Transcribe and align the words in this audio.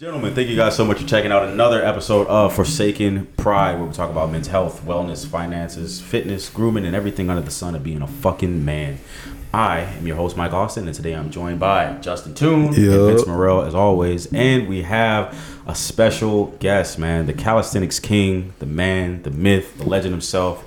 Gentlemen, 0.00 0.34
thank 0.34 0.48
you 0.48 0.56
guys 0.56 0.74
so 0.74 0.86
much 0.86 0.98
for 0.98 1.06
checking 1.06 1.30
out 1.30 1.42
another 1.46 1.84
episode 1.84 2.26
of 2.26 2.54
Forsaken 2.54 3.26
Pride, 3.36 3.74
where 3.74 3.84
we 3.84 3.92
talk 3.92 4.08
about 4.08 4.30
men's 4.30 4.46
health, 4.46 4.82
wellness, 4.86 5.26
finances, 5.26 6.00
fitness, 6.00 6.48
grooming, 6.48 6.86
and 6.86 6.96
everything 6.96 7.28
under 7.28 7.42
the 7.42 7.50
sun 7.50 7.74
of 7.74 7.84
being 7.84 8.00
a 8.00 8.06
fucking 8.06 8.64
man. 8.64 8.96
I 9.52 9.80
am 9.80 10.06
your 10.06 10.16
host, 10.16 10.38
Mike 10.38 10.54
Alston, 10.54 10.86
and 10.86 10.96
today 10.96 11.12
I'm 11.12 11.30
joined 11.30 11.60
by 11.60 11.98
Justin 12.00 12.32
Toon 12.32 12.72
Yup. 12.72 12.76
and 12.76 13.06
Vince 13.08 13.26
Morel, 13.26 13.60
as 13.60 13.74
always. 13.74 14.24
And 14.32 14.68
we 14.68 14.80
have 14.84 15.38
a 15.66 15.74
special 15.74 16.46
guest, 16.60 16.98
man, 16.98 17.26
the 17.26 17.34
calisthenics 17.34 18.00
king, 18.00 18.54
the 18.58 18.64
man, 18.64 19.22
the 19.22 19.30
myth, 19.30 19.76
the 19.76 19.84
legend 19.84 20.14
himself, 20.14 20.66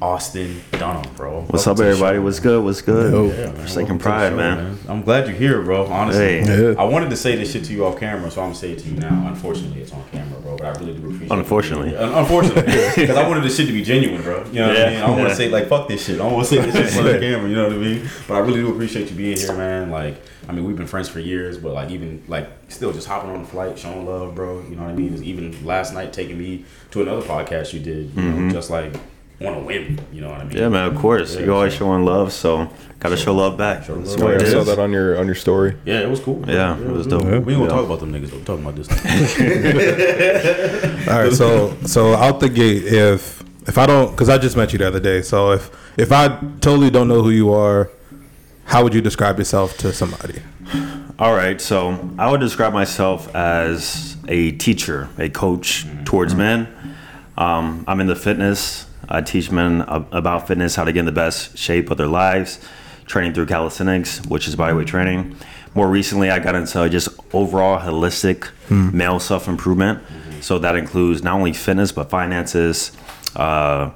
Austin 0.00 0.60
Dunham, 0.72 1.14
bro. 1.14 1.42
What's 1.42 1.66
Welcome 1.66 1.84
up, 1.84 1.88
everybody? 1.90 2.16
show, 2.18 2.22
What's 2.22 2.36
man. 2.38 2.42
good? 2.44 2.64
What's 2.64 2.82
good? 2.82 3.12
Yo. 3.12 3.24
Yeah, 3.26 3.36
man. 3.46 3.54
Forsaken 3.56 3.74
Welcome 3.74 3.98
to 3.98 4.04
the 4.04 4.08
Pride, 4.10 4.28
show, 4.30 4.36
man. 4.36 4.78
I'm 4.88 5.02
glad 5.02 5.26
you're 5.28 5.36
here, 5.36 5.62
bro. 5.62 5.86
Honestly, 5.86 6.40
Hey. 6.42 6.44
Yeah. 6.72 6.74
I 6.80 6.84
wanted 6.84 7.10
to 7.10 7.16
say 7.16 7.36
this 7.36 7.52
shit 7.52 7.64
to 7.64 7.72
you 7.72 7.84
off 7.86 7.98
camera, 8.00 8.30
so 8.30 8.40
I'm 8.42 8.48
gonna 8.48 8.54
say 8.58 8.72
it 8.72 8.78
to 8.80 8.88
you 8.88 8.96
now. 8.98 9.26
Unfortunately, 9.28 9.80
it's 9.82 9.92
on 9.92 10.02
camera, 10.10 10.40
bro. 10.40 10.56
But 10.56 10.66
I 10.66 10.80
really 10.80 10.98
do 10.98 11.06
appreciate. 11.06 11.30
Unfortunately. 11.30 11.90
it. 11.90 12.00
Unfortunately, 12.00 12.62
because 12.96 13.16
I 13.16 13.28
wanted 13.28 13.44
this 13.44 13.56
shit 13.56 13.66
to 13.66 13.72
be 13.72 13.82
genuine, 13.84 14.22
bro. 14.22 14.44
You 14.46 14.52
know 14.60 14.68
what 14.68 14.76
I 14.76 14.80
Yeah. 14.80 14.90
mean? 14.90 14.96
I 14.98 15.00
don't 15.06 15.10
want 15.10 15.22
Yeah. 15.22 15.28
to 15.28 15.36
say 15.36 15.48
like 15.50 15.68
fuck 15.68 15.88
this 15.88 16.04
shit. 16.06 16.16
I 16.16 16.24
don't 16.24 16.32
want 16.32 16.48
to 16.48 16.54
say 16.56 16.60
this 16.62 16.74
shit 16.74 16.86
in 16.86 16.92
front 16.92 17.08
of 17.08 17.14
the 17.14 17.20
camera. 17.26 17.48
You 17.48 17.54
know 17.56 17.64
what 17.64 17.72
I 17.72 17.78
mean? 17.78 18.08
But 18.26 18.34
I 18.34 18.38
really 18.40 18.60
do 18.60 18.70
appreciate 18.72 19.10
you 19.10 19.16
being 19.16 19.36
here, 19.36 19.52
man. 19.56 19.90
Like, 19.90 20.16
I 20.48 20.52
mean, 20.52 20.64
we've 20.64 20.76
been 20.76 20.86
friends 20.88 21.08
for 21.08 21.20
years, 21.20 21.58
but 21.58 21.72
like 21.74 21.90
even 21.90 22.22
like 22.28 22.48
still 22.68 22.92
just 22.92 23.06
hopping 23.06 23.30
on 23.30 23.42
the 23.42 23.48
flight, 23.48 23.78
showing 23.78 24.04
love, 24.06 24.34
bro. 24.34 24.62
You 24.68 24.76
know 24.76 24.82
what 24.82 24.90
I 24.90 24.94
mean? 24.94 25.10
Just 25.10 25.22
even 25.24 25.64
last 25.64 25.94
night 25.94 26.12
taking 26.12 26.38
me 26.38 26.64
to 26.90 27.02
another 27.02 27.22
podcast 27.22 27.72
you 27.72 27.80
did, 27.80 28.14
you 28.14 28.22
know, 28.22 28.36
mm-hmm. 28.36 28.50
just 28.50 28.68
like 28.70 28.92
on 29.46 29.54
to 29.54 29.60
win. 29.60 29.98
You 30.12 30.20
know 30.22 30.30
what 30.30 30.40
I 30.40 30.44
mean? 30.44 30.48
Mm-hmm. 30.50 30.58
Yeah, 30.58 30.68
man. 30.68 30.86
Of 30.92 30.96
course, 30.96 31.34
Yeah, 31.34 31.42
you're 31.46 31.54
always 31.54 31.72
so- 31.72 31.78
showing 31.80 32.04
love, 32.04 32.32
so 32.32 32.68
gotta 33.00 33.16
show 33.16 33.34
love 33.34 33.56
back. 33.58 33.84
Show 33.84 33.94
love 33.94 34.18
yeah, 34.18 34.38
I 34.40 34.44
saw 34.44 34.62
that 34.64 34.78
on 34.78 34.92
your 34.92 35.18
on 35.18 35.26
your 35.26 35.34
story. 35.34 35.76
Yeah, 35.84 36.00
it 36.00 36.08
was 36.08 36.20
cool. 36.20 36.44
Yeah, 36.48 36.78
it 36.78 36.88
was 36.88 37.06
dope. 37.06 37.24
We 37.24 37.32
ain't 37.34 37.44
gonna 37.46 37.62
Yeah. 37.62 37.68
talk 37.68 37.84
about 37.84 38.00
them 38.00 38.12
niggas, 38.12 38.30
but 38.30 38.38
we're 38.38 38.44
talking 38.44 38.64
about 38.64 38.76
this. 38.76 38.88
All 41.08 41.18
right, 41.22 41.32
so 41.32 41.76
so 41.84 42.14
out 42.14 42.40
the 42.40 42.48
gate, 42.48 42.84
if 42.84 43.42
if 43.66 43.78
I 43.78 43.86
don't, 43.86 44.10
because 44.10 44.28
I 44.28 44.38
just 44.38 44.56
met 44.56 44.72
you 44.72 44.78
the 44.78 44.86
other 44.88 45.00
day, 45.00 45.22
so 45.22 45.52
if 45.52 45.70
if 45.96 46.12
I 46.12 46.28
totally 46.60 46.90
don't 46.90 47.08
know 47.08 47.22
who 47.22 47.30
you 47.30 47.52
are, 47.52 47.90
how 48.64 48.82
would 48.82 48.94
you 48.94 49.00
describe 49.00 49.38
yourself 49.38 49.76
to 49.78 49.92
somebody? 49.92 50.40
All 51.18 51.34
right, 51.34 51.60
so 51.60 52.10
I 52.18 52.30
would 52.30 52.40
describe 52.40 52.72
myself 52.72 53.32
as 53.34 54.16
a 54.28 54.52
teacher, 54.52 55.08
a 55.18 55.28
coach 55.28 55.86
towards 56.04 56.34
men. 56.34 56.68
Um, 57.36 57.84
I'm 57.86 58.00
in 58.00 58.06
the 58.06 58.16
fitness. 58.16 58.86
I 59.12 59.20
teach 59.20 59.50
men 59.50 59.82
about 59.82 60.48
fitness, 60.48 60.74
how 60.74 60.84
to 60.84 60.92
get 60.92 61.00
in 61.00 61.04
the 61.04 61.12
best 61.12 61.58
shape 61.58 61.90
of 61.90 61.98
their 61.98 62.06
lives, 62.06 62.58
training 63.04 63.34
through 63.34 63.44
calisthenics, 63.44 64.24
which 64.24 64.48
is 64.48 64.56
bodyweight 64.56 64.86
training. 64.86 65.36
More 65.74 65.86
recently, 65.86 66.30
I 66.30 66.38
got 66.38 66.54
into 66.54 66.88
just 66.88 67.10
overall 67.34 67.78
holistic 67.78 68.50
male 68.70 69.20
self 69.20 69.48
improvement. 69.48 70.02
So 70.40 70.58
that 70.60 70.76
includes 70.76 71.22
not 71.22 71.34
only 71.34 71.52
fitness, 71.52 71.92
but 71.92 72.08
finances, 72.08 72.90
uh, 73.36 73.90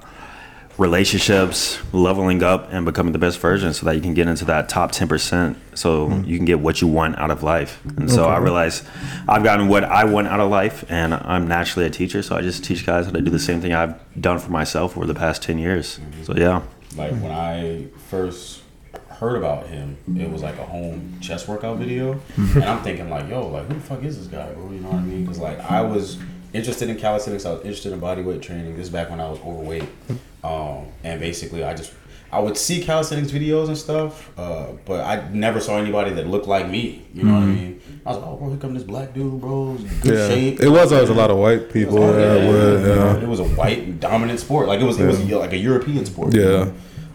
relationships, 0.79 1.79
leveling 1.93 2.43
up, 2.43 2.73
and 2.73 2.85
becoming 2.85 3.13
the 3.13 3.19
best 3.19 3.39
version 3.39 3.73
so 3.73 3.87
that 3.87 3.95
you 3.95 4.03
can 4.03 4.15
get 4.15 4.29
into 4.29 4.45
that 4.45 4.69
top 4.69 4.93
10% 4.93 5.57
so 5.75 6.09
hmm. 6.09 6.25
you 6.25 6.37
can 6.37 6.45
get 6.45 6.61
what 6.61 6.81
you 6.81 6.89
want 6.89 7.19
out 7.19 7.31
of 7.31 7.43
life. 7.43 7.81
And 7.97 8.11
so 8.11 8.27
I 8.27 8.39
realized 8.39 8.87
I've 9.29 9.43
gotten 9.43 9.69
what 9.69 9.85
I 9.85 10.05
want 10.05 10.29
out 10.29 10.41
of 10.41 10.51
life, 10.51 10.85
and 10.89 11.15
I'm 11.15 11.49
naturally 11.49 11.87
a 11.87 11.91
teacher. 11.91 12.23
So 12.23 12.37
I 12.37 12.43
just 12.43 12.65
teach 12.65 12.85
guys 12.85 13.07
how 13.07 13.13
to 13.13 13.21
do 13.21 13.31
the 13.31 13.39
same 13.39 13.61
thing 13.61 13.73
I've 13.73 13.99
done 14.21 14.39
for 14.39 14.51
myself 14.51 14.97
over 14.97 15.07
the 15.07 15.15
past 15.15 15.43
10 15.43 15.59
years. 15.59 15.99
Mm-hmm. 15.99 16.23
So 16.25 16.37
yeah. 16.37 16.63
like 16.97 17.13
when 17.13 17.33
I 17.33 17.87
first 18.09 18.63
heard 19.09 19.37
about 19.37 19.67
him, 19.67 19.97
it 20.19 20.31
was 20.31 20.43
like 20.43 20.59
a 20.59 20.65
home 20.65 21.19
chest 21.21 21.49
workout 21.49 21.79
video, 21.79 22.15
mm-hmm. 22.15 22.59
and 22.59 22.65
I'm 22.65 22.83
thinking 22.83 23.09
like, 23.09 23.29
yo, 23.29 23.49
like 23.49 23.67
who 23.67 23.75
the 23.75 23.81
fuck 23.81 24.03
is 24.03 24.19
this 24.19 24.27
guy, 24.27 24.53
bro? 24.53 24.71
You 24.71 24.81
know 24.81 24.91
what 24.91 24.99
I 24.99 25.03
mean? 25.03 25.23
Because 25.23 25.39
like 25.39 25.59
I 25.61 25.81
was 25.81 26.19
interested 26.53 26.89
in 26.89 26.97
calisthenics, 26.97 27.45
I 27.45 27.53
was 27.53 27.61
interested 27.63 27.93
in 27.93 28.01
bodyweight 28.01 28.43
training. 28.43 28.77
This 28.77 28.87
is 28.87 28.93
back 28.93 29.11
when 29.11 29.21
I 29.21 29.29
was 29.29 29.39
overweight, 29.41 29.85
um, 30.47 30.87
and 31.05 31.21
basically 31.21 31.65
I 31.65 31.75
just. 31.75 31.93
I 32.33 32.41
would 32.41 32.57
see 32.59 32.83
calisthenics 32.83 33.31
videos 33.31 33.69
and 33.69 33.79
stuff, 33.79 34.37
uh, 34.37 34.67
but 34.85 35.01
I 35.05 35.29
never 35.31 35.61
saw 35.61 35.79
anybody 35.79 36.11
that 36.15 36.27
looked 36.27 36.49
like 36.49 36.69
me. 36.69 37.07
You 37.15 37.23
know 37.23 37.35
what 37.35 37.43
I 37.45 37.47
mean? 37.47 37.81
I 38.05 38.09
was 38.11 38.19
like, 38.19 38.27
oh, 38.27 38.37
bro, 38.37 38.49
here 38.51 38.59
come 38.59 38.75
this 38.75 38.83
black 38.83 39.15
dude, 39.15 39.41
bro. 39.41 39.79
Good 40.03 40.19
Yeah, 40.19 40.29
shape. 40.29 40.61
it 40.61 40.69
was 40.69 40.93
always 40.93 41.09
a 41.09 41.15
lot 41.15 41.31
of 41.31 41.39
white 41.39 41.73
people. 41.73 42.03
Oh, 42.03 42.13
that 42.13 42.41
yeah, 42.43 42.49
would, 42.51 42.81
you 42.83 42.95
yeah. 42.95 43.17
It 43.25 43.29
was 43.29 43.41
a 43.41 43.45
white 43.45 44.01
dominant 44.01 44.41
sport. 44.41 44.67
Like 44.67 44.81
it 44.81 44.85
was, 44.85 44.99
it 44.99 45.07
was 45.07 45.21
like 45.45 45.53
a 45.53 45.57
European 45.57 46.05
sport. 46.05 46.35
you 46.35 46.43
Yeah. 46.43 46.65
know? 46.65 46.75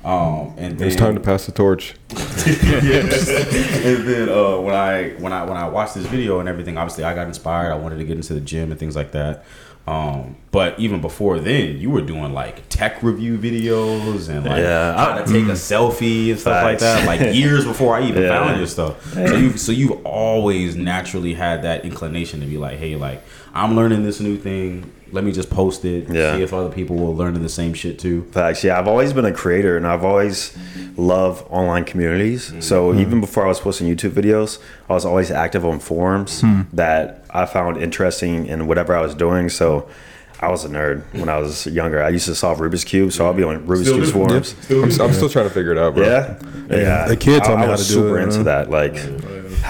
Um, 0.09 0.53
and 0.57 0.79
then, 0.79 0.87
It's 0.87 0.95
time 0.95 1.13
to 1.15 1.21
pass 1.21 1.45
the 1.45 1.51
torch. 1.51 1.93
and 2.09 4.07
then 4.07 4.29
uh, 4.29 4.57
when 4.59 4.73
I 4.73 5.09
when 5.19 5.33
I 5.33 5.43
when 5.43 5.57
I 5.57 5.67
watched 5.67 5.93
this 5.95 6.05
video 6.05 6.39
and 6.39 6.47
everything, 6.49 6.77
obviously 6.77 7.03
I 7.03 7.13
got 7.13 7.27
inspired. 7.27 7.71
I 7.71 7.75
wanted 7.75 7.97
to 7.97 8.05
get 8.05 8.15
into 8.15 8.33
the 8.33 8.41
gym 8.41 8.71
and 8.71 8.79
things 8.79 8.95
like 8.95 9.11
that. 9.11 9.43
Um, 9.87 10.35
but 10.51 10.79
even 10.79 11.01
before 11.01 11.39
then, 11.39 11.77
you 11.79 11.89
were 11.89 12.01
doing 12.01 12.33
like 12.33 12.69
tech 12.69 13.01
review 13.01 13.37
videos 13.37 14.29
and 14.29 14.45
like 14.45 14.59
Yeah, 14.61 14.95
how 14.95 15.15
to 15.17 15.25
take 15.25 15.45
a 15.45 15.53
selfie 15.53 16.29
and 16.31 16.39
stuff 16.39 16.63
like 16.63 16.79
that. 16.79 17.05
Like 17.07 17.35
years 17.35 17.65
before 17.65 17.95
I 17.95 18.03
even 18.07 18.23
Yeah. 18.23 18.29
found 18.45 18.57
your 18.57 18.67
stuff. 18.67 19.13
So 19.13 19.35
you 19.35 19.57
so 19.57 19.71
you've 19.71 20.05
always 20.05 20.75
naturally 20.75 21.33
had 21.33 21.63
that 21.63 21.83
inclination 21.83 22.41
to 22.41 22.45
be 22.45 22.57
like, 22.57 22.77
hey, 22.77 22.95
like 22.95 23.23
I'm 23.53 23.75
learning 23.75 24.03
this 24.03 24.19
new 24.19 24.37
thing. 24.37 24.91
Let 25.11 25.23
me 25.23 25.31
just 25.31 25.49
post 25.49 25.83
it. 25.85 26.09
Yeah. 26.09 26.35
See 26.35 26.43
if 26.43 26.53
other 26.53 26.69
people 26.69 26.95
will 26.95 27.15
learn 27.15 27.41
the 27.41 27.49
same 27.49 27.73
shit 27.73 27.99
too. 27.99 28.23
Facts. 28.31 28.63
Yeah, 28.63 28.79
I've 28.79 28.87
always 28.87 29.13
been 29.13 29.25
a 29.25 29.33
creator 29.33 29.77
and 29.77 29.85
I've 29.85 30.03
always 30.03 30.57
loved 30.97 31.45
online 31.49 31.85
communities. 31.85 32.49
Mm-hmm. 32.49 32.61
So 32.61 32.91
mm-hmm. 32.91 32.99
even 32.99 33.21
before 33.21 33.45
I 33.45 33.47
was 33.47 33.59
posting 33.59 33.87
YouTube 33.87 34.11
videos, 34.11 34.59
I 34.89 34.93
was 34.93 35.05
always 35.05 35.31
active 35.31 35.65
on 35.65 35.79
forums 35.79 36.41
hmm. 36.41 36.61
that 36.73 37.25
I 37.29 37.45
found 37.45 37.77
interesting 37.77 38.45
in 38.47 38.67
whatever 38.67 38.95
I 38.95 39.01
was 39.01 39.15
doing. 39.15 39.49
So 39.49 39.89
I 40.41 40.49
was 40.49 40.65
a 40.65 40.69
nerd 40.69 41.03
when 41.13 41.29
I 41.29 41.37
was 41.37 41.67
younger. 41.67 42.01
I 42.01 42.09
used 42.09 42.25
to 42.25 42.33
solve 42.33 42.57
Rubik's 42.57 42.83
Cube, 42.83 43.11
so 43.11 43.25
I'll 43.25 43.33
be 43.33 43.43
on 43.43 43.67
Rubik's 43.67 43.81
Still 43.81 43.97
Cube 43.97 44.05
do. 44.07 44.11
forums. 44.11 44.55
I'm, 44.71 44.83
s- 44.85 44.99
I'm 44.99 45.13
still 45.13 45.29
trying 45.29 45.47
to 45.47 45.53
figure 45.53 45.71
it 45.71 45.77
out, 45.77 45.93
bro. 45.93 46.03
Yeah, 46.03 46.39
yeah. 46.69 47.07
The 47.07 47.15
kid 47.15 47.43
taught 47.43 47.57
I, 47.57 47.57
me 47.57 47.61
I 47.61 47.65
how 47.65 47.71
was 47.73 47.87
to 47.87 47.93
do 47.93 47.99
super 47.99 48.19
it, 48.19 48.23
into 48.23 48.37
yeah. 48.37 48.43
that. 48.43 48.69
Like 48.71 48.93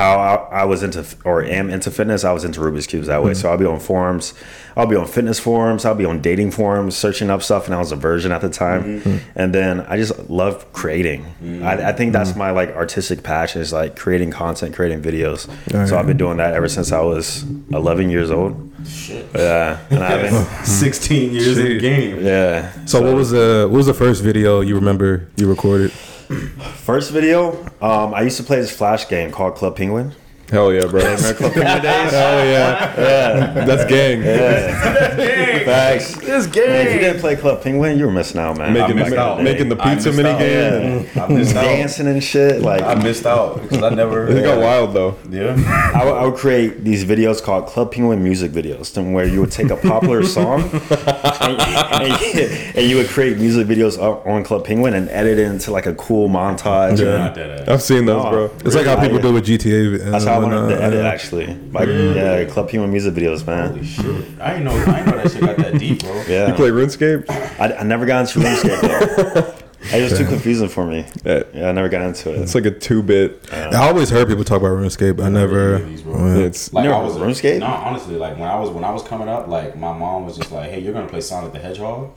how 0.02 0.48
I, 0.52 0.62
I 0.62 0.66
was 0.66 0.84
into 0.84 1.06
or 1.26 1.44
am 1.44 1.70
into 1.70 1.92
fitness. 1.92 2.24
I 2.24 2.32
was 2.34 2.44
into 2.44 2.60
Rubik's 2.60 2.88
cubes 2.88 3.08
that 3.08 3.18
Mm-hmm. 3.20 3.28
way. 3.28 3.34
So 3.34 3.50
I'll 3.50 3.58
be 3.58 3.66
on 3.66 3.80
forums. 3.80 4.34
I'll 4.76 4.86
be 4.88 4.96
on 4.96 5.06
fitness 5.06 5.38
forums. 5.40 5.84
I'll 5.86 5.96
be 5.96 6.06
on 6.06 6.22
dating 6.22 6.52
forums, 6.52 6.96
searching 6.96 7.30
up 7.30 7.44
stuff. 7.44 7.66
And 7.66 7.76
I 7.76 7.80
was 7.80 7.92
a 7.92 7.96
virgin 7.98 8.32
at 8.32 8.42
the 8.42 8.50
time. 8.50 9.02
Mm-hmm. 9.02 9.18
And 9.36 9.54
then 9.54 9.82
I 9.82 9.98
just 9.98 10.30
love 10.30 10.72
creating. 10.74 11.26
I, 11.64 11.90
I 11.90 11.92
think 11.92 12.14
that's 12.14 12.36
my 12.36 12.52
like 12.52 12.70
artistic 12.76 13.22
passion 13.24 13.62
is 13.62 13.74
like 13.74 13.96
creating 13.98 14.32
content, 14.32 14.74
creating 14.76 15.02
videos. 15.02 15.50
Oh, 15.74 15.86
so 15.86 15.98
I've 15.98 16.08
been 16.08 16.18
doing 16.18 16.38
that 16.38 16.54
ever 16.54 16.70
since 16.70 16.92
I 16.92 17.02
was 17.02 17.44
11 17.72 18.10
years 18.10 18.32
old. 18.32 18.72
Shit. 18.88 19.28
Yeah, 19.36 19.78
and 19.90 20.00
I've 20.04 20.22
been, 20.58 20.66
16 20.66 21.34
years 21.34 21.58
in 21.58 21.66
the 21.68 21.80
game. 21.80 22.26
yeah. 22.26 22.72
So 22.86 23.02
what 23.02 23.14
was 23.16 23.30
the 23.32 23.68
what 23.70 23.78
was 23.78 23.86
the 23.88 23.94
first 23.94 24.24
video 24.24 24.62
you 24.62 24.76
remember 24.76 25.28
you 25.36 25.48
recorded? 25.50 25.92
First 26.32 27.12
video, 27.12 27.62
um, 27.82 28.14
I 28.14 28.22
used 28.22 28.38
to 28.38 28.44
play 28.44 28.60
this 28.62 28.76
flash 28.76 29.10
game 29.10 29.32
called 29.32 29.56
Club 29.56 29.76
Penguin. 29.76 30.16
Hell 30.52 30.74
yeah, 30.74 30.86
bro. 30.86 31.00
Remember 31.02 31.34
Club 31.34 31.54
Penguin 31.54 31.82
days? 31.82 32.12
Oh 32.14 32.44
yeah, 32.44 33.00
Yeah. 33.00 33.66
that's 33.66 33.86
gang. 33.86 34.22
Facts. 35.66 36.16
This 36.16 36.46
Man, 36.56 36.88
if 36.88 36.94
you 36.94 37.00
didn't 37.00 37.20
play 37.22 37.36
Club 37.36 37.62
Penguin, 37.64 37.98
you 37.98 38.06
were 38.06 38.12
missing 38.12 38.40
out, 38.42 38.58
man. 38.58 38.74
Making, 38.74 39.00
I 39.00 39.04
missed 39.04 39.16
ma- 39.16 39.22
out. 39.22 39.44
making 39.44 39.70
the 39.70 39.82
I 39.82 39.94
pizza 39.96 40.10
missed 40.10 40.18
mini 40.18 40.30
out. 40.30 40.40
game. 40.40 41.08
Yeah. 41.16 41.24
I 41.24 41.28
missed 41.28 41.56
out. 41.56 41.62
Dancing 41.64 42.08
and 42.08 42.24
shit. 42.24 42.62
Like, 42.62 42.82
I 42.84 42.96
missed 42.96 43.26
out 43.26 43.62
because 43.62 43.82
I 43.84 43.90
never. 43.90 44.28
It 44.32 44.44
got 44.44 44.60
wild 44.60 44.94
though. 44.94 45.18
Yeah. 45.30 45.56
I 45.96 46.04
would, 46.06 46.14
I 46.14 46.26
would 46.26 46.36
create 46.36 46.84
these 46.84 47.06
videos 47.06 47.42
called 47.42 47.68
Club 47.68 47.92
Penguin 47.92 48.22
music 48.24 48.52
videos, 48.52 48.92
where 49.14 49.26
you 49.26 49.40
would 49.42 49.52
take 49.52 49.70
a 49.70 49.78
popular 49.78 50.24
song 50.24 50.62
and, 50.72 51.62
and 51.62 52.22
you, 52.22 52.42
and 52.76 52.90
you 52.90 52.98
would 52.98 53.08
create 53.08 53.38
music 53.38 53.68
videos 53.68 53.98
on 54.02 54.44
Club 54.44 54.66
Penguin 54.66 54.94
and 54.96 55.08
edit 55.10 55.38
it 55.40 55.46
into 55.46 55.72
like 55.72 55.86
a 55.86 55.94
cool 55.96 56.28
montage. 56.30 57.00
Yeah. 57.00 57.18
Not 57.18 57.36
that 57.36 57.62
ass. 57.62 57.68
I've 57.68 57.82
seen 57.82 58.06
those, 58.06 58.26
Oh. 58.26 58.30
bro. 58.30 58.52
It's 58.66 58.76
like 58.76 58.86
how 58.86 58.96
Really? 58.96 59.08
people 59.10 59.22
do 59.22 59.34
with 59.34 59.46
GTA. 59.46 60.02
and 60.04 60.14
That's 60.14 60.26
how 60.26 60.36
I 60.41 60.41
wanted 60.42 60.76
to 60.76 60.84
edit, 60.84 61.06
actually. 61.06 61.48
Like, 61.72 61.88
yeah, 61.88 62.46
Club 62.46 62.70
Penguin 62.70 62.92
music 62.92 63.14
videos, 63.14 63.46
man. 63.46 63.70
Holy 63.70 63.86
shit! 63.86 64.06
I 64.40 64.54
didn't 64.54 64.66
know. 64.66 64.72
I 64.72 65.04
didn't 65.04 65.06
know 65.06 65.18
that 65.24 65.32
shit 65.32 65.42
got 65.42 65.58
that 65.58 65.78
deep, 65.80 66.00
bro. 66.02 66.24
Yeah. 66.28 66.48
You 66.48 66.54
play 66.54 66.70
RuneScape? 66.70 67.30
I, 67.60 67.76
I 67.78 67.84
never 67.84 68.06
got 68.06 68.22
into 68.22 68.40
RuneScape 68.40 69.34
though. 69.34 69.58
It 69.84 70.04
was 70.04 70.18
too 70.18 70.26
confusing 70.26 70.70
for 70.70 70.86
me. 70.86 71.06
Yeah. 71.26 71.44
Yeah, 71.54 71.70
I 71.70 71.72
never 71.72 71.90
got 71.90 72.04
into 72.04 72.32
it. 72.34 72.40
It's 72.40 72.54
like 72.54 72.66
a 72.66 72.72
two-bit. 72.72 73.52
I 73.52 73.88
always 73.88 74.10
heard 74.12 74.28
people 74.28 74.44
talk 74.44 74.60
about 74.62 74.78
RuneScape. 74.78 75.22
I 75.24 75.30
never. 75.30 75.80
These, 75.80 76.04
bro. 76.04 76.40
It's 76.40 76.72
Like 76.72 76.86
You 76.86 76.92
I 76.92 77.02
was 77.02 77.18
heard 77.18 77.24
of 77.24 77.28
RuneScape? 77.36 77.60
No, 77.60 77.66
honestly, 77.66 78.16
like 78.16 78.38
when 78.38 78.48
I 78.48 78.60
was 78.60 78.70
when 78.70 78.84
I 78.84 78.92
was 78.92 79.02
coming 79.04 79.28
up, 79.28 79.48
like 79.48 79.76
my 79.76 79.92
mom 79.98 80.26
was 80.26 80.38
just 80.38 80.52
like, 80.52 80.70
"Hey, 80.70 80.80
you're 80.80 80.94
gonna 80.94 81.08
play 81.10 81.22
Sonic 81.22 81.52
the 81.54 81.60
Hedgehog 81.60 82.12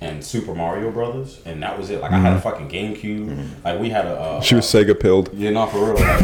and 0.00 0.24
Super 0.24 0.54
Mario 0.54 0.90
Brothers," 0.90 1.40
and 1.44 1.62
that 1.62 1.78
was 1.78 1.90
it. 1.90 2.00
Like 2.00 2.12
I 2.12 2.18
had 2.18 2.32
a 2.32 2.36
mm-hmm. 2.36 2.42
fucking 2.42 2.68
GameCube. 2.68 3.28
Mm-hmm. 3.28 3.64
Like 3.64 3.80
we 3.80 3.90
had 3.90 4.06
a. 4.06 4.18
Uh, 4.18 4.40
she 4.40 4.54
was 4.54 4.74
uh, 4.74 4.78
Sega 4.78 4.98
pilled. 4.98 5.30
Yeah, 5.34 5.50
not 5.50 5.70
for 5.70 5.78
real. 5.78 5.94
Like, 5.94 6.00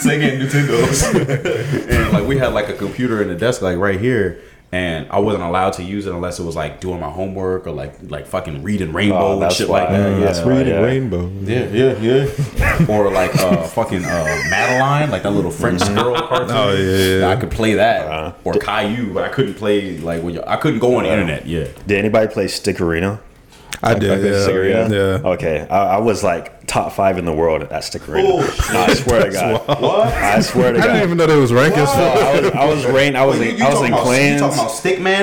Sega 0.00 0.32
and 0.32 0.42
Nintendo's. 0.42 1.02
and 1.90 2.12
like 2.12 2.26
we 2.26 2.38
had 2.38 2.54
like 2.54 2.68
a 2.68 2.74
computer 2.74 3.20
in 3.22 3.28
the 3.28 3.34
desk, 3.34 3.62
like 3.62 3.78
right 3.78 4.00
here. 4.00 4.40
And 4.72 5.08
I 5.10 5.18
wasn't 5.18 5.42
allowed 5.42 5.72
to 5.74 5.82
use 5.82 6.06
it 6.06 6.14
unless 6.14 6.38
it 6.38 6.44
was 6.44 6.54
like 6.54 6.80
doing 6.80 7.00
my 7.00 7.10
homework 7.10 7.66
or 7.66 7.72
like 7.72 7.94
like 8.08 8.26
fucking 8.28 8.62
reading 8.62 8.92
Rainbow 8.92 9.16
Oh, 9.18 9.42
and 9.42 9.52
shit 9.52 9.68
why. 9.68 9.80
like 9.80 9.88
that. 9.90 10.00
Mm, 10.12 10.20
Yeah. 10.20 10.26
That's 10.26 10.40
reading 10.42 10.74
yeah. 10.74 10.80
Rainbow. 10.80 11.28
Yeah, 11.42 11.68
yeah, 11.70 11.98
yeah. 11.98 12.86
or 12.88 13.10
like 13.10 13.34
uh, 13.36 13.64
fucking 13.64 14.04
uh, 14.04 14.42
Madeline, 14.48 15.10
like 15.10 15.24
that 15.24 15.32
little 15.32 15.50
French 15.50 15.84
girl 15.88 16.14
cartoon. 16.14 16.50
Oh, 16.56 16.72
yeah, 16.72 17.18
yeah. 17.18 17.28
I 17.30 17.34
could 17.36 17.50
play 17.50 17.74
that. 17.74 18.06
Uh, 18.06 18.32
or 18.44 18.52
Caillou, 18.54 19.12
but 19.12 19.24
I 19.24 19.28
couldn't 19.30 19.54
play 19.54 19.98
like 19.98 20.22
when 20.22 20.38
I 20.38 20.54
couldn't 20.56 20.78
go 20.78 20.94
on 20.96 21.02
the 21.02 21.10
internet. 21.10 21.46
Yeah. 21.46 21.64
Did 21.88 21.98
anybody 21.98 22.32
play 22.32 22.46
Stick 22.46 22.78
Arena? 23.82 23.94
I 23.94 23.98
did. 23.98 24.10
I 24.10 24.14
Yeah. 24.16 24.20
think 24.22 24.34
so, 24.44 24.62
yeah. 25.22 25.30
Okay, 25.32 25.66
I, 25.70 25.96
I 25.96 25.98
was 25.98 26.22
like 26.24 26.66
top 26.66 26.92
five 26.92 27.18
in 27.18 27.24
the 27.24 27.32
world 27.32 27.62
at 27.64 27.82
Stick 27.84 28.08
Arena. 28.08 28.28
Oh, 28.30 28.42
shit. 28.50 28.74
I 28.76 28.94
swear 28.94 29.24
to 29.24 29.30
God. 29.32 29.68
What? 29.82 30.08
I 30.08 30.40
swear 30.40 30.72
to 30.72 30.78
God. 30.78 30.88
I 30.88 30.92
didn't 30.92 31.04
even 31.08 31.18
know 31.18 31.26
there 31.26 31.38
was 31.38 31.50
rankings. 31.52 31.86
I 31.86 32.40
was 32.40 32.50
I 32.52 32.64
was 32.66 32.86
ranked. 32.86 33.16
I 33.18 33.24
was 33.26 33.38
Wait, 33.40 33.50
in, 33.54 33.58
you- 33.58 33.64
I 33.64 33.68
you 33.68 33.74
was 33.74 33.84
in 33.84 33.90
talking 33.90 33.92
about- 33.92 33.98
You 33.98 34.04
clans. 34.04 34.40
talking 34.40 34.58
about 34.58 34.70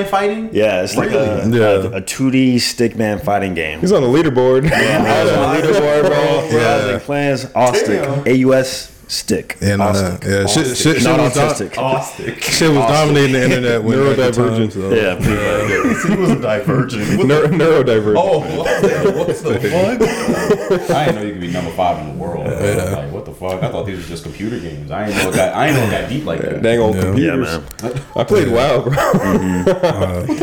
Stickman 0.02 0.06
fighting? 0.08 0.50
Yeah, 0.52 0.82
it's 0.82 0.96
like 0.96 1.10
a, 1.10 1.48
Yeah. 1.50 1.60
a, 1.60 1.96
a 1.98 2.02
2D 2.02 2.56
stickman 2.56 3.22
fighting 3.24 3.54
game. 3.54 3.80
He's 3.80 3.92
on 3.92 4.02
the 4.02 4.08
leaderboard. 4.08 4.70
I 4.72 5.24
was 5.24 5.32
on 5.32 5.54
the 5.54 5.68
leaderboard, 5.68 6.06
bro. 6.06 6.16
I 6.16 6.42
was 6.44 6.52
Yeah. 6.52 6.94
in 6.94 7.00
clans. 7.00 7.46
All 7.54 7.72
stick. 7.74 8.02
Damn. 8.02 8.50
AUS 8.52 8.92
stick. 9.08 9.56
And 9.60 9.80
All 9.82 9.96
uh, 9.96 10.18
yeah, 10.24 10.46
shit, 10.46 10.66
shit, 10.76 10.96
shit, 10.98 11.02
Not 11.02 11.18
was 11.20 11.34
dom- 11.34 11.48
autistic. 11.50 12.02
Stick. 12.04 12.42
shit 12.42 12.68
was 12.70 12.86
dominating 12.86 13.32
the 13.32 13.42
internet 13.44 13.82
when 13.82 13.98
at 13.98 14.34
time, 14.34 14.44
Neurodivergent. 14.44 14.72
so- 14.72 14.94
Yeah, 14.94 15.14
pretty 15.16 15.88
much. 15.88 16.06
he 16.08 16.16
was 16.20 16.30
a 16.30 16.40
divergent. 16.40 17.24
Neuro- 17.26 17.48
neurodivergent. 17.82 18.16
Oh, 18.16 18.38
what 18.58 18.82
the, 18.82 19.12
what 19.16 19.26
the 19.26 19.34
fuck? 20.78 20.90
I 20.90 21.04
didn't 21.06 21.14
know 21.16 21.22
you 21.22 21.32
could 21.32 21.40
be 21.40 21.50
number 21.50 21.70
five 21.72 21.98
in 22.06 22.16
the 22.18 22.22
world. 22.22 22.44
bro. 22.44 22.92
Like, 23.02 23.12
what 23.12 23.24
the 23.24 23.32
fuck? 23.34 23.62
I 23.62 23.70
thought 23.70 23.86
these 23.86 23.98
were 23.98 24.08
just 24.08 24.22
computer 24.24 24.58
games. 24.60 24.90
I 24.90 25.06
didn't 25.06 25.22
know 25.24 25.30
it 25.30 25.34
got, 25.36 25.54
I 25.54 25.66
didn't 25.68 25.80
know 25.90 25.96
it 25.96 26.00
got 26.02 26.08
deep 26.10 26.24
like 26.24 26.40
that. 26.42 26.62
Dang 26.62 26.78
old 26.78 26.94
Yeah. 26.94 27.00
Yeah, 27.14 27.30
computers. 27.32 27.82
man. 27.82 28.02
I 28.16 28.24
played 28.24 28.48
WoW, 28.48 28.82
bro. 28.82 28.92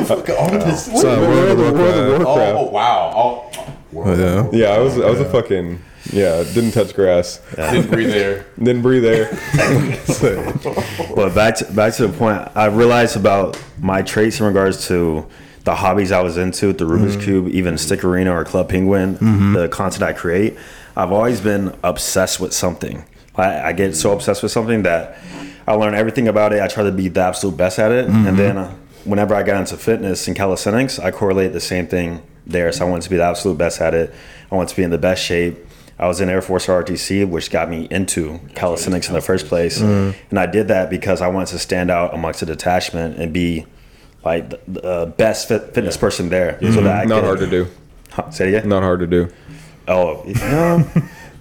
Fuck, 0.06 0.30
all 0.30 0.50
this- 0.52 0.88
what- 0.90 1.02
So, 1.02 1.22
World 1.22 1.52
of 1.52 1.58
World 1.60 1.98
of 1.98 2.26
Warcraft. 2.26 2.26
Warcraft. 2.26 2.58
Oh, 2.58 2.70
wow. 2.72 3.12
Oh, 3.16 3.74
World 3.92 4.20
Yeah. 4.20 4.26
of 4.48 4.54
Yeah, 4.54 4.68
I 4.70 4.80
was 4.80 4.98
I 5.00 5.10
was 5.10 5.20
a 5.20 5.26
fucking 5.26 5.80
yeah. 6.12 6.44
Didn't 6.44 6.72
touch 6.72 6.94
grass. 6.94 7.40
Didn't 7.56 7.90
breathe 7.90 8.10
there. 8.10 8.46
Didn't 8.58 8.82
breathe 8.82 9.06
air. 9.06 9.30
But 11.16 11.34
back 11.34 11.56
to 11.56 11.66
back 11.72 11.94
to 11.96 12.08
the 12.08 12.18
point, 12.18 12.50
I 12.56 12.66
realized 12.66 13.16
about 13.16 13.62
my 13.80 14.02
traits 14.02 14.40
in 14.40 14.46
regards 14.46 14.88
to 14.88 15.26
the 15.64 15.76
hobbies 15.76 16.12
I 16.12 16.22
was 16.22 16.38
into, 16.38 16.74
the 16.74 16.86
Rubik's 16.86 17.14
mm-hmm. 17.14 17.22
Cube, 17.22 17.48
even 17.50 17.78
Stick 17.78 18.04
Arena 18.04 18.34
or 18.34 18.44
Club 18.44 18.70
Penguin, 18.70 19.16
mm-hmm. 19.16 19.54
the 19.54 19.68
content 19.70 20.04
I 20.04 20.14
create. 20.14 20.58
I've 20.96 21.12
always 21.12 21.42
been 21.42 21.76
obsessed 21.84 22.40
with 22.40 22.54
something. 22.54 23.04
I, 23.36 23.70
I 23.70 23.74
get 23.74 23.96
so 23.96 24.10
mm-hmm. 24.10 24.18
obsessed 24.18 24.44
with 24.44 24.52
something 24.52 24.84
that 24.84 25.18
I 25.68 25.74
learn 25.74 25.96
everything 25.96 26.28
about 26.28 26.54
it. 26.54 26.62
I 26.62 26.68
try 26.68 26.84
to 26.84 26.92
be 26.92 27.08
the 27.08 27.22
absolute 27.22 27.58
best 27.58 27.80
at 27.80 27.92
it, 27.92 28.08
and 28.08 28.38
then 28.38 28.58
uh, 28.58 28.76
whenever 29.06 29.34
I 29.34 29.44
got 29.44 29.60
into 29.60 29.78
fitness 29.78 30.28
and 30.28 30.36
calisthenics, 30.36 31.00
I 31.00 31.12
correlate 31.12 31.54
the 31.54 31.62
same 31.62 31.88
thing 31.88 32.22
there. 32.46 32.72
So 32.72 32.86
I 32.86 32.90
wanted 32.90 33.04
to 33.04 33.10
be 33.10 33.18
the 33.18 33.24
absolute 33.24 33.58
best 33.58 33.82
at 33.82 33.94
it. 33.94 34.14
I 34.52 34.56
wanted 34.56 34.70
to 34.70 34.76
be 34.76 34.84
in 34.84 34.90
the 34.92 34.98
best 34.98 35.24
shape. 35.24 35.58
I 35.98 36.08
was 36.08 36.20
in 36.20 36.30
Air 36.30 36.42
Force 36.42 36.68
ROTC, 36.68 37.28
which 37.28 37.50
got 37.50 37.70
me 37.70 37.88
into 37.90 38.40
calisthenics 38.54 39.08
in 39.08 39.14
the 39.14 39.22
first 39.22 39.48
place. 39.48 39.80
And 39.80 40.16
I 40.38 40.46
did 40.46 40.68
that 40.68 40.90
because 40.90 41.22
I 41.22 41.28
wanted 41.30 41.48
to 41.50 41.60
stand 41.60 41.90
out 41.90 42.14
amongst 42.14 42.42
the 42.42 42.46
detachment 42.46 43.18
and 43.18 43.32
be 43.34 43.66
like 44.24 44.50
the, 44.50 44.60
the 44.68 44.84
uh, 44.84 45.06
best 45.06 45.48
fit, 45.48 45.74
fitness 45.74 45.96
person 45.96 46.30
there. 46.30 46.58
So 46.60 46.68
mm-hmm. 46.68 46.84
that 46.84 47.02
I 47.02 47.06
Not 47.06 47.22
could- 47.22 47.26
hard 47.26 47.40
to 47.40 47.48
do. 47.48 47.68
Huh, 48.12 48.30
Say 48.30 48.46
it 48.46 48.56
again. 48.56 48.70
Not 48.70 48.82
hard 48.84 49.00
to 49.02 49.08
do. 49.08 49.30
Oh, 49.88 50.24
yeah. 50.26 50.84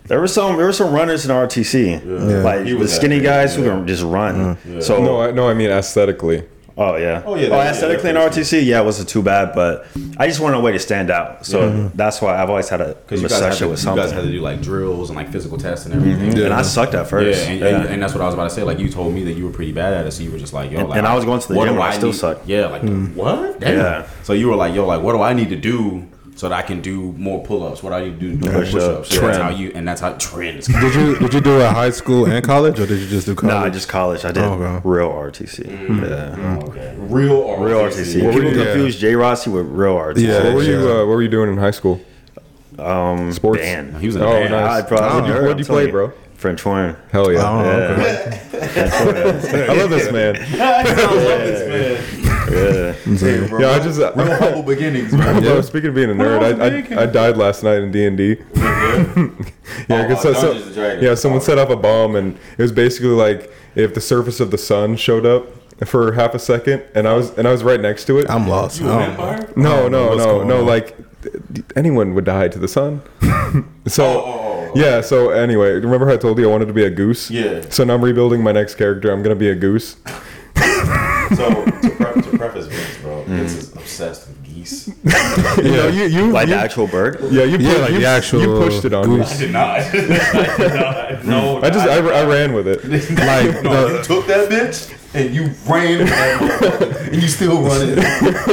there 0.06 0.21
were 0.21 0.27
some 0.29 0.57
there 0.57 0.67
were 0.67 0.73
some 0.73 0.93
runners 0.93 1.25
in 1.25 1.31
ROTC, 1.31 2.43
like 2.45 2.65
the 2.65 2.89
skinny 2.89 3.17
big, 3.17 3.25
guys 3.25 3.57
who 3.57 3.62
can 3.62 3.87
just 3.87 4.03
run. 4.03 4.59
So 4.83 5.03
No, 5.03 5.21
I, 5.21 5.31
no, 5.31 5.49
I 5.49 5.55
mean 5.55 5.71
aesthetically. 5.71 6.45
Oh 6.76 6.97
yeah. 6.97 7.23
Oh, 7.25 7.37
yeah, 7.37 7.47
Oh, 7.47 7.50
that- 7.50 7.75
aesthetically 7.75 8.11
yeah, 8.11 8.25
in 8.25 8.31
ROTC, 8.31 8.65
yeah, 8.65 8.81
it 8.81 8.85
wasn't 8.85 9.09
too 9.09 9.23
bad, 9.23 9.53
but 9.55 9.87
I 10.17 10.26
just 10.26 10.41
wanted 10.41 10.56
a 10.56 10.61
way 10.61 10.73
to 10.73 10.79
stand 10.79 11.11
out. 11.11 11.47
So 11.47 11.61
mm-hmm. 11.61 11.97
that's 11.97 12.21
why 12.21 12.41
I've 12.43 12.50
always 12.50 12.69
had 12.69 12.81
a 12.81 12.94
Because 12.94 13.23
you 13.23 13.29
guys, 13.29 13.41
had 13.41 13.53
to, 13.59 13.69
you 13.69 13.97
guys 13.97 14.11
had 14.11 14.23
to 14.23 14.32
do 14.32 14.41
like 14.41 14.61
drills 14.61 15.09
and 15.09 15.17
like 15.17 15.31
physical 15.31 15.56
tests 15.56 15.87
and 15.87 15.94
everything. 15.94 16.37
Yeah. 16.37 16.47
And 16.47 16.55
I 16.55 16.62
sucked 16.62 16.94
at 16.94 17.06
first. 17.06 17.44
Yeah, 17.44 17.50
and, 17.50 17.61
Yeah. 17.61 17.67
and, 17.67 17.87
and 17.87 18.03
that's 18.03 18.12
what 18.12 18.23
I 18.23 18.26
was 18.26 18.35
about 18.35 18.49
to 18.49 18.55
say. 18.55 18.65
Like 18.65 18.81
you 18.81 18.88
told 18.88 19.15
me 19.15 19.23
that 19.25 19.35
you 19.35 19.44
were 19.44 19.53
pretty 19.53 19.73
bad 19.73 19.93
at 19.93 20.06
it, 20.06 20.11
so 20.12 20.25
you 20.25 20.32
were 20.32 20.38
just 20.38 20.53
like, 20.53 20.73
yo, 20.73 20.81
And- 20.81 20.88
like, 20.88 20.99
and 20.99 21.06
I 21.06 21.15
was 21.15 21.25
going 21.25 21.41
to 21.41 21.49
the 21.49 21.55
gym 21.55 21.69
do 21.69 21.73
where 21.75 21.82
I 21.82 21.93
still 21.93 22.09
need- 22.09 22.17
suck. 22.17 22.41
Yeah, 22.47 22.67
like 22.67 22.82
mm. 22.82 23.15
what? 23.15 23.61
Damn. 23.61 23.79
Yeah. 23.79 24.06
So 24.25 24.32
you 24.32 24.49
were 24.49 24.56
like, 24.56 24.75
yo, 24.75 24.87
like 24.87 25.00
what 25.00 25.12
do 25.12 25.23
I 25.23 25.32
need 25.32 25.50
to 25.50 25.56
do 25.56 26.09
so 26.37 26.49
that 26.49 26.55
I 26.57 26.63
can 26.63 26.81
do 26.81 27.13
more 27.13 27.43
pull-ups? 27.45 27.83
What 27.83 27.91
do 27.91 27.97
I 27.97 28.05
need 28.05 28.19
to 28.19 28.21
do 28.21 28.31
to 28.33 28.37
do 28.37 28.51
more 28.51 28.61
Push-ups. 28.63 29.09
push-ups? 29.09 29.21
That's 29.21 29.39
how 29.39 29.49
you, 29.51 29.71
and 29.75 29.87
that's 29.87 30.01
how 30.01 30.13
trends. 30.15 30.67
Did 30.67 30.95
you 30.95 31.17
did 31.19 31.35
you 31.35 31.41
do 31.41 31.61
it 31.61 31.71
high 31.73 31.91
school 31.91 32.27
and 32.27 32.45
college, 32.45 32.79
or 32.81 32.87
did 32.87 33.01
you 33.01 33.07
just 33.09 33.27
do 33.27 33.35
college? 33.35 33.55
No, 33.55 33.61
I 33.61 33.71
just 33.71 33.89
college. 33.89 34.25
I 34.25 34.33
did 34.33 34.43
Oh, 34.43 34.53
okay. 34.55 34.81
real 34.89 35.11
ROTC. 35.11 35.67
Yeah. 35.67 36.59
okay. 36.65 36.95
Real 36.99 37.33
or 37.33 37.65
Real 37.67 37.79
ROTC. 37.81 38.23
What 38.25 38.35
People 38.35 38.51
you- 38.51 38.65
confuse 38.65 39.01
JROTC 39.01 39.47
with 39.53 39.67
real 39.67 39.95
ROTC. 39.97 40.19
Yeah. 40.27 40.45
What 40.45 40.55
were 40.55 40.63
you? 40.63 40.77
Uh, 40.91 40.99
what 41.07 41.09
were 41.09 41.23
you 41.23 41.29
doing 41.29 41.51
in 41.53 41.57
high 41.59 41.71
school? 41.71 42.01
Um, 42.79 43.33
Sports? 43.33 43.61
Band. 43.63 43.97
He 43.99 44.07
was 44.07 44.17
in 44.17 44.23
a 44.23 44.27
Oh, 44.27 44.31
band. 44.33 44.51
nice. 44.51 44.83
I 44.83 44.87
probably 44.89 45.21
What'd 45.21 45.29
you- 45.37 45.43
what'd 45.43 45.59
you 45.61 45.65
play, 45.65 45.91
bro? 45.91 46.13
French 46.35 46.61
horn. 46.63 46.97
Hell 47.13 47.33
yeah! 47.33 47.39
Oh, 47.49 47.63
Yeah. 47.65 48.41
okay. 48.55 49.67
I 49.71 49.75
love 49.75 49.89
this 49.91 50.11
man. 50.13 50.37
I 50.61 50.83
love 50.83 51.41
this 51.41 52.13
man. 52.25 52.34
Yeah. 52.50 52.94
Yeah, 53.06 53.70
I 53.70 53.79
just. 53.81 53.99
Real 53.99 54.37
humble 54.37 54.62
beginnings, 54.75 55.12
man. 55.12 55.43
Bro, 55.43 55.62
speaking 55.62 55.88
of 55.91 55.94
being 55.94 56.11
a 56.11 56.14
nerd, 56.14 56.43
I, 56.61 56.96
I, 56.99 57.02
I 57.02 57.06
died 57.06 57.37
last 57.37 57.62
night 57.62 57.79
in 57.82 57.91
D 57.91 58.06
and 58.06 58.17
D. 58.17 58.37
Yeah, 59.88 60.02
Oh, 60.05 60.08
because 60.08 60.25
uh, 60.25 60.35
so, 60.35 60.43
Dungeons 60.49 60.67
and 60.67 60.75
Dragons. 60.75 61.02
yeah, 61.02 61.14
someone 61.14 61.41
Oh. 61.41 61.44
set 61.44 61.58
up 61.58 61.69
a 61.70 61.76
bomb, 61.76 62.14
and 62.17 62.37
it 62.56 62.62
was 62.62 62.70
basically 62.73 63.08
like 63.08 63.50
if 63.75 63.93
the 63.94 64.00
surface 64.00 64.38
of 64.41 64.50
the 64.50 64.58
sun 64.58 64.96
showed 64.96 65.26
up 65.26 65.46
for 65.87 66.12
half 66.12 66.35
a 66.35 66.38
second, 66.38 66.82
and 66.94 67.08
I 67.08 67.14
was 67.14 67.31
and 67.37 67.49
I 67.49 67.50
was 67.52 67.64
right 67.64 67.81
next 67.81 68.05
to 68.06 68.19
it. 68.19 68.31
I'm 68.31 68.47
lost. 68.49 68.81
You 68.81 68.88
I 68.90 69.02
a 69.02 69.06
don't 69.06 69.17
know. 69.19 69.26
vampire? 69.26 69.52
no, 69.56 69.73
I 69.73 69.76
don't 69.81 69.93
know 69.93 70.14
no, 70.14 70.25
no, 70.43 70.44
no. 70.44 70.58
on. 70.61 70.67
Like 70.67 70.97
anyone 71.75 72.14
would 72.14 72.25
die 72.25 72.49
to 72.49 72.58
the 72.58 72.69
sun. 72.69 73.02
so 73.87 74.05
Oh, 74.05 74.23
oh, 74.25 74.70
oh. 74.70 74.73
yeah. 74.76 75.00
So 75.00 75.31
anyway, 75.31 75.73
remember 75.73 76.06
how 76.06 76.12
I 76.12 76.19
told 76.19 76.38
you 76.38 76.49
I 76.49 76.52
wanted 76.52 76.67
to 76.67 76.75
be 76.75 76.85
a 76.85 76.90
goose? 76.90 77.31
Yeah. 77.31 77.62
So 77.70 77.82
now 77.85 77.94
I'm 77.94 78.05
rebuilding 78.05 78.43
my 78.43 78.52
next 78.52 78.76
character. 78.76 79.11
I'm 79.11 79.23
gonna 79.23 79.35
be 79.35 79.49
a 79.49 79.55
goose. 79.56 79.97
So 81.37 81.65
to, 81.65 81.91
pre- 81.91 82.23
to 82.23 82.38
preface 82.38 82.67
Vince, 82.67 82.99
bro, 83.03 83.23
Vince 83.25 83.53
is 83.55 83.73
obsessed 83.75 84.29
with 84.29 84.44
geese. 84.44 84.88
You 85.59 85.71
know, 85.71 85.88
you 85.88 86.05
you 86.05 86.31
Like 86.32 86.49
you, 86.49 86.55
the 86.55 86.61
actual 86.61 86.87
bird? 86.87 87.19
yeah, 87.31 87.44
you, 87.44 87.59
Yeah, 87.59 87.75
like 87.79 87.93
you, 87.93 87.99
the 88.00 88.06
actual 88.06 88.41
you 88.41 88.47
pushed 88.59 88.85
it 88.85 88.93
on 88.94 89.09
me. 89.19 89.21
I 89.25 89.37
did 89.38 89.53
not. 89.53 89.71
I 89.81 89.91
did 89.91 90.09
not. 90.75 91.25
No, 91.25 91.61
I 91.62 91.71
just 91.71 91.87
I, 91.87 91.97
I 91.99 92.25
ran 92.25 92.53
with 92.55 92.67
it. 92.69 92.82
Like 92.85 93.62
no, 93.62 93.88
the- 93.88 93.99
you 93.99 94.03
took 94.05 94.26
that 94.26 94.49
bitch 94.49 94.93
and 95.15 95.32
you 95.35 95.43
ran 95.69 95.99
with 96.00 96.09
that 96.09 96.41
motherfucker, 96.41 97.12
and 97.12 97.23
you 97.23 97.29
still 97.29 97.62
running. 97.62 97.97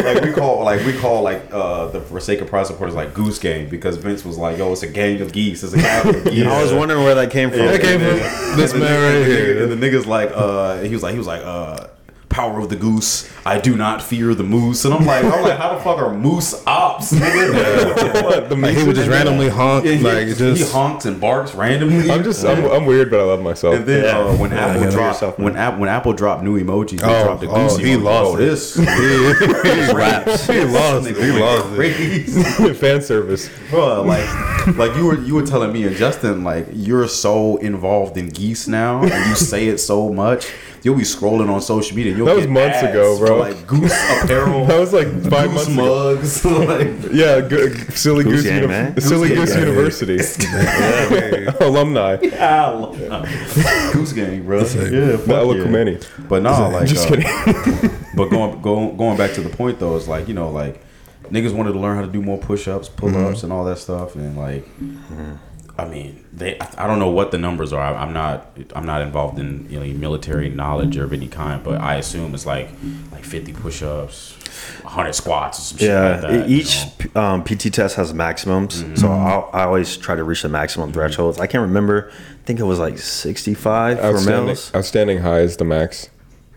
like 0.05 0.23
we 0.23 0.31
call, 0.31 0.63
like 0.63 0.85
we 0.85 0.93
call, 0.97 1.23
like 1.23 1.41
uh, 1.51 1.87
the 1.87 2.01
Forsaken 2.01 2.47
Pride 2.47 2.67
supporters 2.67 2.93
like 2.95 3.13
Goose 3.15 3.39
Gang 3.39 3.67
because 3.69 3.97
Vince 3.97 4.23
was 4.23 4.37
like, 4.37 4.57
"Yo, 4.59 4.71
it's 4.71 4.83
a 4.83 4.87
gang 4.87 5.21
of 5.21 5.31
geese. 5.31 5.63
It's 5.63 5.73
a 5.73 5.77
gang 5.77 6.07
of 6.15 6.23
geese." 6.25 6.41
And 6.41 6.49
I 6.49 6.61
was 6.61 6.71
wondering 6.73 7.03
where 7.03 7.15
that 7.15 7.31
came 7.31 7.49
from. 7.49 7.59
That 7.59 7.81
came 7.81 7.99
And 8.01 8.19
from 8.19 8.19
then- 8.19 8.57
this 8.57 8.73
man 8.75 8.81
right 9.23 9.25
here. 9.27 9.63
And 9.63 9.71
the 9.71 9.87
niggas 9.89 10.05
like, 10.05 10.29
uh, 10.35 10.81
he 10.81 10.93
was 10.93 11.01
like, 11.03 11.13
he 11.13 11.17
was 11.17 11.27
like, 11.27 11.41
uh, 11.43 11.87
power 12.31 12.59
of 12.59 12.69
the 12.69 12.75
goose. 12.75 13.29
I 13.45 13.59
do 13.59 13.75
not 13.75 14.01
fear 14.01 14.33
the 14.35 14.43
moose. 14.43 14.85
And 14.85 14.93
I'm 14.93 15.05
like, 15.05 15.23
I'm 15.25 15.41
like, 15.41 15.57
how 15.57 15.73
the 15.75 15.79
fuck 15.81 15.97
are 15.97 16.13
moose 16.13 16.63
ops, 16.65 17.11
nigga? 17.11 17.51
The 18.49 18.55
like 18.55 18.75
he 18.77 18.83
would 18.83 18.95
just 18.95 19.09
randomly 19.09 19.49
honk, 19.49 19.85
Yeah, 19.85 19.91
he, 19.93 20.03
like 20.03 20.27
he 20.27 20.33
just. 20.33 20.71
honks 20.73 21.05
and 21.05 21.19
barks 21.19 21.53
randomly. 21.55 22.09
I'm 22.11 22.23
just 22.23 22.43
I'm, 22.45 22.65
I'm 22.65 22.85
weird, 22.85 23.09
but 23.11 23.19
I 23.19 23.23
love 23.23 23.41
myself. 23.41 23.75
And 23.75 23.85
then 23.85 24.03
Yeah. 24.05 24.19
uh, 24.19 24.35
when 24.37 24.51
Apple 24.53 24.83
you 24.83 24.91
dropped 24.91 25.15
yourself, 25.15 25.39
when 25.39 25.55
Apple 25.55 25.79
when 25.79 25.89
Apple 25.89 26.13
dropped 26.13 26.43
new 26.43 26.59
emojis, 26.59 26.99
they 27.01 27.05
Oh, 27.07 27.23
dropped 27.23 27.41
the 27.41 27.49
oh, 27.49 27.55
goose 27.67 27.77
he 27.77 27.95
emoji. 27.95 28.03
lost 28.03 28.31
oh, 28.33 28.37
this 28.37 28.75
he 28.75 29.93
raps. 29.93 30.47
He 30.47 30.59
lost. 30.63 31.07
He 31.07 31.31
lost 31.31 31.67
it. 31.71 31.75
crazy. 31.75 32.73
Fan 32.73 33.01
service. 33.01 33.49
Bro, 33.69 34.03
like, 34.03 34.27
like 34.77 34.95
you 34.95 35.05
were 35.05 35.17
you 35.19 35.35
were 35.35 35.45
telling 35.45 35.71
me 35.73 35.83
and 35.85 35.95
Justin, 35.95 36.43
like 36.43 36.67
you're 36.71 37.07
so 37.07 37.57
involved 37.57 38.17
in 38.17 38.29
geese 38.29 38.67
now, 38.67 39.01
and 39.01 39.29
you 39.29 39.35
say 39.35 39.67
it 39.67 39.77
so 39.79 40.09
much. 40.11 40.51
You'll 40.83 40.95
be 40.95 41.03
scrolling 41.03 41.47
on 41.49 41.61
social 41.61 41.95
media. 41.95 42.15
You'll 42.15 42.25
That 42.25 42.35
was 42.37 42.45
get 42.47 42.51
months 42.53 42.77
ads 42.77 42.89
ago, 42.89 43.17
bro. 43.19 43.37
Like 43.37 43.67
goose 43.67 43.93
apparel, 44.23 44.65
That 44.69 44.79
was 44.79 44.91
like 44.93 45.07
five 45.29 45.51
goose 45.51 45.69
months 45.69 46.43
ago. 46.43 46.55
mugs. 46.65 47.03
like, 47.05 47.13
Yeah, 47.13 47.41
go, 47.41 47.69
silly 47.93 48.23
Goose 48.23 48.33
goose, 48.41 48.43
Gang, 48.45 48.55
Uni- 48.55 48.67
man. 48.67 48.99
silly 49.01 49.29
Goose 49.29 49.37
goose 49.39 49.53
Gang. 49.53 49.59
university 49.67 50.17
alumni. 51.61 52.15
goose 53.93 54.13
gang, 54.13 54.43
bro. 54.43 54.57
Yeah, 54.59 54.63
The 54.65 55.17
fuck 55.19 55.27
yeah. 55.27 55.35
Eloquimeni. 55.43 56.27
But 56.27 56.41
no, 56.43 56.69
like, 56.69 56.87
Just 56.87 57.07
uh, 57.07 57.09
kidding. 57.15 57.91
But 58.15 58.29
going 58.29 58.61
going 58.61 58.97
going 58.97 59.17
back 59.17 59.33
to 59.33 59.41
the 59.41 59.49
point 59.55 59.79
though, 59.79 59.95
is 59.97 60.07
like 60.07 60.27
you 60.27 60.33
know 60.33 60.49
like 60.49 60.81
niggas 61.29 61.53
wanted 61.53 61.73
to 61.73 61.79
learn 61.79 61.95
how 61.95 62.01
to 62.01 62.11
do 62.11 62.21
more 62.21 62.37
push 62.39 62.67
ups, 62.67 62.89
pull 62.89 63.15
ups, 63.27 63.43
and 63.43 63.53
all 63.53 63.63
that 63.65 63.77
stuff, 63.77 64.15
and 64.15 64.35
like. 64.37 64.65
I 65.81 65.87
mean, 65.89 66.23
they. 66.33 66.57
I 66.59 66.67
I 66.83 66.87
don't 66.87 66.99
know 66.99 67.09
what 67.09 67.31
the 67.31 67.37
numbers 67.37 67.73
are. 67.73 67.81
I- 67.81 67.95
I'm 68.03 68.13
not. 68.13 68.57
I'm 68.75 68.85
not 68.85 69.01
involved 69.01 69.39
in 69.39 69.67
you 69.69 69.79
know 69.79 69.85
military 69.97 70.49
knowledge 70.49 70.97
or 70.97 71.03
of 71.05 71.13
any 71.13 71.27
kind, 71.27 71.63
but 71.63 71.81
I 71.81 71.95
assume 71.95 72.33
it's 72.33 72.45
like 72.45 72.69
like 73.11 73.23
50 73.25 73.53
push-ups, 73.53 74.33
100 74.83 75.13
squats, 75.13 75.59
or 75.59 75.61
some 75.63 75.77
shit 75.79 75.87
Yeah, 75.89 76.09
like 76.11 76.21
that. 76.21 76.49
you 76.49 76.57
each 76.57 76.85
know? 77.15 77.21
um, 77.21 77.43
PT 77.43 77.73
test 77.73 77.95
has 77.95 78.13
maximums, 78.13 78.83
so 78.99 79.07
I'll, 79.11 79.49
I 79.53 79.63
always 79.63 79.97
try 79.97 80.15
to 80.15 80.23
reach 80.23 80.41
the 80.43 80.49
maximum 80.49 80.91
thresholds. 80.93 81.39
I 81.39 81.47
can't 81.47 81.61
remember. 81.63 82.11
I 82.11 82.45
think 82.45 82.59
it 82.59 82.63
was 82.65 82.79
like 82.79 82.97
sixty-five 82.97 83.99
for 83.99 84.05
Outstanding, 84.05 84.45
males. 84.47 84.71
outstanding 84.75 85.17
high 85.19 85.39
is 85.41 85.57
the 85.57 85.65
max. 85.65 86.09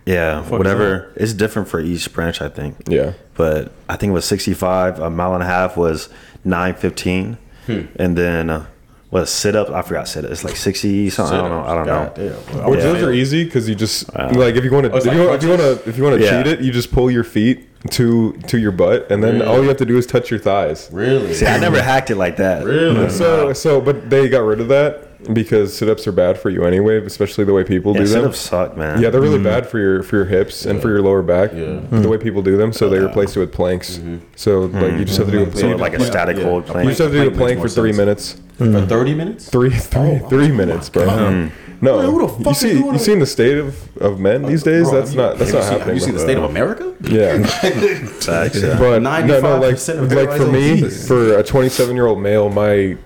Yeah, 0.07 0.43
fuck 0.43 0.53
is 0.53 0.59
whatever. 0.59 1.13
It's 1.17 1.33
different 1.33 1.69
for 1.69 1.81
each 1.81 2.13
branch, 2.13 2.43
I 2.43 2.49
think. 2.51 2.77
Yeah. 2.89 3.15
But 3.35 3.73
I 3.89 3.97
think 3.97 4.11
it 4.11 4.13
was 4.13 4.27
65. 4.27 4.99
A 5.01 5.09
mile 5.09 5.33
and 5.35 5.43
a 5.43 5.47
half 5.47 5.79
was 5.79 6.11
915. 6.45 7.39
Hmm. 7.67 7.81
And 7.97 8.17
then, 8.19 8.51
uh, 8.51 8.67
what, 9.15 9.29
sit 9.29 9.55
up? 9.55 9.71
I 9.71 9.83
forgot 9.83 10.09
sit 10.09 10.25
up. 10.25 10.33
It's 10.33 10.43
like 10.43 10.57
60 10.57 11.09
something. 11.11 11.37
I 11.37 11.41
don't 11.41 11.51
know. 11.51 11.63
I 11.65 11.75
don't 11.77 11.87
know. 11.87 12.61
know. 12.63 12.69
Which 12.71 12.81
Yeah. 12.81 12.85
those 12.93 13.03
are 13.05 13.13
easy 13.13 13.45
because 13.45 13.69
you 13.69 13.77
just 13.77 14.13
like 14.13 14.57
if 14.57 14.65
you 14.65 14.73
want 14.73 14.87
to 14.87 14.93
Oh, 14.93 14.97
if, 14.97 15.07
like 15.07 15.15
you 15.17 15.23
want- 15.29 15.35
if 15.37 15.43
you 15.45 15.49
want 15.51 15.61
to 15.61 15.89
if 15.89 15.97
you 15.97 16.03
want 16.03 16.17
to 16.19 16.25
Yeah. 16.25 16.43
cheat 16.43 16.53
it, 16.53 16.61
you 16.61 16.73
just 16.73 16.91
pull 16.93 17.11
your 17.13 17.23
feet 17.23 17.69
to 17.91 18.33
to 18.49 18.59
your 18.59 18.73
butt, 18.73 19.11
and 19.11 19.23
then 19.23 19.41
all 19.43 19.63
you 19.63 19.69
have 19.69 19.77
to 19.77 19.85
do 19.87 19.97
is 19.97 20.07
touch 20.07 20.31
your 20.33 20.41
thighs. 20.41 20.89
Really? 20.91 21.33
See, 21.35 21.47
I 21.47 21.59
never 21.59 21.81
hacked 21.81 22.11
it 22.11 22.17
like 22.17 22.39
that. 22.39 22.65
Really? 22.65 23.09
So 23.11 23.53
so, 23.53 23.81
but 23.81 24.11
they 24.11 24.29
got 24.29 24.41
rid 24.43 24.61
of 24.61 24.69
that 24.69 25.04
because 25.33 25.77
sit 25.77 25.89
ups 25.89 26.07
are 26.07 26.13
bad 26.13 26.39
for 26.39 26.51
you 26.51 26.65
anyway, 26.65 27.05
especially 27.05 27.45
the 27.45 27.53
way 27.53 27.65
people 27.65 27.93
Yeah, 27.95 28.01
do 28.01 28.07
sit 28.07 28.21
them. 28.21 28.31
ups 28.31 28.39
suck, 28.41 28.77
man. 28.77 29.01
Yeah, 29.01 29.11
they're 29.11 29.21
really 29.21 29.43
bad 29.43 29.67
for 29.69 29.79
your 29.79 30.03
for 30.03 30.17
your 30.17 30.25
hips 30.27 30.67
and 30.67 30.81
for 30.83 30.89
your 30.89 31.01
lower 31.03 31.23
back. 31.23 31.53
Yeah. 31.55 31.81
The 31.91 32.09
way 32.09 32.19
people 32.19 32.43
do 32.43 32.57
them, 32.57 32.73
so 32.73 32.89
they 32.89 32.99
replaced 32.99 33.37
it 33.37 33.41
with 33.41 33.53
planks. 33.53 33.97
Mm-hmm. 33.99 34.17
So 34.37 34.61
like 34.67 34.93
you 34.99 35.05
just 35.05 35.19
have 35.19 35.27
to 35.29 35.33
do 35.33 35.47
Mhm. 35.47 35.57
So 35.57 35.69
like 35.77 35.95
a 35.95 36.05
static 36.05 36.37
Yeah. 36.37 36.45
hold 36.45 36.67
plank. 36.67 36.85
you 36.85 36.91
just 36.91 37.01
have 37.01 37.13
to 37.13 37.17
do 37.17 37.23
a 37.23 37.31
Plank 37.31 37.37
plank 37.59 37.61
for 37.61 37.69
three 37.69 37.91
sense. 37.93 37.99
minutes. 37.99 38.37
For 38.59 38.87
30 38.87 39.15
minutes? 39.15 39.49
Three 39.49 39.71
three 39.71 40.21
oh, 40.23 40.29
three 40.29 40.49
minutes, 40.53 40.89
bro. 40.89 41.49
No, 41.81 41.99
Bro, 41.99 42.11
who 42.13 42.21
the 42.23 42.29
fuck 42.29 42.47
you 42.47 42.55
see 42.55 42.73
you 42.79 42.93
that? 42.93 43.01
seen 43.01 43.19
the 43.19 43.27
state 43.27 43.59
of, 43.59 43.77
of 44.01 44.19
men 44.21 44.45
uh, 44.45 44.49
these 44.49 44.63
days? 44.63 44.89
Bro, 44.89 45.01
that's 45.01 45.11
have 45.11 45.17
you- 45.17 45.23
not 45.23 45.39
that's 45.39 45.53
not 45.53 45.65
you 45.65 45.71
happening. 45.79 45.95
You 45.97 46.01
seen 46.01 46.15
the 46.15 46.21
state 46.21 46.39
of 46.39 46.45
America? 46.45 46.95
Yeah. 47.03 47.43
Facts. 47.45 48.61
But 48.63 49.03
no, 49.03 49.27
no, 49.27 49.59
like, 49.59 49.89
like 49.89 50.31
for 50.39 50.47
me, 50.47 50.89
for 50.89 51.37
a 51.39 51.43
27 51.43 51.95
year 51.97 52.07
old 52.07 52.21
male, 52.23 52.49
my 52.49 52.97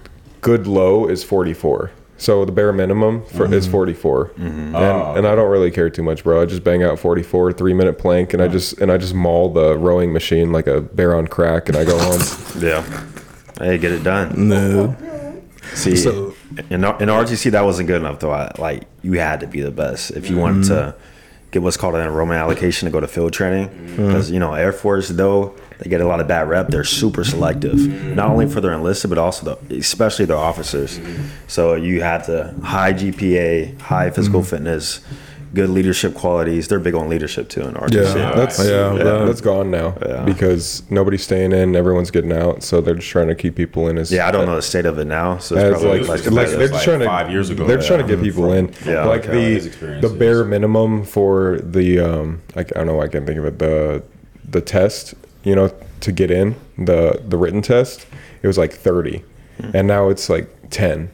good 0.42 0.66
low 0.66 1.08
is 1.08 1.24
44. 1.24 1.90
So 2.18 2.44
the 2.44 2.50
bare 2.50 2.72
minimum 2.72 3.24
for, 3.26 3.52
is 3.52 3.64
mm-hmm. 3.64 3.72
44, 3.72 4.28
mm-hmm. 4.30 4.42
and, 4.42 4.76
Oh, 4.76 5.14
and 5.16 5.26
I 5.26 5.36
don't 5.36 5.48
really 5.48 5.70
care 5.70 5.88
too 5.88 6.02
much, 6.02 6.24
bro. 6.24 6.42
I 6.42 6.46
just 6.46 6.64
bang 6.64 6.82
out 6.82 6.98
44, 6.98 7.52
three 7.52 7.72
minute 7.72 7.96
plank, 7.96 8.34
and 8.34 8.42
I 8.42 8.48
just 8.48 8.78
and 8.80 8.90
I 8.90 8.98
just 8.98 9.14
maul 9.14 9.52
the 9.52 9.78
rowing 9.78 10.12
machine 10.12 10.50
like 10.50 10.66
a 10.66 10.80
bear 10.80 11.14
on 11.14 11.28
crack, 11.28 11.68
and 11.68 11.78
I 11.78 11.84
go 11.84 11.98
home. 11.98 12.20
Yeah. 12.58 12.82
Hey, 13.58 13.78
get 13.78 13.92
it 13.92 14.02
done. 14.02 14.48
No. 14.48 14.96
See, 15.74 15.96
So- 15.96 16.34
in, 16.70 16.82
in 16.84 17.08
RGC, 17.08 17.52
that 17.52 17.64
wasn't 17.64 17.86
good 17.86 18.00
enough, 18.00 18.20
though. 18.20 18.32
I, 18.32 18.50
like, 18.58 18.84
you 19.02 19.12
had 19.14 19.40
to 19.40 19.46
be 19.46 19.60
the 19.60 19.70
best 19.70 20.10
if 20.12 20.30
you 20.30 20.36
wanted 20.36 20.64
to 20.68 20.72
mm-hmm. 20.72 20.98
get 21.50 21.62
what's 21.62 21.76
called 21.76 21.94
an 21.94 22.00
enrollment 22.00 22.38
allocation 22.38 22.86
to 22.86 22.92
go 22.92 23.00
to 23.00 23.06
field 23.06 23.32
training. 23.32 23.68
Because, 23.96 24.30
you 24.30 24.38
know, 24.38 24.54
Air 24.54 24.72
Force, 24.72 25.08
though, 25.08 25.54
they 25.78 25.88
get 25.88 26.00
a 26.00 26.06
lot 26.06 26.20
of 26.20 26.26
bad 26.26 26.48
rep. 26.48 26.68
They're 26.68 26.84
super 26.84 27.24
selective, 27.24 27.76
not 28.16 28.30
only 28.30 28.48
for 28.48 28.60
their 28.60 28.72
enlisted, 28.72 29.10
but 29.10 29.18
also, 29.18 29.56
the, 29.68 29.76
especially 29.76 30.24
their 30.24 30.36
officers. 30.36 30.98
So 31.46 31.74
you 31.74 32.02
have 32.02 32.26
to 32.26 32.54
high 32.62 32.92
GPA, 32.92 33.80
high 33.80 34.10
physical 34.10 34.42
fitness, 34.42 35.00
good 35.54 35.70
leadership 35.70 36.14
qualities. 36.14 36.66
They're 36.68 36.80
big 36.80 36.94
on 36.96 37.08
leadership, 37.08 37.48
too, 37.48 37.62
in 37.62 37.74
RGC. 37.74 38.16
Yeah. 38.16 38.32
That's 38.34 38.58
Yeah, 38.58 38.94
yeah, 38.96 39.24
that's 39.24 39.40
gone 39.40 39.70
now 39.70 39.96
Yeah. 40.04 40.24
because 40.24 40.82
nobody's 40.90 41.22
staying 41.22 41.52
in, 41.52 41.74
everyone's 41.76 42.10
getting 42.10 42.32
out, 42.32 42.62
so 42.64 42.80
they're 42.80 42.96
just 42.96 43.08
trying 43.08 43.28
to 43.28 43.34
keep 43.36 43.54
people 43.54 43.88
in 43.88 43.96
as 43.98 44.10
Yeah, 44.12 44.26
I 44.26 44.30
don't 44.32 44.46
know 44.46 44.56
the 44.56 44.62
state 44.62 44.84
of 44.84 44.98
it 44.98 45.06
now, 45.06 45.38
so 45.38 45.56
it's 45.56 45.80
probably 45.80 46.00
like, 46.00 46.08
like, 46.26 46.30
like, 46.32 46.48
they're 46.48 46.58
just 46.68 46.72
like 46.74 46.82
trying 46.82 46.98
to 46.98 47.06
five 47.06 47.30
years 47.30 47.50
ago. 47.50 47.66
They're 47.66 47.76
just 47.76 47.88
trying 47.88 48.06
to 48.06 48.16
get 48.16 48.22
people 48.22 48.52
in. 48.52 48.74
Yeah, 48.84 49.04
like 49.04 49.26
okay. 49.28 49.58
The 49.58 50.08
the 50.08 50.14
bare 50.14 50.44
minimum 50.44 51.04
for 51.04 51.60
the 51.62 52.00
um, 52.00 52.42
I, 52.56 52.60
I 52.60 52.62
don't 52.64 52.86
know, 52.86 53.00
I 53.00 53.08
can't 53.08 53.24
think 53.26 53.38
of 53.38 53.44
it. 53.46 53.58
The 53.58 54.02
the 54.50 54.60
test, 54.60 55.14
you 55.44 55.54
know, 55.54 55.72
to 56.00 56.12
get 56.12 56.30
in 56.30 56.54
the 56.76 57.20
the 57.26 57.36
written 57.36 57.62
test, 57.62 58.06
it 58.42 58.46
was 58.46 58.58
like 58.58 58.72
thirty, 58.72 59.22
and 59.74 59.86
now 59.88 60.08
it's 60.08 60.28
like 60.28 60.48
ten. 60.70 61.10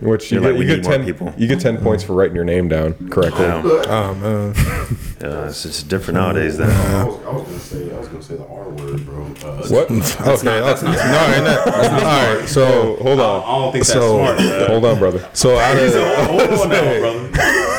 Which 0.00 0.30
you. 0.30 0.40
Like, 0.40 0.52
get, 0.56 0.60
you 0.60 0.66
get 0.76 0.84
ten 0.84 1.04
people. 1.04 1.32
you 1.38 1.48
get 1.48 1.58
ten 1.58 1.78
points 1.78 2.04
for 2.04 2.12
writing 2.12 2.36
your 2.36 2.44
name 2.44 2.68
down 2.68 2.92
correctly. 3.08 3.44
Damn. 3.46 3.66
Oh 3.66 4.14
man. 4.14 4.54
Yeah, 5.24 5.46
it's, 5.48 5.64
it's 5.64 5.82
different 5.82 6.18
nowadays. 6.18 6.58
Then 6.58 6.68
I 6.70 7.04
was, 7.04 7.16
I 7.24 7.30
was 7.30 7.42
gonna 7.44 7.58
say 7.60 7.94
I 7.94 7.98
was 7.98 8.08
gonna 8.08 8.22
say 8.22 8.36
the 8.36 8.46
R 8.46 8.68
word, 8.68 9.06
bro. 9.06 9.24
Uh, 9.24 9.66
What? 9.68 9.90
Okay. 9.90 9.90
not- 9.90 10.42
that's 10.42 10.82
okay. 10.82 10.92
not- 10.92 11.30
No, 11.30 11.34
ain't 11.34 11.44
that- 11.46 11.66
all 12.04 12.36
right. 12.40 12.46
So 12.48 12.96
hold 12.96 13.20
I 13.20 13.22
on. 13.24 13.62
don't 13.62 13.72
think 13.72 13.86
that's 13.86 13.92
So- 13.98 14.18
smart. 14.18 14.36
bro. 14.36 14.66
Hold 14.66 14.84
on, 14.84 14.98
brother. 14.98 15.30
so 15.32 15.56
out 15.58 15.78
of 15.78 15.94
Hold 16.28 16.60
on 16.60 16.68
now, 16.68 16.98
brother. 17.00 17.30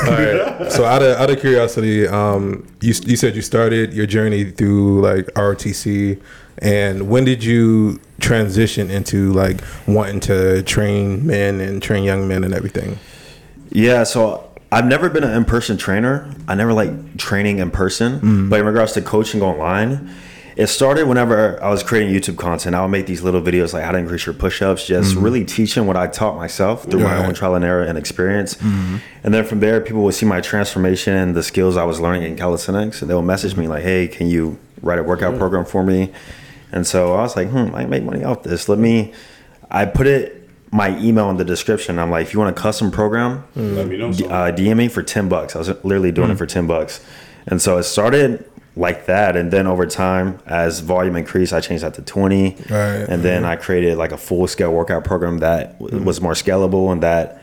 All 0.06 0.12
right. 0.12 0.70
So 0.72 0.84
out 0.84 1.02
of 1.02 1.16
out 1.16 1.30
of 1.30 1.38
curiosity, 1.40 2.06
um, 2.08 2.66
you 2.80 2.94
you 3.04 3.16
said 3.16 3.36
you 3.36 3.42
started 3.42 3.92
your 3.92 4.06
journey 4.06 4.44
through 4.44 5.00
like 5.00 5.26
ROTC, 5.34 6.20
and 6.58 7.08
when 7.08 7.24
did 7.24 7.44
you 7.44 8.00
transition 8.20 8.90
into 8.90 9.32
like 9.32 9.60
wanting 9.86 10.20
to 10.20 10.62
train 10.64 11.26
men 11.26 11.60
and 11.60 11.82
train 11.82 12.04
young 12.04 12.26
men 12.26 12.42
and 12.44 12.54
everything? 12.54 12.98
Yeah, 13.70 14.04
so 14.04 14.50
I've 14.72 14.86
never 14.86 15.08
been 15.10 15.24
an 15.24 15.36
in-person 15.36 15.76
trainer. 15.76 16.32
I 16.48 16.54
never 16.54 16.72
like 16.72 17.16
training 17.18 17.58
in 17.58 17.70
person, 17.70 18.48
but 18.48 18.60
in 18.60 18.66
regards 18.66 18.92
to 18.92 19.02
coaching 19.02 19.42
online, 19.42 20.10
it 20.56 20.68
started 20.68 21.06
whenever 21.06 21.62
I 21.62 21.68
was 21.68 21.82
creating 21.82 22.14
YouTube 22.14 22.38
content. 22.38 22.74
I 22.74 22.80
would 22.82 22.88
make 22.88 23.06
these 23.06 23.22
little 23.22 23.42
videos 23.42 23.74
like 23.74 23.84
how 23.84 23.92
to 23.92 23.98
increase 23.98 24.24
your 24.24 24.34
push-ups, 24.34 24.86
just 24.86 25.14
really 25.14 25.44
teaching 25.44 25.86
what 25.86 25.96
I 25.96 26.06
taught 26.06 26.36
myself 26.36 26.84
through 26.84 27.00
my 27.00 27.24
own 27.26 27.34
trial 27.34 27.54
and 27.54 27.64
error 27.64 27.82
and 27.82 27.98
experience. 27.98 28.56
And 28.60 29.34
then 29.34 29.44
from 29.44 29.60
there, 29.60 29.80
people 29.82 30.02
would 30.04 30.14
see 30.14 30.24
my 30.26 30.40
transformation 30.40 31.14
and 31.14 31.34
the 31.36 31.42
skills 31.42 31.76
I 31.76 31.84
was 31.84 32.00
learning 32.00 32.22
in 32.22 32.36
calisthenics, 32.36 33.02
and 33.02 33.10
they 33.10 33.14
would 33.14 33.22
message 33.22 33.54
me 33.56 33.68
like, 33.68 33.82
"Hey, 33.82 34.08
can 34.08 34.28
you 34.28 34.58
write 34.82 34.98
a 34.98 35.02
workout 35.02 35.36
program 35.38 35.64
for 35.66 35.82
me?" 35.84 36.10
And 36.72 36.86
so 36.86 37.14
I 37.14 37.20
was 37.22 37.36
like, 37.36 37.50
"Hmm, 37.50 37.74
I 37.74 37.82
can 37.82 37.90
make 37.90 38.02
money 38.04 38.24
off 38.24 38.42
this. 38.42 38.68
Let 38.68 38.78
me." 38.78 39.12
I 39.70 39.84
put 39.84 40.06
it 40.06 40.48
my 40.70 40.96
email 40.98 41.28
in 41.30 41.36
the 41.36 41.44
description. 41.44 41.98
I'm 41.98 42.10
like, 42.10 42.26
if 42.26 42.32
you 42.32 42.38
want 42.40 42.56
a 42.56 42.60
custom 42.60 42.90
program, 42.90 43.44
Let 43.56 43.86
me 43.88 43.96
know. 43.96 44.08
Uh, 44.08 44.52
DM 44.52 44.76
me 44.76 44.88
for 44.88 45.02
10 45.02 45.28
bucks. 45.28 45.54
I 45.56 45.58
was 45.58 45.68
literally 45.84 46.12
doing 46.12 46.30
it 46.30 46.38
for 46.38 46.46
10 46.46 46.66
bucks. 46.66 47.00
And 47.46 47.60
so 47.62 47.76
it 47.78 47.84
started 47.84 48.44
like 48.76 49.06
that. 49.06 49.36
And 49.36 49.50
then 49.50 49.66
over 49.66 49.86
time, 49.86 50.38
as 50.46 50.80
volume 50.80 51.16
increased, 51.16 51.52
I 51.52 51.60
changed 51.60 51.82
that 51.82 51.94
to 51.94 52.02
20. 52.02 52.56
Right. 52.68 52.76
And 53.08 53.22
then 53.22 53.42
mm-hmm. 53.42 53.50
I 53.50 53.56
created 53.56 53.96
like 53.96 54.12
a 54.12 54.18
full 54.18 54.46
scale 54.46 54.72
workout 54.72 55.04
program 55.04 55.38
that 55.38 55.78
w- 55.78 55.96
mm-hmm. 55.96 56.04
was 56.04 56.20
more 56.20 56.34
scalable 56.34 56.92
and 56.92 57.02
that 57.02 57.42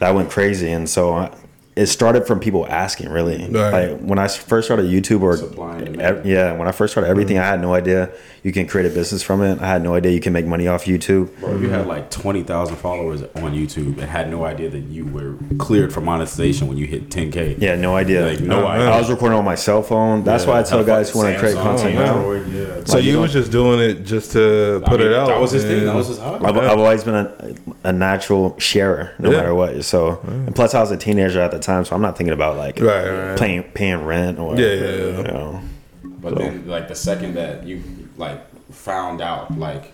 that 0.00 0.14
went 0.14 0.30
crazy. 0.30 0.70
And 0.72 0.88
so 0.88 1.14
I, 1.14 1.36
it 1.76 1.86
started 1.86 2.24
from 2.26 2.38
people 2.38 2.66
asking 2.68 3.08
really. 3.08 3.48
Right. 3.50 3.90
Like 3.90 4.00
when 4.00 4.18
I 4.18 4.24
s- 4.26 4.36
first 4.36 4.68
started 4.68 4.86
YouTube 4.86 5.22
or 5.22 5.36
Supply 5.36 5.80
ev- 5.98 6.24
yeah, 6.24 6.52
when 6.56 6.68
I 6.68 6.72
first 6.72 6.92
started 6.92 7.08
everything, 7.10 7.36
I 7.38 7.46
had 7.46 7.60
no 7.60 7.74
idea 7.74 8.10
you 8.44 8.52
can 8.52 8.66
create 8.68 8.86
a 8.86 8.94
business 8.94 9.22
from 9.24 9.42
it. 9.42 9.60
I 9.60 9.66
had 9.66 9.82
no 9.82 9.94
idea 9.94 10.12
you 10.12 10.20
can 10.20 10.32
make 10.32 10.46
money 10.46 10.68
off 10.68 10.84
YouTube. 10.84 11.36
Bro, 11.40 11.56
you 11.56 11.70
had 11.70 11.86
like 11.88 12.10
20,000 12.10 12.76
followers 12.76 13.22
on 13.22 13.54
YouTube 13.54 13.98
and 13.98 14.02
had 14.02 14.30
no 14.30 14.44
idea 14.44 14.68
that 14.70 14.84
you 14.84 15.06
were 15.06 15.34
cleared 15.58 15.92
for 15.92 16.00
monetization 16.00 16.68
when 16.68 16.76
you 16.76 16.86
hit 16.86 17.08
10K. 17.10 17.56
Yeah, 17.60 17.74
no 17.74 17.96
idea. 17.96 18.26
Like, 18.26 18.40
no 18.40 18.66
Uh, 18.66 18.68
idea. 18.68 18.90
I 18.90 18.98
was 18.98 19.10
recording 19.10 19.38
on 19.38 19.44
my 19.44 19.54
cell 19.56 19.82
phone. 19.82 20.22
That's 20.22 20.46
why 20.46 20.60
I 20.60 20.62
tell 20.62 20.84
guys 20.84 21.10
who 21.10 21.18
want 21.20 21.32
to 21.34 21.38
create 21.40 21.56
content 21.56 21.94
now. 21.96 22.84
So 22.84 22.98
you 22.98 23.18
was 23.18 23.32
just 23.32 23.50
doing 23.50 23.80
it 23.80 24.04
just 24.04 24.30
to 24.32 24.82
put 24.86 25.00
it 25.00 25.12
out. 25.12 25.26
That 25.28 25.40
was 25.40 25.50
his 25.50 25.64
thing. 25.64 25.86
That 25.86 25.94
was 25.94 26.08
his 26.08 26.18
hobby. 26.18 26.44
I've, 26.44 26.56
I've 26.56 26.78
always 26.78 27.02
been 27.02 27.14
a, 27.14 27.54
a 27.84 27.92
natural 27.92 28.56
sharer, 28.60 29.12
no 29.18 29.30
Yeah. 29.30 29.38
matter 29.38 29.54
what. 29.54 29.82
So, 29.84 30.20
and 30.26 30.54
plus, 30.54 30.74
I 30.74 30.80
was 30.80 30.90
a 30.90 30.96
teenager 30.98 31.40
at 31.40 31.50
the 31.50 31.58
time, 31.64 31.84
so 31.84 31.94
I'm 31.96 32.02
not 32.02 32.16
thinking 32.16 32.34
about 32.34 32.56
like 32.56 32.80
Right, 32.80 33.10
right. 33.10 33.38
paying 33.38 33.62
paying 33.62 34.04
rent 34.04 34.38
or 34.38 34.56
Yeah, 34.58 34.66
yeah, 34.66 34.84
yeah. 34.84 35.16
You 35.16 35.22
know. 35.24 35.60
But 36.02 36.36
then, 36.36 36.66
like 36.66 36.88
the 36.88 36.94
second 36.94 37.34
that 37.34 37.64
you 37.64 37.82
like 38.16 38.40
found 38.72 39.20
out, 39.20 39.58
like, 39.58 39.92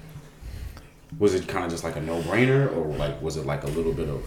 was 1.19 1.35
it 1.35 1.49
kind 1.49 1.65
of 1.65 1.71
just 1.71 1.83
like 1.83 1.97
a 1.97 2.01
no 2.01 2.21
brainer, 2.23 2.75
or 2.77 2.87
like 2.97 3.21
was 3.21 3.37
it 3.37 3.47
like 3.47 3.65
a 3.65 3.69
little 3.69 3.93
bit 3.93 4.09
of 4.09 4.25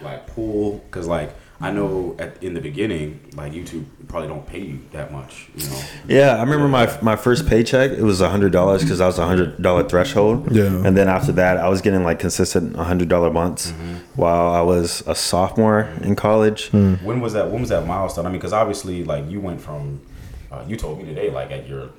like 0.00 0.26
pull? 0.28 0.78
Because 0.78 1.06
like 1.06 1.34
I 1.62 1.70
know 1.70 2.16
at 2.18 2.42
in 2.42 2.54
the 2.54 2.60
beginning, 2.60 3.20
like 3.36 3.52
YouTube 3.52 3.84
probably 4.08 4.28
don't 4.28 4.44
pay 4.46 4.58
you 4.60 4.80
that 4.90 5.12
much, 5.12 5.48
you 5.54 5.68
know. 5.68 5.80
Yeah, 6.08 6.36
I 6.36 6.40
remember 6.42 6.66
my 6.66 6.98
my 7.02 7.14
first 7.14 7.46
paycheck. 7.46 7.92
It 7.92 8.02
was 8.02 8.20
a 8.20 8.28
hundred 8.28 8.50
dollars 8.52 8.82
because 8.82 9.00
I 9.00 9.06
was 9.06 9.18
a 9.18 9.26
hundred 9.26 9.62
dollar 9.62 9.88
threshold. 9.88 10.50
Yeah. 10.50 10.64
and 10.84 10.96
then 10.96 11.08
after 11.08 11.30
that, 11.32 11.58
I 11.58 11.68
was 11.68 11.80
getting 11.80 12.02
like 12.02 12.18
consistent 12.18 12.74
hundred 12.74 13.08
dollar 13.08 13.30
months 13.30 13.72
while 14.16 14.52
I 14.52 14.60
was 14.60 15.02
a 15.06 15.14
sophomore 15.14 15.88
in 16.02 16.16
college. 16.16 16.70
When 16.72 17.20
was 17.20 17.32
that? 17.34 17.50
When 17.50 17.60
was 17.60 17.70
that 17.70 17.86
milestone? 17.86 18.26
I 18.26 18.30
mean, 18.30 18.38
because 18.38 18.52
obviously, 18.52 19.04
like 19.04 19.30
you 19.30 19.40
went 19.40 19.60
from, 19.60 20.00
uh, 20.50 20.64
you 20.66 20.76
told 20.76 20.98
me 20.98 21.04
today, 21.04 21.30
like 21.30 21.52
at 21.52 21.68
your 21.68 21.90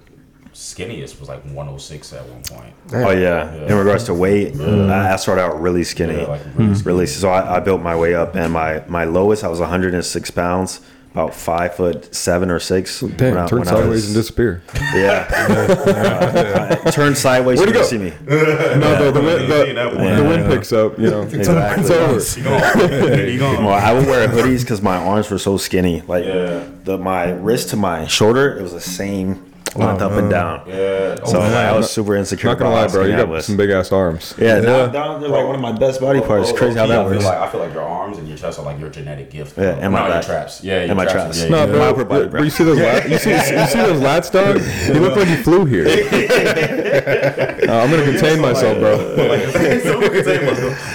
skinniest 0.54 1.20
was 1.20 1.30
like 1.30 1.44
106 1.46 2.14
at 2.14 2.26
one 2.28 2.44
point. 2.44 2.74
Oh 2.94 3.10
yeah. 3.12 3.54
In 3.66 3.76
regards 3.76 4.04
to 4.06 4.14
weight, 4.14 4.60
I 4.60 5.14
I 5.14 5.16
started 5.18 5.42
out 5.42 5.62
really 5.62 5.84
skinny, 5.84 6.16
Yeah, 6.22 6.28
like 6.28 6.42
really 6.56 6.74
hmm. 6.76 6.88
really. 6.88 7.08
So 7.08 7.30
I, 7.30 7.58
I 7.58 7.60
built 7.60 7.82
my 7.82 7.96
way 7.96 8.14
up, 8.16 8.36
and 8.36 8.54
my 8.54 8.84
my 8.88 9.04
lowest 9.06 9.44
I 9.44 9.48
was 9.48 9.60
106 9.60 10.32
pounds, 10.32 10.80
about 11.12 11.34
five 11.34 11.76
foot 11.76 12.14
seven 12.14 12.50
or 12.52 12.60
six. 12.60 13.02
Damn, 13.02 13.38
I- 13.38 13.48
turn 13.48 13.66
sideways 13.66 13.88
was- 13.88 14.06
and 14.08 14.16
disappear. 14.16 14.62
Yeah, 14.94 15.28
I 16.86 16.92
turned 16.92 17.18
sideways. 17.18 17.60
Where'd 17.60 17.70
you 17.70 17.76
go? 17.76 17.84
see 17.84 17.98
me. 17.98 18.14
No, 18.28 19.06
the, 19.06 19.12
the, 19.12 19.22
wind, 19.22 19.52
the, 19.52 19.74
that 19.74 19.96
one. 19.96 20.16
the 20.16 20.24
wind 20.24 20.46
picks 20.52 20.72
up, 20.74 20.98
you 21.00 21.10
know. 21.10 21.22
Exactly. 21.24 21.84
It's 22.16 22.38
over. 22.38 23.30
You 23.30 23.40
gone. 23.40 23.64
Well, 23.64 23.74
I 23.74 23.94
would 23.94 24.06
wear 24.08 24.28
hoodies 24.28 24.62
because 24.62 24.82
my 24.82 24.98
arms 24.98 25.30
were 25.30 25.38
so 25.38 25.58
skinny. 25.58 26.02
Like 26.02 26.26
Yeah. 26.26 26.68
the 26.84 26.98
my 26.98 27.32
wrist 27.32 27.70
to 27.70 27.76
my 27.78 28.08
shoulder, 28.08 28.58
it 28.58 28.62
was 28.62 28.72
the 28.74 28.82
same 28.82 29.53
went 29.76 30.02
up 30.02 30.12
and 30.14 30.30
down. 30.30 30.64
Yeah. 30.68 31.16
So 31.26 31.38
Oh, 31.38 31.40
like, 31.40 31.50
I 31.50 31.64
man. 31.72 31.76
was 31.76 31.90
super 31.92 32.16
insecure. 32.16 32.50
Not 32.50 32.60
gonna 32.60 32.72
lie, 32.76 32.88
bro. 32.88 33.06
You 33.06 33.16
got 33.18 33.28
was. 33.28 33.46
some 33.46 33.58
big 33.58 33.70
ass 33.70 33.92
arms. 33.92 34.34
Yeah, 34.38 34.56
Yeah. 34.58 34.62
Down, 34.62 34.92
down, 34.94 35.22
they're 35.22 35.30
like 35.30 35.46
one 35.46 35.56
of 35.56 35.62
my 35.62 35.72
best 35.72 36.00
body 36.02 36.22
parts. 36.22 36.50
Oh, 36.52 36.56
Crazy 36.56 36.78
how 36.78 36.86
low-key, 36.86 36.92
that 36.94 37.00
I 37.00 37.04
feel 37.04 37.12
works. 37.14 37.26
like 37.26 37.38
I 37.38 37.48
feel 37.52 37.60
like 37.62 37.74
your 37.74 37.84
arms 37.84 38.18
and 38.18 38.28
your 38.28 38.38
chest 38.38 38.60
are 38.60 38.66
like 38.66 38.80
your 38.80 38.90
genetic 38.90 39.32
gift. 39.32 39.58
Yeah, 39.58 39.78
and 39.80 39.92
my 39.94 40.04
No, 40.08 40.10
back. 40.14 40.26
traps. 40.26 40.64
Yeah, 40.64 40.82
And 40.82 40.96
my 40.96 41.06
traps. 41.06 41.38
traps. 41.40 41.44
Yeah, 41.44 41.50
No, 41.50 41.58
yeah. 41.62 41.66
My 41.66 41.72
bro. 41.74 41.90
upper 41.90 42.06
body, 42.06 42.28
bro. 42.28 42.42
you 42.44 42.50
see 42.50 42.64
those 42.64 42.78
lats? 42.80 43.10
You 43.10 43.18
see, 43.18 43.32
you 43.32 43.40
see 43.68 43.80
those 43.80 44.02
lats, 44.02 44.32
dog? 44.32 44.62
You 44.96 45.02
look 45.02 45.16
like 45.16 45.28
you 45.30 45.38
flew 45.38 45.66
here. 45.66 45.88
Uh, 46.94 47.72
I'm 47.84 47.90
gonna 47.90 48.04
contain 48.04 48.40
myself, 48.42 48.78
bro. 48.80 48.94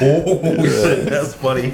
oh 0.01 0.65
shit, 0.65 1.07
that's 1.09 1.35
funny. 1.35 1.71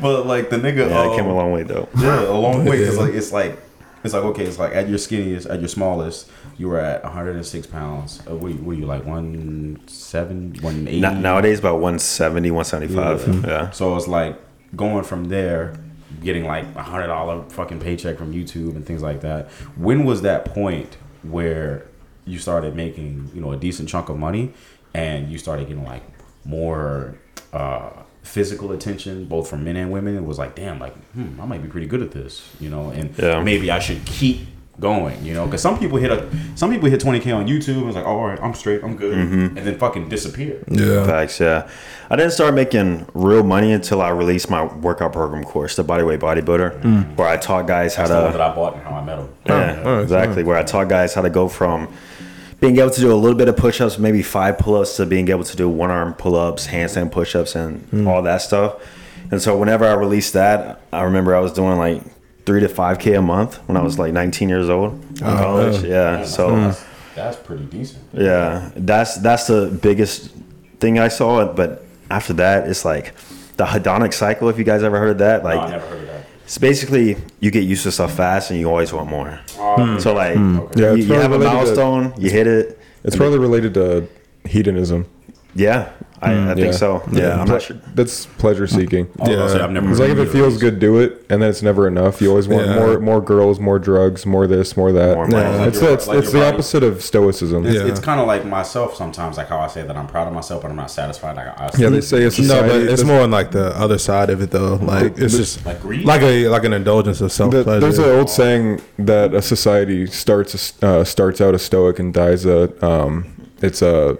But 0.00 0.26
like 0.26 0.50
the 0.50 0.56
nigga, 0.56 0.88
Yeah, 0.90 1.00
I 1.00 1.06
um, 1.08 1.16
came 1.16 1.26
a 1.26 1.34
long 1.34 1.52
way 1.52 1.62
though. 1.62 1.88
Yeah, 1.98 2.22
a 2.28 2.32
long 2.32 2.64
way. 2.64 2.84
Cause 2.84 2.98
like 2.98 3.14
it's 3.14 3.32
like 3.32 3.58
it's 4.04 4.14
like 4.14 4.24
okay, 4.24 4.44
it's 4.44 4.58
like 4.58 4.74
at 4.74 4.88
your 4.88 4.98
skinniest, 4.98 5.48
at 5.50 5.60
your 5.60 5.68
smallest, 5.68 6.28
you 6.58 6.68
were 6.68 6.78
at 6.78 7.02
106 7.02 7.66
pounds. 7.68 8.22
Uh, 8.28 8.34
what, 8.36 8.50
are 8.52 8.54
you, 8.54 8.60
what 8.62 8.72
are 8.76 8.78
you 8.78 8.86
like 8.86 9.04
170, 9.06 10.60
180? 10.60 11.00
Na- 11.00 11.12
Nowadays, 11.18 11.58
about 11.58 11.74
170, 11.80 12.50
175. 12.50 13.44
Yeah. 13.44 13.70
So 13.70 13.96
it's 13.96 14.08
like 14.08 14.38
going 14.76 15.04
from 15.04 15.24
there, 15.26 15.74
getting 16.22 16.44
like 16.44 16.64
a 16.76 16.82
hundred 16.82 17.08
dollar 17.08 17.42
fucking 17.50 17.80
paycheck 17.80 18.16
from 18.18 18.32
YouTube 18.32 18.76
and 18.76 18.84
things 18.86 19.02
like 19.02 19.20
that. 19.22 19.50
When 19.76 20.04
was 20.04 20.22
that 20.22 20.44
point 20.46 20.96
where 21.22 21.86
you 22.24 22.38
started 22.38 22.76
making 22.76 23.30
you 23.34 23.40
know 23.40 23.52
a 23.52 23.56
decent 23.56 23.88
chunk 23.88 24.08
of 24.08 24.18
money 24.18 24.52
and 24.94 25.30
you 25.30 25.38
started 25.38 25.66
getting 25.68 25.84
like 25.84 26.02
more 26.44 27.16
uh, 27.52 27.90
physical 28.22 28.72
attention 28.72 29.24
both 29.26 29.48
from 29.48 29.64
men 29.64 29.76
and 29.76 29.90
women? 29.90 30.16
It 30.16 30.24
was 30.24 30.38
like, 30.38 30.54
damn, 30.54 30.78
like 30.78 30.94
hmm, 31.12 31.40
I 31.40 31.46
might 31.46 31.62
be 31.62 31.68
pretty 31.68 31.86
good 31.86 32.02
at 32.02 32.10
this, 32.12 32.46
you 32.60 32.68
know, 32.70 32.90
and 32.90 33.16
Yeah. 33.18 33.42
maybe 33.42 33.70
I 33.70 33.78
should 33.78 34.04
keep 34.04 34.40
going, 34.82 35.24
you 35.24 35.32
know, 35.32 35.46
because 35.46 35.62
some 35.62 35.78
people 35.78 35.96
hit 35.96 36.10
a 36.10 36.28
some 36.56 36.70
people 36.70 36.90
hit 36.90 37.00
20k 37.00 37.34
on 37.34 37.46
YouTube 37.46 37.78
and 37.78 37.86
it's 37.86 37.96
like, 37.96 38.04
oh, 38.04 38.18
all 38.18 38.26
right, 38.26 38.40
I'm 38.42 38.52
straight, 38.52 38.82
I'm 38.84 38.96
good, 38.96 39.16
mm-hmm. 39.16 39.56
and 39.56 39.66
then 39.66 39.78
fucking 39.78 40.10
disappear. 40.10 40.62
Yeah. 40.68 41.06
Facts, 41.06 41.40
yeah. 41.40 41.70
I 42.10 42.16
didn't 42.16 42.32
start 42.32 42.52
making 42.52 43.06
real 43.14 43.44
money 43.44 43.72
until 43.72 44.02
I 44.02 44.10
released 44.10 44.50
my 44.50 44.64
workout 44.64 45.14
program 45.14 45.44
course, 45.44 45.76
the 45.76 45.84
Bodyweight 45.84 46.18
Bodybuilder, 46.18 46.82
mm. 46.82 47.16
where 47.16 47.28
I 47.28 47.38
taught 47.38 47.66
guys 47.66 47.94
how 47.94 48.02
That's 48.02 48.10
the 48.10 48.22
one 48.22 48.32
to. 48.32 48.38
that 48.38 48.50
I 48.50 48.54
bought 48.54 48.74
and 48.74 48.82
how 48.82 48.90
I 48.90 49.04
met 49.04 49.16
them. 49.16 49.34
Yeah, 49.46 49.82
Oh, 49.84 50.00
exactly. 50.00 50.42
Where 50.42 50.58
I 50.58 50.64
taught 50.64 50.88
guys 50.88 51.14
how 51.14 51.22
to 51.22 51.30
go 51.30 51.48
from 51.48 51.88
being 52.60 52.76
able 52.78 52.90
to 52.90 53.00
do 53.00 53.12
a 53.12 53.14
little 53.14 53.36
bit 53.36 53.48
of 53.48 53.56
push-ups, 53.56 53.98
maybe 53.98 54.22
five 54.22 54.58
pull-ups, 54.58 54.96
to 54.96 55.06
being 55.06 55.28
able 55.28 55.44
to 55.44 55.56
do 55.56 55.68
one-arm 55.68 56.14
pull-ups, 56.14 56.66
handstand 56.66 57.10
push-ups, 57.10 57.56
and 57.56 57.90
mm. 57.90 58.06
all 58.06 58.22
that 58.22 58.42
stuff. 58.42 58.80
And 59.32 59.40
so 59.40 59.56
whenever 59.56 59.86
I 59.86 59.94
released 59.94 60.34
that, 60.34 60.82
I 60.92 61.02
remember 61.04 61.34
I 61.34 61.40
was 61.40 61.52
doing 61.52 61.78
like 61.78 62.02
three 62.44 62.60
to 62.60 62.68
five 62.68 62.98
k 62.98 63.14
a 63.14 63.22
month 63.22 63.56
when 63.68 63.76
I 63.76 63.82
was 63.82 63.98
like 63.98 64.12
19 64.12 64.48
years 64.48 64.68
old 64.68 64.92
in 64.92 65.24
oh, 65.24 65.36
college. 65.36 65.84
Yeah, 65.84 66.24
so. 66.24 66.56
that's, 66.56 66.84
that's 67.14 67.36
pretty 67.36 67.64
decent. 67.64 68.02
Yeah, 68.12 68.70
that's 68.74 69.16
that's 69.16 69.46
the 69.46 69.78
biggest 69.82 70.30
thing 70.80 70.98
I 70.98 71.08
saw. 71.08 71.52
But 71.52 71.84
after 72.10 72.32
that, 72.34 72.68
it's 72.68 72.84
like 72.84 73.14
the 73.56 73.64
hedonic 73.64 74.14
cycle. 74.14 74.48
If 74.48 74.58
you 74.58 74.64
guys 74.64 74.82
ever 74.82 74.98
heard 74.98 75.10
of 75.10 75.18
that, 75.18 75.44
like 75.44 75.56
No, 75.56 75.60
I 75.62 75.70
never 75.70 75.86
heard 75.86 76.00
of 76.00 76.06
that. 76.06 76.26
it's 76.44 76.58
basically 76.58 77.16
you 77.40 77.50
get 77.50 77.64
used 77.64 77.82
to 77.84 77.92
stuff 77.92 78.14
fast 78.14 78.50
and 78.50 78.58
you 78.58 78.68
always 78.68 78.92
want 78.92 79.10
more. 79.10 79.40
Oh, 79.58 79.98
so 79.98 80.14
like, 80.14 80.36
hmm. 80.36 80.60
Yeah, 80.74 80.94
you, 80.94 81.04
you 81.04 81.12
have 81.14 81.32
a 81.32 81.38
probably 81.38 81.46
related 81.46 81.74
to- 81.74 81.84
milestone, 81.84 82.14
you 82.22 82.30
hit 82.30 82.46
it. 82.46 82.78
It's 83.04 83.16
probably 83.16 83.38
related 83.38 83.74
to 83.74 84.08
hedonism. 84.46 85.06
Yeah, 85.54 85.92
I, 86.22 86.52
I 86.52 86.54
think 86.54 86.72
so. 86.74 87.02
Yeah, 87.10 87.32
I'm 87.32 87.46
Ple- 87.46 87.54
not 87.54 87.62
sure. 87.62 87.76
That's 87.94 88.26
pleasure 88.26 88.66
seeking. 88.66 89.08
Yeah, 89.26 89.44
I've 89.44 89.70
never. 89.70 89.90
It's 89.90 89.98
like 90.00 90.10
if 90.10 90.18
it 90.18 90.28
feels 90.30 90.56
good, 90.58 90.78
do 90.78 90.98
it, 91.00 91.24
and 91.28 91.42
then 91.42 91.50
it's 91.50 91.62
never 91.62 91.88
enough. 91.88 92.20
You 92.20 92.30
always 92.30 92.46
want 92.48 92.66
Yeah. 92.66 92.76
more, 92.76 93.00
more 93.00 93.20
girls, 93.20 93.58
more 93.58 93.78
drugs, 93.78 94.24
more 94.24 94.46
this, 94.46 94.76
more 94.76 94.92
that. 94.92 95.16
More 95.16 95.26
money. 95.26 95.42
Yeah. 95.42 95.66
It's 95.66 95.76
Like 95.78 95.82
your- 95.84 95.94
it's, 95.94 96.06
like 96.06 96.18
it's 96.18 96.32
the 96.32 96.38
body. 96.38 96.54
opposite 96.54 96.82
of 96.84 97.02
stoicism. 97.02 97.66
It's, 97.66 97.74
Yeah. 97.76 97.86
it's 97.86 98.00
kind 98.00 98.20
of 98.20 98.26
like 98.26 98.44
myself 98.44 98.94
sometimes, 98.94 99.36
like 99.36 99.48
how 99.48 99.58
I 99.58 99.66
say 99.66 99.82
that 99.86 99.96
I'm 99.96 100.06
proud 100.06 100.28
of 100.28 100.32
myself, 100.34 100.62
but 100.62 100.70
I'm 100.70 100.76
not 100.76 100.90
satisfied. 100.90 101.36
Like 101.36 101.48
I, 101.60 101.70
Yeah, 101.76 101.88
they 101.88 102.00
say 102.00 102.22
it's 102.22 102.38
No, 102.38 102.60
but 102.62 102.68
society. 102.70 102.92
it's 102.92 103.04
more 103.04 103.20
on 103.20 103.30
like 103.30 103.50
the 103.50 103.76
other 103.76 103.98
side 103.98 104.30
of 104.30 104.40
it 104.40 104.50
though. 104.52 104.74
Like 104.76 105.18
it's 105.18 105.36
just 105.36 105.64
like 105.66 105.82
greed. 105.82 106.04
like 106.04 106.22
a 106.22 106.48
like 106.48 106.64
an 106.64 106.72
indulgence 106.72 107.20
of 107.20 107.32
self 107.32 107.50
pleasure. 107.52 107.80
there's 107.80 107.98
an 107.98 108.04
old 108.18 108.30
saying 108.30 108.80
that 108.98 109.34
a 109.34 109.42
society 109.42 110.06
starts 110.06 110.74
uh, 110.82 111.02
starts 111.04 111.40
out 111.40 111.54
a 111.54 111.58
stoic 111.58 111.98
and 111.98 112.14
dies 112.14 112.44
a 112.46 112.70
um, 112.86 113.24
it's 113.60 113.80
a 113.82 114.18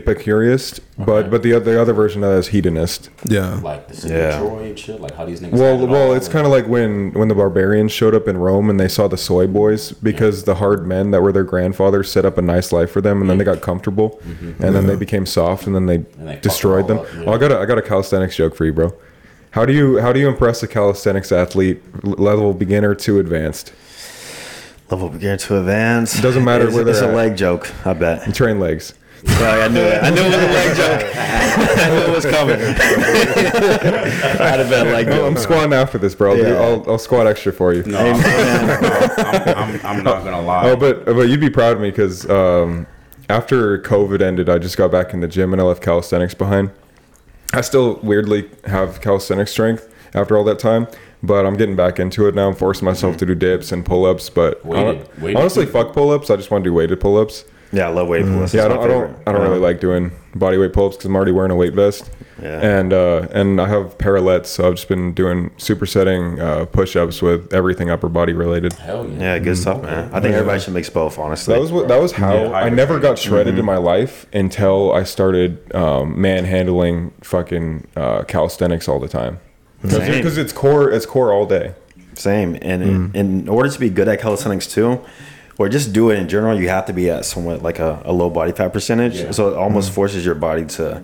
Epicurist, 0.00 0.80
but 0.98 1.30
but 1.30 1.42
the 1.42 1.54
other 1.54 1.72
the 1.72 1.80
other 1.80 1.92
version 1.92 2.22
of 2.24 2.30
that 2.30 2.38
is 2.38 2.48
hedonist. 2.48 3.10
yeah. 3.24 3.54
like 3.60 3.88
the 3.88 3.94
city 3.96 4.14
Yeah. 4.14 4.40
of 4.40 4.60
and 4.60 4.78
shit. 4.78 5.00
Like 5.00 5.14
how 5.14 5.24
these 5.24 5.40
niggas. 5.40 5.52
Well, 5.52 5.78
had 5.78 5.88
it 5.88 5.90
well, 5.90 6.12
it's 6.12 6.28
kind 6.28 6.46
of 6.46 6.52
like 6.52 6.66
when 6.66 7.12
when 7.12 7.28
the 7.28 7.34
barbarians 7.34 7.92
showed 7.92 8.14
up 8.14 8.28
in 8.28 8.36
Rome 8.38 8.70
and 8.70 8.78
they 8.78 8.88
saw 8.88 9.08
the 9.08 9.16
soy 9.16 9.46
boys 9.46 9.92
because 9.92 10.44
the 10.44 10.56
hard 10.56 10.86
men 10.86 11.10
that 11.10 11.22
were 11.22 11.32
their 11.32 11.44
grandfathers 11.44 12.10
set 12.10 12.24
up 12.24 12.38
a 12.38 12.42
nice 12.42 12.72
life 12.72 12.90
for 12.90 13.00
them, 13.00 13.20
and 13.20 13.28
then 13.28 13.38
they 13.38 13.44
got 13.44 13.60
comfortable, 13.60 14.20
mm-hmm. 14.24 14.62
and 14.62 14.74
then 14.74 14.86
they 14.86 14.96
became 14.96 15.26
soft, 15.26 15.66
and 15.66 15.74
then 15.74 15.86
they 15.86 15.98
they 15.98 16.36
destroyed 16.36 16.86
them. 16.88 16.98
up, 16.98 17.06
oh, 17.12 17.18
yeah. 17.18 17.24
Well, 17.24 17.34
I 17.34 17.38
got 17.38 17.52
a, 17.52 17.58
I 17.58 17.66
got 17.66 17.78
a 17.78 17.82
calisthenics 17.82 18.36
joke 18.36 18.54
for 18.54 18.64
you, 18.64 18.72
bro. 18.72 18.92
How 19.52 19.64
do 19.64 19.72
you 19.72 19.98
how 20.00 20.12
do 20.12 20.20
you 20.20 20.28
impress 20.28 20.62
a 20.62 20.68
calisthenics 20.68 21.32
athlete, 21.32 21.80
level 22.04 22.52
beginner 22.54 22.94
to 22.94 23.18
advanced? 23.18 23.72
Level 24.90 25.10
beginner 25.10 25.36
to 25.38 25.58
advance. 25.58 26.20
Doesn't 26.20 26.44
matter 26.44 26.66
it's, 26.66 26.74
where 26.74 26.84
they're 26.84 26.94
It's 26.94 27.02
a 27.02 27.08
at. 27.08 27.14
leg 27.14 27.36
joke. 27.36 27.70
I 27.86 27.92
bet. 27.92 28.26
You 28.26 28.32
train 28.32 28.58
legs. 28.58 28.94
Yeah, 29.24 29.64
I 29.64 29.68
knew 29.68 29.80
it. 29.80 30.02
I 30.02 30.10
knew 30.10 30.20
it 30.22 30.26
was 30.26 30.34
a 30.34 30.52
leg 30.52 30.76
joke. 30.76 31.16
I 31.16 31.90
knew 31.90 32.02
it 32.02 32.10
was 32.14 32.24
coming. 32.26 32.60
I'd 34.40 34.58
have 34.60 34.70
bet 34.70 34.86
leg 34.86 35.06
No. 35.08 35.26
I'm 35.26 35.36
squatting 35.36 35.72
after 35.72 35.98
this, 35.98 36.14
bro. 36.14 36.30
I'll, 36.32 36.36
do, 36.36 36.42
Yeah. 36.42 36.60
I'll, 36.60 36.90
I'll 36.92 36.98
squat 36.98 37.26
extra 37.26 37.52
for 37.52 37.72
you. 37.72 37.82
No, 37.84 37.98
I'm, 37.98 38.14
I'm, 38.24 39.56
I'm, 39.56 39.86
I'm 39.86 40.04
not 40.04 40.24
gonna 40.24 40.40
lie. 40.40 40.70
Oh, 40.70 40.76
but 40.76 41.04
but 41.04 41.28
you'd 41.28 41.40
be 41.40 41.50
proud 41.50 41.76
of 41.76 41.82
me 41.82 41.90
because 41.90 42.28
um, 42.30 42.86
after 43.28 43.78
COVID 43.80 44.20
ended, 44.22 44.48
I 44.48 44.58
just 44.58 44.76
got 44.76 44.90
back 44.92 45.12
in 45.12 45.20
the 45.20 45.28
gym 45.28 45.52
and 45.52 45.60
I 45.60 45.64
left 45.64 45.82
calisthenics 45.82 46.34
behind. 46.34 46.70
I 47.52 47.62
still 47.62 47.96
weirdly 48.02 48.48
have 48.66 49.00
calisthenic 49.00 49.48
strength 49.48 49.92
after 50.14 50.36
all 50.36 50.44
that 50.44 50.58
time, 50.58 50.86
but 51.22 51.44
I'm 51.46 51.56
getting 51.56 51.76
back 51.76 51.98
into 51.98 52.28
it 52.28 52.34
now. 52.34 52.48
I'm 52.48 52.54
forcing 52.54 52.84
myself 52.84 53.16
to 53.18 53.26
do 53.26 53.34
dips 53.34 53.72
and 53.72 53.84
pull 53.84 54.04
ups, 54.04 54.30
but 54.30 54.64
Weighted- 54.64 55.06
hon- 55.08 55.22
weighted 55.22 55.36
honestly, 55.36 55.66
fuck 55.66 55.92
pull 55.92 56.10
ups. 56.10 56.30
I 56.30 56.36
just 56.36 56.50
want 56.50 56.62
to 56.64 56.70
do 56.70 56.74
weighted 56.74 57.00
pull 57.00 57.16
ups. 57.18 57.44
Yeah, 57.72 57.86
I 57.86 57.90
love 57.90 58.08
weight 58.08 58.24
pulls. 58.24 58.54
Yeah, 58.54 58.64
I 58.64 58.68
don't, 58.68 58.82
I 58.82 58.86
don't. 58.86 59.16
I 59.26 59.32
don't 59.32 59.42
really 59.42 59.58
like 59.58 59.80
doing 59.80 60.12
body 60.34 60.56
weight 60.56 60.72
pull 60.72 60.86
ups 60.86 60.96
because 60.96 61.06
I'm 61.06 61.16
already 61.16 61.32
wearing 61.32 61.50
a 61.50 61.56
weight 61.56 61.74
vest. 61.74 62.10
Yeah. 62.40 62.60
And 62.60 62.92
uh, 62.92 63.26
and 63.32 63.60
I 63.60 63.68
have 63.68 63.98
parallettes, 63.98 64.46
so 64.46 64.68
I've 64.68 64.76
just 64.76 64.88
been 64.88 65.12
doing 65.12 65.50
supersetting 65.58 66.38
uh, 66.38 66.66
push 66.66 66.94
ups 66.96 67.20
with 67.20 67.52
everything 67.52 67.90
upper 67.90 68.08
body 68.08 68.32
related. 68.32 68.72
Hell 68.74 69.08
yeah. 69.08 69.18
Yeah, 69.18 69.38
good 69.40 69.58
stuff, 69.58 69.82
man. 69.82 70.08
I 70.14 70.20
think 70.20 70.34
everybody 70.34 70.60
should 70.60 70.74
mix 70.74 70.88
both, 70.88 71.18
honestly. 71.18 71.54
That 71.54 71.60
was 71.60 71.72
what 71.72 71.88
that 71.88 72.00
was 72.00 72.12
how 72.12 72.34
Yeah, 72.34 72.52
I 72.52 72.68
never 72.68 73.00
got 73.00 73.18
shredded 73.18 73.58
in 73.58 73.64
my 73.64 73.76
life 73.76 74.26
until 74.32 74.92
I 74.92 75.02
started 75.02 75.74
um, 75.74 76.20
manhandling 76.20 77.12
fucking 77.22 77.86
uh, 77.96 78.22
calisthenics 78.22 78.88
all 78.88 79.00
the 79.00 79.08
time. 79.08 79.40
Same. 79.86 80.12
Because 80.12 80.38
it's 80.38 80.52
core, 80.52 80.90
it's 80.90 81.06
core 81.06 81.32
all 81.32 81.46
day. 81.46 81.74
Same. 82.14 82.56
And 82.62 82.82
in, 82.82 83.10
in 83.14 83.48
order 83.48 83.68
to 83.68 83.78
be 83.78 83.88
good 83.90 84.08
at 84.08 84.20
calisthenics 84.20 84.66
too, 84.66 85.00
or 85.58 85.68
just 85.68 85.92
do 85.92 86.10
it 86.10 86.18
in 86.18 86.28
general, 86.28 86.58
you 86.58 86.68
have 86.68 86.86
to 86.86 86.92
be 86.92 87.10
at 87.10 87.24
somewhat 87.24 87.62
like 87.62 87.80
a, 87.80 88.00
a 88.04 88.12
low 88.12 88.30
body 88.30 88.52
fat 88.52 88.72
percentage. 88.72 89.16
Yeah. 89.16 89.32
So 89.32 89.50
it 89.50 89.56
almost 89.56 89.88
mm-hmm. 89.88 89.96
forces 89.96 90.24
your 90.24 90.36
body 90.36 90.64
to 90.66 91.02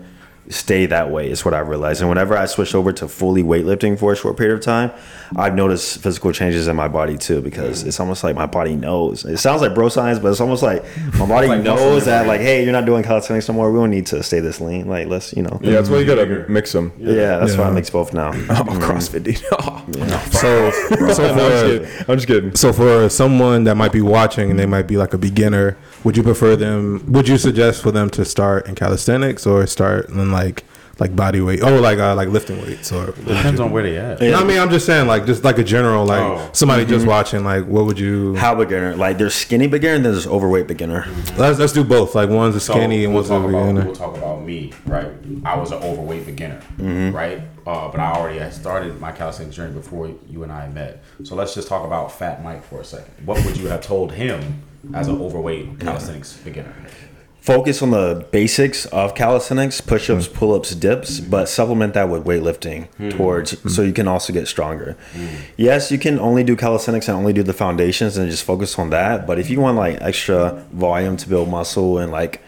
stay 0.49 0.87
that 0.87 1.11
way 1.11 1.31
is 1.31 1.45
what 1.45 1.55
I 1.55 1.61
realized. 1.61 2.01
And 2.01 2.09
whenever 2.09 2.37
I 2.37 2.45
switched 2.47 2.75
over 2.75 2.93
to 2.93 3.09
fully 3.09 3.43
weightlifting 3.43 3.99
for 3.99 4.13
a 4.13 4.17
short 4.17 4.37
period 4.37 4.55
of 4.55 4.61
time, 4.61 4.91
I've 5.37 5.55
noticed 5.55 6.01
physical 6.03 6.33
changes 6.33 6.69
in 6.69 6.77
my 6.77 6.87
body 6.89 7.17
too 7.17 7.41
because 7.41 7.83
it's 7.83 7.99
almost 7.99 8.23
like 8.23 8.37
my 8.37 8.47
body 8.47 8.77
knows. 8.77 9.25
It 9.25 9.39
sounds 9.39 9.63
like 9.63 9.75
bro 9.75 9.89
science, 9.89 10.19
but 10.19 10.31
it's 10.31 10.41
almost 10.41 10.63
like 10.63 10.85
my 11.15 11.27
body 11.27 11.49
Like 11.55 11.63
knows 11.63 12.05
that 12.05 12.23
memory. 12.27 12.29
like, 12.39 12.41
hey, 12.41 12.63
you're 12.63 12.73
not 12.73 12.85
doing 12.85 13.03
calisthenics 13.03 13.49
no 13.49 13.55
more. 13.55 13.73
We 13.73 13.79
don't 13.79 13.91
need 13.91 14.07
to 14.07 14.23
stay 14.23 14.41
this 14.41 14.61
lean. 14.61 14.87
Like 14.89 15.09
let's, 15.09 15.33
you 15.35 15.43
know. 15.43 15.59
Yeah, 15.63 15.73
that's 15.73 15.89
why 15.89 15.99
you 15.99 16.07
gotta 16.07 16.45
mix 16.49 16.73
them. 16.73 16.93
Yeah, 16.99 17.39
that's 17.39 17.57
why 17.57 17.65
I 17.65 17.71
mix 17.71 17.91
both 17.91 18.13
now. 18.13 18.33
Oh, 18.55 18.79
CrossFit, 18.79 19.23
dude. 19.25 19.39
So 20.35 20.71
so 20.71 20.95
I'm 20.95 21.07
just 21.07 21.21
for 21.21 21.67
kidding. 21.67 21.89
I'm 22.09 22.17
just 22.17 22.27
kidding. 22.27 22.55
so 22.55 22.73
for 22.73 23.09
someone 23.09 23.65
that 23.65 23.77
might 23.77 23.93
be 23.93 24.01
watching 24.01 24.51
and 24.51 24.59
they 24.59 24.67
might 24.67 24.87
be 24.87 24.97
like 24.97 25.15
a 25.15 25.19
beginner, 25.19 25.77
would 26.05 26.17
you 26.17 26.23
prefer 26.23 26.55
them? 26.57 27.05
Would 27.12 27.27
you 27.29 27.38
suggest 27.38 27.83
for 27.83 27.90
them 27.90 28.11
to 28.11 28.25
start 28.25 28.69
in 28.69 28.75
calisthenics 28.75 29.47
or 29.47 29.67
start 29.67 30.09
in 30.11 30.31
like 30.31 30.64
like 31.01 31.17
body 31.17 31.40
weight 31.40 31.61
or 31.61 31.81
like 31.81 31.99
uh, 31.99 32.14
like 32.14 32.29
lifting 32.29 32.61
weights 32.62 32.93
or? 32.93 33.07
Depends 33.07 33.59
on 33.59 33.73
where 33.73 33.83
they 33.83 33.97
at. 33.97 34.21
You 34.23 34.31
know 34.31 34.37
what 34.37 34.45
I 34.45 34.47
mean, 34.49 34.59
I'm 34.61 34.71
just 34.71 34.87
saying, 34.87 35.09
like, 35.09 35.27
just 35.27 35.43
like 35.43 35.59
a 35.59 35.64
general, 35.64 36.07
like 36.07 36.21
Oh. 36.21 36.49
somebody 36.53 36.85
just 36.85 37.05
watching, 37.05 37.43
like, 37.43 37.67
what 37.67 37.85
would 37.87 37.99
you? 37.99 38.37
How 38.37 38.55
beginner? 38.55 38.95
Like 38.95 39.19
there's 39.19 39.35
skinny 39.35 39.67
beginner 39.67 39.97
and 39.97 40.05
then 40.05 40.12
there's 40.12 40.27
overweight 40.29 40.69
beginner. 40.69 41.05
Let's 41.37 41.59
let's 41.59 41.73
do 41.73 41.83
both. 41.83 42.14
Like, 42.14 42.31
one's 42.31 42.55
a 42.55 42.61
So, 42.61 42.75
skinny 42.75 43.05
and 43.05 43.12
we'll 43.12 43.23
one's 43.25 43.31
a 43.31 43.35
talk 43.40 43.49
about. 43.49 43.85
We'll 43.87 43.95
talk 43.97 44.17
about 44.17 44.43
me, 44.45 44.73
right? 44.87 45.09
I 45.45 45.57
was 45.59 45.73
an 45.73 45.83
overweight 45.83 46.27
beginner, 46.27 46.61
right? 46.79 47.40
Uh, 47.67 47.88
but 47.88 47.99
I 47.99 48.12
already 48.12 48.38
had 48.38 48.53
started 48.53 49.01
my 49.01 49.11
calisthenics 49.11 49.57
journey 49.57 49.73
before 49.73 50.12
you 50.29 50.43
and 50.45 50.53
I 50.53 50.69
met. 50.69 51.03
So 51.25 51.35
let's 51.35 51.55
just 51.55 51.67
talk 51.67 51.85
about 51.87 52.12
Fat 52.12 52.45
Mike 52.45 52.62
for 52.62 52.81
a 52.81 52.85
second. 52.85 53.27
What 53.27 53.43
would 53.47 53.57
you 53.57 53.67
have 53.69 53.81
told 53.81 54.12
him 54.12 54.62
as 54.92 55.09
an 55.09 55.20
overweight 55.20 55.81
calisthenics 55.81 56.37
beginner? 56.38 56.75
focus 57.40 57.83
on 57.83 57.90
the 57.90 58.27
basics 58.31 58.87
of 58.87 59.14
calisthenics, 59.14 59.79
push-ups, 59.83 60.27
pull-ups, 60.29 60.75
dips, 60.77 61.20
but 61.20 61.47
supplement 61.47 61.92
that 61.92 62.09
with 62.09 62.25
weightlifting 62.25 62.88
towards 63.11 63.55
so 63.70 63.83
you 63.83 63.92
can 63.92 64.09
also 64.09 64.33
get 64.33 64.49
stronger. 64.49 64.97
Yes, 65.59 65.92
you 65.92 65.99
can 65.99 66.18
only 66.18 66.42
do 66.42 66.57
calisthenics 66.57 67.07
and 67.07 67.18
only 67.18 67.35
do 67.35 67.42
the 67.42 67.53
foundations 67.53 68.16
and 68.16 68.31
just 68.31 68.44
focus 68.44 68.79
on 68.79 68.88
that. 68.90 69.27
But 69.27 69.38
if 69.38 69.51
you 69.51 69.61
want 69.61 69.77
like 69.77 69.99
extra 70.01 70.64
volume 70.73 71.18
to 71.18 71.29
build 71.29 71.51
muscle 71.51 71.99
and 71.99 72.11
like 72.11 72.40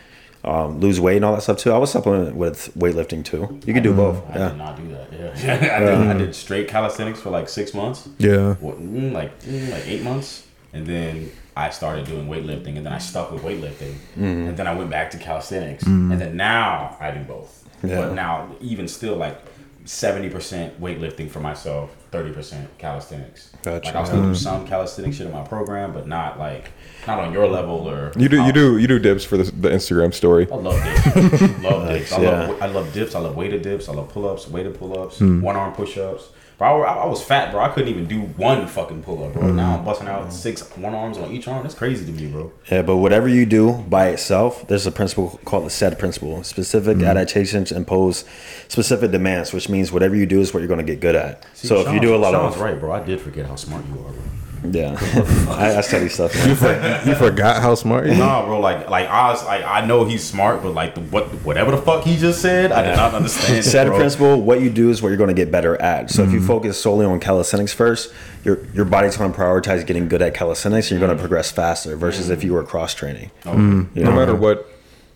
um, 0.45 0.81
lose 0.81 0.99
weight 0.99 1.17
and 1.17 1.27
all 1.27 1.35
that 1.35 1.43
stuff 1.43 1.59
too, 1.59 1.73
I 1.73 1.77
would 1.79 1.91
supplement 1.91 2.35
with 2.35 2.73
weightlifting 2.75 3.23
too. 3.23 3.61
You 3.67 3.75
could 3.75 3.83
do 3.83 3.93
both. 3.93 4.25
I 4.31 4.39
Yeah. 4.39 4.49
did 4.49 4.57
not 4.59 4.77
do 4.79 4.89
that. 4.93 5.13
Yeah, 5.45 5.53
I, 5.77 5.81
did, 5.81 5.91
I 6.09 6.13
did 6.17 6.35
straight 6.35 6.69
calisthenics 6.69 7.21
for 7.21 7.29
like 7.29 7.51
six 7.51 7.75
months. 7.75 8.09
Yeah. 8.17 8.55
What, 8.55 8.81
mm, 8.81 9.13
like 9.13 9.39
mm, 9.43 9.71
like 9.73 9.87
eight 9.87 10.03
months, 10.03 10.47
and 10.73 10.87
then 10.87 11.31
I 11.57 11.71
started 11.71 12.05
doing 12.07 12.29
weightlifting, 12.29 12.77
and 12.77 12.85
then 12.85 12.93
I 12.93 12.99
stuck 12.99 13.33
with 13.33 13.43
weightlifting, 13.43 13.95
Mm-hmm. 14.15 14.49
and 14.49 14.57
then 14.57 14.67
I 14.67 14.75
went 14.75 14.91
back 14.91 15.11
to 15.13 15.19
calisthenics, 15.19 15.85
and 15.85 16.21
then 16.21 16.37
now 16.37 16.97
I 17.01 17.11
do 17.11 17.21
both. 17.25 17.67
Yeah. 17.83 18.01
But 18.01 18.13
now, 18.15 18.49
even 18.61 18.87
still, 18.89 19.17
like 19.17 19.39
seventy 19.85 20.29
percent 20.29 20.81
weightlifting 20.81 21.31
for 21.31 21.41
myself, 21.41 21.95
thirty 22.11 22.33
percent 22.33 22.69
calisthenics. 22.79 23.51
Gotcha. 23.63 23.87
Like 23.87 23.95
I'll 23.97 24.05
still 24.07 24.23
do 24.23 24.35
some 24.35 24.67
calisthenics 24.67 25.17
shit 25.17 25.27
in 25.27 25.33
my 25.33 25.45
program, 25.45 25.93
but 25.93 26.07
not 26.09 26.39
like 26.39 26.73
not 27.07 27.21
on 27.21 27.33
your 27.33 27.47
level 27.47 27.89
or 27.89 28.13
You 28.19 28.29
do 28.29 28.45
you 28.45 28.53
do 28.53 28.79
you 28.79 28.89
do 28.89 28.99
dips 28.99 29.25
for 29.25 29.37
the, 29.37 29.45
the 29.45 29.69
Instagram 29.71 30.13
story. 30.13 30.49
I 30.51 30.57
love 30.57 30.83
dips. 30.83 31.41
love 31.63 31.89
dips. 31.89 32.13
I 32.13 32.21
yeah. 32.23 32.31
love 32.49 32.63
I 32.63 32.67
love 32.67 32.93
dips. 32.93 33.15
I 33.15 33.21
love 33.21 33.37
weighted 33.37 33.63
dips. 33.63 33.89
I 33.89 33.93
love 33.93 34.09
pull 34.09 34.29
ups, 34.29 34.49
weighted 34.49 34.77
pull 34.79 34.99
ups, 34.99 35.19
Hmm. 35.21 35.41
one 35.41 35.55
arm 35.57 35.73
push 35.73 35.97
ups. 35.99 36.29
Bro, 36.59 36.85
I, 36.85 36.95
I 37.03 37.07
was 37.07 37.23
fat, 37.23 37.53
bro. 37.53 37.63
I 37.63 37.69
couldn't 37.69 37.91
even 37.91 38.07
do 38.07 38.21
one 38.23 38.67
fucking 38.67 39.03
pull 39.03 39.23
up, 39.25 39.35
bro. 39.35 39.43
Hmm. 39.51 39.57
Now 39.57 39.77
I'm 39.77 39.85
busting 39.85 40.09
out 40.09 40.33
six 40.33 40.63
one 40.77 40.95
arms 40.95 41.19
on 41.19 41.31
each 41.31 41.47
arm. 41.49 41.63
That's 41.63 41.75
crazy 41.75 42.07
to 42.07 42.13
me, 42.13 42.29
bro. 42.29 42.51
Yeah, 42.71 42.81
but 42.81 42.97
whatever 42.97 43.29
you 43.29 43.45
do 43.45 43.73
by 43.89 44.09
itself, 44.09 44.67
there's 44.67 44.87
a 44.87 44.91
principle 44.91 45.39
called 45.45 45.67
the 45.67 45.71
SAID 45.71 45.99
principle. 45.99 46.43
Specific 46.45 46.97
Mm-hmm. 46.97 47.07
adaptations 47.07 47.73
impose 47.73 48.25
specific 48.69 49.11
demands, 49.11 49.53
which 49.53 49.69
means 49.69 49.93
whatever 49.93 50.17
you 50.17 50.25
do 50.25 50.41
is 50.41 50.55
what 50.55 50.61
you're 50.61 50.69
going 50.69 50.85
to 50.85 50.93
get 50.93 51.01
good 51.01 51.15
at. 51.15 51.45
so 51.55 51.81
if 51.87 51.93
you 51.93 52.01
do 52.01 52.15
a 52.15 52.17
lot 52.17 52.33
Sean's 52.33 52.55
of 52.55 52.61
right, 52.63 52.81
bro. 52.81 52.91
I 52.93 53.05
did 53.05 53.21
forget 53.21 53.45
how 53.47 53.57
smart 53.57 53.85
you 53.89 53.95
are, 54.01 54.13
bro. 54.13 54.23
Yeah, 54.73 54.97
I, 55.51 55.77
I 55.77 55.81
study 55.83 56.09
stuff. 56.09 56.35
man. 56.35 57.07
You 57.07 57.15
forgot 57.15 57.63
how 57.63 57.75
smart 57.75 58.07
you 58.07 58.13
are? 58.13 58.17
Nah, 58.19 58.45
bro. 58.47 58.61
Like, 58.61 58.89
like 58.91 59.09
I 59.09 59.31
was, 59.31 59.45
like, 59.45 59.65
I 59.65 59.85
know 59.87 60.05
he's 60.05 60.25
smart, 60.25 60.63
but 60.63 60.71
like, 60.75 60.95
the, 60.95 61.01
what, 61.03 61.27
whatever 61.45 61.71
the 61.71 61.77
fuck 61.79 62.05
he 62.05 62.17
just 62.17 62.41
said, 62.43 62.73
I 62.73 62.83
did 62.83 62.97
not 62.97 63.15
understand. 63.15 63.59
it, 63.59 63.63
SAID 63.65 63.89
bro. 63.89 63.97
principle, 63.99 64.41
what 64.43 64.61
you 64.61 64.71
do 64.71 64.91
is 64.91 65.03
what 65.03 65.09
you're 65.09 65.17
going 65.17 65.29
to 65.29 65.35
get 65.35 65.51
better 65.53 65.81
at. 65.81 66.11
So 66.11 66.23
if 66.23 66.29
Mm-hmm. 66.29 66.39
you 66.39 66.47
focus 66.47 66.81
solely 66.81 67.07
on 67.07 67.21
calisthenics 67.21 67.73
first, 67.73 68.13
your 68.45 68.65
your 68.75 68.85
body's 68.85 69.17
going 69.17 69.33
to 69.33 69.39
prioritize 69.39 69.87
getting 69.87 70.09
good 70.09 70.23
at 70.23 70.35
calisthenics, 70.35 70.91
and 70.91 70.99
you're 71.01 71.09
Mm-hmm. 71.09 71.17
going 71.17 71.17
to 71.19 71.23
progress 71.23 71.51
faster. 71.51 71.97
Versus 71.97 72.31
if 72.31 72.43
you 72.45 72.53
were 72.55 72.63
cross 72.65 72.95
training. 72.95 73.31
Okay. 73.47 73.57
You 73.59 74.05
No 74.05 74.13
matter 74.13 74.35
what 74.35 74.67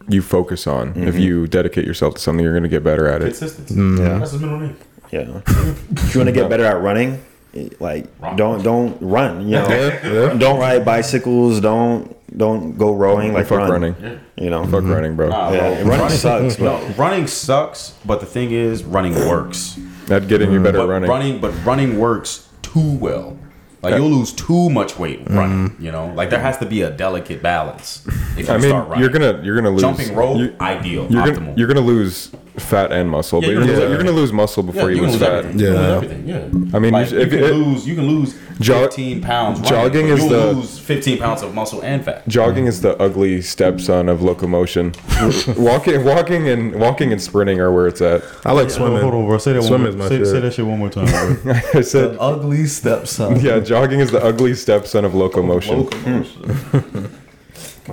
you 0.09 0.23
focus 0.23 0.67
on, 0.67 0.97
if 0.97 1.17
you 1.19 1.47
dedicate 1.47 1.85
yourself 1.85 2.15
to 2.15 2.21
something, 2.21 2.43
you're 2.43 2.53
going 2.55 2.63
to 2.65 2.69
get 2.69 2.83
better 2.83 3.07
at 3.07 3.21
it. 3.23 3.27
Consistency. 3.37 3.75
Yeah. 3.75 4.19
That's 4.19 4.33
his 4.33 4.41
middle 4.41 4.59
name. 4.59 4.77
Yeah. 5.13 5.41
if 5.47 6.15
you 6.15 6.21
want 6.21 6.29
to 6.29 6.33
get 6.33 6.49
better 6.51 6.65
at 6.65 6.81
running, 6.81 7.23
like 7.81 8.07
Run. 8.21 8.37
don't 8.37 8.63
don't 8.63 9.01
run. 9.01 9.43
You 9.43 9.57
know, 9.57 9.69
yeah. 9.69 10.35
don't 10.35 10.61
ride 10.61 10.85
bicycles. 10.85 11.61
Don't 11.61 12.17
don't 12.37 12.79
go 12.79 12.95
rowing. 12.95 13.33
Like 13.33 13.47
Fuck 13.47 13.59
run. 13.59 13.71
running. 13.71 14.21
You 14.37 14.51
know. 14.51 14.65
Fuck 14.65 14.83
mm-hmm. 14.83 14.93
running, 14.93 15.17
bro. 15.17 15.29
Nah, 15.31 15.51
Yeah, 15.51 15.83
bro. 15.83 15.97
running 15.97 16.17
sucks, 16.17 16.59
No, 16.59 16.79
but 16.79 16.99
running 16.99 17.27
sucks, 17.27 17.95
but 18.05 18.21
the 18.21 18.27
thing 18.27 18.53
is, 18.53 18.85
running 18.85 19.15
works. 19.15 19.79
Not 20.09 20.29
getting 20.29 20.53
you 20.53 20.61
mm. 20.61 20.65
better 20.65 20.79
But 20.79 20.89
running. 20.89 21.11
running, 21.11 21.41
but 21.41 21.53
running 21.65 21.99
works 21.99 22.49
too 22.63 22.97
well. 22.99 23.37
Like 23.83 23.95
you'll 23.95 24.11
lose 24.11 24.33
too 24.33 24.69
much 24.69 24.99
weight 24.99 25.25
mm. 25.25 25.35
running. 25.35 25.77
You 25.81 25.91
know, 25.91 26.13
like 26.15 26.31
there 26.31 26.41
has 26.41 26.59
to 26.59 26.67
be 26.67 26.83
a 26.83 26.91
delicate 26.91 27.43
balance. 27.43 28.07
If 28.37 28.47
you 28.49 28.55
I 28.55 28.59
mean, 28.59 28.69
start 28.69 28.89
running, 28.89 29.01
you're 29.01 29.11
gonna 29.11 29.43
you're 29.43 29.57
gonna 29.57 29.71
lose 29.71 29.81
jumping 29.81 30.15
rope, 30.15 30.39
You, 30.39 30.55
ideal, 30.61 31.07
you're 31.11 31.23
optimal. 31.23 31.35
gonna 31.35 31.55
you're 31.57 31.69
gonna 31.69 31.81
lose 31.81 32.31
fat 32.59 32.93
and 32.93 33.09
muscle, 33.11 33.41
Yeah, 33.43 33.49
but 33.49 33.53
you're 33.53 33.61
you're, 33.65 33.67
gonna 33.67 33.73
gonna, 33.79 33.81
lose 33.85 33.91
you're 33.91 34.05
gonna 34.07 34.17
lose 34.17 34.33
muscle 34.33 34.63
before 34.63 34.91
yeah, 34.91 34.97
you 34.97 35.03
you 35.03 35.07
lose 35.09 35.17
fat. 35.21 35.33
everything. 35.45 35.61
Yeah. 35.61 35.97
everything. 35.97 36.29
Yeah. 36.29 36.77
I 36.77 36.79
mean, 36.79 36.93
like, 36.93 37.11
you- 37.11 37.17
you, 37.19 37.23
if 37.25 37.31
can 37.31 37.39
it- 37.45 37.55
lose 37.55 37.87
you 37.87 37.95
can 37.95 38.07
lose 38.09 38.35
Jog- 38.61 38.91
15 38.91 39.23
pounds. 39.23 39.61
Jogging 39.63 40.09
but 40.09 40.13
is 40.19 40.21
you'll 40.21 40.29
the- 40.29 40.53
lose 40.53 40.79
15 40.79 41.19
pounds 41.19 41.43
of 41.43 41.55
muscle 41.55 41.81
and 41.83 42.05
fat. 42.05 42.27
Jogging 42.29 42.67
is 42.67 42.83
the 42.83 42.95
ugly 43.01 43.41
stepson 43.41 44.09
of 44.09 44.21
locomotion. 44.23 44.93
walking, 45.57 46.05
walking, 46.05 46.49
and 46.49 46.75
walking 46.79 47.11
and 47.13 47.23
sprinting 47.23 47.59
are 47.61 47.73
where 47.73 47.87
it's 47.87 48.03
at. 48.03 48.23
I 48.45 48.53
like 48.53 48.69
swimming. 48.71 49.01
Hold 49.01 49.15
bro. 49.27 49.39
Say 49.39 49.55
that 49.55 49.63
Swimming's 49.63 49.97
my 49.97 50.09
shit. 50.09 50.53
shit 50.53 50.67
one 50.67 50.79
more 50.79 50.91
time. 50.91 51.07
I 51.75 51.81
said, 51.81 52.17
ugly 52.21 52.67
stepson. 52.67 53.41
yeah, 53.41 53.61
jogging 53.61 54.01
is 54.01 54.11
the 54.11 54.23
ugly 54.23 54.55
stepson 54.55 55.05
of 55.07 55.15
locomotion. 55.15 55.89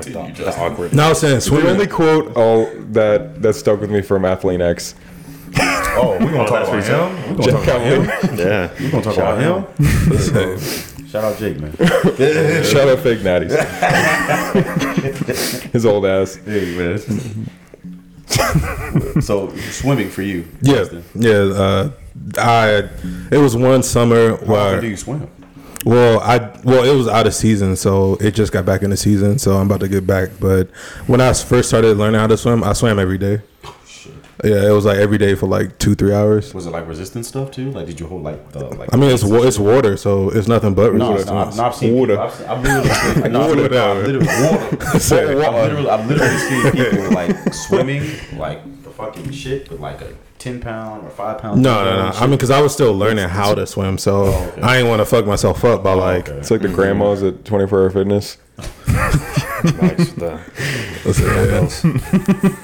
Like 0.06 0.36
the, 0.36 0.44
the 0.44 0.60
awkward. 0.60 0.94
No, 0.94 1.10
I 1.10 1.14
The 1.14 1.70
only 1.70 1.88
quote 1.88 2.36
all 2.38 2.70
that 2.92 3.42
that 3.42 3.54
stuck 3.54 3.80
with 3.82 3.92
me 3.92 4.02
from 4.02 4.24
Athlean-X. 4.24 4.96
Oh, 6.00 6.12
we're 6.20 6.32
gonna 6.32 6.48
talk 6.48 6.68
about 6.68 6.84
him. 6.84 7.36
We're 7.38 7.48
gonna 7.48 7.52
talk 7.52 7.64
about 7.64 7.82
him. 7.82 8.04
Yeah. 8.38 8.70
We're 8.80 8.92
gonna 8.92 9.04
talk 9.04 9.18
about 9.18 9.40
him. 9.42 11.08
Shout 11.08 11.24
out 11.24 11.38
Jake, 11.40 11.60
man. 11.60 11.72
Shout 12.64 12.88
out 12.88 13.00
fake 13.00 13.20
natties. 13.22 13.56
His 15.72 15.86
old 15.88 16.06
ass. 16.06 16.36
Hey, 16.36 16.76
man. 16.78 17.00
so 19.22 19.56
swimming 19.72 20.10
for 20.12 20.22
you? 20.22 20.46
Yeah, 20.62 20.82
Austin. 20.82 21.04
yeah. 21.16 21.32
Uh, 21.32 21.92
I 22.38 22.90
it 23.32 23.38
was 23.38 23.56
one 23.56 23.82
summer 23.82 24.38
How 24.38 24.46
where 24.46 24.82
do 24.82 24.88
you 24.88 24.98
swim? 24.98 25.28
Well 25.86 26.20
I 26.20 26.38
well 26.64 26.84
it 26.84 26.96
was 26.96 27.08
out 27.08 27.28
of 27.28 27.34
season, 27.36 27.76
so 27.76 28.16
it 28.16 28.32
just 28.32 28.52
got 28.52 28.66
back 28.66 28.82
in 28.84 28.90
the 28.90 28.98
season. 28.98 29.40
So 29.40 29.56
I'm 29.58 29.68
about 29.68 29.80
to 29.82 29.88
get 29.88 30.06
back. 30.08 30.30
But 30.40 30.70
when 31.08 31.22
I 31.22 31.32
first 31.34 31.70
started 31.70 31.98
learning 31.98 32.20
how 32.20 32.28
to 32.28 32.38
swim, 32.38 32.64
I 32.64 32.74
swam 32.74 33.00
every 33.00 33.18
day. 33.18 33.42
Yeah, 34.44 34.68
it 34.68 34.72
was 34.72 34.86
like 34.86 34.98
every 34.98 35.18
day 35.18 35.34
for 35.34 35.48
like 35.48 35.80
two 35.80 35.96
three 35.96 36.14
hours. 36.14 36.54
Was 36.54 36.68
it 36.68 36.70
like 36.70 36.88
resistance 36.88 37.28
stuff 37.28 37.50
too? 37.50 37.72
Like, 37.72 37.88
did 37.88 38.00
you 38.00 38.06
hold 38.06 38.22
like 38.22 38.52
the 38.52 38.66
like? 38.66 38.94
I 38.94 38.98
mean, 38.98 39.10
it's 39.10 39.24
wa- 39.24 39.42
it's 39.42 39.58
water, 39.58 39.98
so 39.98 40.30
it's 40.30 40.48
nothing 40.48 40.76
but 40.76 40.94
No, 40.94 41.14
resistance. 41.14 41.50
it's 41.50 41.58
not. 41.58 41.64
No, 41.64 41.64
I've 41.70 41.76
seen 41.76 41.96
Water. 41.96 42.14
People, 42.14 42.24
I've, 42.28 42.34
seen, 42.36 42.48
I've 42.48 42.64
literally, 42.64 43.30
no, 43.32 43.40
Water. 43.48 43.80
I've 43.90 44.06
literally, 44.06 44.28
water. 44.44 44.78
I've 44.88 45.56
literally, 45.56 45.90
I've 45.90 46.08
literally 46.08 46.38
seen 46.38 46.72
people 46.72 47.12
like 47.14 47.54
swimming, 47.54 48.04
like 48.38 48.84
the 48.84 48.92
fucking 48.92 49.32
shit, 49.32 49.72
with 49.72 49.80
like 49.80 50.02
a 50.02 50.14
ten 50.52 50.62
pound 50.62 51.06
or 51.06 51.10
five 51.10 51.40
pound. 51.40 51.62
No, 51.62 51.84
no, 51.84 52.10
no. 52.10 52.12
I 52.16 52.22
mean, 52.22 52.32
because 52.32 52.50
I 52.52 52.62
was 52.62 52.74
still 52.74 52.94
learning 52.94 53.30
how 53.30 53.54
to 53.56 53.66
swim, 53.68 53.98
so 53.98 54.26
Oh, 54.26 54.52
okay. 54.54 54.62
I 54.62 54.78
ain't 54.78 54.88
want 54.88 55.00
to 55.00 55.06
fuck 55.06 55.26
myself 55.26 55.64
up 55.64 55.84
by 55.84 55.94
oh, 55.94 55.98
like. 55.98 56.30
okay. 56.30 56.40
It's 56.40 56.52
like 56.52 56.62
the 56.62 56.68
mm-hmm. 56.68 56.76
grandmas 56.76 57.24
at 57.24 57.46
24 57.46 57.82
Hour 57.82 57.90
Fitness. 57.90 58.38
Nice, 58.58 60.12
the- 60.12 60.40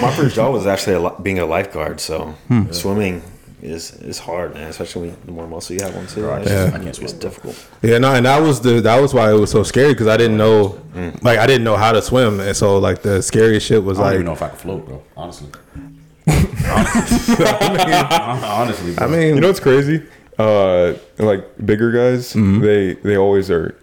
My 0.00 0.12
first 0.14 0.36
job 0.36 0.52
was 0.52 0.66
actually 0.66 0.94
a, 0.94 1.00
li- 1.00 1.16
being 1.22 1.38
a 1.40 1.46
lifeguard, 1.46 2.00
so 2.00 2.34
hmm. 2.46 2.70
swimming 2.70 3.22
is 3.60 3.92
is 4.02 4.18
hard, 4.20 4.54
man. 4.54 4.68
Especially 4.68 5.10
the 5.24 5.32
more 5.32 5.48
muscle 5.48 5.74
you 5.74 5.82
have 5.82 5.96
on 5.96 6.06
too. 6.06 6.28
It's, 6.30 6.50
Yeah. 6.50 6.70
I 6.72 6.78
can't 6.78 6.96
it's 6.98 7.12
difficult. 7.12 7.68
Yeah, 7.82 7.98
no, 7.98 8.14
and 8.14 8.24
that 8.26 8.40
was 8.40 8.60
the 8.60 8.80
that 8.82 9.00
was 9.00 9.12
why 9.12 9.32
it 9.32 9.34
was 9.34 9.50
so 9.50 9.64
scary 9.64 9.92
because 9.92 10.06
I 10.06 10.16
didn't 10.16 10.36
know, 10.36 10.80
mm. 10.94 11.22
like 11.24 11.38
I 11.38 11.46
didn't 11.46 11.64
know 11.64 11.76
how 11.76 11.90
to 11.92 12.00
swim, 12.00 12.38
and 12.40 12.56
so 12.56 12.78
like 12.78 13.02
the 13.02 13.20
scariest 13.20 13.66
shit 13.66 13.82
was 13.82 13.98
I 13.98 14.02
don't 14.02 14.06
like. 14.06 14.14
even 14.14 14.26
know 14.26 14.32
if 14.32 14.42
I 14.42 14.48
can 14.48 14.58
float, 14.58 14.86
bro. 14.86 15.02
Honestly. 15.16 15.48
honestly, 16.68 17.44
honestly, 17.44 18.94
bro. 18.94 19.06
I 19.06 19.10
mean, 19.10 19.34
You 19.34 19.40
know 19.40 19.48
what's 19.48 19.60
crazy? 19.60 20.06
Uh, 20.38 20.94
like 21.18 21.44
bigger 21.64 21.90
guys, 21.90 22.32
they 22.32 22.94
they 22.94 23.16
always 23.16 23.50
are. 23.50 23.74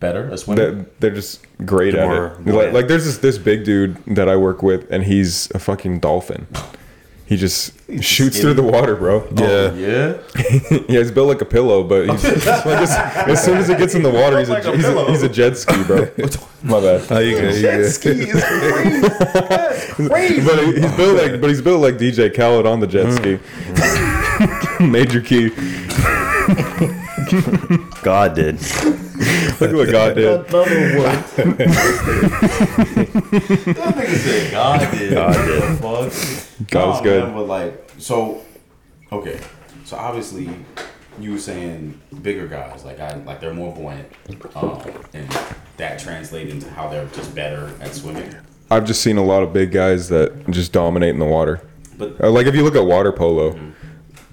better 0.00 0.30
at 0.30 0.38
swimming. 0.40 0.64
They're, 0.76 0.86
they're 1.00 1.14
just 1.14 1.40
great 1.64 1.92
They're 1.94 2.02
at 2.02 2.08
more 2.08 2.26
it. 2.26 2.44
buoyant. 2.44 2.56
Like, 2.56 2.72
like 2.82 2.88
there's 2.88 3.04
this 3.06 3.18
this 3.18 3.38
big 3.38 3.64
dude 3.64 3.96
that 4.06 4.28
I 4.28 4.36
work 4.36 4.62
with, 4.62 4.86
and 4.90 5.04
he's 5.04 5.50
a 5.52 5.58
fucking 5.58 6.00
dolphin. 6.00 6.46
He 7.26 7.38
just 7.38 7.72
shoots 8.02 8.38
through 8.38 8.52
the 8.52 8.62
water, 8.62 8.96
bro. 8.96 9.26
Oh, 9.26 9.32
yeah, 9.34 9.72
yeah. 9.72 10.18
Yeah, 10.88 11.00
he's 11.00 11.10
built 11.10 11.28
like 11.28 11.40
a 11.40 11.46
pillow, 11.46 11.82
but 11.82 12.06
he's, 12.10 12.22
like 12.46 12.66
as, 12.66 12.90
as 12.90 13.42
soon 13.42 13.56
as 13.56 13.70
it 13.70 13.78
gets 13.78 13.94
in 13.94 14.02
the 14.02 14.10
water, 14.10 14.38
he's 14.38 14.50
a, 14.50 14.52
Like 14.52 14.64
a 14.66 14.76
he's, 14.76 14.84
a, 14.84 15.10
he's 15.10 15.22
a 15.22 15.28
jet 15.30 15.56
ski, 15.56 15.82
bro. 15.84 16.00
My 16.62 16.80
bad. 16.80 17.10
Oh, 17.10 17.18
you 17.20 17.36
good, 17.36 17.54
you 17.54 17.62
Jet 17.62 17.76
good. 17.78 17.92
ski 17.92 18.08
is 18.10 18.44
crazy. 18.44 19.00
That's 19.00 19.92
crazy. 19.94 20.44
But 20.44 20.64
he- 20.64 20.80
he's 20.80 20.96
built 20.96 21.22
like, 21.22 21.40
but 21.40 21.48
he's 21.48 21.62
built 21.62 21.80
like 21.80 21.94
DJ 21.94 22.34
Khaled 22.34 22.66
on 22.66 22.80
the 22.80 22.86
jet 22.86 23.06
mm. 23.06 23.38
ski. 24.78 24.84
Major 24.84 25.22
key. 25.22 25.48
God 28.02 28.34
did. 28.34 28.60
Look 29.60 29.70
at 29.70 29.74
what 29.74 29.90
God 29.90 30.14
did. 30.14 30.26
Another 30.26 30.98
one. 30.98 31.22
that 33.74 33.94
nigga 33.96 34.16
said 34.16 34.50
God 34.52 34.90
did. 34.90 35.14
God 35.14 35.34
did. 35.46 36.43
Fuck. 36.64 36.70
God 36.70 36.94
is 36.96 37.00
good. 37.02 37.24
man, 37.24 37.34
but 37.34 37.46
like, 37.46 37.90
so, 37.98 38.42
okay. 39.12 39.40
So 39.84 39.96
obviously, 39.96 40.48
you 41.20 41.32
were 41.32 41.38
saying 41.38 42.00
bigger 42.22 42.46
guys, 42.48 42.84
like 42.84 43.00
I, 43.00 43.14
like 43.16 43.40
they're 43.40 43.54
more 43.54 43.74
buoyant, 43.74 44.08
um, 44.56 44.80
and 45.12 45.28
that 45.76 45.98
translates 45.98 46.52
into 46.52 46.70
how 46.70 46.88
they're 46.88 47.06
just 47.06 47.34
better 47.34 47.70
at 47.80 47.94
swimming. 47.94 48.34
I've 48.70 48.84
just 48.86 49.02
seen 49.02 49.18
a 49.18 49.22
lot 49.24 49.42
of 49.42 49.52
big 49.52 49.70
guys 49.72 50.08
that 50.08 50.50
just 50.50 50.72
dominate 50.72 51.10
in 51.10 51.18
the 51.18 51.26
water. 51.26 51.60
But 51.98 52.20
Uh, 52.20 52.30
like 52.30 52.46
if 52.46 52.54
you 52.54 52.64
look 52.64 52.74
at 52.74 52.84
water 52.84 53.12
polo, 53.12 53.58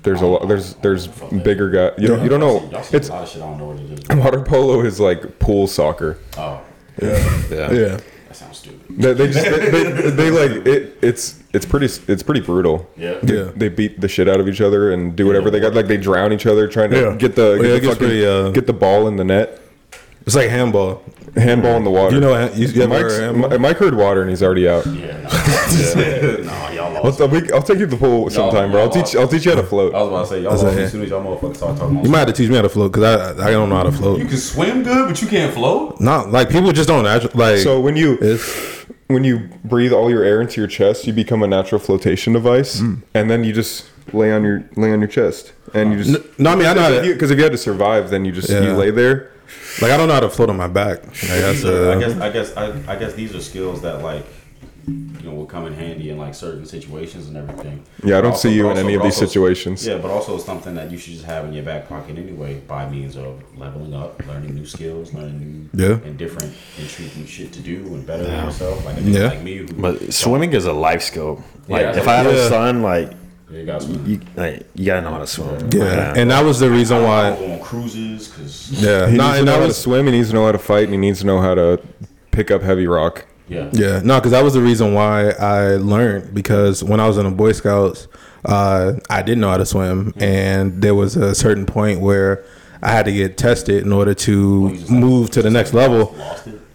there's 0.04 0.22
a 0.22 0.26
lot. 0.26 0.48
There's 0.48 0.74
there's 0.76 1.08
bigger 1.08 1.70
guys. 1.70 1.94
You 2.00 2.08
don't 2.08 2.24
you 2.24 2.30
don't 2.30 2.40
know. 2.40 2.68
It's 2.92 3.10
a 3.10 3.12
lot 3.12 3.24
of 3.24 3.30
shit. 3.30 3.42
I 3.42 3.46
don't 3.46 3.58
know 3.60 3.68
what 3.68 3.80
it 3.80 4.10
is. 4.10 4.16
water 4.24 4.42
polo 4.42 4.82
is 4.82 5.00
like 5.00 5.38
pool 5.40 5.68
soccer. 5.68 6.18
Oh, 6.38 6.62
Yeah. 7.02 7.72
Yeah, 7.72 8.00
That 8.32 8.38
sounds 8.38 8.60
stupid. 8.60 8.80
They, 8.90 9.12
they 9.14 9.28
just 9.30 9.44
they, 9.44 9.70
they, 9.92 10.10
they 10.10 10.30
like 10.32 10.66
it. 10.66 10.98
It's 11.02 11.44
it's 11.52 11.66
pretty 11.66 11.88
it's 12.08 12.24
pretty 12.24 12.40
brutal. 12.40 12.90
Yeah. 12.96 13.20
Yeah. 13.24 13.52
They 13.54 13.68
beat 13.68 14.00
the 14.00 14.08
shit 14.08 14.30
out 14.30 14.40
of 14.40 14.48
each 14.48 14.62
other 14.62 14.94
and 14.94 15.14
do 15.18 15.28
whatever 15.28 15.52
they 15.52 15.60
got. 15.60 15.74
Like 15.74 15.88
they 15.88 15.98
drown 15.98 16.32
each 16.32 16.46
other 16.46 16.66
trying 16.70 16.92
to 16.92 17.02
Yeah. 17.02 17.16
get 17.18 17.36
the, 17.36 17.58
get, 17.58 17.66
it 17.66 17.82
the 17.82 17.88
fucking- 17.90 17.98
pretty, 17.98 18.26
uh, 18.26 18.52
get 18.52 18.68
the 18.68 18.74
ball 18.74 19.10
in 19.10 19.18
the 19.18 19.26
net. 19.26 19.60
It's 20.26 20.36
like 20.36 20.50
handball. 20.50 21.04
Handball 21.36 21.78
in 21.78 21.84
the 21.84 21.90
water. 21.90 22.14
You 22.16 22.22
know, 22.22 22.52
you, 22.54 22.68
you 22.68 22.88
Mike's, 22.88 23.02
heard 23.18 23.36
handball? 23.36 23.60
Mike 23.60 23.78
heard 23.78 23.96
water 23.96 24.22
and 24.22 24.30
he's 24.30 24.44
already 24.44 24.68
out. 24.68 24.86
Yeah. 24.86 25.22
No, 25.22 26.44
nah, 26.44 26.70
y'all 26.72 26.98
I'll, 26.98 27.04
lost. 27.04 27.22
I'll, 27.22 27.56
I'll 27.56 27.64
take 27.64 27.80
you 27.80 27.86
to 27.86 27.92
the 27.92 27.98
pool 27.98 28.30
sometime, 28.30 28.72
bro. 28.72 28.82
I'll 28.82 28.90
teach 28.90 29.16
I'll 29.16 29.28
teach 29.28 29.46
you 29.46 29.52
how 29.56 29.62
to 29.62 29.66
float. 29.68 29.96
I 29.96 30.02
was 30.02 30.08
about 30.10 30.22
to 30.24 30.28
say 30.28 30.42
y'all 30.42 30.52
lost 30.52 30.78
it. 30.78 30.82
as 30.82 30.92
soon 30.92 31.02
as 31.04 31.10
y'all 31.10 31.24
motherfuckers 31.24 31.58
start 31.58 31.78
talking. 31.78 32.04
You 32.04 32.10
might 32.12 32.20
have 32.20 32.28
to 32.28 32.34
teach 32.34 32.50
me 32.50 32.56
how 32.56 32.62
to 32.64 32.70
float 32.70 32.92
because 32.92 33.38
I 33.38 33.48
I 33.48 33.52
don't 33.52 33.70
know 33.70 33.78
how 33.78 33.84
to 33.84 33.92
float. 33.92 34.20
You 34.20 34.26
can 34.26 34.38
swim 34.38 34.84
good, 34.84 35.08
but 35.08 35.22
you 35.22 35.28
can't 35.28 35.54
float. 35.54 36.00
Not 36.02 36.30
like 36.32 36.50
people 36.50 36.72
just 36.72 36.88
don't 36.90 37.06
actually 37.08 37.34
like. 37.34 37.58
So 37.60 37.80
when 37.80 37.96
you 37.96 38.18
it's 38.22 38.86
when 39.08 39.24
you 39.24 39.50
breathe 39.64 39.94
all 39.94 40.10
your 40.10 40.24
air 40.24 40.42
into 40.42 40.60
your 40.62 40.68
chest, 40.68 41.08
you 41.08 41.14
become 41.14 41.44
a 41.44 41.48
natural 41.48 41.80
flotation 41.80 42.34
device, 42.34 42.80
Mm. 42.82 43.02
and 43.14 43.30
then 43.30 43.44
you 43.44 43.54
just 43.54 43.86
lay 44.14 44.32
on 44.32 44.44
your 44.44 44.64
lay 44.76 44.92
on 44.92 45.00
your 45.00 45.08
chest, 45.10 45.54
and 45.74 45.92
you 45.94 46.04
just 46.04 46.16
N- 46.16 46.24
no, 46.38 46.52
I 46.52 46.56
mean, 46.56 46.66
I 46.68 46.74
know 46.74 46.82
how 46.82 46.90
to- 46.90 47.02
because 47.14 47.32
if 47.32 47.38
you 47.38 47.44
had 47.44 47.52
to 47.54 47.58
survive, 47.58 48.10
then 48.10 48.26
you 48.26 48.32
just 48.32 48.50
Yeah. 48.50 48.62
you 48.62 48.74
lay 48.74 48.92
there. 48.92 49.30
like 49.82 49.92
I 49.92 49.98
don't 49.98 50.08
know 50.08 50.14
how 50.14 50.20
to 50.22 50.30
float 50.30 50.50
on 50.50 50.58
my 50.58 50.68
back. 50.68 51.04
Like, 51.06 51.16
that's, 51.16 51.62
These 51.62 51.66
are- 51.66 51.92
uh, 51.92 51.96
I 51.96 52.00
guess 52.00 52.18
I 52.22 52.30
guess 52.30 52.58
I, 52.58 52.94
I 52.94 52.96
guess 52.98 53.14
these 53.14 53.36
are 53.36 53.42
skills 53.42 53.82
that 53.82 54.02
like 54.02 54.26
you 54.88 55.30
know 55.30 55.36
will 55.36 55.46
come 55.46 55.68
in 55.68 55.74
handy 55.74 56.10
in 56.10 56.18
like 56.18 56.34
certain 56.34 56.66
situations 56.66 57.28
and 57.28 57.38
everything. 57.38 57.84
Yeah, 58.04 58.18
I 58.18 58.22
But 58.22 58.28
don't 58.30 58.38
see 58.38 58.52
you 58.54 58.64
but 58.64 58.72
in 58.72 58.78
any 58.80 58.96
of 58.96 59.02
but 59.02 59.06
these 59.06 59.16
situations. 59.18 59.86
Yeah, 59.86 59.98
but 59.98 60.10
also 60.10 60.38
something 60.40 60.74
that 60.76 60.90
you 60.92 60.98
should 60.98 61.14
just 61.14 61.26
have 61.26 61.46
in 61.46 61.54
your 61.54 61.64
back 61.64 61.88
pocket 61.88 62.18
anyway, 62.18 62.56
by 62.68 62.90
means 62.90 63.16
of 63.16 63.42
leveling 63.58 63.94
up, 63.94 64.22
learning 64.28 64.56
new 64.56 64.66
skills, 64.66 65.14
learning 65.14 65.70
new 65.74 65.84
Yeah. 65.88 66.00
and 66.04 66.18
different 66.18 66.52
intriguing 66.80 67.28
shit 67.28 67.52
to 67.54 67.60
do 67.60 67.76
and 67.94 68.06
better 68.06 68.24
than 68.24 68.46
yourself. 68.46 68.84
Like 68.86 68.98
a 68.98 69.02
Yeah. 69.02 69.20
yeah. 69.20 69.28
like 69.28 69.44
me, 69.44 69.58
who 69.58 69.68
But 69.68 70.12
swimming 70.14 70.54
is 70.54 70.66
a 70.66 70.74
life 70.74 71.04
skill. 71.04 71.44
Like 71.70 71.82
Yeah, 71.84 71.98
if 71.98 72.08
I 72.08 72.16
had 72.16 72.26
yeah. 72.26 72.32
a 72.34 72.50
son, 72.50 72.82
like 72.82 73.12
you 73.52 73.66
got 73.66 73.82
swim. 73.82 74.06
you, 74.06 74.22
like, 74.36 74.68
you 74.76 74.86
gotta 74.86 75.02
know 75.02 75.12
how 75.12 75.20
to 75.20 75.28
swim. 75.28 75.70
yeah, 75.74 76.14
and 76.16 76.32
that 76.32 76.44
was 76.44 76.60
the 76.60 76.70
reason 76.70 76.98
I 76.98 77.04
why. 77.04 77.36
go 77.36 77.52
on 77.54 77.60
cruises 77.60 78.28
because 78.28 78.72
Yeah, 78.84 79.10
He 79.10 79.18
no, 79.18 79.28
needs 79.28 79.40
to 79.40 79.46
know 79.46 79.52
that 79.54 79.62
how 79.62 79.68
to 79.68 79.74
swim. 79.74 80.06
He 80.06 80.12
needs 80.12 80.30
to 80.30 80.36
know 80.36 80.46
how 80.46 80.52
to 80.52 80.58
fight, 80.60 80.86
and 80.86 80.94
he 80.94 80.98
needs 81.00 81.20
to 81.22 81.26
know 81.26 81.42
how 81.42 81.56
to 81.56 81.80
pick 82.32 82.50
up 82.52 82.62
heavy 82.62 82.88
rock. 82.88 83.26
yeah, 83.48 83.70
Yeah, 83.74 84.02
no, 84.04 84.20
because 84.20 84.32
that 84.32 84.44
was 84.44 84.54
the 84.54 84.62
reason 84.62 84.94
why 84.94 85.32
I 85.32 85.76
learned. 85.76 86.34
Because 86.34 86.84
when 86.84 87.00
I 87.00 87.08
was 87.08 87.18
in 87.18 87.26
the 87.26 87.32
Boy 87.32 87.52
Scouts, 87.52 88.08
uh, 88.46 88.94
I 89.10 89.22
didn't 89.22 89.42
know 89.42 89.50
how 89.50 89.58
to 89.58 89.66
swim, 89.66 90.14
and 90.18 90.82
there 90.82 90.96
was 90.96 91.16
a 91.18 91.36
certain 91.36 91.66
point 91.66 92.00
where 92.00 92.44
I 92.82 92.92
had 92.92 93.06
to 93.06 93.12
get 93.12 93.38
tested 93.38 93.84
in 93.84 93.92
order 93.94 94.14
to 94.16 94.32
you 94.72 94.78
just, 94.78 94.90
like, 94.90 95.00
move 95.00 95.30
to 95.32 95.42
the 95.42 95.52
next 95.52 95.74
level. 95.74 96.16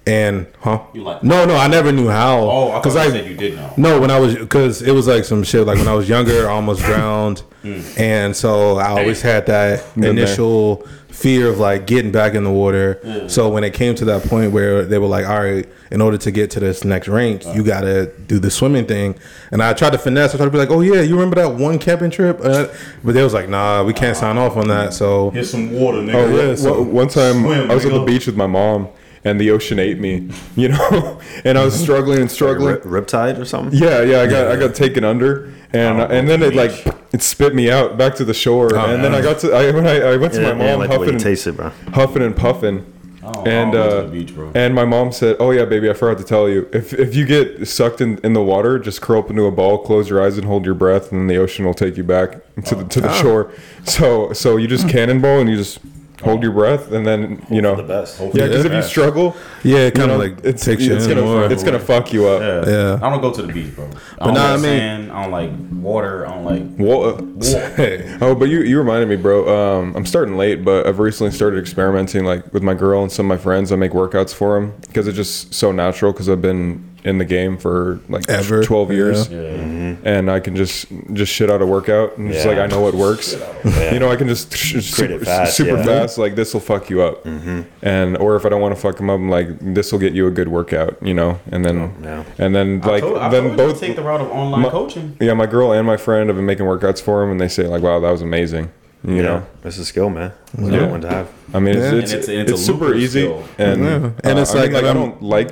Lost 0.07 0.09
it. 0.09 0.13
And 0.13 0.47
huh? 0.61 0.81
You 0.95 1.03
like- 1.03 1.23
no, 1.23 1.45
no, 1.45 1.57
I 1.57 1.69
never 1.69 1.93
knew 1.93 2.09
how. 2.09 2.39
Oh, 2.39 2.79
because 2.79 2.95
you 2.95 3.01
I 3.01 3.09
said 3.11 3.27
you 3.29 3.37
did 3.37 3.57
know. 3.57 3.73
no, 3.77 4.01
when 4.01 4.11
I 4.11 4.19
was 4.21 4.35
because 4.37 4.83
it 4.83 4.93
was 4.93 5.07
like 5.07 5.25
some 5.25 5.43
shit. 5.43 5.67
Like 5.67 5.79
when 5.79 5.89
I 5.89 5.95
was 5.95 6.09
younger, 6.09 6.49
I 6.49 6.53
almost 6.53 6.83
drowned, 6.83 7.43
and 7.99 8.35
so 8.37 8.77
I 8.77 8.89
always 8.89 9.21
had 9.23 9.47
that 9.47 9.85
initial 9.97 10.87
fear 11.09 11.49
of 11.49 11.59
like 11.59 11.87
getting 11.87 12.13
back 12.13 12.35
in 12.35 12.45
the 12.45 12.51
water. 12.51 13.25
So 13.29 13.49
when 13.49 13.65
it 13.65 13.73
came 13.73 13.95
to 13.97 14.05
that 14.07 14.23
point 14.25 14.53
where 14.53 14.85
they 14.85 14.99
were 14.99 15.07
like, 15.07 15.27
"All 15.27 15.41
right, 15.41 15.67
in 15.91 16.01
order 16.03 16.19
to 16.19 16.31
get 16.31 16.51
to 16.53 16.61
this 16.61 16.85
next 16.85 17.09
rank, 17.09 17.43
you 17.55 17.65
gotta 17.65 18.13
do 18.29 18.39
the 18.39 18.51
swimming 18.51 18.87
thing," 18.87 19.17
and 19.51 19.63
I 19.63 19.73
tried 19.73 19.91
to 19.91 19.99
finesse. 19.99 20.35
I 20.35 20.37
tried 20.37 20.47
to 20.47 20.51
be 20.53 20.59
like, 20.59 20.71
"Oh 20.71 20.83
yeah, 20.83 21.01
you 21.01 21.15
remember 21.15 21.37
that 21.37 21.55
one 21.55 21.79
camping 21.79 22.11
trip?" 22.11 22.39
Uh, 22.43 22.69
but 23.03 23.13
they 23.15 23.23
was 23.25 23.35
like, 23.35 23.49
"Nah, 23.49 23.83
we 23.83 23.93
can't 23.93 24.17
sign 24.17 24.37
off 24.39 24.57
on 24.57 24.69
that." 24.69 24.93
So 24.95 25.31
Here's 25.31 25.51
some 25.51 25.73
water, 25.73 25.99
nigga. 25.99 26.15
Oh, 26.15 26.37
yeah, 26.37 26.49
yeah. 26.51 26.55
so- 26.55 26.83
one 26.83 27.09
time 27.09 27.43
Swim, 27.43 27.71
I 27.71 27.75
was 27.75 27.85
at 27.87 27.93
the 27.93 28.05
beach 28.05 28.27
with 28.27 28.37
my 28.37 28.47
mom, 28.47 28.89
and 29.27 29.41
the 29.41 29.51
ocean 29.51 29.79
ate 29.79 29.99
me. 29.99 30.31
You 30.57 30.69
know, 30.71 31.21
and 31.45 31.59
I 31.59 31.65
was 31.65 31.79
struggling 31.79 32.21
and 32.21 32.31
struggling. 32.31 32.77
Rip, 32.77 32.85
riptide 32.85 33.39
or 33.39 33.45
something. 33.45 33.79
Yeah, 33.79 34.01
yeah, 34.03 34.21
I 34.23 34.27
got 34.27 34.51
I 34.53 34.57
got 34.57 34.75
taken 34.75 35.05
under, 35.05 35.53
and 35.73 36.01
Oh, 36.01 36.07
and 36.07 36.27
then 36.29 36.41
the 36.41 36.47
it 36.49 36.55
like 36.55 36.75
it 37.13 37.23
spit 37.23 37.55
me 37.55 37.71
out 37.71 37.99
back 37.99 38.15
to 38.17 38.25
the 38.25 38.33
shore, 38.35 38.71
Oh, 38.75 38.87
and 38.93 39.05
then. 39.05 39.15
I 39.15 39.21
got 39.21 39.39
to 39.41 39.53
I 39.53 39.71
when 39.71 39.87
I, 39.87 39.97
I 40.13 40.17
went 40.17 40.33
to 40.35 40.41
Yeah, 40.43 40.55
my 40.55 40.65
yeah, 40.65 40.71
mom 40.73 40.81
like 40.81 40.91
the 40.91 40.99
way 40.99 41.07
you 41.07 41.13
huffing, 41.13 41.19
taste 41.31 41.47
it, 41.47 41.57
bro. 41.57 41.71
huffing 41.93 42.23
and 42.23 42.35
puffing, 42.35 42.91
Oh, 43.23 43.45
and 43.45 43.75
I 43.75 43.79
uh, 43.79 44.07
beach, 44.07 44.33
and 44.55 44.75
my 44.75 44.85
mom 44.87 45.11
said, 45.13 45.37
"Oh 45.41 45.51
yeah, 45.51 45.65
baby, 45.67 45.91
I 45.91 45.95
forgot 45.95 46.17
to 46.19 46.25
tell 46.25 46.49
you. 46.49 46.69
If 46.73 46.93
if 46.95 47.15
you 47.15 47.27
get 47.27 47.67
sucked 47.69 48.01
in, 48.01 48.19
in 48.25 48.33
the 48.35 48.43
water, 48.43 48.79
just 48.79 49.03
curl 49.03 49.19
up 49.21 49.29
into 49.31 49.45
a 49.45 49.51
ball, 49.51 49.79
close 49.79 50.09
your 50.09 50.23
eyes, 50.25 50.39
and 50.39 50.47
hold 50.47 50.65
your 50.65 50.75
breath, 50.77 51.11
and 51.13 51.21
then 51.23 51.27
the 51.27 51.37
ocean 51.37 51.65
will 51.67 51.75
take 51.75 51.97
you 51.99 52.05
back 52.05 52.39
to 52.67 52.75
the 52.77 52.85
to 52.85 53.01
the 53.01 53.11
Oh. 53.11 53.23
shore. 53.23 53.53
So 53.85 54.33
so 54.33 54.57
you 54.57 54.69
just 54.69 54.89
cannonball 54.89 55.41
and 55.41 55.51
you 55.51 55.57
just 55.57 55.81
hold 56.23 56.43
your 56.43 56.53
breath, 56.53 56.93
and 56.93 57.07
then 57.07 57.45
you 57.51 57.61
know 57.63 57.77
The 57.77 57.83
best. 57.83 58.19
Yeah, 58.21 58.47
because 58.47 58.65
if 58.65 58.73
you 58.73 58.83
struggle, 58.83 59.37
yeah, 59.63 59.79
it 59.79 59.95
kind 59.95 60.11
of 60.11 60.19
know, 60.19 60.25
like 60.25 60.45
it's 60.45 60.65
takes 60.65 60.83
you 60.83 60.95
it's 60.95 61.07
in 61.07 61.17
gonna 61.17 61.23
more. 61.27 61.45
it's 61.53 61.63
gonna 61.63 61.79
fuck 61.79 62.13
you 62.13 62.27
up. 62.27 62.41
Yeah. 62.41 62.71
Yeah. 62.71 62.99
I 63.03 63.11
don't 63.11 63.21
go 63.21 63.33
to 63.33 63.43
the 63.43 63.53
beach, 63.53 63.75
bro. 63.75 63.85
I 63.87 63.89
But 63.91 64.25
don't 64.27 64.35
nah, 64.35 64.41
like 64.43 64.51
I 64.51 64.55
mean- 64.57 64.63
sand. 64.63 65.13
I 65.13 65.23
don't 65.23 65.33
like 65.33 65.51
water. 65.83 66.27
I 66.27 66.31
don't 66.35 66.45
like 66.45 66.63
Well, 66.79 67.05
uh, 67.05 67.73
Hey. 67.77 68.17
oh, 68.21 68.35
but 68.35 68.49
you 68.49 68.61
you 68.63 68.79
reminded 68.79 69.09
me, 69.09 69.17
bro. 69.17 69.47
Um, 69.81 69.95
I'm 69.97 70.07
starting 70.07 70.37
late, 70.37 70.65
but 70.65 70.87
I've 70.87 70.99
recently 70.99 71.33
started 71.33 71.59
experimenting, 71.61 72.25
like 72.25 72.53
with 72.53 72.63
my 72.63 72.75
girl 72.75 73.03
and 73.03 73.13
some 73.13 73.31
of 73.31 73.39
my 73.39 73.43
friends. 73.43 73.71
I 73.73 73.77
make 73.77 73.93
workouts 73.93 74.33
for 74.35 74.59
them 74.61 74.75
because 74.83 75.07
it's 75.07 75.17
just 75.17 75.53
so 75.55 75.71
natural. 75.73 76.13
Because 76.13 76.29
I've 76.29 76.43
been 76.43 76.83
in 77.07 77.19
the 77.19 77.25
game 77.25 77.57
for 77.57 78.01
like 78.09 78.29
Ever. 78.29 78.63
12 78.65 78.91
years, 78.93 79.29
Yeah. 79.29 79.39
Mm-hmm. 79.39 80.07
and 80.07 80.31
I 80.31 80.41
can 80.41 80.57
just 80.57 80.87
just 81.13 81.33
shit 81.33 81.49
out 81.51 81.63
a 81.63 81.67
workout, 81.67 82.19
and 82.19 82.29
it's 82.31 82.45
Yeah. 82.45 82.51
like 82.51 82.59
I 82.59 82.67
know 82.67 82.81
what 82.81 82.95
works. 82.95 83.35
Yeah. 83.65 83.93
You 83.95 84.01
know, 84.01 84.11
I 84.11 84.17
can 84.17 84.27
just 84.29 84.55
sh- 84.57 84.83
super, 84.85 85.25
fast, 85.25 85.57
super 85.57 85.77
yeah. 85.77 85.85
fast. 85.85 86.19
Like 86.19 86.35
this 86.35 86.53
will 86.53 86.61
fuck 86.61 86.91
you 86.91 87.03
up, 87.03 87.25
mm-hmm. 87.25 87.63
and 87.83 88.17
or 88.19 88.35
if 88.37 88.45
I 88.45 88.49
don't 88.49 88.61
want 88.61 88.75
to 88.75 88.81
fuck 88.81 88.97
them 88.97 89.09
up, 89.09 89.15
I'm 89.21 89.31
like 89.31 89.49
this 89.61 89.93
will 89.93 90.01
get 90.01 90.13
you 90.15 90.27
a 90.27 90.31
good 90.33 90.49
workout. 90.49 90.97
You 91.01 91.15
know, 91.15 91.39
and 91.53 91.65
then 91.65 91.77
oh, 91.79 91.93
yeah. 92.03 92.25
and 92.39 92.55
then 92.55 92.81
I 92.83 92.89
like 92.89 93.03
told, 93.03 93.19
I 93.19 93.29
then 93.29 93.43
told 93.43 93.53
you 93.53 93.57
to 93.67 93.73
both 93.73 93.81
take 93.81 93.97
the 93.97 94.03
route 94.03 94.21
of 94.21 94.29
online 94.31 94.63
My- 94.63 94.71
coaching. 94.71 95.17
yeah, 95.21 95.35
my 95.35 95.47
girl 95.47 95.73
and 95.73 95.87
my 95.87 95.97
friend 95.97 96.29
have 96.29 96.37
been 96.37 96.47
making 96.47 96.67
workouts 96.67 97.01
for 97.01 97.23
him, 97.23 97.31
and 97.31 97.41
they 97.41 97.49
say 97.49 97.67
like, 97.69 97.83
"Wow, 97.83 98.01
that 98.01 98.11
was 98.11 98.23
amazing." 98.23 98.71
You 99.07 99.17
You 99.17 99.23
know, 99.23 99.39
know, 99.39 99.47
it's 99.63 99.79
a 99.79 99.85
skill, 99.85 100.11
man. 100.11 100.33
It's 100.55 100.63
a 100.69 100.73
Yeah. 100.73 100.79
good 100.81 100.91
one 100.91 101.01
to 101.03 101.09
have. 101.09 101.29
I 101.55 101.61
mean, 101.61 101.75
Yeah. 101.75 101.81
it's, 101.83 101.93
And 101.93 102.03
it's, 102.03 102.13
it's- 102.13 102.51
it's, 102.51 102.61
a 102.61 102.65
super 102.65 102.93
easy, 102.95 103.23
skill. 103.23 103.45
and 103.59 103.85
Yeah. 103.85 103.91
uh, 103.97 104.11
And 104.25 104.39
it's 104.41 104.51
I 104.53 104.55
mean, 104.55 104.63
like- 104.65 104.73
like 104.73 104.85
I 104.85 104.89
um, 104.89 104.97
don't 104.97 105.23
like 105.23 105.51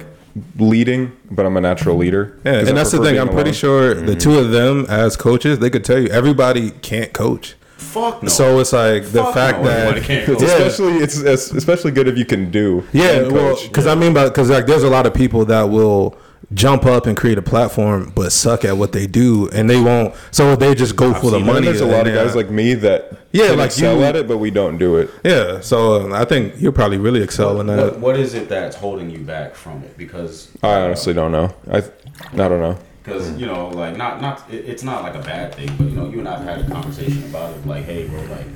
leading, 0.58 1.12
but 1.30 1.46
I'm 1.46 1.56
a 1.56 1.60
natural 1.60 1.96
leader. 1.96 2.38
Yeah, 2.44 2.60
'Cause 2.60 2.68
and 2.68 2.78
I 2.78 2.80
that's 2.80 2.90
the 2.92 3.02
thing. 3.02 3.18
I'm 3.18 3.28
pretty 3.28 3.50
alone. 3.50 3.52
sure 3.54 3.94
the 3.94 4.12
mm-hmm. 4.12 4.18
two 4.18 4.38
of 4.38 4.50
them 4.50 4.86
as 4.88 5.16
coaches, 5.16 5.58
they 5.58 5.70
could 5.70 5.84
tell 5.84 5.98
you 5.98 6.08
everybody 6.08 6.70
can't 6.70 7.12
coach. 7.12 7.54
Fuck 7.76 8.22
no. 8.22 8.28
So 8.28 8.58
it's 8.58 8.72
like 8.72 9.04
the 9.04 9.22
Fuck 9.22 9.34
fact 9.34 9.58
no, 9.58 9.64
that 9.66 10.02
can't 10.02 10.28
It's 10.28 10.40
coach. 10.40 10.42
Especially 10.42 10.94
it's, 10.96 11.18
it's 11.18 11.50
especially 11.52 11.92
good 11.92 12.08
if 12.08 12.18
you 12.18 12.24
can 12.24 12.50
do. 12.50 12.84
yeah, 12.92 13.10
and 13.18 13.32
well, 13.32 13.54
coach. 13.54 13.68
because 13.68 13.86
I 13.86 13.94
mean, 13.94 14.12
by 14.14 14.24
because 14.24 14.50
like 14.50 14.66
there's 14.66 14.82
a 14.82 14.90
lot 14.90 15.06
of 15.06 15.14
people 15.14 15.44
that 15.46 15.62
will 15.64 16.16
jump 16.54 16.86
up 16.86 17.06
and 17.06 17.16
create 17.16 17.36
a 17.38 17.42
platform, 17.42 18.12
but 18.14 18.32
suck 18.32 18.64
at 18.64 18.76
what 18.76 18.92
they 18.92 19.06
do, 19.06 19.48
and 19.50 19.68
they 19.68 19.80
won't. 19.80 20.14
So 20.30 20.56
they 20.56 20.74
just 20.74 20.96
go 20.96 21.12
for 21.12 21.30
the 21.30 21.38
seen 21.38 21.40
And 21.40 21.48
that. 21.48 21.52
money. 21.52 21.66
there's 21.66 21.80
a 21.80 21.86
lot 21.86 22.06
of 22.06 22.14
guys 22.14 22.34
like 22.36 22.50
me 22.50 22.74
that 22.74 23.12
Yeah, 23.32 23.48
can 23.48 23.58
like 23.58 23.66
excel 23.66 23.98
you- 23.98 24.04
at 24.04 24.16
it, 24.16 24.28
but 24.28 24.38
we 24.38 24.50
don't 24.50 24.78
do 24.78 24.96
it. 24.96 25.10
yeah. 25.24 25.60
So 25.60 26.02
um, 26.02 26.12
I 26.12 26.24
think 26.24 26.54
you'll 26.58 26.72
probably 26.72 26.98
really 26.98 27.22
excel 27.22 27.60
in 27.60 27.66
what, 27.66 27.76
that. 27.76 27.98
what 28.00 28.16
is 28.16 28.34
it 28.34 28.48
that's 28.48 28.76
holding 28.76 29.10
you 29.10 29.18
back 29.18 29.54
from 29.54 29.82
it? 29.82 29.96
Because 29.98 30.48
I 30.62 30.80
honestly 30.82 31.12
don't 31.14 31.32
know. 31.32 31.54
I 31.70 31.78
I 31.78 32.48
don't 32.48 32.60
know. 32.60 32.78
because 33.02 33.30
you 33.38 33.46
know, 33.46 33.68
like 33.68 33.96
not 33.96 34.20
not 34.22 34.42
it, 34.50 34.64
it's 34.66 34.82
not 34.82 35.02
like 35.02 35.14
a 35.14 35.22
bad 35.22 35.54
thing, 35.54 35.68
but 35.76 35.84
you 35.88 35.96
know, 35.96 36.08
you 36.08 36.18
and 36.20 36.28
I've 36.28 36.44
had 36.44 36.60
a 36.60 36.70
conversation 36.70 37.24
about 37.24 37.54
it. 37.56 37.66
Like, 37.66 37.84
hey, 37.84 38.06
bro, 38.08 38.20
like 38.22 38.46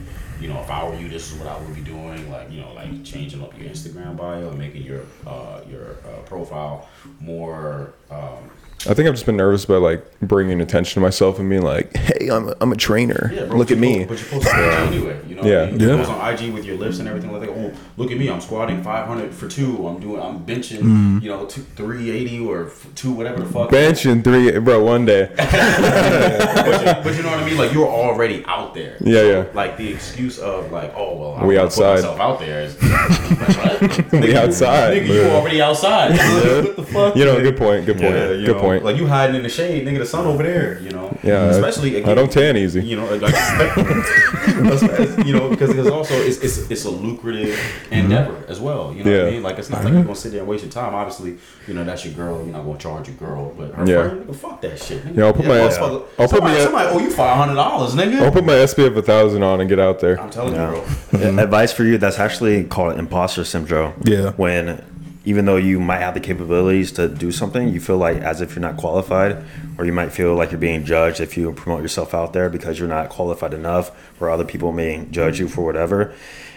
you 0.41 0.49
know, 0.49 0.61
if 0.61 0.71
I 0.71 0.89
were 0.89 0.95
you, 0.97 1.09
this 1.09 1.33
is 1.33 1.39
what 1.39 1.49
I 1.49 1.59
would 1.61 1.75
be 1.75 1.81
doing. 1.81 2.31
Like, 2.31 2.51
you 2.51 2.61
know, 2.61 2.73
like 2.75 3.05
changing 3.05 3.43
up 3.43 3.57
your 3.59 3.69
Instagram 3.69 4.17
bio 4.17 4.49
and 4.51 4.59
making 4.59 4.83
your 4.83 5.03
uh, 5.27 5.61
your 5.69 5.97
uh, 6.07 6.23
profile 6.27 6.89
more. 7.21 7.93
Um, 8.11 8.51
I 8.89 8.95
think 8.95 9.09
I've 9.09 9.15
just 9.15 9.27
been 9.27 9.37
nervous 9.37 9.65
about 9.65 9.83
like 9.83 10.21
bringing 10.21 10.61
attention 10.61 10.95
to 10.95 11.01
myself 11.01 11.41
and 11.41 11.51
being 11.51 11.63
like, 11.63 11.95
"Hey, 11.97 12.29
I'm 12.29 12.49
a, 12.51 12.55
I'm 12.61 12.71
a 12.73 12.77
trainer. 12.77 13.31
Yeah, 13.35 13.47
bro, 13.47 13.57
Look 13.59 13.71
at 13.73 13.79
me." 13.79 14.07
post- 14.07 14.25
But 14.31 14.37
you 14.37 14.41
post 14.43 14.55
on 14.55 14.61
IG 14.61 14.95
anyway. 14.95 15.21
You 15.39 15.45
know, 15.45 15.49
Yeah. 15.51 15.61
what 15.61 15.69
I 15.69 15.73
mean? 15.73 15.89
Yeah. 15.89 15.97
post 16.05 16.11
on 16.11 16.35
IG 16.35 16.55
with 16.55 16.65
your 16.65 16.77
lifts 16.77 16.99
and 16.99 17.09
everything 17.09 17.33
like 17.33 17.43
that. 17.43 17.51
Oh, 17.51 17.73
look 17.97 18.11
at 18.11 18.19
me! 18.19 18.29
I'm 18.29 18.41
squatting 18.41 18.83
500 18.83 19.33
for 19.33 19.49
two. 19.49 19.87
I'm 19.87 20.01
doing. 20.01 20.21
I'm 20.21 20.41
benching. 20.45 20.81
Mm. 20.81 21.23
You 21.23 21.29
know, 21.31 21.47
two, 21.47 21.63
380 21.77 22.41
or 22.41 22.71
two, 22.95 23.13
whatever 23.13 23.41
the 23.43 23.47
fuck. 23.53 23.71
Bench 23.71 24.05
in 24.07 24.23
three, 24.23 24.59
bro. 24.59 24.83
One 24.83 25.05
day. 25.05 25.31
but, 25.37 25.45
you, 25.47 27.03
but 27.05 27.17
you 27.17 27.23
know 27.23 27.31
what 27.31 27.41
I 27.41 27.45
mean? 27.47 27.57
Like 27.57 27.73
you're 27.73 27.87
already 27.89 28.45
out 28.47 28.75
there. 28.75 28.97
Yeah, 29.01 29.23
yeah. 29.23 29.45
Like 29.55 29.77
the 29.77 29.93
excuse 29.93 30.39
of 30.39 30.73
like, 30.73 30.93
oh 30.97 31.17
well, 31.17 31.35
I 31.35 31.45
We 31.45 31.55
wanna 31.55 31.67
outside. 31.67 32.03
Put 32.03 32.17
myself 32.17 32.21
out 32.21 32.39
there. 32.41 32.63
Is, 32.63 32.83
like. 32.83 33.81
We 34.13 34.19
Nigga, 34.19 34.35
outside, 34.35 34.97
Nigga, 35.03 35.07
you 35.07 35.23
already 35.31 35.63
outside. 35.63 36.11
what 36.13 36.77
the 36.77 36.83
fuck? 36.83 37.17
You 37.17 37.25
know, 37.25 37.41
good 37.41 37.57
point. 37.57 37.87
Good 37.87 37.99
point. 37.99 38.15
Yeah, 38.15 38.27
good 38.29 38.47
know, 38.57 38.61
point. 38.61 38.85
Like 38.85 38.97
you 38.97 39.07
hiding 39.07 39.37
in 39.37 39.43
the 39.43 39.49
shade, 39.49 39.87
nigga. 39.87 39.99
The 39.99 40.07
sun 40.07 40.27
over 40.27 40.43
there. 40.43 40.81
You 40.81 40.91
know. 40.91 41.17
Yeah, 41.23 41.43
I- 41.43 41.47
Especially 41.49 42.05
I 42.05 42.15
don't 42.15 42.31
tan 42.31 42.57
easy. 42.57 42.83
You 42.83 42.97
know, 42.97 43.07
like 43.17 43.35
you 45.29 45.35
know, 45.35 45.51
because 45.51 45.71
because 45.71 45.89
also 45.89 46.15
it's, 46.15 46.39
it's 46.39 46.71
it's 46.71 46.85
a 46.87 46.91
lucrative 46.91 47.55
mm-hmm. 47.55 47.95
endeavor 47.95 48.45
as 48.49 48.59
well. 48.59 48.95
You 48.95 49.05
know 49.05 49.19
what 49.19 49.29
I 49.29 49.31
mean? 49.31 49.43
Like 49.43 49.59
it's 49.59 49.69
not 49.69 49.85
like 49.85 49.93
you're 49.93 50.03
gonna 50.03 50.15
sit 50.15 50.33
there 50.33 50.41
and 50.41 50.49
waste 50.49 50.65
your 50.65 50.73
time. 50.73 50.95
Obviously, 50.95 51.39
you 51.67 51.75
know 51.75 51.85
that's 51.85 52.05
your 52.05 52.15
girl. 52.15 52.39
You're 52.43 52.55
not 52.55 52.65
gonna 52.65 52.79
charge 52.79 53.09
your 53.09 53.17
girl, 53.19 53.53
but 53.57 53.75
her 53.75 53.87
Yeah. 53.87 54.09
friend, 54.09 54.27
nigga, 54.27 54.35
fuck 54.37 54.61
that 54.63 54.83
shit. 54.83 55.05
Nigga. 55.05 55.17
Yeah, 55.17 55.25
I'll 55.27 55.33
put 55.35 55.47
my- 55.47 55.55
motherfucker- 55.55 56.03
I'll 56.19 56.29
put 56.29 56.31
somebody, 56.31 56.55
my- 56.55 56.65
somebody 56.65 56.89
owe 56.89 56.99
you 56.99 57.11
five 57.11 57.37
hundred 57.37 57.55
dollars, 57.57 57.95
nigga. 57.95 58.21
I'll 58.23 58.33
put 58.33 58.45
my 58.45 58.55
SPF 58.55 58.97
a 58.97 59.03
thousand 59.03 59.43
on 59.43 59.61
and 59.61 59.69
get 59.69 59.79
out 59.79 60.01
there. 60.01 60.21
I'm 60.21 60.31
telling 60.31 60.55
Yeah. 60.55 60.75
you, 60.75 61.19
bro. 61.19 61.39
Advice 61.39 61.73
for 61.73 61.85
you: 61.85 61.99
That's 61.99 62.19
actually 62.19 62.65
called 62.65 62.99
imposter 62.99 63.45
syndrome. 63.45 63.93
Yeah. 64.05 64.33
When 64.37 64.83
even 65.29 65.45
though 65.45 65.57
you 65.57 65.79
might 65.79 65.99
have 65.99 66.15
the 66.15 66.21
capabilities 66.21 66.91
to 66.91 67.07
do 67.07 67.31
something, 67.31 67.69
you 67.69 67.81
feel 67.81 67.99
like 67.99 68.17
as 68.17 68.41
if 68.41 68.57
you're 68.57 68.63
not 68.63 68.79
qualified, 68.79 69.45
or 69.77 69.85
you 69.85 69.93
might 69.93 70.11
feel 70.11 70.35
like 70.35 70.51
you're 70.51 70.59
being 70.59 70.87
judged 70.87 71.21
if 71.21 71.37
you 71.37 71.53
promote 71.53 71.83
yourself 71.83 72.15
out 72.15 72.33
there 72.33 72.49
because 72.49 72.79
you're 72.79 72.89
not 72.89 73.11
qualified 73.11 73.53
enough, 73.53 73.91
or 74.21 74.31
other 74.31 74.47
people 74.47 74.73
may 74.73 75.05
judge 75.11 75.39
you 75.39 75.47
for 75.47 75.67
whatever. 75.67 76.15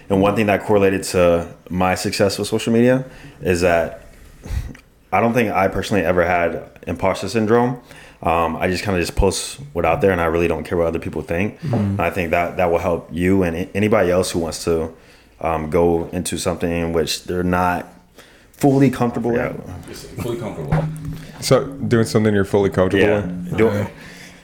And 0.10 0.21
one 0.21 0.38
thing 0.38 0.45
that 0.45 0.63
correlated 0.63 1.03
to 1.03 1.53
my 1.69 1.95
success 1.95 2.39
with 2.39 2.47
social 2.47 2.71
media 2.71 3.03
is 3.41 3.60
that 3.60 4.05
I 5.12 5.19
don't 5.19 5.34
think 5.34 5.51
I 5.51 5.67
personally 5.67 6.05
ever 6.05 6.23
had 6.23 6.79
imposter 6.88 7.27
syndrome. 7.27 7.81
Um, 8.23 8.55
I 8.55 8.69
just 8.69 8.86
kind 8.86 8.97
of 8.97 9.03
just 9.05 9.17
post 9.17 9.60
what 9.73 9.84
out 9.84 9.99
there, 9.99 10.12
and 10.12 10.21
I 10.21 10.27
really 10.27 10.47
don't 10.47 10.63
care 10.63 10.77
what 10.77 10.88
other 10.88 10.99
people 10.99 11.23
think. 11.23 11.60
And 11.73 12.01
I 12.01 12.10
think 12.10 12.31
that 12.31 12.55
that 12.55 12.71
will 12.71 12.79
help 12.79 13.10
you 13.12 13.43
and 13.43 13.69
anybody 13.75 14.12
else 14.12 14.31
who 14.31 14.39
wants 14.39 14.63
to 14.63 14.93
um, 15.41 15.69
go 15.69 16.07
into 16.13 16.38
something 16.38 16.71
in 16.71 16.93
which 16.93 17.25
they're 17.25 17.43
not 17.43 17.86
fully 18.62 18.89
comfortable 18.89 19.34
yeah. 19.34 19.54
Just 19.88 20.08
fully 20.21 20.38
comfortable. 20.39 20.78
So 21.41 21.65
doing 21.65 22.06
something 22.06 22.34
you're 22.34 22.45
fully 22.45 22.69
comfortable 22.69 23.04
Yeah, 23.06 23.24
in. 23.24 23.58
doing 23.58 23.88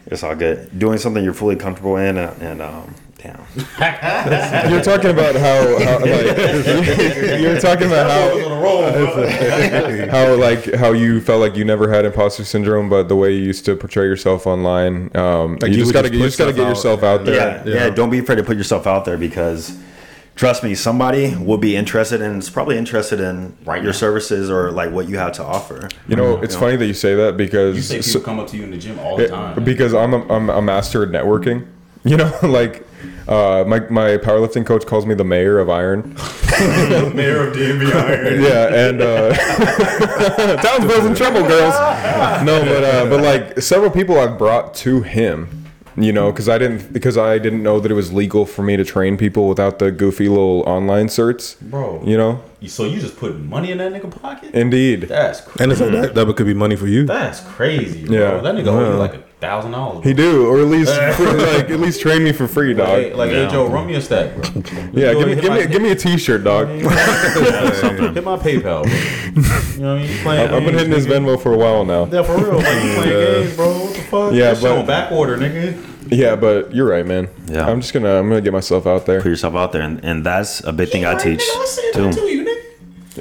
it's 0.08 0.24
all 0.24 0.36
good. 0.36 0.78
Doing 0.78 0.98
something 0.98 1.24
you're 1.24 1.34
fully 1.34 1.56
comfortable 1.58 1.98
in, 1.98 2.18
and, 2.18 2.42
and 2.42 2.62
um, 2.62 2.96
damn, 3.22 3.38
You're 4.72 4.82
talking 4.82 5.10
about 5.12 5.36
how, 5.36 5.60
how 5.84 6.00
like 6.00 6.38
you're 7.44 7.60
talking 7.60 7.88
about 7.88 8.10
how 8.10 8.28
how 10.10 10.36
like 10.36 10.74
how 10.76 10.92
you 10.94 11.20
felt 11.22 11.42
like 11.42 11.56
you 11.56 11.66
never 11.66 11.90
had 11.92 12.06
imposter 12.06 12.44
syndrome, 12.46 12.90
but 12.90 13.10
the 13.10 13.16
way 13.16 13.34
you 13.34 13.44
used 13.44 13.66
to 13.66 13.76
portray 13.76 14.06
yourself 14.06 14.48
online, 14.48 15.16
um, 15.16 15.58
Like 15.62 15.72
you, 15.72 15.78
you 15.78 15.84
just 15.84 15.94
gotta 15.94 16.10
just 16.10 16.14
you 16.14 16.20
put 16.22 16.26
just 16.28 16.38
gotta 16.40 16.54
get 16.54 16.60
stuff 16.62 16.70
yourself 16.70 17.04
out 17.04 17.20
out 17.20 17.26
there. 17.26 17.64
yeah, 17.68 17.86
yeah, 17.88 17.90
Don't 17.90 18.10
be 18.10 18.20
afraid 18.20 18.36
to 18.38 18.44
put 18.44 18.58
yourself 18.58 18.88
out 18.88 19.06
there 19.06 19.18
because. 19.18 19.78
Trust 20.38 20.64
me, 20.64 20.76
somebody 20.76 21.36
will 21.36 21.58
be 21.58 21.76
interested 21.76 22.22
and 22.22 22.42
is 22.42 22.50
probably 22.50 22.78
interested 22.78 23.20
in 23.20 23.58
Right 23.66 23.82
your 23.82 23.92
now. 23.92 23.98
services 23.98 24.50
or 24.50 24.72
like 24.72 24.92
what 24.92 25.10
you 25.10 25.18
have 25.18 25.34
to 25.34 25.44
offer. 25.44 25.90
You 26.08 26.16
know, 26.16 26.38
it's 26.42 26.56
funny 26.56 26.76
that 26.78 26.86
you 26.86 26.94
say 26.94 27.16
that 27.16 27.36
because 27.38 27.76
You 27.76 27.82
say 27.82 27.98
people 27.98 28.12
so- 28.12 28.20
come 28.22 28.40
up 28.40 28.48
to 28.50 28.58
you 28.58 28.64
in 28.64 28.70
the 28.72 28.78
gym 28.78 29.00
all 29.00 29.18
the 29.18 29.26
it- 29.26 29.30
time. 29.30 29.64
because 29.64 29.94
I'm 29.96 30.14
a, 30.14 30.22
I'm 30.34 30.50
a 30.50 30.62
master 30.62 31.04
at 31.04 31.10
networking. 31.10 31.66
You 32.04 32.16
know, 32.16 32.32
like 32.44 32.88
uh, 33.28 33.66
my 33.68 33.82
my 33.90 34.16
powerlifting 34.18 34.66
coach 34.66 34.86
calls 34.86 35.06
me 35.06 35.14
the 35.14 35.26
mayor 35.26 35.60
of 35.60 35.70
iron. 35.70 36.14
The 36.14 37.12
mayor 37.16 37.48
of 37.50 37.54
DMV 37.54 37.94
Iron. 37.94 38.42
yeah, 38.42 38.88
and 38.88 39.02
uh, 39.02 40.62
Townsville's 40.62 41.06
in 41.06 41.16
trouble, 41.16 41.42
girls. 41.42 41.74
No, 42.46 42.64
but 42.64 42.84
uh, 42.84 43.10
but 43.10 43.22
like 43.22 43.60
several 43.62 43.92
people 43.92 44.18
I've 44.20 44.38
brought 44.38 44.74
to 44.76 45.02
him, 45.02 45.66
you 45.98 46.14
know, 46.14 46.32
because 46.32 46.48
I 46.48 46.58
didn't 46.60 46.94
because 46.94 47.18
I 47.18 47.40
didn't 47.40 47.64
know 47.64 47.80
that 47.80 47.92
it 47.92 47.96
was 47.96 48.14
legal 48.14 48.46
for 48.46 48.62
me 48.62 48.78
to 48.78 48.86
train 48.86 49.18
people 49.18 49.48
without 49.50 49.80
the 49.80 49.92
goofy 49.92 50.30
little 50.30 50.62
online 50.68 51.08
certs. 51.08 51.60
Bro. 51.60 52.04
You 52.06 52.18
know, 52.18 52.42
So 52.68 52.86
you 52.86 53.00
just 53.00 53.18
put 53.18 53.38
money 53.40 53.72
in 53.72 53.80
that 53.80 53.92
nigga 53.92 54.10
pocket? 54.22 54.54
indeed. 54.54 55.02
That's 55.04 55.42
crazy. 55.42 55.64
And 55.64 55.72
it's 55.72 55.82
like 55.82 55.92
that, 55.92 56.16
that 56.16 56.36
could 56.38 56.46
be 56.46 56.54
money 56.54 56.76
for 56.76 56.88
you. 56.88 57.06
That's 57.06 57.40
crazy, 57.42 58.06
bro. 58.06 58.16
Yeah. 58.16 58.38
That 58.42 58.56
nigga 58.56 58.68
owes 58.68 58.94
you 58.94 59.00
like 59.00 59.16
a 59.16 59.24
thousand 59.40 59.72
dollars. 59.72 60.04
He 60.04 60.14
do, 60.14 60.48
or 60.48 60.60
at 60.60 60.66
least 60.68 60.90
like 60.98 61.70
at 61.70 61.80
least 61.80 62.02
train 62.02 62.24
me 62.24 62.32
for 62.32 62.48
free, 62.48 62.74
dog. 62.74 62.90
Like, 62.90 63.14
like 63.16 63.30
hey 63.32 63.48
Joe, 63.50 63.68
run 63.68 63.88
me 63.88 63.96
a 63.96 64.02
stack, 64.02 64.36
bro. 64.36 64.62
yeah, 64.94 65.14
Go 65.14 65.20
give 65.20 65.28
me 65.28 65.36
give 65.36 65.50
my- 65.50 65.60
me 65.60 65.68
give 65.68 65.82
me 65.82 65.92
a 65.92 65.96
T-shirt, 65.96 66.44
dog. 66.44 66.68
Hit 66.70 66.84
my 68.24 68.38
PayPal, 68.38 68.84
bro. 68.84 68.92
You 69.76 69.82
know 69.82 69.94
what 69.96 70.02
I 70.02 70.02
mean? 70.02 70.10
You 70.12 70.18
playing 70.24 70.54
I've 70.54 70.64
been 70.66 70.74
hitting 70.74 70.92
his 70.92 71.06
games, 71.06 71.26
Venmo 71.26 71.42
for 71.42 71.54
a 71.54 71.58
while 71.58 71.86
now. 71.86 72.06
Yeah, 72.06 72.24
for 72.24 72.36
real. 72.38 72.56
Like 72.58 72.84
you 72.84 72.94
playing 72.96 73.44
games, 73.44 73.56
bro. 73.56 73.68
What 73.80 73.94
the 73.96 74.02
fuck? 74.02 74.34
Yeah, 74.34 74.54
That 74.54 74.62
but- 74.62 74.88
back 74.88 75.12
order, 75.12 75.38
nigga. 75.38 75.84
Yeah, 76.10 76.38
but 76.38 76.74
you're 76.74 76.88
right, 76.88 77.06
man. 77.06 77.28
Yeah. 77.48 77.68
I'm 77.68 77.82
just 77.82 77.94
gonna 77.94 78.16
I'm 78.18 78.30
gonna 78.30 78.40
get 78.40 78.54
myself 78.54 78.88
out 78.88 79.06
there. 79.06 79.20
Put 79.22 79.28
yourself 79.30 79.56
out 79.56 79.74
there, 79.74 79.82
and, 79.82 80.02
and 80.06 80.26
that's 80.26 80.64
a 80.64 80.72
big 80.72 80.88
thing 80.90 81.04
I 81.06 81.14
Right, 81.14 81.22
teach 81.22 81.42
nigga, 81.42 81.62
I 81.62 81.66
said 81.66 81.94
too. 81.94 82.12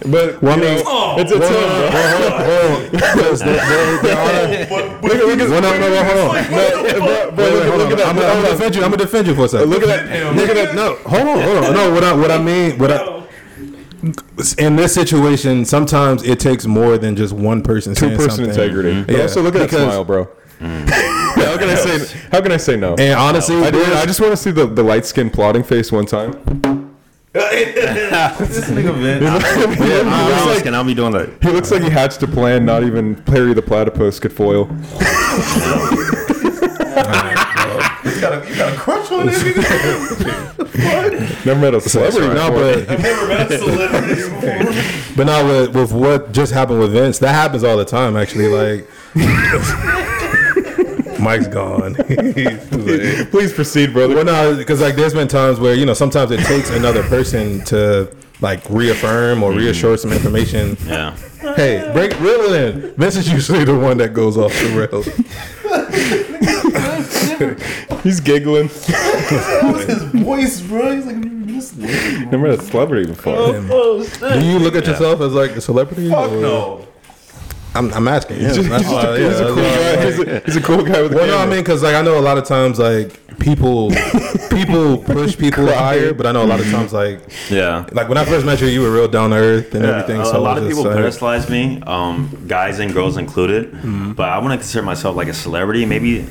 But 0.04 0.42
well, 0.42 0.52
I 0.52 0.56
mean, 0.60 0.82
Oh, 0.86 1.16
it's 1.18 1.32
a 1.32 1.38
Well, 1.38 1.48
team, 1.48 1.58
bro. 1.58 1.88
well, 1.90 2.46
well, 2.46 2.90
because 2.90 3.40
there- 3.40 3.54
there- 3.54 4.02
there 4.02 4.16
are- 4.18 4.66
But, 5.00 5.02
Look 5.02 5.40
at, 5.40 5.48
well, 5.48 5.60
no, 5.62 5.78
no, 5.78 5.88
no, 5.88 6.04
hold 6.04 6.18
on. 6.36 6.50
No, 6.50 6.70
bro, 6.72 7.30
bro, 7.30 7.44
look, 7.46 7.54
wait, 7.54 7.68
hold 7.68 7.80
on. 7.80 7.92
at 7.92 7.98
that. 7.98 8.06
I'm, 8.08 8.16
look 8.16 8.24
I'm 8.24 8.30
at 8.30 8.42
gonna 8.42 8.48
defend 8.50 8.74
you. 8.76 8.82
I'm 8.84 8.90
gonna 8.90 9.02
defend 9.04 9.26
you 9.26 9.34
for 9.34 9.44
a 9.44 9.48
second. 9.48 9.70
Look 9.70 9.82
at 9.82 9.88
that. 9.88 10.36
Look 10.36 10.48
at 10.50 10.54
that. 10.56 10.74
No, 10.74 10.94
hold 11.06 11.22
on, 11.28 11.40
hold 11.42 11.64
on. 11.64 11.72
No, 11.74 11.90
what 11.94 12.04
I 12.04 12.12
what 12.12 12.30
I 12.30 12.38
mean, 12.38 12.78
what 12.78 12.92
I 12.92 13.22
in 14.58 14.76
this 14.76 14.92
situation, 14.94 15.64
sometimes 15.64 16.22
it 16.22 16.38
takes 16.38 16.66
more 16.66 16.98
than 16.98 17.16
just 17.16 17.32
one 17.32 17.62
person. 17.62 17.94
Two 17.94 18.06
saying 18.08 18.16
person 18.16 18.30
something. 18.44 18.50
integrity. 18.50 19.02
But 19.04 19.14
Yeah, 19.16 19.22
also 19.22 19.42
look 19.42 19.54
at 19.54 19.60
that 19.60 19.70
because- 19.70 19.82
smile, 19.84 20.04
bro. 20.04 20.28
how 20.60 21.56
can 21.58 21.68
I 21.68 21.74
say? 21.74 22.18
How 22.32 22.40
can 22.40 22.52
I 22.52 22.56
say 22.56 22.76
no? 22.76 22.94
And 22.98 23.18
honestly, 23.18 23.56
I, 23.62 23.70
did, 23.70 23.92
I 23.92 24.06
just 24.06 24.20
want 24.20 24.32
to 24.32 24.36
see 24.38 24.50
the, 24.50 24.66
the 24.66 24.82
light 24.82 25.04
skin 25.04 25.28
plotting 25.30 25.62
face 25.64 25.92
one 25.92 26.06
time. 26.06 26.85
This 27.36 28.70
nigga 28.70 28.94
Vince. 28.98 29.78
he, 29.78 29.92
I'm 29.92 30.28
looks 30.28 30.46
like, 30.56 30.66
and 30.66 30.74
I'll 30.76 30.84
be 30.84 30.94
doing 30.94 31.12
that. 31.12 31.30
he 31.42 31.50
looks 31.50 31.70
like 31.70 31.82
he 31.82 31.90
hatched 31.90 32.22
a 32.22 32.26
plan 32.28 32.64
not 32.64 32.82
even 32.82 33.14
Perry 33.14 33.52
the 33.54 33.62
Platypus 33.62 34.18
could 34.20 34.32
foil. 34.32 34.68
You 38.06 38.20
got 38.22 38.46
a, 38.46 38.48
you 38.48 38.56
got 38.56 38.72
a 38.72 38.76
crush 38.76 39.10
on 39.10 39.26
this 39.26 39.42
nigga? 39.42 41.44
Never 41.44 41.60
met 41.60 41.74
a 41.74 41.80
celebrity. 41.80 42.28
no, 42.34 42.50
but 42.50 42.88
I've 42.88 43.02
never 43.02 43.26
met 43.28 43.50
a 43.52 43.58
celebrity 43.58 44.14
before. 44.14 45.14
but 45.16 45.26
now 45.26 45.46
with, 45.46 45.74
with 45.74 45.92
what 45.92 46.32
just 46.32 46.52
happened 46.52 46.78
with 46.78 46.92
Vince, 46.92 47.18
that 47.18 47.34
happens 47.34 47.64
all 47.64 47.76
the 47.76 47.84
time. 47.84 48.16
Actually, 48.16 48.48
like 48.48 48.88
Mike's 51.18 51.48
gone. 51.48 51.94
please 53.30 53.52
proceed, 53.52 53.92
brother. 53.92 54.14
Well, 54.14 54.24
no, 54.24 54.56
because 54.56 54.80
like 54.80 54.96
there's 54.96 55.14
been 55.14 55.28
times 55.28 55.58
where 55.60 55.74
you 55.74 55.86
know 55.86 55.94
sometimes 55.94 56.30
it 56.30 56.40
takes 56.40 56.70
another 56.70 57.02
person 57.04 57.64
to 57.66 58.14
like 58.40 58.68
reaffirm 58.68 59.42
or 59.42 59.50
mm-hmm. 59.50 59.60
reassure 59.60 59.96
some 59.96 60.12
information. 60.12 60.76
Yeah. 60.86 61.16
Hey, 61.54 61.90
break 61.92 62.18
reel 62.20 62.52
it 62.52 62.74
in. 62.74 62.94
Vince 62.94 63.16
is 63.16 63.30
usually 63.30 63.64
the 63.64 63.78
one 63.78 63.98
that 63.98 64.12
goes 64.12 64.36
off 64.36 64.52
the 64.52 64.88
rails. 64.90 65.06
He's 68.02 68.20
giggling. 68.20 68.68
His 68.68 70.02
voice, 70.22 70.60
bro. 70.60 70.94
He's 70.94 71.06
like, 71.06 71.46
this 71.46 71.76
Never 71.76 72.38
met 72.38 72.58
a 72.58 72.62
celebrity 72.62 73.06
before. 73.06 73.34
Oh, 73.36 73.68
oh, 73.70 74.04
shit. 74.04 74.40
Do 74.40 74.46
you 74.46 74.58
look 74.58 74.74
at 74.74 74.86
yourself 74.86 75.20
as 75.20 75.32
like 75.32 75.52
a 75.52 75.60
celebrity? 75.60 76.10
Fuck 76.10 76.32
or- 76.32 76.40
no. 76.40 76.86
I'm, 77.76 77.92
I'm 77.94 78.08
asking. 78.08 78.36
him. 78.38 78.46
He's, 78.46 78.56
just, 78.56 78.68
That's 78.68 78.84
he's, 78.84 78.92
why- 78.92 79.04
a, 79.06 79.20
yeah, 79.20 79.28
he's 79.28 79.40
a 79.40 79.46
cool 79.46 79.56
why 79.56 79.62
guy. 79.62 79.94
like- 79.94 80.04
He's 80.06 80.18
a, 80.18 80.40
he's 80.46 80.56
a 80.56 80.62
cool 80.62 80.82
guy 80.82 81.02
with 81.02 81.12
a 81.12 81.16
Well, 81.16 81.26
no, 81.26 81.38
I 81.38 81.46
mean, 81.46 81.60
because 81.60 81.82
like 81.82 81.94
I 81.94 82.02
know 82.02 82.18
a 82.18 82.20
lot 82.30 82.38
of 82.38 82.44
times 82.44 82.78
like 82.78 83.38
people 83.38 83.90
people 84.50 84.98
push 84.98 85.36
people 85.36 85.66
higher, 85.66 86.12
but 86.14 86.26
I 86.26 86.32
know 86.32 86.42
a 86.44 86.46
lot 86.46 86.60
of 86.60 86.70
times 86.70 86.92
like 86.92 87.20
Yeah. 87.50 87.86
like 87.92 88.08
when 88.08 88.18
I 88.18 88.24
first 88.24 88.46
met 88.46 88.60
you, 88.60 88.68
you 88.68 88.80
were 88.80 88.90
real 88.92 89.08
down 89.08 89.30
to 89.30 89.36
earth 89.36 89.74
and 89.74 89.84
Yeah, 89.84 89.90
everything. 89.98 90.20
a, 90.22 90.26
so 90.26 90.38
a 90.38 90.40
lot 90.40 90.58
of 90.58 90.66
people 90.68 90.84
just, 90.84 91.20
like, 91.22 91.42
pedestalize 91.42 91.50
me, 91.50 91.82
um, 91.86 92.44
guys 92.48 92.78
and 92.78 92.92
girls 92.92 93.16
included. 93.16 93.72
Mm-hmm. 93.72 94.12
But 94.12 94.28
I 94.30 94.38
want 94.38 94.52
to 94.52 94.56
consider 94.58 94.82
myself 94.84 95.14
like 95.16 95.28
a 95.28 95.34
celebrity, 95.34 95.84
maybe 95.86 96.26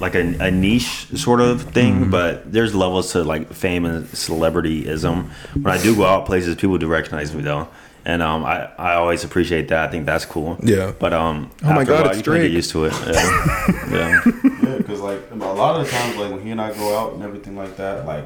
like 0.00 0.14
a, 0.14 0.20
a 0.40 0.50
niche 0.50 1.08
sort 1.16 1.40
of 1.40 1.62
thing. 1.74 2.02
Mm-hmm. 2.02 2.10
But 2.10 2.50
there's 2.52 2.74
levels 2.74 3.12
to 3.12 3.24
like 3.24 3.52
fame 3.52 3.84
and 3.84 4.06
celebrityism. 4.06 5.28
When 5.54 5.66
I 5.66 5.80
do 5.82 5.94
go 5.96 6.04
out 6.06 6.26
places, 6.26 6.54
people 6.56 6.78
do 6.78 6.86
recognize 6.88 7.34
me 7.34 7.42
though. 7.42 7.68
And 8.08 8.22
um, 8.22 8.42
I, 8.42 8.70
I 8.78 8.94
always 8.94 9.22
appreciate 9.22 9.68
that. 9.68 9.86
I 9.86 9.90
think 9.92 10.06
that's 10.06 10.24
cool. 10.24 10.56
Yeah. 10.62 10.92
But 10.98 11.12
um, 11.12 11.50
Oh 11.62 11.74
my 11.74 11.84
God, 11.84 12.06
while, 12.06 12.08
it's 12.08 12.16
you 12.16 12.22
kinda 12.24 12.38
Drake. 12.38 12.42
get 12.42 12.52
used 12.52 12.70
to 12.70 12.86
it. 12.86 12.92
Yeah. 13.06 13.92
yeah. 13.92 14.22
Yeah, 14.62 14.76
because 14.78 15.00
like 15.00 15.20
a 15.30 15.34
lot 15.34 15.78
of 15.78 15.84
the 15.86 15.92
times, 15.92 16.16
like 16.16 16.30
when 16.32 16.40
he 16.40 16.50
and 16.50 16.60
I 16.60 16.72
go 16.72 16.98
out 16.98 17.12
and 17.12 17.22
everything 17.22 17.54
like 17.54 17.76
that, 17.76 18.06
like 18.06 18.24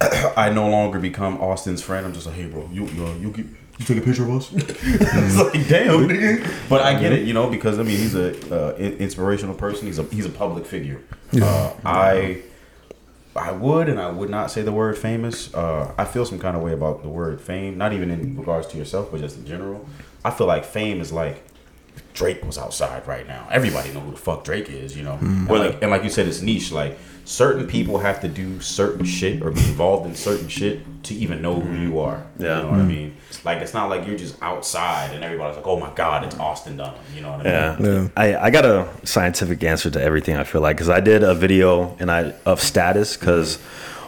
I 0.36 0.50
no 0.50 0.68
longer 0.68 0.98
become 0.98 1.40
Austin's 1.40 1.80
friend. 1.80 2.04
I'm 2.04 2.12
just 2.12 2.26
like, 2.26 2.34
hey, 2.34 2.46
bro, 2.46 2.68
you 2.72 2.86
you 2.88 3.06
you, 3.20 3.30
get, 3.30 3.46
you 3.78 3.84
take 3.86 3.98
a 3.98 4.00
picture 4.00 4.24
of 4.24 4.30
us. 4.30 4.52
it's 4.54 5.36
like, 5.36 5.68
damn, 5.68 6.08
nigga. 6.08 6.68
But 6.68 6.82
I 6.82 6.98
get 6.98 7.12
it, 7.12 7.24
you 7.26 7.32
know, 7.32 7.48
because 7.48 7.78
I 7.78 7.84
mean, 7.84 7.98
he's 7.98 8.16
a 8.16 8.34
uh, 8.52 8.74
inspirational 8.76 9.54
person. 9.54 9.86
He's 9.86 10.00
a 10.00 10.04
he's 10.04 10.26
a 10.26 10.30
public 10.30 10.66
figure. 10.66 11.00
Uh, 11.40 11.72
I. 11.84 12.42
I 13.36 13.52
would 13.52 13.88
and 13.88 14.00
I 14.00 14.10
would 14.10 14.30
not 14.30 14.50
say 14.50 14.62
the 14.62 14.72
word 14.72 14.98
famous. 14.98 15.54
Uh, 15.54 15.94
I 15.96 16.04
feel 16.04 16.26
some 16.26 16.38
kind 16.38 16.56
of 16.56 16.62
way 16.62 16.72
about 16.72 17.02
the 17.02 17.08
word 17.08 17.40
fame, 17.40 17.78
not 17.78 17.92
even 17.92 18.10
in 18.10 18.36
regards 18.36 18.66
to 18.68 18.78
yourself, 18.78 19.10
but 19.12 19.20
just 19.20 19.36
in 19.36 19.46
general. 19.46 19.86
I 20.24 20.30
feel 20.30 20.46
like 20.46 20.64
fame 20.64 21.00
is 21.00 21.12
like 21.12 21.42
Drake 22.12 22.44
was 22.44 22.58
outside 22.58 23.06
right 23.06 23.26
now. 23.26 23.46
Everybody 23.50 23.92
know 23.92 24.00
who 24.00 24.10
the 24.10 24.16
fuck 24.16 24.44
Drake 24.44 24.68
is, 24.68 24.96
you 24.96 25.04
know. 25.04 25.16
And, 25.20 25.48
like, 25.48 25.82
and 25.82 25.90
like 25.90 26.02
you 26.02 26.10
said, 26.10 26.26
it's 26.26 26.42
niche. 26.42 26.72
Like 26.72 26.98
certain 27.24 27.66
people 27.66 27.98
have 27.98 28.20
to 28.20 28.28
do 28.28 28.60
certain 28.60 29.04
shit 29.04 29.42
or 29.42 29.50
be 29.50 29.60
involved 29.60 30.06
in 30.06 30.14
certain 30.14 30.48
shit 30.48 30.80
to 31.04 31.14
even 31.14 31.40
know 31.40 31.60
who 31.60 31.76
you 31.76 32.00
are. 32.00 32.26
Yeah. 32.38 32.56
you 32.56 32.62
know 32.62 32.70
what 32.70 32.74
I 32.74 32.82
mm-hmm. 32.82 32.88
mean. 32.88 33.16
Like 33.44 33.58
it's 33.58 33.74
not 33.74 33.88
like 33.88 34.06
you're 34.06 34.18
just 34.18 34.40
outside 34.42 35.14
and 35.14 35.24
everybody's 35.24 35.56
like, 35.56 35.66
"Oh 35.66 35.78
my 35.78 35.90
god, 35.94 36.24
it's 36.24 36.36
Austin 36.38 36.76
Dunham." 36.76 37.00
You 37.14 37.22
know 37.22 37.32
what 37.32 37.46
I 37.46 37.76
mean? 37.76 37.86
Yeah. 37.86 38.00
Yeah. 38.02 38.08
I, 38.16 38.46
I 38.46 38.50
got 38.50 38.64
a 38.64 38.88
scientific 39.04 39.62
answer 39.62 39.90
to 39.90 40.00
everything 40.00 40.36
I 40.36 40.44
feel 40.44 40.60
like 40.60 40.76
because 40.76 40.90
I 40.90 41.00
did 41.00 41.22
a 41.22 41.34
video 41.34 41.96
and 41.98 42.10
I 42.10 42.34
of 42.44 42.60
status 42.60 43.16
because 43.16 43.58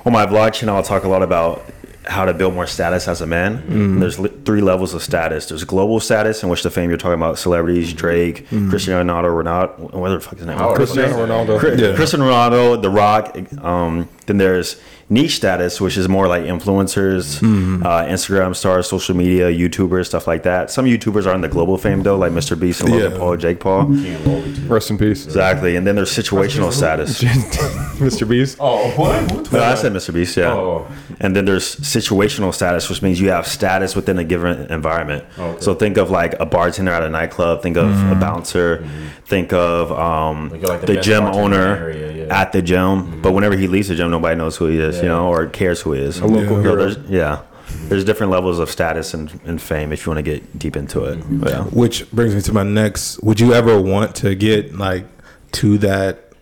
on 0.05 0.13
my 0.13 0.27
vlog 0.27 0.53
channel 0.53 0.77
I'll 0.77 0.83
talk 0.83 1.05
a 1.05 1.09
lot 1.09 1.23
about 1.23 1.65
how 2.05 2.25
to 2.25 2.35
build 2.35 2.55
more 2.55 2.67
status 2.67 3.07
as 3.07 3.21
a 3.21 3.27
man. 3.27 3.59
Mm-hmm. 3.59 4.01
There's 4.01 4.19
li- 4.19 4.33
three 4.45 4.61
levels 4.61 4.95
of 4.95 5.03
status. 5.03 5.47
There's 5.47 5.65
global 5.65 6.01
status 6.01 6.43
in 6.43 6.49
which 6.49 6.63
the 6.63 6.71
fame 6.71 6.89
you're 6.91 6.99
talking 6.99 7.15
about 7.15 7.39
celebrities, 7.39 7.89
mm-hmm. 7.89 7.99
Drake, 7.99 8.47
mm-hmm. 8.47 8.71
Cristiano 8.71 9.05
Ronaldo, 9.05 9.43
Ronaldo, 9.43 9.93
whatever 9.93 10.17
the 10.17 10.21
fuck 10.21 10.39
his 10.39 10.47
name. 10.47 10.59
Howard. 10.59 10.73
Oh, 10.73 10.77
Cristiano 10.77 11.09
Cristiano 11.09 11.45
Ronaldo. 11.45 11.97
Cristiano 11.97 12.31
Ronaldo, 12.31 12.83
The 12.83 12.91
Rock, 12.91 13.65
um, 13.65 14.09
then 14.27 14.39
there's 14.39 14.81
niche 15.11 15.37
status, 15.37 15.81
which 15.81 15.97
is 15.97 16.09
more 16.09 16.27
like 16.29 16.45
influencers, 16.45 17.41
Mm-hmm. 17.41 17.85
uh, 17.85 18.03
Instagram 18.05 18.55
stars, 18.57 18.89
social 18.89 19.15
media, 19.17 19.51
YouTubers, 19.51 20.07
stuff 20.07 20.27
like 20.27 20.43
that. 20.45 20.71
Some 20.71 20.87
YouTubers 20.87 21.27
are 21.27 21.35
in 21.35 21.41
the 21.43 21.49
global 21.49 21.77
fame 21.77 22.03
though, 22.03 22.17
like 22.17 22.33
Mr. 22.33 22.59
Beast 22.59 22.81
and 22.81 22.91
Logan 22.91 23.13
Yeah. 23.13 23.19
Paul, 23.19 23.37
Jake 23.37 23.61
Paul. 23.61 23.87
Can't 23.87 24.27
roll 24.27 24.37
it 24.45 24.55
too. 24.57 24.63
Rest 24.69 24.91
in 24.91 24.99
peace, 24.99 25.25
Exactly, 25.27 25.77
and 25.77 25.87
then 25.87 25.97
there's 25.97 26.11
situational 26.11 26.73
status. 26.73 27.23
Mr. 28.03 28.29
Beast. 28.29 28.57
Oh, 28.61 28.91
what? 28.93 29.53
No, 29.53 29.63
I 29.63 29.75
said 29.75 29.93
Mr. 29.93 30.13
Beast, 30.15 30.37
yeah. 30.37 30.53
Oh. 30.53 30.87
And 31.21 31.37
then 31.37 31.45
there's 31.45 31.77
situational 31.77 32.53
status, 32.55 32.89
which 32.89 33.03
means 33.03 33.21
you 33.21 33.31
have 33.31 33.47
status 33.47 33.95
within 33.95 34.19
a 34.19 34.25
given 34.25 34.71
environment. 34.73 35.25
Okay. 35.39 35.61
So 35.61 35.75
think 35.75 35.97
of 35.99 36.11
like 36.11 36.39
a 36.41 36.47
bartender 36.47 36.93
at 36.93 37.03
a 37.03 37.11
nightclub, 37.11 37.63
think 37.63 37.77
of 37.77 37.89
a 38.11 38.15
bouncer, 38.15 38.87
think 39.27 39.53
of 39.53 39.93
um, 39.93 40.49
Like 40.51 40.63
like 40.63 40.81
the 40.83 40.95
the, 40.95 41.01
gym 41.01 41.25
bartender 41.25 41.49
the 41.51 41.61
owner 41.61 41.77
area, 41.85 42.27
yeah. 42.27 42.41
at 42.41 42.53
the 42.53 42.63
gym. 42.63 43.21
But 43.23 43.33
whenever 43.33 43.57
he 43.57 43.69
leaves 43.69 43.89
the 43.89 43.95
gym, 43.95 44.11
nobody 44.23 44.39
knows 44.39 44.57
who 44.57 44.67
he 44.67 44.79
is, 44.79 44.99
you 44.99 45.09
know, 45.09 45.29
or 45.29 45.47
cares 45.49 45.81
who 45.81 45.93
he 45.93 46.01
is. 46.01 46.19
A 46.21 46.27
local 46.27 46.57
So 46.57 46.63
hero. 46.63 46.77
there's, 46.77 46.97
yeah. 47.11 47.43
There's 47.89 48.05
different 48.05 48.31
levels 48.31 48.59
of 48.59 48.71
status 48.71 49.15
and, 49.15 49.41
and 49.45 49.61
fame 49.61 49.93
if 49.93 50.05
you 50.07 50.13
want 50.13 50.25
to 50.25 50.31
get 50.31 50.59
deep 50.59 50.77
into 50.77 51.05
it. 51.05 51.19
Yeah. 51.29 51.65
Which 51.65 52.09
brings 52.13 52.35
me 52.35 52.41
to 52.43 52.53
my 52.53 52.63
next. 52.63 53.21
Would 53.23 53.41
you 53.41 53.53
ever 53.55 53.81
want 53.81 54.15
to 54.17 54.35
get 54.35 54.77
like 54.77 55.07
to 55.53 55.79
that 55.79 56.33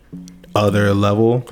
other 0.54 0.92
level? 0.92 1.46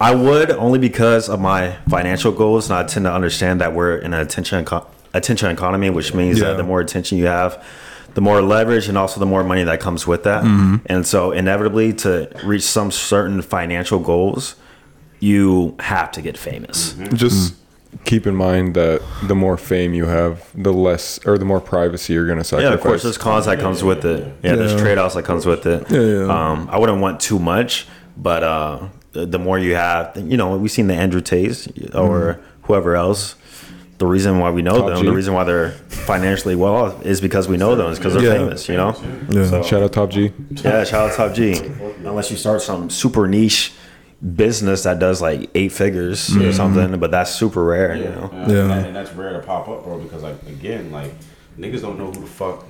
I 0.00 0.14
would 0.14 0.50
only 0.50 0.78
because 0.78 1.28
of 1.30 1.40
my 1.40 1.76
financial 1.88 2.32
goals, 2.32 2.68
and 2.68 2.78
I 2.78 2.84
tend 2.84 3.06
to 3.06 3.12
understand 3.12 3.60
that 3.62 3.72
we're 3.74 3.96
in 3.96 4.12
an 4.12 4.20
attention 4.20 4.66
attention 5.14 5.50
economy, 5.50 5.88
which 5.88 6.12
means 6.12 6.38
Yeah. 6.38 6.48
that 6.48 6.56
the 6.58 6.64
more 6.64 6.80
attention 6.80 7.16
you 7.16 7.26
have, 7.26 7.64
the 8.14 8.20
more 8.20 8.42
leverage, 8.42 8.88
and 8.88 8.98
also 8.98 9.20
the 9.20 9.26
more 9.26 9.42
money 9.44 9.64
that 9.64 9.80
comes 9.80 10.06
with 10.06 10.24
that. 10.24 10.42
Mm-hmm. 10.44 10.76
And 10.86 11.06
so, 11.06 11.32
inevitably, 11.32 11.92
to 12.04 12.28
reach 12.44 12.64
some 12.64 12.90
certain 12.90 13.40
financial 13.40 13.98
goals, 14.00 14.56
you 15.20 15.74
have 15.80 16.10
to 16.12 16.22
get 16.22 16.36
famous. 16.36 16.92
Just 17.14 17.54
keep 18.04 18.26
in 18.26 18.34
mind 18.36 18.74
that 18.74 19.00
the 19.24 19.34
more 19.34 19.56
fame 19.56 19.94
you 19.94 20.04
have, 20.06 20.50
the 20.54 20.72
less 20.72 21.18
or 21.26 21.38
the 21.38 21.44
more 21.44 21.60
privacy 21.60 22.12
you're 22.12 22.26
going 22.26 22.38
to 22.38 22.44
sacrifice. 22.44 22.68
Yeah, 22.70 22.74
of 22.74 22.80
course, 22.80 23.02
there's 23.02 23.18
cons 23.18 23.46
that 23.46 23.58
comes 23.58 23.82
with 23.82 24.04
it. 24.04 24.32
Yeah, 24.42 24.54
there's 24.56 24.72
Yeah. 24.72 24.78
trade 24.78 24.98
offs 24.98 25.14
that 25.14 25.24
comes 25.24 25.46
with 25.46 25.66
it. 25.66 25.90
Yeah, 25.90 26.00
yeah. 26.00 26.50
Um, 26.52 26.68
I 26.70 26.78
wouldn't 26.78 27.00
want 27.00 27.20
too 27.20 27.38
much, 27.38 27.86
but 28.16 28.42
uh, 28.42 28.80
the, 29.12 29.24
the 29.26 29.38
more 29.38 29.58
you 29.58 29.74
have, 29.74 30.12
you 30.16 30.36
know, 30.36 30.56
we've 30.56 30.70
seen 30.70 30.88
the 30.88 30.94
Andrew 30.94 31.20
Tates 31.22 31.68
or 31.94 32.38
whoever 32.62 32.96
else. 32.96 33.34
The 33.98 34.06
reason 34.06 34.38
why 34.40 34.50
we 34.50 34.60
know 34.60 34.76
Top 34.76 34.88
them, 34.88 34.98
G. 35.00 35.06
the 35.06 35.12
reason 35.14 35.32
why 35.32 35.44
they're 35.44 35.70
financially 35.88 36.54
well 36.54 36.74
off 36.76 37.06
is 37.06 37.22
because 37.22 37.48
we 37.48 37.56
know 37.56 37.74
them. 37.76 37.88
It's 37.90 37.98
because 37.98 38.12
they're 38.12 38.24
Yeah. 38.24 38.34
famous, 38.34 38.68
you 38.68 38.76
know. 38.76 38.94
Yeah. 39.30 39.48
So, 39.48 39.62
Shout 39.62 39.82
out 39.82 39.92
Top 39.94 40.10
G. 40.10 40.32
yeah, 40.50 40.84
shout 40.84 41.10
out 41.10 41.16
Top 41.16 41.32
G. 41.34 41.58
Unless 42.04 42.30
you 42.30 42.36
start 42.36 42.60
some 42.60 42.90
super 42.90 43.26
niche 43.26 43.72
business 44.34 44.84
that 44.84 44.98
does 44.98 45.20
like 45.20 45.50
eight 45.54 45.72
figures 45.72 46.34
or 46.36 46.52
something, 46.52 46.98
but 46.98 47.10
that's 47.10 47.30
super 47.34 47.64
rare, 47.64 47.96
you 47.96 48.04
know. 48.04 48.30
Yeah, 48.32 48.48
Yeah. 48.48 48.62
And, 48.72 48.86
and 48.86 48.96
that's 48.96 49.12
rare 49.12 49.32
to 49.34 49.40
pop 49.46 49.68
up, 49.68 49.84
bro. 49.84 49.98
Because 49.98 50.22
like 50.22 50.42
again, 50.44 50.90
like 50.90 51.12
niggas 51.58 51.82
don't 51.82 51.98
know 51.98 52.06
who 52.10 52.20
the 52.22 52.26
fuck 52.26 52.66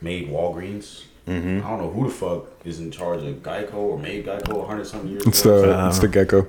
made 0.00 0.28
Walgreens. 0.28 1.04
Mm-hmm. 1.26 1.64
I 1.66 1.70
don't 1.70 1.78
know 1.78 1.90
who 1.90 2.04
the 2.08 2.14
fuck 2.14 2.46
is 2.64 2.80
in 2.80 2.90
charge 2.90 3.22
of 3.22 3.36
Geico 3.42 3.74
or 3.74 3.98
made 3.98 4.24
Geico 4.26 4.62
a 4.62 4.66
hundred 4.66 4.86
something 4.86 5.10
years 5.10 5.26
It's 5.26 5.40
ago. 5.42 5.62
the 5.62 5.88
it's 5.88 5.98
the 5.98 6.08
gecko. 6.08 6.46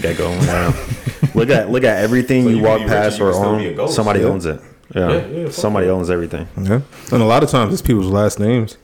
Get 0.00 0.16
going. 0.16 0.40
Yeah. 0.42 0.72
look 1.34 1.50
at 1.50 1.70
look 1.70 1.84
at 1.84 2.02
everything 2.02 2.44
So 2.44 2.50
you 2.50 2.56
you 2.56 2.62
walk 2.62 2.78
be 2.78 2.84
rich 2.84 2.92
past 2.92 3.20
or 3.20 3.32
can 3.32 3.40
still 3.40 3.58
be 3.58 3.74
a 3.74 3.82
own. 3.82 3.88
Somebody 3.88 4.20
yeah. 4.20 4.26
owns 4.26 4.46
it. 4.46 4.60
Yeah, 4.94 5.10
Yeah, 5.12 5.26
yeah, 5.26 5.50
somebody 5.50 5.88
owns 5.88 6.08
everything. 6.10 6.48
Yeah. 6.56 6.80
And 7.12 7.22
a 7.22 7.24
lot 7.26 7.42
of 7.44 7.50
times 7.50 7.72
it's 7.72 7.82
people's 7.82 8.06
last 8.06 8.38
names. 8.40 8.76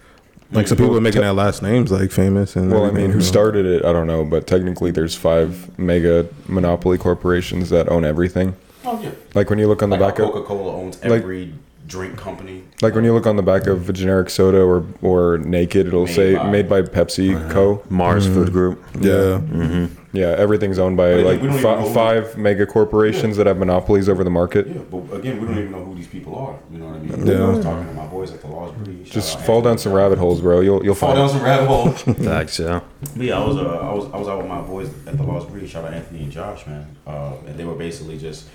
Like 0.53 0.68
some 0.68 0.78
people 0.78 0.97
are 0.97 1.01
making 1.01 1.22
their 1.22 1.32
last 1.32 1.62
names 1.62 1.90
like 1.90 2.11
famous 2.12 2.55
and 2.57 2.70
Well, 2.70 2.84
I 2.84 2.90
mean, 2.90 3.11
who 3.11 3.20
started 3.20 3.66
it? 3.66 3.84
I 3.84 3.92
don't 3.92 4.07
know, 4.07 4.24
but 4.24 4.47
technically, 4.47 4.90
there's 4.90 5.14
five 5.14 5.76
mega 5.78 6.28
monopoly 6.47 6.99
corporations 6.99 7.70
that 7.70 7.88
own 7.88 8.05
everything. 8.05 8.55
Oh 8.84 9.01
yeah. 9.03 9.11
Like 9.34 9.51
when 9.51 9.59
you 9.59 9.66
look 9.66 9.82
on 9.82 9.90
the 9.90 9.97
Like 9.97 10.14
back 10.16 10.24
of 10.24 10.32
Coca 10.32 10.47
Cola 10.47 10.76
owns 10.76 11.03
like- 11.03 11.22
every 11.22 11.53
drink 11.88 12.16
company. 12.16 12.64
like 12.82 12.94
when 12.97 13.05
you 13.05 13.12
look 13.12 13.26
on 13.28 13.36
the 13.36 13.42
back 13.44 13.66
of 13.68 13.88
a 13.88 13.92
generic 13.92 14.28
soda 14.30 14.61
or 14.61 14.84
or 15.03 15.38
naked, 15.38 15.86
it'll 15.88 16.07
Made 16.07 16.14
say 16.14 16.34
by- 16.36 16.51
made 16.51 16.68
by 16.68 16.82
Pepsi 16.82 17.34
uh-huh. 17.34 17.53
Co. 17.53 17.82
Mars 17.90 18.24
mm-hmm. 18.26 18.34
Food 18.34 18.53
Group. 18.53 18.84
Yeah. 18.94 19.40
Mm-hmm. 19.40 19.86
Yeah, 20.16 20.28
everything's 20.28 20.78
owned 20.78 20.96
by 20.96 21.14
But 21.14 21.24
like 21.24 21.42
we 21.42 21.48
don't 21.48 21.60
fi- 21.60 21.92
five 21.92 22.36
mega 22.36 22.66
corporations 22.66 23.36
that 23.36 23.46
have 23.46 23.58
monopolies 23.58 24.08
over 24.08 24.24
the 24.24 24.30
market. 24.30 24.66
Yeah, 24.66 24.78
but 24.90 25.14
again, 25.18 25.40
we 25.40 25.46
don't 25.46 25.58
even 25.58 25.72
know 25.72 25.84
who 25.84 25.94
these 25.94 26.06
people 26.06 26.34
are. 26.36 26.58
You 26.72 26.78
know 26.78 26.86
what 26.86 26.96
I 26.96 26.98
mean? 27.00 27.26
Yeah. 27.26 27.44
I 27.44 27.48
was 27.50 27.64
talking 27.64 27.86
to 27.88 27.92
my 27.94 28.06
boys 28.06 28.32
at 28.32 28.40
the 28.40 28.48
Lost 28.48 28.74
Breed. 28.82 29.04
Just 29.04 29.36
out 29.38 29.44
fall 29.46 29.62
down 29.62 29.78
some 29.78 29.92
rabbit 29.92 30.18
holes, 30.18 30.40
bro. 30.40 30.60
You'll 30.60 30.84
you'll 30.84 30.94
Fall 30.94 31.10
find 31.14 31.18
down 31.20 31.28
some 31.28 31.42
rabbit 31.42 31.66
holes. 31.66 32.02
Facts, 32.24 32.58
yeah. 32.58 32.80
But 33.16 33.26
yeah, 33.26 33.38
I 33.40 33.46
was 33.46 33.56
uh, 33.56 33.60
I 33.62 33.92
was 33.92 34.04
I 34.12 34.16
was 34.16 34.28
out 34.28 34.38
with 34.38 34.48
my 34.48 34.60
boys 34.62 34.88
at 35.06 35.16
the 35.16 35.22
Lost 35.22 35.48
Breed. 35.48 35.68
Shout 35.68 35.84
out 35.84 35.92
Anthony 35.92 36.22
and 36.22 36.32
Josh, 36.32 36.66
man. 36.66 36.96
Uh, 37.06 37.34
and 37.46 37.58
they 37.58 37.64
were 37.64 37.74
basically 37.74 38.18
just 38.18 38.48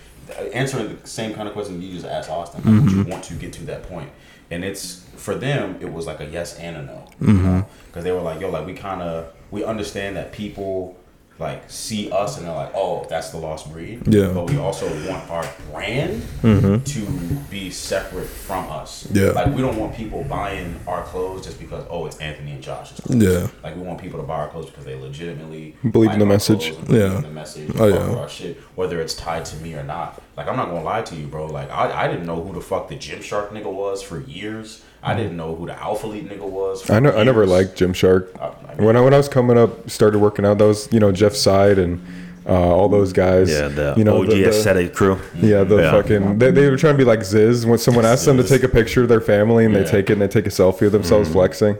answering 0.54 0.98
the 0.98 1.08
same 1.08 1.34
kind 1.34 1.48
of 1.48 1.54
question 1.54 1.82
you 1.82 1.94
just 1.94 2.06
asked 2.06 2.30
Austin. 2.30 2.62
Like, 2.64 2.84
Would 2.84 2.92
you 2.92 3.04
want 3.04 3.24
to 3.26 3.34
get 3.36 3.54
to 3.54 3.66
that 3.66 3.84
point? 3.84 4.10
And 4.50 4.64
it's 4.64 5.06
for 5.16 5.36
them, 5.36 5.78
it 5.80 5.92
was 5.92 6.06
like 6.08 6.20
a 6.20 6.26
yes 6.26 6.58
and 6.58 6.76
a 6.78 6.82
no. 6.84 7.66
Because 7.88 8.04
they 8.04 8.12
were 8.12 8.22
like, 8.22 8.42
yo, 8.42 8.50
like 8.50 8.66
we 8.66 8.74
kind 8.74 9.02
of 9.02 9.32
we 9.50 9.64
understand 9.64 10.16
that 10.18 10.32
people 10.32 10.98
like 11.42 11.64
see 11.70 12.10
us 12.12 12.38
and 12.38 12.46
they're 12.46 12.56
like, 12.56 12.72
oh, 12.76 13.06
that's 13.10 13.32
the 13.32 13.38
Lost 13.38 13.72
Breed. 13.74 14.08
Yeah. 14.08 14.32
But 14.34 14.50
we 14.50 14.58
also 14.58 14.88
want 15.10 15.30
our 15.30 15.46
brand 15.72 16.22
mm-hmm. 16.42 16.84
to 16.84 17.36
be 17.50 17.72
separate 17.72 18.28
from 18.28 18.70
us. 18.70 19.08
Yeah. 19.12 19.32
Like 19.32 19.54
we 19.54 19.62
don't 19.62 19.76
want 19.76 19.96
people 19.96 20.24
buying 20.24 20.80
our 20.88 21.04
clothes 21.04 21.46
just 21.46 21.60
because 21.60 21.86
oh, 21.90 22.06
it's 22.06 22.18
Anthony 22.20 22.52
and 22.52 22.64
Josh's 22.64 23.00
clothes. 23.02 23.24
Yeah. 23.24 23.48
Like 23.64 23.76
we 23.76 23.82
want 23.82 24.00
people 24.00 24.20
to 24.20 24.26
buy 24.26 24.40
our 24.40 24.48
clothes 24.50 24.70
because 24.70 24.86
they 24.86 24.96
legitimately 24.96 25.76
Believe 25.90 26.12
in 26.12 26.20
the 26.20 26.26
message. 26.26 26.60
clothes 26.60 26.78
and 26.78 26.88
believe 26.88 27.02
Yeah. 27.02 27.22
the 27.22 27.32
message. 27.32 27.72
Oh, 27.78 27.88
yeah. 27.88 28.20
our 28.20 28.30
shit, 28.30 28.58
whether 28.76 29.02
it's 29.02 29.16
tied 29.16 29.46
to 29.46 29.58
me 29.58 29.74
or 29.74 29.84
not. 29.84 30.22
Like 30.38 30.48
I'm 30.48 30.56
not 30.56 30.68
gonna 30.68 30.84
lie 30.84 31.02
to 31.02 31.16
you, 31.16 31.26
bro. 31.26 31.48
Like 31.48 31.70
I, 31.72 32.04
I 32.04 32.08
didn't 32.08 32.28
know 32.28 32.42
who 32.42 32.54
the 32.54 32.62
fuck 32.62 32.88
the 32.88 32.96
Gymshark 32.96 33.50
nigga 33.50 33.72
was 33.72 34.02
for 34.02 34.22
years. 34.22 34.84
I 35.04 35.16
didn't 35.16 35.36
know 35.38 35.56
who 35.56 35.66
the 35.66 35.74
Alphalete 35.74 36.28
nigga 36.30 36.48
was. 36.48 36.90
I 36.90 37.00
know. 37.00 37.12
I 37.12 37.24
never 37.24 37.46
liked 37.46 37.78
Gymshark. 37.80 38.28
I- 38.40 38.52
I 38.72 38.76
mean- 38.76 38.86
When 38.86 38.96
I 38.96 39.02
when 39.02 39.14
I 39.14 39.18
was 39.18 39.28
coming 39.30 39.58
up, 39.58 39.90
started 39.90 40.20
working 40.20 40.46
out. 40.46 40.58
That 40.60 40.66
was 40.68 40.88
you 40.92 41.00
know 41.00 41.12
Jeff 41.12 41.34
Seid 41.34 41.78
and 41.80 42.00
uh, 42.48 42.54
all 42.54 42.88
those 42.90 43.12
guys. 43.14 43.50
Yeah, 43.50 43.68
the 43.68 43.94
you 43.98 44.04
know 44.04 44.18
OG 44.22 44.28
the- 44.30 44.36
the- 44.44 44.50
aesthetic 44.50 44.94
crew. 44.94 45.20
Yeah, 45.36 45.64
the 45.64 45.78
Yeah. 45.78 45.92
fucking 45.92 46.38
they, 46.40 46.52
they 46.52 46.70
were 46.70 46.78
trying 46.78 46.94
to 46.94 46.98
be 46.98 47.04
like 47.04 47.20
Zyzz 47.22 47.66
when 47.66 47.80
someone 47.80 48.06
asked 48.06 48.26
them 48.26 48.38
to 48.38 48.44
take 48.44 48.64
a 48.64 48.70
picture 48.70 49.02
of 49.04 49.10
their 49.10 49.22
family 49.22 49.66
and 49.66 49.76
they 49.76 49.84
take 49.84 50.10
it 50.10 50.14
and 50.14 50.22
they 50.22 50.28
take 50.28 50.46
a 50.46 50.50
selfie 50.52 50.86
of 50.86 50.92
themselves 50.92 51.30
Mm. 51.30 51.34
flexing, 51.34 51.78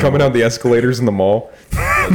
coming 0.00 0.18
down 0.18 0.32
the 0.32 0.42
escalators 0.42 0.98
in 1.00 1.06
the 1.06 1.12
mall. 1.12 1.50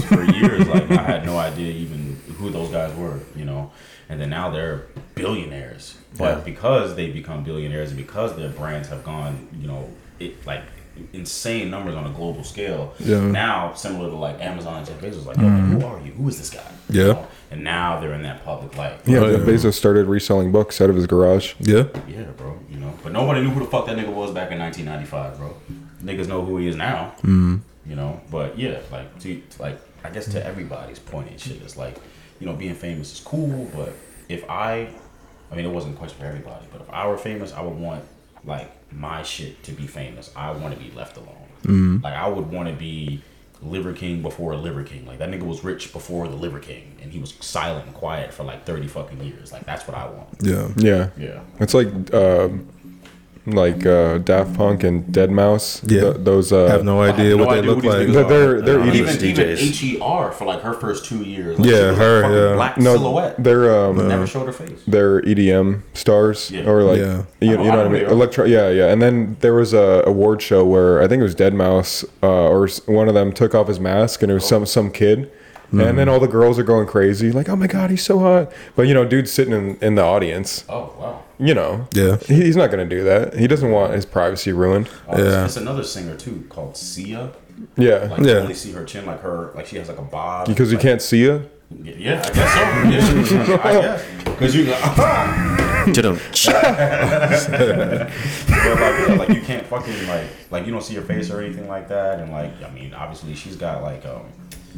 For 0.07 0.23
years, 0.23 0.67
like 0.67 0.89
I 0.91 1.01
had 1.01 1.25
no 1.25 1.37
idea 1.37 1.71
even 1.73 2.19
who 2.37 2.49
those 2.51 2.69
guys 2.69 2.93
were, 2.95 3.19
you 3.35 3.45
know. 3.45 3.71
And 4.09 4.21
then 4.21 4.29
now 4.29 4.49
they're 4.51 4.83
billionaires. 5.15 5.96
But 6.17 6.37
Yeah. 6.37 6.43
because 6.43 6.95
they 6.95 7.09
become 7.11 7.43
billionaires 7.43 7.89
and 7.89 7.97
because 7.97 8.35
their 8.35 8.49
brands 8.49 8.89
have 8.89 9.03
gone, 9.03 9.47
you 9.61 9.67
know, 9.67 9.87
it 10.19 10.45
like 10.45 10.61
insane 11.13 11.69
numbers 11.69 11.93
on 11.95 12.05
a 12.07 12.09
global 12.09 12.43
scale. 12.43 12.93
Yeah. 12.99 13.19
Now, 13.21 13.73
similar 13.75 14.09
to 14.09 14.15
like 14.15 14.41
Amazon 14.41 14.77
and 14.77 14.85
Jeff 14.87 14.99
Bezos, 14.99 15.25
like, 15.25 15.37
yo, 15.37 15.43
who 15.47 15.85
are 15.85 15.99
you? 16.03 16.11
Who 16.13 16.27
is 16.27 16.37
this 16.39 16.49
guy? 16.49 16.61
You 16.89 17.01
Yeah. 17.01 17.07
know? 17.13 17.27
And 17.51 17.63
now 17.63 17.99
they're 17.99 18.13
in 18.13 18.23
that 18.23 18.43
public 18.43 18.75
light. 18.77 18.93
Yeah, 19.05 19.21
yeah. 19.25 19.37
Bezos 19.37 19.73
started 19.73 20.07
reselling 20.07 20.51
books 20.51 20.81
out 20.81 20.89
of 20.89 20.95
his 20.95 21.05
garage. 21.07 21.53
Yeah. 21.59 21.83
Yeah, 22.09 22.23
bro. 22.35 22.57
You 22.69 22.79
know, 22.79 22.93
but 23.03 23.11
nobody 23.13 23.41
knew 23.41 23.49
who 23.51 23.59
the 23.61 23.67
fuck 23.67 23.85
that 23.85 23.95
nigga 23.95 24.11
was 24.13 24.31
back 24.31 24.51
in 24.51 24.57
1995, 24.59 25.37
bro. 25.37 25.55
Niggas 26.03 26.27
know 26.27 26.43
who 26.43 26.57
he 26.57 26.67
is 26.67 26.75
now. 26.75 27.13
Mm. 27.23 27.61
You 27.87 27.95
know, 27.95 28.19
but 28.31 28.57
yeah, 28.59 28.79
like, 28.91 29.17
to, 29.19 29.41
like 29.59 29.79
I 30.03 30.09
guess 30.09 30.25
to 30.31 30.45
everybody's 30.45 30.99
point 30.99 31.29
and 31.29 31.39
shit, 31.39 31.61
it's 31.61 31.77
like, 31.77 31.95
you 32.39 32.45
know, 32.47 32.53
being 32.53 32.75
famous 32.75 33.13
is 33.13 33.19
cool, 33.19 33.69
but 33.75 33.93
if 34.29 34.43
I, 34.49 34.89
I 35.51 35.55
mean, 35.55 35.65
it 35.65 35.71
wasn't 35.71 35.95
a 35.95 35.97
question 35.97 36.19
for 36.19 36.25
everybody, 36.25 36.65
but 36.71 36.81
if 36.81 36.89
I 36.89 37.07
were 37.07 37.17
famous, 37.17 37.53
I 37.53 37.61
would 37.61 37.77
want 37.77 38.03
like 38.45 38.71
my 38.91 39.23
shit 39.23 39.63
to 39.63 39.71
be 39.71 39.87
famous. 39.87 40.31
I 40.35 40.51
want 40.51 40.73
to 40.73 40.79
be 40.79 40.91
left 40.91 41.17
alone. 41.17 42.01
Like 42.03 42.13
I 42.13 42.27
would 42.27 42.51
want 42.51 42.69
to 42.69 42.75
be. 42.75 43.21
Liver 43.63 43.91
King 43.91 44.21
before 44.21 44.51
a 44.51 44.55
Liver 44.55 44.83
King. 44.83 45.07
Like 45.07 45.17
that 45.17 45.29
nigga 45.31 45.41
was 45.41 45.63
rich 45.63 45.91
before 45.91 46.27
the 46.27 46.35
Liver 46.35 46.59
King, 46.59 46.95
and 47.01 47.11
he 47.11 47.17
was 47.17 47.33
silent 47.39 47.87
and 47.87 47.95
quiet 47.95 48.31
for 48.31 48.43
like 48.43 48.65
thirty 48.65 48.87
fucking 48.87 49.19
years. 49.23 49.51
Like 49.51 49.65
that's 49.65 49.87
what 49.87 49.97
I 49.97 50.05
want. 50.07 50.29
Yeah. 50.41 50.67
Yeah, 50.77 51.09
Yeah. 51.17 51.39
it's 51.59 51.73
like 51.73 51.87
um 52.13 52.69
like 53.47 53.85
uh, 53.85 54.17
Daft 54.19 54.55
Punk 54.55 54.83
and 54.83 55.05
Deadmau5. 55.05 55.89
Yeah. 55.91 56.01
Th- 56.01 56.15
those. 56.19 56.51
Uh, 56.51 56.65
I 56.65 56.69
have 56.69 56.83
no 56.83 57.01
idea 57.01 57.35
no 57.35 57.45
what 57.45 57.53
they 57.53 57.59
idea 57.59 57.71
look 57.71 57.83
who 57.83 57.89
like. 57.89 58.07
niggas 58.07 58.13
They're- 58.13 58.23
they're- 58.27 58.61
they're 58.61 58.79
And 58.79 58.89
Anonymous 58.89 59.23
even, 59.23 59.49
even 59.49 59.99
HER 60.01 60.31
for 60.31 60.45
like 60.45 60.61
her 60.61 60.73
first 60.73 61.05
two 61.05 61.19
years. 61.23 61.57
Like, 61.57 61.69
Yeah, 61.69 61.77
she 61.77 61.85
was 61.89 61.97
a 61.97 62.01
her, 62.03 62.49
yeah. 62.49 62.55
Black 62.55 62.77
no, 62.77 62.95
silhouette. 62.97 63.35
they're 63.43 63.73
um, 63.85 64.07
Never 64.07 64.27
showed 64.27 64.45
her 64.47 64.51
face. 64.51 64.81
they're 64.87 65.21
EDM 65.21 65.81
stars 65.93 66.51
Yeah. 66.51 66.69
or 66.69 66.83
like 66.83 66.99
Yeah. 66.99 67.23
you, 67.39 67.51
you 67.51 67.57
know- 67.57 67.63
know 67.63 67.69
what 67.77 67.85
I 67.85 67.89
mean 67.89 68.03
they 68.05 68.11
electro 68.11 68.45
yeah 68.45 68.69
yeah 68.69 68.91
and 68.91 69.01
then 69.01 69.37
there 69.39 69.53
was 69.53 69.73
a 69.73 70.03
award 70.05 70.41
show 70.41 70.65
where 70.65 71.01
I 71.01 71.07
think 71.07 71.21
it 71.21 71.23
was 71.23 71.35
Deadmau5 71.35 72.05
uh, 72.23 72.27
or 72.27 72.67
one 72.85 73.07
of 73.07 73.13
them 73.13 73.31
took 73.31 73.55
off 73.55 73.67
his 73.67 73.79
mask 73.79 74.21
and 74.23 74.31
it 74.31 74.35
was 74.35 74.45
some 74.45 74.65
some 74.65 74.91
kid 74.91 75.31
and 75.71 75.97
then 75.97 76.07
all 76.09 76.19
the 76.19 76.27
girls 76.27 76.57
are 76.57 76.63
going 76.63 76.87
crazy 76.87 77.31
like 77.31 77.49
oh 77.49 77.55
my 77.55 77.67
god 77.67 77.89
he's 77.89 78.03
so 78.03 78.19
hot 78.19 78.51
but 78.75 78.83
you 78.87 78.93
know 78.93 79.05
dude's 79.05 79.31
sitting 79.31 79.53
in, 79.53 79.75
in 79.81 79.95
the 79.95 80.03
audience 80.03 80.63
Oh 80.69 80.93
wow. 80.99 81.23
you 81.37 81.53
know 81.53 81.87
Yeah. 81.93 82.17
he, 82.17 82.35
he's 82.35 82.55
not 82.55 82.71
gonna 82.71 82.85
do 82.85 83.03
that 83.03 83.33
he 83.35 83.47
doesn't 83.47 83.69
want 83.71 83.93
his 83.93 84.05
privacy 84.05 84.51
ruined 84.53 84.87
Uh, 85.07 85.15
Yeah. 85.17 85.45
It's 85.45 85.57
another 85.57 85.83
singer 85.83 86.15
too 86.15 86.45
called 86.49 86.77
Sia. 86.77 87.31
yeah 87.75 88.07
Like 88.09 88.19
you 88.21 88.27
Yeah. 88.29 88.35
only 88.35 88.53
see 88.53 88.71
her 88.71 88.85
chin, 88.85 89.05
like 89.05 89.21
her, 89.21 89.51
like 89.55 89.65
she 89.65 89.75
has 89.77 89.89
like 89.89 89.97
a 89.97 90.01
bob. 90.03 90.47
because 90.47 90.71
you 90.71 90.77
like, 90.77 90.83
can't 90.83 91.01
see 91.01 91.25
ya 91.25 91.39
Yeah, 91.83 92.21
I 92.23 92.29
guess 92.31 93.29
so. 93.29 93.35
Yeah, 93.47 93.61
I 93.63 93.71
guess 93.81 94.05
because 94.25 94.55
you. 94.55 94.65
but 94.67 94.81
like, 98.79 99.07
yeah, 99.07 99.15
like 99.17 99.29
you 99.29 99.41
can't 99.41 99.65
fucking 99.67 100.07
like 100.07 100.25
like 100.51 100.65
you 100.65 100.71
don't 100.71 100.83
see 100.83 100.95
her 100.95 101.01
face 101.01 101.29
or 101.31 101.41
anything 101.41 101.67
like 101.67 101.87
that, 101.89 102.19
and 102.19 102.31
like 102.31 102.51
I 102.63 102.69
mean, 102.71 102.93
obviously 102.93 103.33
she's 103.35 103.55
got 103.55 103.81
like 103.81 104.05
um, 104.05 104.21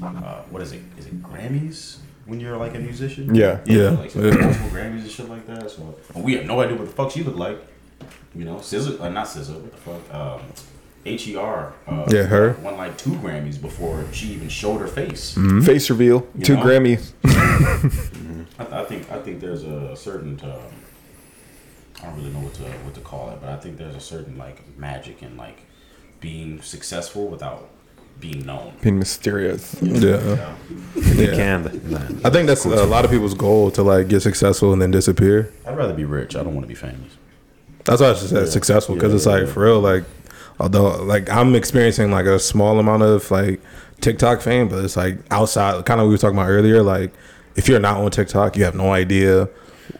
uh, 0.01 0.41
what 0.49 0.61
is 0.61 0.71
it? 0.71 0.81
Is 0.97 1.05
it 1.07 1.21
Grammys 1.23 1.97
when 2.25 2.39
you're 2.39 2.57
like 2.57 2.75
a 2.75 2.79
musician? 2.79 3.33
Yeah. 3.35 3.59
Yeah. 3.65 3.89
like 3.91 4.11
some 4.11 4.23
multiple 4.23 4.69
Grammys 4.69 5.01
and 5.01 5.09
shit 5.11 5.29
like 5.29 5.45
that. 5.47 5.69
So 5.71 5.95
and 6.15 6.23
we 6.23 6.35
have 6.35 6.45
no 6.45 6.59
idea 6.61 6.75
what 6.77 6.87
the 6.87 6.93
fuck 6.93 7.11
she 7.11 7.23
looked 7.23 7.37
like. 7.37 7.59
You 8.35 8.45
know, 8.45 8.61
Scissor, 8.61 9.01
uh, 9.01 9.09
not 9.09 9.27
Scissor. 9.27 9.53
What 9.53 9.71
the 9.71 9.77
fuck? 9.77 10.13
Um, 10.13 10.41
Her. 11.05 11.73
Uh, 11.87 12.05
Yeah, 12.11 12.23
her. 12.23 12.51
won 12.61 12.77
like 12.77 12.97
two 12.97 13.11
Grammys 13.11 13.59
before 13.59 14.05
she 14.11 14.27
even 14.27 14.49
showed 14.49 14.79
her 14.79 14.87
face. 14.87 15.33
Face 15.65 15.89
reveal. 15.89 16.27
Two 16.43 16.55
know? 16.55 16.63
Grammys. 16.63 17.13
I, 18.59 18.81
I 18.81 18.85
think 18.85 19.11
I 19.11 19.19
think 19.21 19.39
there's 19.39 19.63
a 19.63 19.95
certain 19.95 20.39
um, 20.43 20.59
I 22.01 22.05
don't 22.05 22.17
really 22.17 22.29
know 22.29 22.39
what 22.39 22.53
to 22.55 22.63
what 22.63 22.93
to 22.93 23.01
call 23.01 23.31
it, 23.31 23.39
but 23.41 23.49
I 23.49 23.57
think 23.57 23.77
there's 23.77 23.95
a 23.95 23.99
certain 23.99 24.37
like 24.37 24.77
magic 24.77 25.23
in 25.23 25.35
like 25.35 25.61
being 26.19 26.61
successful 26.61 27.27
without 27.27 27.69
being 28.19 28.45
known. 28.45 28.73
Being 28.81 28.99
mysterious. 28.99 29.75
Yeah. 29.81 30.53
You 30.95 31.01
Yeah. 31.25 31.35
can. 31.35 31.63
then- 31.85 32.21
I 32.23 32.29
think 32.29 32.47
that's 32.47 32.65
a 32.65 32.85
lot 32.85 33.05
of 33.05 33.11
people's 33.11 33.33
goal 33.33 33.71
to 33.71 33.83
like 33.83 34.07
get 34.07 34.21
successful 34.21 34.73
and 34.73 34.81
then 34.81 34.91
disappear. 34.91 35.51
I'd 35.65 35.77
rather 35.77 35.93
be 35.93 36.05
rich. 36.05 36.35
I 36.35 36.43
don't 36.43 36.53
want 36.53 36.63
to 36.63 36.67
be 36.67 36.75
famous. 36.75 37.17
That's 37.85 38.01
why 38.01 38.09
I 38.09 38.13
just 38.13 38.29
said 38.29 38.47
successful 38.49 38.95
because 38.95 39.11
Yeah, 39.11 39.15
it's 39.17 39.25
like 39.25 39.45
yeah. 39.47 39.53
for 39.53 39.63
real. 39.63 39.79
Like, 39.79 40.03
although 40.59 41.01
like 41.03 41.29
I'm 41.29 41.55
experiencing 41.55 42.11
like 42.11 42.25
a 42.25 42.39
small 42.39 42.77
amount 42.79 43.03
of 43.03 43.29
like 43.31 43.61
TikTok 44.01 44.41
fame, 44.41 44.67
but 44.67 44.83
it's 44.83 44.97
like 44.97 45.17
outside. 45.31 45.85
Kind 45.85 46.01
of 46.01 46.07
we 46.07 46.13
were 46.13 46.17
talking 46.17 46.37
about 46.37 46.49
earlier. 46.49 46.83
Like, 46.83 47.11
if 47.55 47.67
you're 47.69 47.79
not 47.79 47.97
on 47.97 48.11
TikTok, 48.11 48.57
you 48.57 48.63
have 48.65 48.75
no 48.75 48.91
idea 48.91 49.47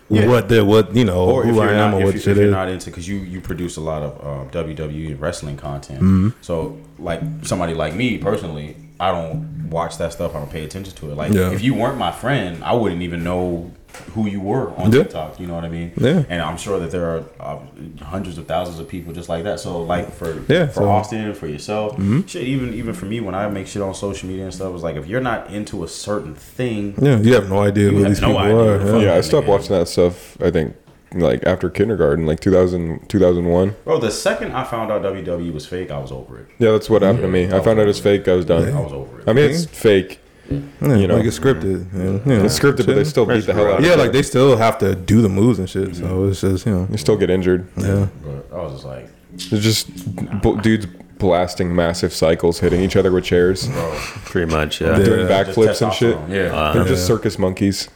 Yeah. 0.10 0.28
what 0.28 0.50
the 0.50 0.64
what 0.66 0.96
you 0.96 1.06
know 1.06 1.26
Or 1.30 1.44
who 1.44 1.60
I 1.60 1.72
am 1.74 1.92
not, 1.92 1.94
or 1.96 2.00
if, 2.00 2.06
what 2.06 2.14
you, 2.16 2.20
shit 2.20 2.36
you're 2.38 2.46
is. 2.46 2.52
not 2.52 2.68
into, 2.70 2.90
because 2.90 3.08
you 3.08 3.18
you 3.18 3.42
produce 3.42 3.78
a 3.78 3.82
lot 3.82 4.02
of 4.04 4.12
um, 4.26 4.50
WWE 4.52 5.20
wrestling 5.20 5.58
content. 5.58 6.00
Mm-hmm. 6.02 6.30
So 6.42 6.78
like 6.98 7.22
somebody 7.44 7.74
like 7.74 7.94
me 7.96 8.18
personally, 8.18 8.76
I 9.00 9.12
don't 9.12 9.70
watch 9.70 9.98
that 9.98 10.12
stuff. 10.14 10.36
I 10.36 10.40
don't 10.40 10.52
pay 10.52 10.64
attention 10.64 10.96
to 10.96 11.12
it. 11.12 11.16
Like 11.16 11.32
Yeah. 11.34 11.52
if 11.52 11.62
you 11.64 11.74
weren't 11.74 11.98
my 11.98 12.12
friend, 12.12 12.64
I 12.64 12.74
wouldn't 12.74 13.02
even 13.02 13.24
know 13.24 13.72
who 14.14 14.28
you 14.28 14.40
were 14.42 14.72
on 14.78 14.92
Yeah. 14.92 15.04
TikTok. 15.04 15.40
You 15.40 15.48
know 15.48 15.56
what 15.56 15.66
I 15.66 15.70
mean? 15.70 15.92
Yeah. 15.98 16.24
And 16.30 16.42
I'm 16.42 16.58
sure 16.58 16.80
that 16.80 16.90
there 16.92 17.06
are 17.06 17.24
uh, 17.40 17.60
hundreds 18.04 18.38
of 18.38 18.48
thousands 18.48 18.80
of 18.80 18.88
people 18.88 19.14
just 19.14 19.30
like 19.30 19.44
that. 19.44 19.60
So 19.60 19.82
like 19.84 20.12
for 20.14 20.34
Yeah, 20.48 20.68
for 20.68 20.74
so- 20.74 20.82
Mm-hmm. 20.82 20.90
Austin, 20.90 21.34
for 21.34 21.48
yourself, 21.48 21.96
shit. 22.28 22.44
Even 22.44 22.74
even 22.74 22.94
for 22.94 23.06
me, 23.06 23.20
when 23.20 23.36
I 23.36 23.48
make 23.50 23.68
shit 23.68 23.82
on 23.82 23.94
social 23.94 24.28
media 24.30 24.46
and 24.46 24.54
stuff, 24.54 24.74
it's 24.74 24.84
like 24.84 24.96
if 24.96 25.08
you're 25.08 25.22
not 25.22 25.50
into 25.52 25.84
a 25.84 25.88
certain 25.88 26.34
thing, 26.36 26.96
Yeah, 27.02 27.20
you 27.20 27.34
have 27.34 27.50
no 27.50 27.60
idea 27.62 27.90
who 27.90 28.04
these 28.06 28.22
no 28.22 28.28
people 28.28 28.40
idea 28.42 28.56
are. 28.58 29.00
yeah. 29.02 29.06
Yeah, 29.12 29.16
I 29.16 29.22
stopped 29.22 29.48
Yeah. 29.48 29.54
watching 29.54 29.76
that 29.78 29.88
stuff, 29.88 30.38
I 30.42 30.50
think, 30.52 30.76
like 31.14 31.44
after 31.46 31.70
kindergarten, 31.70 32.26
like 32.26 32.40
2000, 32.40 33.08
2001. 33.10 33.76
bro. 33.84 34.00
The 34.00 34.12
second 34.12 34.52
I 34.54 34.64
found 34.64 34.92
out 34.92 35.02
WWE 35.04 35.52
was 35.54 35.66
fake, 35.66 35.92
I 35.92 36.00
was 36.00 36.12
over 36.12 36.40
it. 36.40 36.46
Yeah, 36.60 36.72
that's 36.72 36.90
what 36.90 37.02
happened 37.02 37.24
to 37.24 37.28
me. 37.28 37.46
I 37.52 37.60
found 37.62 37.80
out 37.80 37.88
it's 37.88 38.00
fake. 38.00 38.28
I 38.28 38.34
was 38.34 38.46
done. 38.46 38.72
I 38.74 38.80
was 38.80 38.94
over 38.94 39.20
it. 39.20 39.28
I 39.28 39.34
mean, 39.34 39.50
it's 39.50 39.66
fake. 39.66 40.20
Yeah, 40.50 40.96
You 40.96 41.08
know. 41.08 41.16
like 41.18 41.26
it's 41.26 41.38
scripted. 41.40 41.92
and, 41.94 42.26
you 42.26 42.38
know, 42.38 42.44
It's 42.46 42.58
scripted, 42.60 42.86
but 42.86 42.96
they 42.96 43.04
still 43.04 43.26
beat 43.26 43.46
the 43.46 43.54
hell 43.54 43.68
out 43.68 43.80
of 43.80 43.86
Yeah, 43.86 43.94
it. 43.94 44.00
like 44.00 44.12
they 44.12 44.24
still 44.24 44.58
have 44.58 44.78
to 44.80 44.96
do 44.96 45.22
the 45.22 45.30
moves 45.30 45.60
and 45.60 45.70
shit. 45.70 45.96
So 45.96 46.26
it's 46.26 46.42
just 46.42 46.66
you 46.66 46.74
know. 46.74 46.88
You 46.92 46.98
still 46.98 47.18
get 47.18 47.30
injured. 47.30 47.68
Yeah. 47.78 48.08
But 48.24 48.48
I 48.58 48.62
was 48.64 48.74
just 48.74 48.86
like, 48.86 49.08
It's 49.34 49.46
just 49.64 50.42
b- 50.42 50.58
dudes 50.62 50.88
blasting 51.20 51.76
massive 51.76 52.14
cycles, 52.14 52.60
hitting 52.60 52.82
each 52.82 52.96
other 52.96 53.12
with 53.12 53.26
chairs, 53.26 53.68
bro, 53.68 53.92
Pretty 54.26 54.50
much, 54.52 54.80
yeah. 54.82 54.98
Yeah. 54.98 55.04
doing 55.06 55.28
just 55.28 55.50
backflips 55.58 55.82
and 55.82 55.94
shit. 55.94 56.18
Yeah. 56.30 56.56
Uh, 56.56 56.74
They're 56.74 56.86
just 56.86 57.06
circus 57.06 57.38
monkeys. 57.38 57.90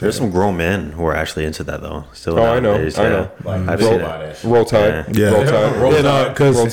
There's 0.00 0.16
some 0.16 0.30
grown 0.30 0.56
men 0.56 0.92
who 0.92 1.04
are 1.06 1.14
actually 1.14 1.44
into 1.44 1.64
that 1.64 1.80
though. 1.82 2.04
Still 2.12 2.38
Oh, 2.38 2.44
I 2.44 2.60
know, 2.60 2.72
nowadays, 2.74 2.98
I 2.98 3.02
yeah. 3.04 3.08
know. 3.08 3.30
like, 3.44 3.68
I've 3.68 3.80
roll 3.80 3.90
seen 3.90 4.00
by 4.00 4.16
it. 4.16 4.26
that 4.26 4.36
shit. 4.36 4.50
Roll 4.50 4.64
Tide. 4.64 5.16
Yeah. 5.16 5.30
Roll 5.30 5.44
Tide. 5.44 5.76
Roll 5.82 5.92
yeah, 5.94 6.00
no, 6.02 6.10
Tide. 6.24 6.28
because 6.34 6.64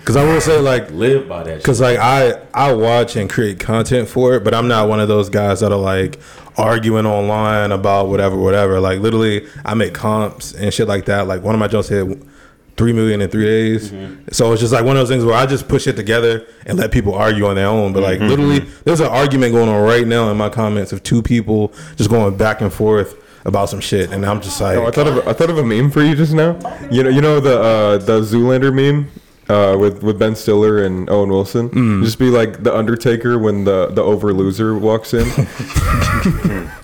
because 0.00 0.16
I 0.16 0.24
will 0.24 0.40
say 0.40 0.60
like 0.60 0.90
Live 0.90 1.28
by 1.28 1.42
that. 1.44 1.62
Cause 1.64 1.80
like 1.80 1.98
I 1.98 2.40
I 2.54 2.72
watch 2.72 3.16
and 3.16 3.28
create 3.28 3.58
content 3.60 4.08
for 4.08 4.34
it, 4.34 4.44
but 4.44 4.54
I'm 4.54 4.68
not 4.68 4.88
one 4.88 5.00
of 5.00 5.08
those 5.08 5.28
guys 5.28 5.60
that 5.60 5.72
are 5.72 5.78
like 5.78 6.18
arguing 6.56 7.06
online 7.06 7.70
about 7.72 8.08
whatever, 8.08 8.36
whatever. 8.36 8.80
Like 8.80 9.00
literally, 9.00 9.46
I 9.64 9.74
make 9.74 9.94
comps 9.94 10.52
and 10.54 10.72
shit 10.72 10.88
like 10.88 11.04
that. 11.06 11.26
Like 11.26 11.42
one 11.42 11.54
of 11.54 11.58
my 11.58 11.68
jokes 11.68 11.88
hit 11.88 12.06
three 12.78 12.92
million 12.92 13.20
in 13.20 13.28
three 13.28 13.44
days, 13.44 13.92
so 14.30 14.52
it's 14.52 14.60
just 14.60 14.72
like 14.72 14.84
one 14.84 14.96
of 14.96 15.00
those 15.00 15.10
things 15.10 15.24
where 15.24 15.34
I 15.34 15.44
just 15.44 15.68
push 15.68 15.86
it 15.86 15.96
together 15.96 16.46
and 16.64 16.78
let 16.78 16.90
people 16.92 17.14
argue 17.14 17.46
on 17.46 17.56
their 17.56 17.66
own. 17.66 17.92
But 17.92 18.02
like 18.02 18.20
literally, 18.20 18.60
there's 18.84 19.00
an 19.00 19.08
argument 19.08 19.52
going 19.52 19.68
on 19.68 19.82
right 19.82 20.06
now 20.06 20.30
in 20.30 20.36
my 20.36 20.48
comments 20.48 20.92
of 20.92 21.02
two 21.02 21.22
people 21.22 21.72
just 21.96 22.08
going 22.08 22.36
back 22.36 22.60
and 22.60 22.72
forth 22.72 23.22
about 23.44 23.68
some 23.68 23.80
shit, 23.80 24.10
and 24.12 24.24
I'm 24.24 24.40
just 24.40 24.60
like, 24.60 24.78
I 24.78 24.90
thought 24.90 25.06
of 25.06 25.28
I 25.28 25.32
thought 25.32 25.50
of 25.50 25.58
a 25.58 25.64
meme 25.64 25.90
for 25.90 26.02
you 26.02 26.14
just 26.14 26.32
now. 26.32 26.58
You 26.90 27.02
know, 27.02 27.10
you 27.10 27.20
know 27.20 27.40
the 27.40 27.60
uh, 27.60 27.98
the 27.98 28.20
Zoolander 28.20 28.72
meme 28.72 29.10
uh, 29.48 29.76
with 29.78 30.02
with 30.02 30.18
Ben 30.18 30.34
Stiller 30.36 30.84
and 30.84 31.08
Owen 31.10 31.30
Wilson. 31.30 31.70
Mm. 31.70 32.04
Just 32.04 32.18
be 32.18 32.30
like 32.30 32.62
the 32.62 32.74
Undertaker 32.74 33.38
when 33.38 33.64
the 33.64 33.88
the 33.88 34.02
over 34.02 34.32
loser 34.32 34.78
walks 34.78 35.14
in. 35.14 35.26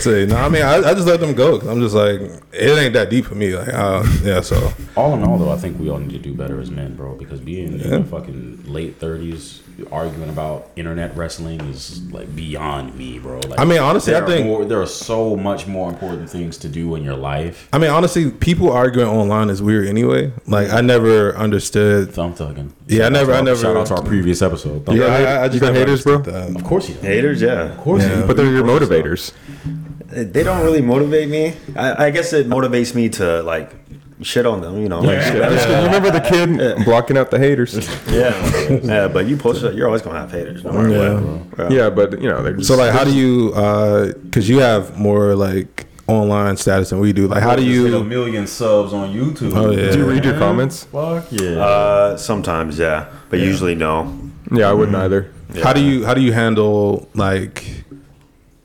say, 0.00 0.26
no, 0.26 0.36
I 0.36 0.48
mean, 0.48 0.62
I, 0.62 0.76
I 0.76 0.94
just 0.94 1.06
let 1.06 1.20
them 1.20 1.34
go. 1.34 1.58
Cause 1.58 1.68
I'm 1.68 1.80
just 1.80 1.94
like, 1.94 2.20
it 2.52 2.78
ain't 2.78 2.92
that 2.94 3.10
deep 3.10 3.26
for 3.26 3.34
me. 3.34 3.54
Like, 3.56 3.68
uh, 3.72 4.02
yeah, 4.22 4.40
so 4.40 4.72
all 4.96 5.14
in 5.14 5.22
all, 5.24 5.38
though, 5.38 5.50
I 5.50 5.56
think 5.56 5.78
we 5.78 5.88
all 5.90 5.98
need 5.98 6.10
to 6.12 6.18
do 6.18 6.34
better 6.34 6.60
as 6.60 6.70
men, 6.70 6.94
bro. 6.96 7.14
Because 7.14 7.40
being 7.40 7.80
in 7.80 7.90
the 7.90 8.04
fucking 8.04 8.64
late 8.66 8.96
thirties, 8.96 9.62
arguing 9.92 10.28
about 10.28 10.70
internet 10.74 11.16
wrestling 11.16 11.60
is 11.60 12.02
like 12.12 12.34
beyond 12.34 12.96
me, 12.96 13.18
bro. 13.20 13.38
Like, 13.48 13.60
I 13.60 13.64
mean, 13.64 13.78
honestly, 13.78 14.14
I 14.16 14.24
think- 14.26 14.46
more, 14.46 14.64
there 14.64 14.80
are 14.80 14.86
so 14.86 15.36
much 15.36 15.66
more 15.68 15.88
important 15.88 16.28
things 16.28 16.58
to 16.58 16.68
do 16.68 16.94
in 16.96 17.04
your 17.04 17.14
life. 17.14 17.68
I 17.72 17.78
mean, 17.78 17.90
honestly, 17.90 18.30
people 18.30 18.72
arguing 18.72 19.06
online 19.08 19.50
is 19.50 19.62
weird 19.62 19.86
anyway. 19.86 20.32
Like, 20.46 20.70
I 20.72 20.80
never 20.80 21.34
understood. 21.36 22.10
Thumb 22.12 22.34
thugging. 22.34 22.70
Yeah, 22.88 23.06
I 23.06 23.06
Shout 23.06 23.06
out 23.06 23.12
never- 23.12 23.32
I 23.34 23.40
never- 23.42 23.60
Shout 23.60 23.76
out 23.76 23.86
to 23.88 23.94
our 23.96 24.02
previous 24.02 24.42
episode. 24.42 24.84
Thumb 24.86 24.96
Yeah. 24.96 25.04
I, 25.06 25.44
I 25.44 25.48
just 25.48 25.54
You 25.54 25.60
got 25.60 25.74
haters, 25.74 26.02
bro? 26.02 26.18
that. 26.18 26.56
Of 26.56 26.64
course 26.64 26.88
you 26.88 26.94
do. 26.96 27.00
Haters, 27.06 27.40
yeah. 27.40 27.62
Of 27.70 27.76
course 27.78 28.02
Yeah. 28.02 28.20
you 28.20 28.26
but 28.26 28.36
they're 28.36 28.50
your 28.50 28.68
Of 28.68 28.82
so. 28.82 28.86
motivators. 28.86 29.32
They 30.08 30.42
don't 30.42 30.62
really 30.64 30.80
motivate 30.80 31.28
me. 31.28 31.54
I, 31.76 32.06
I 32.06 32.10
guess 32.10 32.32
it 32.32 32.48
motivates 32.48 32.94
me 32.94 33.08
to 33.10 33.42
like 33.42 33.70
shit 34.22 34.46
on 34.46 34.60
them, 34.60 34.80
you 34.80 34.88
know. 34.88 35.00
Like, 35.00 35.24
You 35.32 35.40
remember 35.42 36.10
the 36.10 36.20
kid 36.20 36.84
blocking 36.84 37.16
out 37.18 37.30
the 37.30 37.38
haters? 37.38 37.74
yeah, 38.08 38.34
yeah. 38.82 39.08
But 39.08 39.26
you 39.26 39.36
post 39.36 39.62
it, 39.64 39.74
you're 39.74 39.86
always 39.86 40.02
gonna 40.02 40.18
have 40.18 40.32
haters. 40.32 40.64
No 40.64 40.72
matter 40.72 40.88
Yeah. 40.90 41.20
what, 41.20 41.50
bro. 41.50 41.68
Yeah, 41.68 41.90
but 41.90 42.20
you 42.20 42.28
know 42.28 42.42
they're 42.42 42.54
just 42.54 42.68
So, 42.68 42.76
like, 42.76 42.92
how 42.92 43.04
do 43.04 43.14
you? 43.14 43.50
Because 44.24 44.48
you 44.48 44.58
have 44.60 44.98
more 44.98 45.34
like 45.34 45.86
online 46.06 46.56
status 46.56 46.88
than 46.90 47.00
we 47.00 47.12
do. 47.12 47.28
Like, 47.28 47.42
how 47.42 47.54
do 47.54 47.62
you? 47.62 47.84
hit 47.84 47.94
a 47.94 48.02
million 48.02 48.46
subs 48.46 48.94
on 48.94 49.14
YouTube? 49.14 49.54
Oh, 49.54 49.70
yeah. 49.70 49.90
do 49.92 49.98
you 49.98 50.08
read 50.10 50.24
your 50.24 50.38
comments? 50.38 50.84
Fuck 50.84 51.26
yeah. 51.30 51.58
Uh, 51.58 52.16
sometimes, 52.16 52.78
yeah, 52.78 53.10
but 53.28 53.40
usually 53.40 53.74
no. 53.74 54.18
Yeah, 54.50 54.70
I 54.70 54.72
wouldn't 54.72 54.96
either. 54.96 55.30
How 55.62 55.74
do 55.74 55.82
you? 55.82 56.06
How 56.06 56.14
do 56.14 56.22
you 56.22 56.32
handle 56.32 57.08
like? 57.14 57.84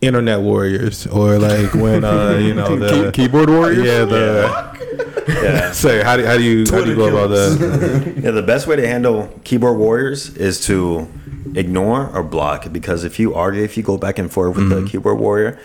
Internet 0.08 0.42
warriors, 0.42 1.08
or 1.08 1.40
like 1.40 1.74
when 1.74 2.04
uh 2.04 2.38
you 2.38 2.54
know 2.54 2.76
the 2.76 3.12
Key- 3.12 3.12
keyboard 3.24 3.50
warriors. 3.50 3.86
yeah 3.86 4.06
the 4.06 4.24
Yeah, 5.28 5.72
say 5.84 6.04
how 6.04 6.18
do 6.18 6.26
how 6.26 6.38
do 6.38 6.44
you 6.44 6.66
how 6.70 6.84
do 6.84 6.90
you 6.90 6.96
go 6.96 7.08
about 7.08 7.28
that? 7.30 8.14
yeah. 8.24 8.32
The 8.32 8.44
best 8.44 8.68
way 8.68 8.76
to 8.76 8.86
handle 8.88 9.30
keyboard 9.44 9.78
warriors 9.78 10.36
is 10.38 10.60
to 10.68 11.08
ignore 11.56 12.10
or 12.14 12.24
block 12.24 12.72
because 12.72 13.04
if 13.04 13.20
you 13.20 13.34
argue, 13.34 13.64
if 13.64 13.78
you 13.78 13.84
go 13.84 13.98
back 13.98 14.20
and 14.20 14.32
forth 14.32 14.56
with 14.58 14.70
the 14.70 14.86
keyboard 14.90 15.20
warrior. 15.20 15.60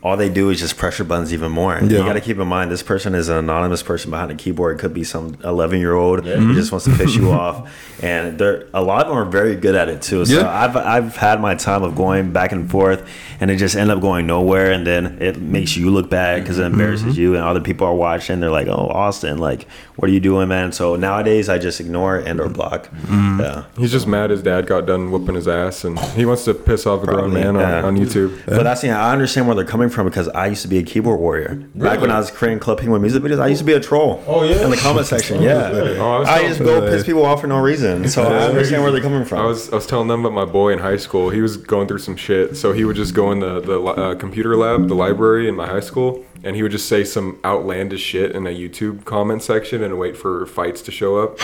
All 0.00 0.16
they 0.16 0.28
do 0.28 0.50
is 0.50 0.60
just 0.60 0.76
pressure 0.76 1.02
buttons 1.02 1.34
even 1.34 1.50
more. 1.50 1.76
You 1.80 1.98
got 1.98 2.12
to 2.12 2.20
keep 2.20 2.38
in 2.38 2.46
mind 2.46 2.70
this 2.70 2.84
person 2.84 3.16
is 3.16 3.28
an 3.28 3.38
anonymous 3.38 3.82
person 3.82 4.12
behind 4.12 4.30
a 4.30 4.36
keyboard. 4.36 4.76
It 4.76 4.80
could 4.80 4.94
be 4.94 5.02
some 5.02 5.36
11 5.42 5.80
year 5.80 5.94
old 5.94 6.24
who 6.24 6.30
mm-hmm. 6.30 6.54
just 6.54 6.70
wants 6.70 6.84
to 6.84 6.96
piss 6.96 7.16
you 7.16 7.32
off, 7.32 7.68
and 8.00 8.38
they're 8.38 8.68
a 8.72 8.80
lot 8.80 9.02
of 9.02 9.08
them 9.08 9.18
are 9.18 9.24
very 9.24 9.56
good 9.56 9.74
at 9.74 9.88
it 9.88 10.00
too. 10.00 10.24
So 10.24 10.40
Yeah. 10.40 10.48
I've 10.48 10.76
I've 10.76 11.16
had 11.16 11.40
my 11.40 11.56
time 11.56 11.82
of 11.82 11.96
going 11.96 12.32
back 12.32 12.52
and 12.52 12.70
forth, 12.70 13.08
and 13.40 13.50
it 13.50 13.56
just 13.56 13.74
end 13.74 13.90
up 13.90 14.00
going 14.00 14.28
nowhere, 14.28 14.70
and 14.70 14.86
then 14.86 15.20
it 15.20 15.40
makes 15.40 15.76
you 15.76 15.90
look 15.90 16.08
bad 16.08 16.42
because 16.42 16.60
it 16.60 16.64
embarrasses 16.64 17.14
mm-hmm. 17.14 17.20
you, 17.20 17.34
and 17.34 17.42
other 17.42 17.60
people 17.60 17.86
are 17.86 17.94
watching. 17.94 18.38
They're 18.38 18.50
like, 18.50 18.68
"Oh, 18.68 18.88
Austin, 18.88 19.38
like, 19.38 19.66
what 19.96 20.08
are 20.08 20.12
you 20.12 20.20
doing, 20.20 20.46
man?" 20.46 20.70
So 20.70 20.94
nowadays, 20.94 21.48
I 21.48 21.58
just 21.58 21.80
ignore 21.80 22.18
and 22.18 22.40
or 22.40 22.48
block. 22.48 22.88
Mm-hmm. 22.88 23.40
Yeah. 23.40 23.64
He's 23.76 23.90
just 23.90 24.06
mad 24.06 24.30
his 24.30 24.42
dad 24.42 24.68
got 24.68 24.86
done 24.86 25.10
whooping 25.10 25.34
his 25.34 25.48
ass, 25.48 25.82
and 25.82 25.98
he 25.98 26.24
wants 26.24 26.44
to 26.44 26.54
piss 26.54 26.86
off 26.86 27.02
a 27.02 27.06
grown 27.06 27.32
man 27.32 27.56
yeah. 27.56 27.78
on, 27.78 27.84
on 27.84 27.96
YouTube. 27.96 28.44
But 28.46 28.62
that's 28.62 28.84
yeah, 28.84 29.04
I 29.04 29.12
understand 29.12 29.48
where 29.48 29.56
they're 29.56 29.64
coming 29.64 29.87
from 29.90 30.06
because 30.06 30.28
I 30.28 30.46
used 30.46 30.62
to 30.62 30.68
be 30.68 30.78
a 30.78 30.82
keyboard 30.82 31.20
warrior. 31.20 31.54
Back 31.74 32.00
when 32.00 32.10
I 32.10 32.18
was 32.18 32.30
creating 32.30 32.60
Club 32.60 32.78
Penguin 32.78 33.02
music 33.02 33.22
videos, 33.22 33.40
I 33.40 33.48
used 33.48 33.60
to 33.60 33.64
be 33.64 33.72
a 33.72 33.80
troll. 33.80 34.22
Oh, 34.26 34.42
yeah? 34.42 34.64
in 34.64 34.70
the 34.70 34.76
comment 34.76 35.06
section, 35.06 35.42
yeah. 35.48 35.70
Oh, 35.72 36.24
I 36.24 36.38
I 36.38 36.48
just 36.48 36.60
go 36.60 36.80
piss 36.80 37.04
people 37.04 37.24
off 37.24 37.40
for 37.40 37.46
no 37.46 37.58
reason. 37.58 38.08
So 38.08 38.22
I 38.22 38.48
understand 38.48 38.82
where 38.82 38.92
they're 38.92 39.00
coming 39.00 39.24
from. 39.24 39.38
I 39.38 39.44
was 39.44 39.70
I 39.72 39.76
was 39.76 39.86
telling 39.86 40.08
them 40.08 40.24
about 40.24 40.34
my 40.34 40.50
boy 40.50 40.72
in 40.72 40.78
high 40.78 40.96
school. 40.96 41.30
He 41.30 41.40
was 41.40 41.56
going 41.56 41.88
through 41.88 41.98
some 41.98 42.16
shit, 42.16 42.56
so 42.56 42.72
he 42.72 42.84
would 42.84 42.96
just 42.96 43.14
go 43.14 43.32
in 43.32 43.40
the 43.40 43.60
the 43.60 43.80
uh, 43.80 44.14
computer 44.16 44.56
lab, 44.56 44.88
the 44.88 44.94
library 44.94 45.48
in 45.48 45.56
my 45.56 45.66
high 45.66 45.80
school, 45.80 46.24
and 46.44 46.56
he 46.56 46.62
would 46.62 46.72
just 46.72 46.88
say 46.88 47.04
some 47.04 47.38
outlandish 47.44 48.02
shit 48.02 48.32
in 48.32 48.46
a 48.46 48.50
YouTube 48.50 49.04
comment 49.04 49.42
section 49.42 49.82
and 49.82 49.98
wait 49.98 50.16
for 50.16 50.46
fights 50.46 50.82
to 50.82 50.90
show 50.90 51.18
up. 51.18 51.38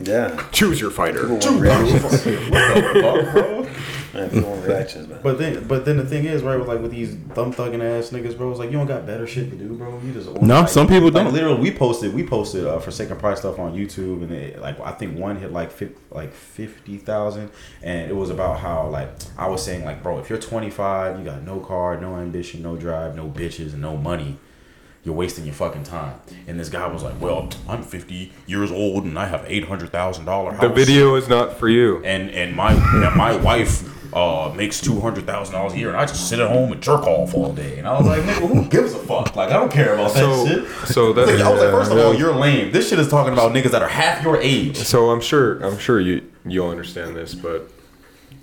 yeah. 0.00 0.42
Choose 0.52 0.80
your 0.80 0.90
fighter. 0.90 1.28
Man, 4.14 4.30
feeling 4.30 4.62
reactions, 4.62 5.06
man. 5.08 5.20
But 5.22 5.38
then, 5.38 5.66
but 5.68 5.84
then 5.84 5.96
the 5.98 6.06
thing 6.06 6.24
is, 6.24 6.42
right, 6.42 6.56
with 6.58 6.68
like 6.68 6.80
with 6.80 6.90
these 6.90 7.14
thumb 7.34 7.52
thugging 7.52 7.82
ass 7.82 8.10
niggas, 8.10 8.36
bro, 8.36 8.50
it's 8.50 8.58
like 8.58 8.70
you 8.70 8.78
don't 8.78 8.86
got 8.86 9.06
better 9.06 9.26
shit 9.26 9.50
to 9.50 9.56
do, 9.56 9.74
bro. 9.74 10.00
You 10.04 10.12
just 10.12 10.30
No, 10.40 10.60
like, 10.60 10.68
some 10.68 10.86
people 10.86 11.06
like, 11.10 11.14
don't. 11.24 11.32
Literally, 11.32 11.60
we 11.60 11.70
posted, 11.70 12.14
we 12.14 12.26
posted 12.26 12.66
uh, 12.66 12.78
Forsaken 12.78 13.16
Pride 13.18 13.36
stuff 13.38 13.58
on 13.58 13.74
YouTube, 13.74 14.22
and 14.22 14.32
it, 14.32 14.60
like 14.60 14.80
I 14.80 14.92
think 14.92 15.18
one 15.18 15.36
hit 15.36 15.52
like 15.52 15.70
fif- 15.70 15.98
like 16.10 16.32
fifty 16.32 16.96
thousand, 16.96 17.50
and 17.82 18.10
it 18.10 18.14
was 18.14 18.30
about 18.30 18.60
how 18.60 18.88
like 18.88 19.10
I 19.36 19.48
was 19.48 19.62
saying 19.62 19.84
like, 19.84 20.02
bro, 20.02 20.18
if 20.18 20.30
you're 20.30 20.38
25, 20.38 21.18
you 21.18 21.24
got 21.24 21.42
no 21.42 21.60
car, 21.60 22.00
no 22.00 22.16
ambition, 22.16 22.62
no 22.62 22.76
drive, 22.76 23.14
no 23.14 23.28
bitches, 23.28 23.72
and 23.72 23.82
no 23.82 23.96
money. 23.96 24.38
You're 25.04 25.14
wasting 25.14 25.44
your 25.44 25.54
fucking 25.54 25.84
time. 25.84 26.20
And 26.46 26.58
this 26.60 26.68
guy 26.68 26.86
was 26.86 27.02
like, 27.02 27.18
"Well, 27.20 27.48
I'm 27.68 27.82
50 27.82 28.32
years 28.46 28.70
old 28.70 29.04
and 29.04 29.18
I 29.18 29.26
have 29.26 29.44
eight 29.46 29.64
hundred 29.64 29.90
thousand 29.90 30.24
dollar. 30.26 30.56
The 30.56 30.68
video 30.68 31.14
is 31.14 31.28
not 31.28 31.56
for 31.58 31.68
you. 31.68 32.02
and 32.04 32.30
and 32.30 32.54
my 32.54 32.72
and 32.72 33.16
my 33.16 33.34
wife 33.36 33.84
uh, 34.12 34.52
makes 34.56 34.80
two 34.80 35.00
hundred 35.00 35.26
thousand 35.26 35.54
dollars 35.54 35.74
a 35.74 35.78
year, 35.78 35.88
and 35.88 35.96
I 35.96 36.06
just 36.06 36.28
sit 36.28 36.38
at 36.38 36.50
home 36.50 36.72
and 36.72 36.82
jerk 36.82 37.02
off 37.02 37.34
all 37.34 37.52
day. 37.52 37.78
And 37.78 37.86
I 37.86 37.98
was 37.98 38.06
like, 38.06 38.22
nigga, 38.22 38.48
who 38.48 38.64
gives 38.68 38.94
a 38.94 38.98
fuck? 38.98 39.36
Like, 39.36 39.50
I 39.50 39.54
don't 39.54 39.70
care 39.70 39.94
about 39.94 40.14
that 40.14 40.20
So, 40.20 40.46
shit. 40.46 40.68
so 40.88 41.12
that 41.12 41.28
I 41.28 41.50
was 41.50 41.60
like, 41.60 41.70
first 41.70 41.90
of 41.92 41.98
yeah. 41.98 42.04
all, 42.04 42.14
you're 42.14 42.34
lame. 42.34 42.72
This 42.72 42.88
shit 42.88 42.98
is 42.98 43.08
talking 43.08 43.32
about 43.32 43.52
niggas 43.52 43.70
that 43.72 43.82
are 43.82 43.88
half 43.88 44.22
your 44.22 44.38
age. 44.38 44.76
So 44.78 45.10
I'm 45.10 45.20
sure 45.20 45.60
I'm 45.62 45.78
sure 45.78 46.00
you 46.00 46.30
you'll 46.46 46.70
understand 46.70 47.14
this, 47.14 47.34
but 47.34 47.70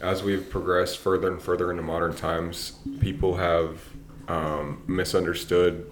as 0.01 0.21
we've 0.21 0.47
progressed 0.49 0.99
further 0.99 1.31
and 1.31 1.41
further 1.41 1.71
into 1.71 1.81
modern 1.81 2.13
times, 2.15 2.73
people 2.99 3.37
have 3.37 3.81
um, 4.27 4.83
misunderstood 4.87 5.89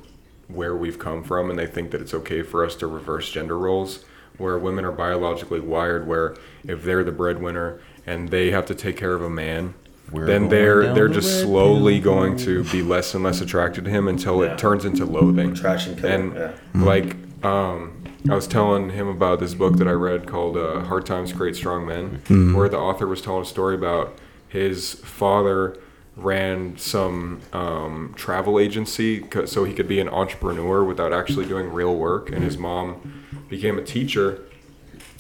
where 0.48 0.76
we've 0.76 1.00
come 1.00 1.24
from, 1.24 1.50
and 1.50 1.58
they 1.58 1.66
think 1.66 1.90
that 1.92 2.02
it's 2.02 2.14
okay 2.14 2.44
for 2.44 2.64
us 2.64 2.76
to 2.76 2.86
reverse 2.86 3.32
gender 3.32 3.58
roles, 3.58 4.04
where 4.38 4.58
women 4.60 4.86
are 4.86 4.92
biologically 4.92 5.60
wired, 5.60 6.06
where 6.06 6.36
if 6.64 6.84
they're 6.84 7.04
the 7.04 7.12
breadwinner 7.12 7.80
and 8.06 8.30
they 8.30 8.52
have 8.52 8.66
to 8.68 8.76
take 8.76 8.98
care 8.98 9.14
of 9.14 9.22
a 9.22 9.30
man. 9.30 9.74
We're 10.12 10.26
then 10.26 10.50
they're 10.50 10.94
they're 10.94 11.08
the 11.08 11.14
just 11.16 11.38
red 11.40 11.46
slowly 11.46 12.00
going 12.00 12.38
to 12.38 12.64
be 12.66 12.82
less 12.82 13.14
and 13.14 13.24
less 13.24 13.42
attracted 13.42 13.86
to 13.86 13.90
him 13.92 14.08
until 14.08 14.44
Yeah. 14.44 14.52
it 14.54 14.58
turns 14.60 14.86
into 14.86 15.06
loathing. 15.06 15.52
Attraction 15.54 15.96
killer, 15.96 16.10
And 16.14 16.34
yeah. 16.36 16.52
like 16.74 17.16
um, 17.44 18.04
I 18.30 18.36
was 18.36 18.48
telling 18.48 18.90
him 18.92 19.08
about 19.08 19.40
this 19.40 19.54
book 19.54 19.78
that 19.78 19.88
I 19.88 19.92
read 19.92 20.28
called 20.28 20.56
uh, 20.58 20.82
"Hard 20.82 21.06
Times 21.06 21.34
Create 21.34 21.56
Strong 21.56 21.86
Men," 21.88 22.54
where 22.54 22.70
the 22.70 22.78
author 22.78 23.08
was 23.08 23.22
telling 23.22 23.42
a 23.44 23.46
story 23.46 23.76
about 23.76 24.18
his 24.48 24.94
father 24.94 25.78
ran 26.16 26.78
some 26.78 27.42
um, 27.54 28.14
travel 28.16 28.60
agency 28.60 29.26
so 29.46 29.64
he 29.64 29.74
could 29.74 29.88
be 29.88 30.00
an 30.00 30.08
entrepreneur 30.08 30.84
without 30.84 31.12
actually 31.12 31.46
doing 31.46 31.74
real 31.74 31.96
work, 31.96 32.32
and 32.32 32.44
his 32.44 32.56
mom 32.58 33.24
became 33.50 33.80
a 33.80 33.82
teacher. 33.82 34.42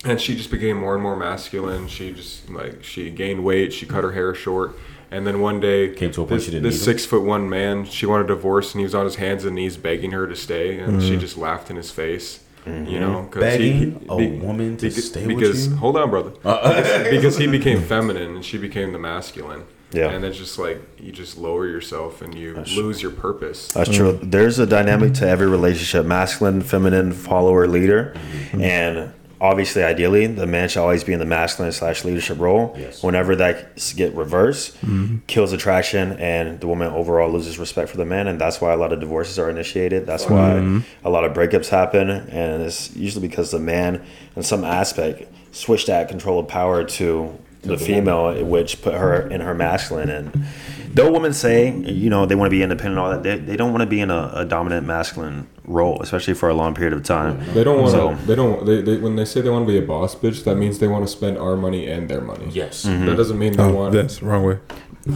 And 0.05 0.19
she 0.19 0.35
just 0.35 0.51
became 0.51 0.77
more 0.77 0.93
and 0.95 1.03
more 1.03 1.15
masculine. 1.15 1.87
She 1.87 2.11
just 2.11 2.49
like 2.49 2.83
she 2.83 3.09
gained 3.09 3.43
weight. 3.43 3.71
She 3.73 3.85
cut 3.85 4.03
her 4.03 4.11
hair 4.11 4.35
short, 4.35 4.77
and 5.09 5.25
then 5.25 5.39
one 5.39 5.59
day 5.59 5.93
Came 5.93 6.11
to 6.11 6.21
a 6.21 6.25
point 6.25 6.29
this, 6.39 6.45
she 6.45 6.51
didn't 6.51 6.63
this 6.63 6.73
need 6.73 6.79
him? 6.79 6.97
six 6.97 7.05
foot 7.05 7.23
one 7.23 7.49
man. 7.49 7.85
She 7.85 8.05
wanted 8.05 8.25
a 8.25 8.35
divorce, 8.35 8.73
and 8.73 8.79
he 8.79 8.83
was 8.83 8.95
on 8.95 9.05
his 9.05 9.15
hands 9.15 9.45
and 9.45 9.55
knees 9.55 9.77
begging 9.77 10.11
her 10.11 10.27
to 10.27 10.35
stay, 10.35 10.79
and 10.79 11.01
she 11.01 11.11
mm-hmm. 11.11 11.19
just 11.19 11.37
laughed 11.37 11.69
in 11.69 11.75
his 11.77 11.91
face. 11.91 12.43
Mm-hmm. 12.65 12.85
You 12.89 12.99
know, 12.99 13.27
'cause 13.29 13.41
Begging 13.41 14.05
a 14.09 14.15
woman 14.15 14.77
to 14.77 14.89
stay 14.89 15.27
with 15.27 15.37
because 15.37 15.67
you? 15.67 15.75
hold 15.75 15.97
on, 15.97 16.09
brother, 16.09 16.29
because, 16.29 16.87
uh-uh. 16.87 17.03
because 17.09 17.37
he 17.37 17.47
became 17.47 17.81
feminine 17.81 18.35
and 18.37 18.45
she 18.45 18.57
became 18.57 18.93
the 18.93 18.99
masculine. 18.99 19.65
Yeah. 19.91 20.09
and 20.09 20.25
it's 20.25 20.39
just 20.39 20.57
like 20.57 20.81
you 20.99 21.11
just 21.11 21.37
lower 21.37 21.67
yourself 21.67 22.23
and 22.23 22.33
you 22.33 22.55
lose 22.75 22.99
your 22.99 23.11
purpose. 23.11 23.73
That's 23.73 23.95
true. 23.95 24.19
There's 24.23 24.57
a 24.57 24.65
dynamic 24.65 25.13
to 25.15 25.27
every 25.27 25.45
relationship 25.45 26.03
masculine, 26.07 26.61
feminine, 26.61 27.11
follower, 27.11 27.67
leader. 27.67 28.13
Mm-hmm. 28.15 28.61
And 28.61 29.13
obviously, 29.43 29.83
ideally, 29.83 30.25
the 30.25 30.47
man 30.47 30.69
should 30.69 30.79
always 30.79 31.03
be 31.03 31.11
in 31.11 31.19
the 31.19 31.25
masculine 31.25 31.73
slash 31.73 32.05
leadership 32.05 32.39
role. 32.39 32.73
Yes. 32.79 33.03
Whenever 33.03 33.35
that 33.35 33.73
s- 33.75 33.91
get 33.91 34.13
reversed, 34.13 34.73
mm-hmm. 34.77 35.17
kills 35.27 35.51
attraction, 35.51 36.13
and 36.13 36.61
the 36.61 36.67
woman 36.67 36.87
overall 36.87 37.29
loses 37.29 37.59
respect 37.59 37.89
for 37.89 37.97
the 37.97 38.05
man. 38.05 38.27
And 38.27 38.39
that's 38.39 38.61
why 38.61 38.71
a 38.71 38.77
lot 38.77 38.93
of 38.93 39.01
divorces 39.01 39.37
are 39.37 39.49
initiated. 39.49 40.07
That's 40.07 40.25
why 40.27 40.53
mm-hmm. 40.53 40.79
a 41.05 41.09
lot 41.09 41.25
of 41.25 41.33
breakups 41.33 41.67
happen. 41.67 42.09
And 42.09 42.63
it's 42.63 42.95
usually 42.95 43.27
because 43.27 43.51
the 43.51 43.59
man, 43.59 44.03
in 44.37 44.43
some 44.43 44.63
aspect, 44.63 45.27
switched 45.51 45.87
that 45.87 46.07
control 46.07 46.39
of 46.39 46.47
power 46.47 46.85
to 46.85 47.37
the 47.63 47.77
female, 47.77 48.43
which 48.45 48.81
put 48.81 48.93
her 48.93 49.27
in 49.27 49.41
her 49.41 49.53
masculine. 49.53 50.09
And 50.09 50.45
though 50.93 51.11
women 51.11 51.33
say, 51.33 51.71
you 51.71 52.09
know, 52.09 52.25
they 52.25 52.35
want 52.35 52.47
to 52.47 52.55
be 52.55 52.63
independent, 52.63 52.97
and 52.97 52.99
all 52.99 53.11
that, 53.11 53.23
they, 53.23 53.37
they 53.37 53.57
don't 53.57 53.71
want 53.71 53.81
to 53.81 53.87
be 53.87 53.99
in 53.99 54.09
a, 54.09 54.31
a 54.35 54.45
dominant 54.45 54.85
masculine 54.87 55.47
role, 55.65 56.01
especially 56.01 56.33
for 56.33 56.49
a 56.49 56.53
long 56.53 56.75
period 56.75 56.93
of 56.93 57.03
time. 57.03 57.39
They 57.53 57.63
don't 57.63 57.79
want 57.81 57.91
to. 57.93 57.97
So- 58.21 58.25
they 58.25 58.35
don't. 58.35 58.65
They, 58.65 58.81
they 58.81 58.97
when 58.97 59.15
they 59.15 59.25
say 59.25 59.41
they 59.41 59.49
want 59.49 59.65
to 59.65 59.71
be 59.71 59.77
a 59.77 59.81
boss 59.87 60.15
bitch, 60.15 60.43
that 60.43 60.55
means 60.55 60.79
they 60.79 60.87
want 60.87 61.05
to 61.05 61.11
spend 61.11 61.37
our 61.37 61.55
money 61.55 61.87
and 61.87 62.09
their 62.09 62.21
money. 62.21 62.49
Yes. 62.51 62.83
That 62.83 63.15
doesn't 63.17 63.37
mean 63.39 63.53
they 63.53 63.63
Oh, 63.63 63.73
want. 63.73 63.93
that's 63.93 64.21
wrong 64.21 64.43
way. 64.43 64.59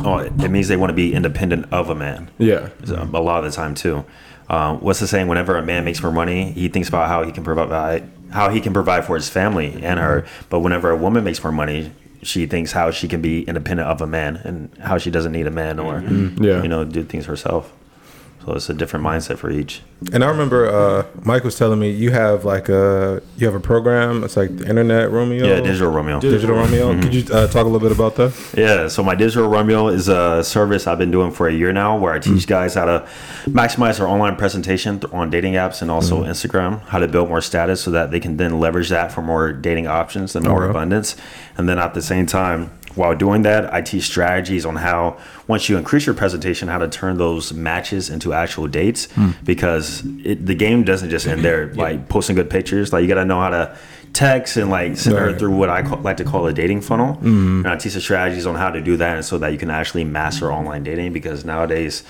Oh, 0.03 0.17
it 0.19 0.33
it 0.41 0.49
means 0.49 0.67
they 0.67 0.77
want 0.77 0.89
to 0.89 0.93
be 0.95 1.13
independent 1.13 1.71
of 1.71 1.89
a 1.89 1.95
man. 1.95 2.29
Yeah. 2.37 2.69
So, 2.83 2.95
a 3.13 3.21
lot 3.21 3.43
of 3.43 3.51
the 3.51 3.55
time 3.55 3.73
too. 3.75 4.05
Um, 4.49 4.79
what's 4.79 4.99
the 4.99 5.07
saying? 5.07 5.27
Whenever 5.27 5.57
a 5.57 5.61
man 5.63 5.83
makes 5.85 6.01
more 6.01 6.11
money, 6.11 6.51
he 6.53 6.67
thinks 6.69 6.87
about 6.89 7.07
how 7.09 7.23
he 7.23 7.31
can 7.31 7.43
provide 7.43 8.09
how 8.31 8.49
he 8.49 8.59
can 8.59 8.73
provide 8.73 9.05
for 9.05 9.15
his 9.15 9.29
family 9.29 9.79
and 9.83 9.99
her. 9.99 10.25
But 10.49 10.59
whenever 10.59 10.89
a 10.91 10.97
woman 10.97 11.23
makes 11.23 11.41
more 11.43 11.51
money, 11.53 11.91
she 12.21 12.45
thinks 12.45 12.71
how 12.73 12.91
she 12.91 13.07
can 13.07 13.21
be 13.21 13.43
independent 13.43 13.87
of 13.89 14.01
a 14.01 14.07
man 14.07 14.37
and 14.37 14.69
how 14.79 14.97
she 14.97 15.09
doesn't 15.11 15.31
need 15.31 15.47
a 15.47 15.51
man 15.51 15.79
or 15.79 16.01
Yeah. 16.41 16.61
you 16.61 16.67
know 16.69 16.83
do 16.83 17.03
things 17.03 17.25
herself. 17.25 17.71
So 18.47 18.53
it's 18.53 18.69
a 18.69 18.73
different 18.73 19.03
mindset 19.05 19.37
for 19.39 19.51
each. 19.51 19.81
And 20.13 20.23
I 20.23 20.29
remember 20.29 20.67
uh, 20.67 21.05
Mike 21.25 21.43
was 21.43 21.57
telling 21.57 21.79
me 21.79 21.91
you 21.91 22.11
have 22.11 22.45
like 22.45 22.69
a 22.69 23.21
you 23.35 23.45
have 23.45 23.55
a 23.55 23.59
program. 23.59 24.23
It's 24.23 24.37
like 24.37 24.55
the 24.55 24.65
Internet 24.69 25.11
Romeo. 25.11 25.45
Yeah, 25.45 25.59
Digital 25.59 25.91
Romeo. 25.91 26.21
Digital 26.21 26.55
Romeo. 26.55 26.97
Could 27.01 27.13
you 27.13 27.25
uh, 27.33 27.47
talk 27.47 27.65
a 27.65 27.69
little 27.69 27.81
bit 27.85 27.91
about 27.91 28.15
that? 28.15 28.31
Yeah, 28.55 28.87
so 28.87 29.03
my 29.03 29.15
Digital 29.15 29.49
Romeo 29.49 29.89
is 29.89 30.07
a 30.07 30.45
service 30.45 30.87
I've 30.87 30.97
been 30.97 31.11
doing 31.11 31.31
for 31.31 31.49
a 31.49 31.53
year 31.53 31.73
now 31.73 31.97
where 31.97 32.13
I 32.13 32.19
teach 32.19 32.47
guys 32.47 32.75
how 32.75 32.85
to 32.85 33.05
maximize 33.47 33.97
their 33.97 34.07
online 34.07 34.37
presentation 34.37 35.01
on 35.11 35.29
dating 35.29 35.55
apps 35.55 35.81
and 35.81 35.91
also 35.91 36.23
Instagram, 36.23 36.79
how 36.83 36.99
to 36.99 37.07
build 37.09 37.27
more 37.27 37.41
status 37.41 37.81
so 37.81 37.91
that 37.91 38.11
they 38.11 38.21
can 38.21 38.37
then 38.37 38.61
leverage 38.61 38.87
that 38.87 39.11
for 39.11 39.21
more 39.21 39.51
dating 39.51 39.87
options 39.87 40.37
and 40.37 40.47
more 40.47 40.63
Okay. 40.63 40.69
abundance. 40.69 41.17
And 41.57 41.67
then 41.67 41.79
at 41.79 41.93
the 41.95 42.01
same 42.01 42.25
time, 42.25 42.71
while 42.97 43.15
doing 43.15 43.43
that, 43.43 43.73
I 43.73 43.81
teach 43.81 44.03
strategies 44.03 44.65
on 44.65 44.75
how, 44.75 45.17
once 45.47 45.69
you 45.69 45.77
increase 45.77 46.05
your 46.05 46.15
presentation, 46.15 46.67
how 46.67 46.79
to 46.79 46.87
turn 46.87 47.17
those 47.17 47.53
matches 47.53 48.09
into 48.09 48.33
actual 48.33 48.67
dates 48.67 49.11
hmm. 49.11 49.31
because 49.43 50.03
it, 50.23 50.45
the 50.45 50.55
game 50.55 50.83
doesn't 50.83 51.09
just 51.09 51.27
end 51.27 51.45
there, 51.45 51.73
like 51.75 52.09
posting 52.09 52.35
good 52.35 52.49
pictures. 52.49 52.91
Like, 52.91 53.03
you 53.03 53.07
got 53.07 53.15
to 53.15 53.25
know 53.25 53.39
how 53.39 53.49
to 53.49 53.77
text 54.13 54.57
and 54.57 54.69
like 54.69 54.97
send 54.97 55.15
her 55.17 55.37
through 55.37 55.55
what 55.55 55.69
I 55.69 55.83
call, 55.83 55.99
like 55.99 56.17
to 56.17 56.23
call 56.23 56.47
a 56.47 56.53
dating 56.53 56.81
funnel. 56.81 57.13
Hmm. 57.13 57.59
And 57.59 57.67
I 57.67 57.75
teach 57.75 57.93
the 57.93 58.01
strategies 58.01 58.45
on 58.45 58.55
how 58.55 58.71
to 58.71 58.81
do 58.81 58.97
that, 58.97 59.15
and 59.15 59.25
so 59.25 59.37
that 59.37 59.51
you 59.51 59.57
can 59.57 59.69
actually 59.69 60.03
master 60.03 60.51
online 60.51 60.83
dating. 60.83 61.13
Because 61.13 61.45
nowadays, 61.45 62.03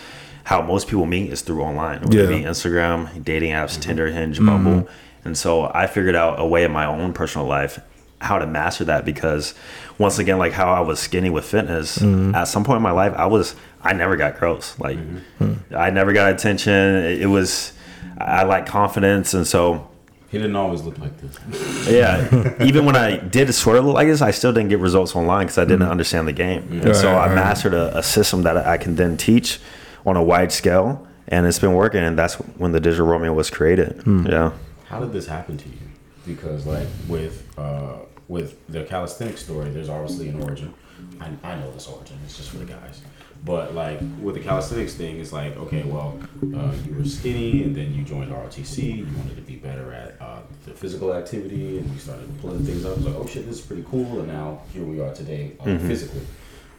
how 0.44 0.62
most 0.62 0.88
people 0.88 1.06
meet 1.06 1.32
is 1.32 1.42
through 1.42 1.62
online, 1.62 2.02
whether 2.02 2.20
it 2.20 2.30
Yeah. 2.30 2.38
be 2.38 2.44
Instagram, 2.44 3.24
dating 3.24 3.52
apps, 3.52 3.72
mm-hmm. 3.72 3.82
Tinder, 3.82 4.08
Hinge, 4.08 4.40
Bumble. 4.40 4.84
Mm-hmm. 4.84 5.28
And 5.28 5.38
so 5.38 5.70
I 5.74 5.88
figured 5.88 6.16
out 6.16 6.40
a 6.40 6.46
way 6.46 6.64
in 6.64 6.72
my 6.72 6.86
own 6.86 7.12
personal 7.12 7.46
life 7.46 7.82
how 8.20 8.40
to 8.40 8.48
master 8.48 8.84
that 8.86 9.06
because 9.06 9.54
once 9.98 10.20
again 10.20 10.38
like 10.38 10.54
how 10.54 10.74
I 10.74 10.82
was 10.82 11.00
skinny 11.00 11.30
with 11.30 11.46
fitness 11.46 11.98
mm-hmm. 11.98 12.36
at 12.36 12.46
some 12.46 12.64
point 12.64 12.78
in 12.78 12.84
my 12.84 12.92
life 12.92 13.14
I 13.16 13.26
was 13.26 13.56
I 13.82 13.94
never 13.94 14.16
got 14.16 14.40
girls 14.40 14.78
like 14.80 14.98
mm-hmm. 14.98 15.76
I 15.76 15.90
never 15.90 16.14
got 16.14 16.32
attention 16.32 16.74
it, 16.74 17.22
it 17.22 17.28
was 17.28 17.74
I 18.18 18.44
like 18.44 18.66
confidence 18.66 19.34
and 19.34 19.46
so 19.46 19.90
He 20.30 20.38
didn't 20.38 20.56
always 20.56 20.82
look 20.82 20.98
like 21.00 21.16
this. 21.22 21.88
yeah, 21.90 22.62
even 22.62 22.86
when 22.86 22.98
I 22.98 23.18
did 23.18 23.54
sort 23.54 23.78
of 23.78 23.86
look 23.86 23.96
like 23.96 24.08
this, 24.08 24.22
I 24.22 24.32
still 24.32 24.52
didn't 24.52 24.70
get 24.70 24.80
results 24.80 25.16
online 25.16 25.46
because 25.46 25.58
I 25.58 25.64
didn't 25.64 25.82
mm-hmm. 25.82 25.92
understand 25.92 26.28
the 26.28 26.34
game. 26.34 26.82
And 26.84 26.96
so 26.96 27.14
Right, 27.14 27.24
I 27.24 27.28
right. 27.28 27.36
mastered 27.36 27.74
a, 27.74 27.98
a 27.98 28.04
system 28.04 28.42
that 28.44 28.58
I 28.58 28.78
can 28.78 28.96
then 28.96 29.16
teach 29.16 29.60
on 30.06 30.18
a 30.18 30.24
wide 30.24 30.52
scale, 30.52 31.08
and 31.30 31.46
it's 31.46 31.60
been 31.60 31.74
working. 31.74 32.02
And 32.02 32.18
that's 32.18 32.36
when 32.58 32.74
the 32.74 32.82
Digital 32.82 33.08
Romeo 33.08 33.34
was 33.34 33.50
created. 33.50 34.02
Hmm. 34.04 34.28
Yeah. 34.28 34.52
How 34.90 35.00
did 35.00 35.14
this 35.14 35.28
happen 35.28 35.58
to 35.58 35.70
you? 35.70 35.88
Because 36.26 36.66
like 36.66 36.88
with 37.08 37.48
uh, 37.58 38.00
with 38.28 38.66
the 38.68 38.84
calisthenics 38.84 39.44
story, 39.44 39.70
there's 39.70 39.90
obviously 39.90 40.30
an 40.30 40.42
origin. 40.44 40.74
I, 41.22 41.32
I 41.44 41.56
know 41.56 41.72
this 41.72 41.88
origin. 41.88 42.18
It's 42.26 42.38
just 42.38 42.50
for 42.50 42.58
the 42.58 42.66
guys. 42.66 43.02
But 43.46 43.76
like 43.76 44.00
with 44.22 44.36
the 44.36 44.42
calisthenics 44.42 44.96
thing, 44.96 45.20
it's 45.20 45.32
like 45.32 45.56
okay, 45.58 45.84
well, 45.84 46.20
uh, 46.56 46.74
you 46.86 46.96
were 46.96 47.06
skinny, 47.06 47.64
and 47.64 47.76
then 47.76 47.94
you 47.94 48.04
joined 48.04 48.32
ROTC. 48.32 48.98
You 48.98 49.08
wanted 49.18 49.36
to 49.36 49.42
be 49.42 49.56
better 49.56 49.94
at 49.94 50.20
uh, 50.20 50.40
the 50.66 50.72
physical 50.72 51.14
activity, 51.14 51.78
and 51.78 51.90
you 51.90 52.00
started 52.00 52.30
pulling 52.42 52.66
things 52.66 52.84
up. 52.84 52.98
It's 52.98 53.06
like, 53.06 53.16
oh 53.16 53.28
shit, 53.28 53.46
this 53.46 53.60
is 53.60 53.66
pretty 53.66 53.86
cool. 53.90 54.20
And 54.20 54.28
now 54.28 54.62
here 54.74 54.84
we 54.84 55.00
are 55.00 55.14
today, 55.14 55.54
uh, 55.60 55.78
physically. 55.78 56.26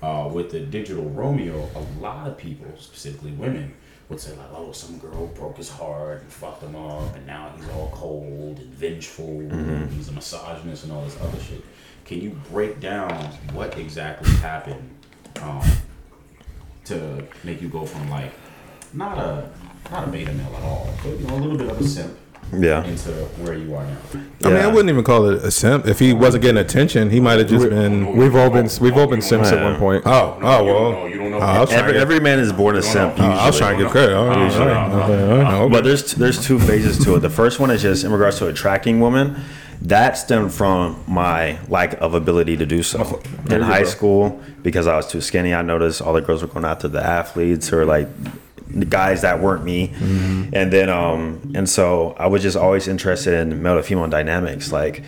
Uh, 0.03 0.29
with 0.33 0.51
the 0.51 0.61
digital 0.61 1.09
Romeo, 1.11 1.69
a 1.75 2.01
lot 2.01 2.29
of 2.29 2.37
people, 2.37 2.67
specifically 2.79 3.33
women, 3.33 3.75
would 4.09 4.21
say 4.21 4.31
like, 4.37 4.49
"Oh, 4.55 4.73
some 4.73 4.99
girl 4.99 5.27
broke 5.29 5.57
his 5.57 5.69
heart 5.69 6.23
and 6.23 6.33
fucked 6.33 6.63
him 6.63 6.77
up, 6.77 7.15
and 7.15 7.27
now 7.27 7.53
he's 7.57 7.69
all 7.71 7.91
cold 7.95 8.59
and 8.59 8.73
vengeful. 8.75 9.41
And 9.41 9.91
he's 9.93 10.09
a 10.09 10.13
misogynist 10.13 10.85
and 10.85 10.93
all 10.93 11.03
this 11.03 11.21
other 11.21 11.39
shit." 11.41 11.63
Can 12.05 12.21
you 12.23 12.31
break 12.51 12.81
down 12.81 13.13
what 13.53 13.77
exactly 13.77 14.31
happened 14.37 14.89
um, 15.43 15.63
to 16.87 17.23
make 17.45 17.61
you 17.61 17.69
go 17.69 17.85
from 17.85 18.09
like 18.09 18.33
not 18.95 19.19
a 19.19 19.51
not 19.91 20.09
a 20.09 20.11
beta 20.11 20.33
male 20.33 20.55
at 20.57 20.63
all, 20.63 20.89
but 21.03 21.19
you 21.19 21.27
know 21.27 21.35
a 21.35 21.41
little 21.41 21.59
bit 21.59 21.71
of 21.71 21.81
a 21.81 21.85
simp 21.85 22.17
Yeah. 22.53 22.85
into 22.85 23.11
where 23.43 23.55
you 23.55 23.75
are 23.75 23.85
now. 23.85 23.97
I 24.45 24.49
mean, 24.49 24.57
I 24.57 24.67
wouldn't 24.69 24.89
even 24.89 25.05
call 25.05 25.27
it 25.29 25.43
a 25.45 25.51
simp. 25.51 25.87
If 25.87 25.99
he 25.99 26.13
wasn't 26.15 26.43
getting 26.43 26.59
attention, 26.61 27.11
he 27.11 27.21
might 27.21 27.39
have 27.39 27.49
just 27.49 27.69
been. 27.69 28.07
Oh, 28.07 28.13
we've 28.13 28.35
all 28.35 28.49
been 28.51 28.69
we've 28.81 28.97
all 28.97 29.07
been 29.07 29.21
simps 29.21 29.51
at 29.51 29.63
one 29.63 29.77
point. 29.79 30.05
Oh, 30.07 30.11
oh 30.11 30.37
You 30.37 30.41
don't 30.41 30.43
know. 30.43 30.65
well. 30.65 31.09
You 31.09 31.19
don't 31.19 31.31
know. 31.33 31.37
Oh, 31.39 31.41
I 31.41 31.61
was 31.61 31.69
trying 31.69 31.81
Every, 31.81 31.93
get, 31.95 32.03
every 32.03 32.21
man 32.21 32.39
is 32.39 32.53
born 32.53 32.77
a 32.77 32.83
simp. 32.83 33.15
oh, 33.19 33.23
I 33.25 33.47
was 33.47 33.59
trying 33.59 33.77
to 33.79 33.85
get 33.85 33.91
credit. 33.93 34.15
Oh, 34.15 34.21
all 34.21 34.27
right, 34.29 34.45
Usually. 34.45 34.65
okay, 34.67 35.13
okay, 35.13 35.55
okay. 35.65 35.69
But 35.73 35.85
there's 35.85 36.13
there's 36.15 36.45
two 36.45 36.59
phases 36.59 37.05
to 37.05 37.17
it. 37.17 37.21
The 37.21 37.31
first 37.31 37.61
one 37.61 37.71
is 37.71 37.83
just 37.83 38.05
in 38.05 38.13
regards 38.13 38.39
to 38.39 38.47
attracting 38.47 39.01
women. 39.01 39.37
That 39.83 40.17
stemmed 40.19 40.53
from 40.53 41.05
my 41.07 41.59
lack 41.69 42.01
of 42.01 42.15
ability 42.15 42.57
to 42.57 42.67
do 42.67 42.83
so 42.83 43.21
in 43.49 43.61
high 43.63 43.85
school 43.85 44.43
because 44.63 44.87
I 44.89 44.97
was 44.97 45.07
too 45.07 45.21
skinny. 45.21 45.55
I 45.55 45.63
noticed 45.63 46.03
all 46.03 46.13
the 46.15 46.21
girls 46.21 46.43
were 46.43 46.49
going 46.49 46.65
after 46.65 46.89
the 46.89 47.01
athletes 47.05 47.73
or 47.73 47.85
like 47.85 48.09
the 48.71 48.85
guys 48.85 49.23
that 49.23 49.41
weren't 49.41 49.65
me, 49.65 49.89
mm-hmm. 49.89 50.51
and 50.53 50.73
then 50.73 50.89
um 50.89 51.53
and 51.55 51.69
so 51.69 52.15
I 52.19 52.27
was 52.27 52.43
just 52.43 52.57
always 52.57 52.89
interested 52.89 53.35
in 53.35 53.63
male 53.63 53.77
to 53.77 53.83
female 53.83 54.09
dynamics. 54.09 54.73
Like 54.73 55.03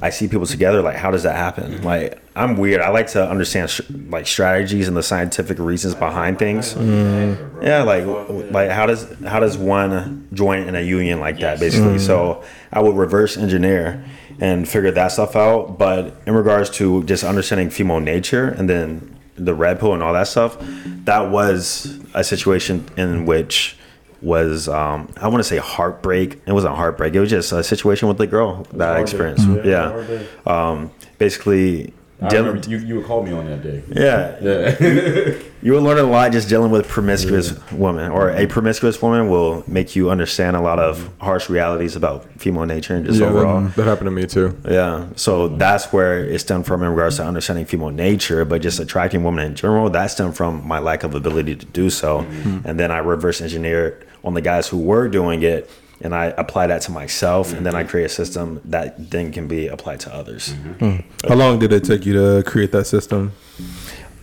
I 0.00 0.10
see 0.10 0.26
people 0.26 0.46
together. 0.46 0.82
Like 0.82 0.96
how 0.96 1.10
does 1.10 1.22
that 1.22 1.36
happen? 1.36 1.74
Mm-hmm. 1.74 1.84
Like 1.84 2.22
I'm 2.34 2.56
weird. 2.56 2.80
I 2.80 2.88
like 2.88 3.06
to 3.08 3.28
understand 3.28 3.70
sh- 3.70 3.82
like 4.08 4.26
strategies 4.26 4.88
and 4.88 4.96
the 4.96 5.02
scientific 5.02 5.58
reasons 5.58 5.94
behind 5.94 6.38
things. 6.38 6.74
Mm-hmm. 6.74 7.62
Yeah, 7.62 7.82
like 7.82 8.04
like 8.50 8.70
how 8.70 8.86
does 8.86 9.06
how 9.20 9.38
does 9.38 9.56
one 9.56 10.28
join 10.32 10.66
in 10.66 10.74
a 10.74 10.80
union 10.80 11.20
like 11.20 11.38
that 11.40 11.60
basically? 11.60 11.98
So 11.98 12.42
I 12.72 12.80
would 12.80 12.96
reverse 12.96 13.36
engineer 13.36 14.04
and 14.40 14.68
figure 14.68 14.90
that 14.90 15.08
stuff 15.08 15.36
out. 15.36 15.78
But 15.78 16.16
in 16.26 16.34
regards 16.34 16.70
to 16.70 17.04
just 17.04 17.22
understanding 17.22 17.70
female 17.70 18.00
nature 18.00 18.48
and 18.48 18.68
then 18.68 19.16
the 19.36 19.54
red 19.54 19.78
pill 19.78 19.94
and 19.94 20.02
all 20.02 20.12
that 20.14 20.26
stuff, 20.26 20.56
that 21.04 21.30
was 21.30 21.98
a 22.14 22.24
situation 22.24 22.86
in 22.96 23.26
which 23.26 23.76
was 24.20 24.68
um, 24.68 25.12
I 25.20 25.28
want 25.28 25.40
to 25.40 25.44
say 25.44 25.56
heartbreak. 25.58 26.40
It 26.46 26.52
wasn't 26.52 26.76
heartbreak. 26.76 27.14
It 27.14 27.20
was 27.20 27.30
just 27.30 27.52
a 27.52 27.64
situation 27.64 28.08
with 28.08 28.18
the 28.18 28.26
girl 28.26 28.66
that 28.72 28.96
I 28.96 29.00
experienced. 29.00 29.46
Yeah, 29.48 30.06
Yeah, 30.06 30.22
um, 30.46 30.90
basically. 31.18 31.92
I 32.22 32.34
remember 32.34 32.68
you, 32.68 32.78
you 32.78 32.96
would 32.96 33.06
call 33.06 33.22
me 33.22 33.32
on 33.32 33.46
that 33.46 33.62
day. 33.62 33.82
yeah, 33.88 34.36
Yeah. 34.40 35.38
you 35.62 35.72
will 35.72 35.82
learn 35.82 35.98
a 35.98 36.02
lot 36.02 36.32
just 36.32 36.48
dealing 36.48 36.70
with 36.70 36.88
promiscuous 36.88 37.54
women, 37.70 38.10
or 38.10 38.30
a 38.30 38.46
promiscuous 38.46 39.00
woman 39.00 39.28
will 39.28 39.62
make 39.66 39.94
you 39.94 40.10
understand 40.10 40.56
a 40.56 40.60
lot 40.60 40.78
of 40.78 41.08
harsh 41.20 41.48
realities 41.48 41.94
about 41.96 42.24
female 42.40 42.66
nature 42.66 42.94
and 42.96 43.06
just 43.06 43.20
Yeah, 43.20 43.26
overall. 43.26 43.60
that, 43.62 43.76
that 43.76 43.84
happened 43.84 44.06
to 44.06 44.10
me 44.10 44.26
too. 44.26 44.56
Yeah, 44.68 45.06
so 45.16 45.48
that's 45.48 45.92
where 45.92 46.24
it 46.24 46.38
stemmed 46.40 46.66
from 46.66 46.82
in 46.82 46.90
regards 46.90 47.16
to 47.16 47.24
understanding 47.24 47.64
female 47.64 47.90
nature, 47.90 48.44
but 48.44 48.62
just 48.62 48.80
attracting 48.80 49.22
women 49.24 49.46
in 49.46 49.54
general. 49.54 49.88
That 49.90 50.06
stemmed 50.08 50.36
from 50.36 50.66
my 50.66 50.78
lack 50.78 51.04
of 51.04 51.14
ability 51.14 51.56
to 51.56 51.66
do 51.66 51.90
so, 51.90 52.22
mm-hmm. 52.22 52.66
and 52.66 52.78
then 52.78 52.90
I 52.90 52.98
reverse 52.98 53.40
engineered 53.40 54.06
on 54.24 54.34
the 54.34 54.40
guys 54.40 54.68
who 54.68 54.78
were 54.78 55.08
doing 55.08 55.42
it, 55.42 55.68
and 56.02 56.14
I 56.14 56.26
apply 56.36 56.66
that 56.66 56.82
to 56.82 56.92
myself, 56.92 57.52
and 57.52 57.64
then 57.64 57.74
I 57.74 57.82
mm-hmm. 57.82 57.90
create 57.90 58.04
a 58.06 58.08
system 58.08 58.60
that 58.64 59.10
then 59.10 59.32
can 59.32 59.46
be 59.46 59.68
applied 59.68 60.00
to 60.00 60.14
others. 60.14 60.50
Mm-hmm. 60.50 60.90
Hmm. 60.90 61.28
How 61.28 61.36
long 61.36 61.58
did 61.58 61.72
it 61.72 61.84
take 61.84 62.04
you 62.04 62.12
to 62.14 62.42
create 62.44 62.72
that 62.72 62.86
system? 62.86 63.32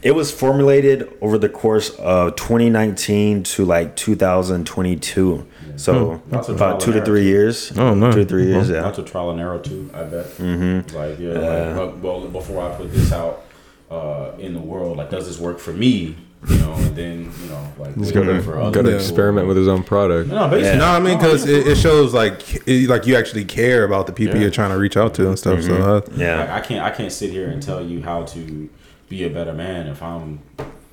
It 0.02 0.12
was 0.16 0.32
formulated 0.32 1.12
over 1.20 1.38
the 1.38 1.50
course 1.50 1.90
of 1.96 2.36
2019 2.38 3.44
to 3.44 3.66
like 3.66 3.96
2022. 3.96 5.48
So 5.76 6.16
hmm. 6.16 6.34
Lots 6.34 6.50
of 6.50 6.56
about 6.56 6.80
two 6.80 6.92
to 6.94 7.04
three 7.04 7.24
years. 7.24 7.78
Oh, 7.78 7.94
no. 7.94 8.12
Two 8.12 8.20
to 8.20 8.26
three 8.26 8.48
years, 8.48 8.70
uh-huh. 8.70 8.80
yeah. 8.80 8.86
Lots 8.86 8.98
of 8.98 9.06
trial 9.10 9.32
and 9.32 9.40
error 9.40 9.60
too. 9.60 9.90
I 9.94 10.04
bet. 10.04 10.26
Mm-hmm. 10.38 10.96
Like 10.96 11.20
yeah, 11.20 11.32
like, 11.32 11.78
uh. 11.78 11.96
well, 12.02 12.28
before 12.28 12.70
I 12.70 12.76
put 12.76 12.92
this 12.92 13.12
out 13.12 13.44
uh, 13.90 14.34
in 14.38 14.54
the 14.54 14.62
world, 14.62 14.98
like, 14.98 15.10
does 15.10 15.28
this 15.28 15.40
work 15.40 15.60
for 15.60 15.74
me? 15.74 16.16
You 16.48 16.58
know, 16.60 16.74
and 16.74 16.96
then 16.96 17.32
you 17.44 17.50
know, 17.50 17.74
like, 17.78 17.96
He's 17.96 18.14
will 18.14 18.24
it 18.24 18.26
got 18.26 18.28
work 18.28 18.38
to 18.38 18.44
for 18.44 18.52
got 18.54 18.68
other 18.78 18.84
to 18.92 18.96
experiment 18.96 19.48
with 19.48 19.58
his 19.58 19.68
own 19.68 19.84
product. 19.84 20.30
No, 20.30 20.48
basically, 20.48 20.80
No, 20.80 20.86
I 20.86 21.00
mean 21.00 21.18
because 21.18 21.46
it, 21.46 21.68
it 21.68 21.76
shows 21.78 22.14
like 22.14 22.66
it, 22.68 22.88
like 22.90 23.06
you 23.06 23.16
actually 23.18 23.44
care 23.44 23.84
about 23.84 24.08
the 24.08 24.14
people 24.14 24.36
Yeah. 24.36 24.44
you're 24.44 24.52
trying 24.52 24.72
to 24.72 24.78
reach 24.78 24.96
out 24.96 25.14
to 25.16 25.28
and 25.28 25.38
stuff. 25.38 25.62
So 25.64 25.76
uh, 25.76 26.02
Yeah. 26.16 26.40
Like, 26.40 26.50
I 26.50 26.60
can't 26.62 26.86
I 26.86 26.92
can't 26.92 27.12
sit 27.12 27.32
here 27.32 27.50
and 27.50 27.62
tell 27.62 27.84
you 27.86 28.02
how 28.02 28.24
to 28.24 28.70
be 29.10 29.26
a 29.26 29.30
better 29.30 29.54
man 29.54 29.88
if 29.88 30.02
I'm 30.02 30.40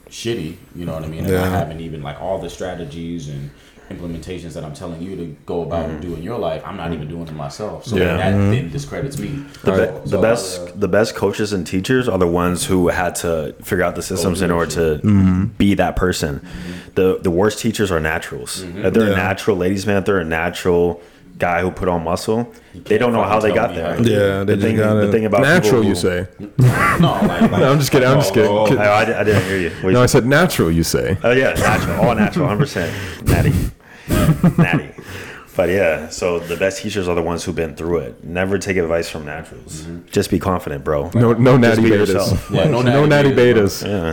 shitty. 0.08 0.56
You 0.74 0.84
know 0.84 0.94
what 0.94 1.04
I 1.04 1.08
mean? 1.08 1.26
And 1.26 1.36
I 1.36 1.48
haven't 1.48 1.80
even 1.80 2.02
like 2.02 2.20
all 2.20 2.38
the 2.40 2.50
strategies 2.50 3.28
and 3.28 3.50
implementations 3.90 4.54
that 4.54 4.64
I'm 4.64 4.74
telling 4.74 5.00
you 5.00 5.16
to 5.16 5.36
go 5.46 5.62
about 5.62 5.88
and 5.88 6.00
do 6.00 6.14
in 6.14 6.22
your 6.22 6.38
life. 6.38 6.62
I'm 6.64 6.76
not 6.76 6.92
even 6.92 7.08
doing 7.08 7.24
them 7.24 7.36
myself. 7.36 7.86
So 7.86 7.96
Yeah. 7.96 8.16
that 8.16 8.34
mm-hmm. 8.34 8.50
then 8.50 8.70
discredits 8.70 9.18
me. 9.18 9.44
The, 9.62 9.72
be- 9.72 9.76
So- 9.76 10.02
the 10.06 10.18
best 10.18 10.60
uh, 10.60 10.72
the 10.74 10.88
best 10.88 11.14
coaches 11.14 11.52
and 11.52 11.66
teachers 11.66 12.08
are 12.08 12.18
the 12.18 12.26
ones 12.26 12.66
who 12.66 12.88
had 12.88 13.14
to 13.16 13.54
figure 13.62 13.84
out 13.84 13.94
the 13.94 14.02
systems 14.02 14.42
in 14.42 14.50
order 14.50 14.70
to 14.72 15.06
mm-hmm. 15.06 15.44
be 15.58 15.74
that 15.74 15.96
person. 15.96 16.40
Mm-hmm. 16.40 16.94
The 16.94 17.18
the 17.22 17.30
worst 17.30 17.60
teachers 17.60 17.90
are 17.90 18.00
naturals. 18.00 18.62
If 18.62 18.94
they're 18.94 19.12
a 19.12 19.16
natural 19.16 19.56
ladies 19.56 19.86
man, 19.86 19.98
if 19.98 20.04
they're 20.04 20.18
a 20.18 20.24
natural 20.24 21.00
guy 21.38 21.60
who 21.60 21.70
put 21.70 21.88
on 21.88 22.02
muscle, 22.04 22.52
they 22.74 22.96
don't 22.98 23.12
know 23.12 23.22
how 23.22 23.38
they 23.40 23.52
got 23.52 23.74
there. 23.74 23.94
yeah, 24.02 24.44
they 24.44 24.54
The 24.54 24.56
just 24.56 24.66
thing, 24.66 24.76
got 24.76 24.94
the 24.94 25.12
thing 25.12 25.24
about 25.26 25.42
Natural, 25.42 25.82
people 25.82 25.88
you 25.88 25.94
say? 25.94 26.26
No, 27.00 27.12
like, 27.22 27.40
like, 27.42 27.50
No, 27.60 27.72
I'm 27.72 27.78
just 27.78 27.90
kidding. 27.92 28.08
I'm 28.08 28.18
just 28.18 28.32
kidding. 28.32 28.50
oh, 28.50 28.66
Oh, 28.70 28.76
I, 28.78 29.20
I 29.20 29.24
didn't 29.24 29.44
hear 29.44 29.58
you. 29.58 29.70
What 29.82 29.92
No, 29.92 29.98
you 29.98 30.02
I 30.04 30.06
said 30.06 30.24
natural. 30.26 30.70
You 30.70 30.82
say? 30.82 31.16
Oh 31.22 31.32
yeah, 31.32 31.52
natural, 31.54 32.00
all 32.08 32.14
natural, 32.14 32.46
hundred 32.48 32.60
percent, 32.60 33.26
natty, 33.26 33.52
natty. 34.58 34.92
But 35.56 35.70
yeah, 35.70 36.10
so 36.10 36.38
the 36.38 36.56
best 36.56 36.82
teachers 36.82 37.08
are 37.08 37.14
the 37.14 37.22
ones 37.22 37.42
who've 37.42 37.56
been 37.56 37.74
through 37.74 37.98
it. 37.98 38.22
Never 38.22 38.58
take 38.58 38.76
advice 38.76 39.08
from 39.08 39.24
naturals. 39.24 39.80
Mm-hmm. 39.82 40.08
Just 40.08 40.30
be 40.30 40.38
confident, 40.38 40.84
bro. 40.84 41.10
No, 41.14 41.32
no 41.32 41.56
natty 41.56 41.82
be 41.82 41.90
betas. 41.90 42.12
yourself. 42.12 42.50
Yeah, 42.50 42.64
no 42.64 42.82
no 42.82 43.06
natty 43.06 43.30
betas. 43.30 43.82
Yeah. 43.86 44.12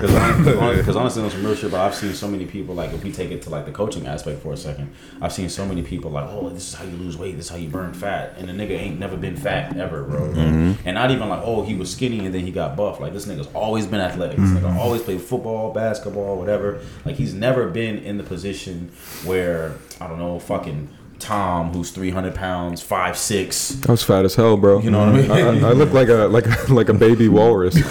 Because 0.78 0.96
honestly, 0.96 1.22
on 1.22 1.30
some 1.30 1.46
real 1.46 1.56
shit, 1.56 1.72
but 1.72 1.82
I've 1.82 1.96
seen 1.96 2.14
so 2.14 2.30
many 2.30 2.46
people 2.46 2.74
like 2.74 2.94
if 2.94 3.04
we 3.04 3.12
take 3.12 3.32
it 3.32 3.41
to 3.44 3.50
like 3.50 3.66
the 3.66 3.74
coaching 3.74 4.08
aspect 4.08 4.41
for 4.41 4.54
a 4.54 4.58
second, 4.58 4.94
I've 5.22 5.34
seen 5.34 5.50
so 5.50 5.66
many 5.66 5.84
people 5.84 6.12
like, 6.12 6.30
oh, 6.30 6.50
this 6.50 6.70
is 6.70 6.74
how 6.76 6.86
you 6.86 6.96
lose 6.96 7.18
weight, 7.18 7.36
this 7.36 7.46
is 7.46 7.52
how 7.52 7.58
you 7.58 7.68
burn 7.68 7.94
fat, 7.94 8.36
and 8.38 8.48
the 8.48 8.54
nigga 8.54 8.80
ain't 8.80 8.98
never 8.98 9.18
been 9.18 9.36
fat 9.36 9.76
ever, 9.76 10.04
bro. 10.04 10.22
Mm-hmm. 10.22 10.88
And 10.88 10.96
not 10.96 11.12
even 11.12 11.28
like, 11.28 11.41
oh, 11.44 11.64
he 11.64 11.76
was 11.76 11.91
skinny 11.91 12.26
and 12.26 12.34
then 12.34 12.46
he 12.46 12.52
got 12.52 12.78
buff. 12.78 13.02
Like 13.02 13.12
this 13.12 13.26
nigga's 13.26 13.50
always 13.54 13.86
been 13.86 14.00
athletic. 14.00 14.38
This 14.38 14.50
nigga 14.50 14.62
mm-hmm. 14.62 14.80
always 14.80 15.02
played 15.02 15.22
football, 15.22 15.74
basketball, 15.74 16.38
whatever. 16.38 16.80
Like 17.04 17.16
he's 17.16 17.34
never 17.34 17.68
been 17.68 17.98
in 17.98 18.18
the 18.18 18.24
position 18.24 18.91
where 19.26 19.76
I 20.00 20.08
don't 20.08 20.20
know, 20.20 20.39
fucking 20.39 20.89
Tom, 21.20 21.72
who's 21.74 21.91
three 21.91 22.09
hundred 22.09 22.36
pounds, 22.36 22.82
five 22.82 23.18
six. 23.18 23.78
I 23.88 23.91
was 23.91 24.03
fat 24.03 24.26
as 24.26 24.36
hell, 24.36 24.57
bro. 24.57 24.80
You 24.82 24.91
know 24.91 24.99
what 24.99 25.09
I 25.09 25.22
mean? 25.22 25.64
I, 25.64 25.70
I 25.70 25.72
look 25.72 25.93
like 25.93 26.09
a 26.09 26.26
like 26.28 26.45
a, 26.47 26.74
like 26.74 26.89
a 26.89 26.93
baby 26.93 27.28
walrus. 27.30 27.76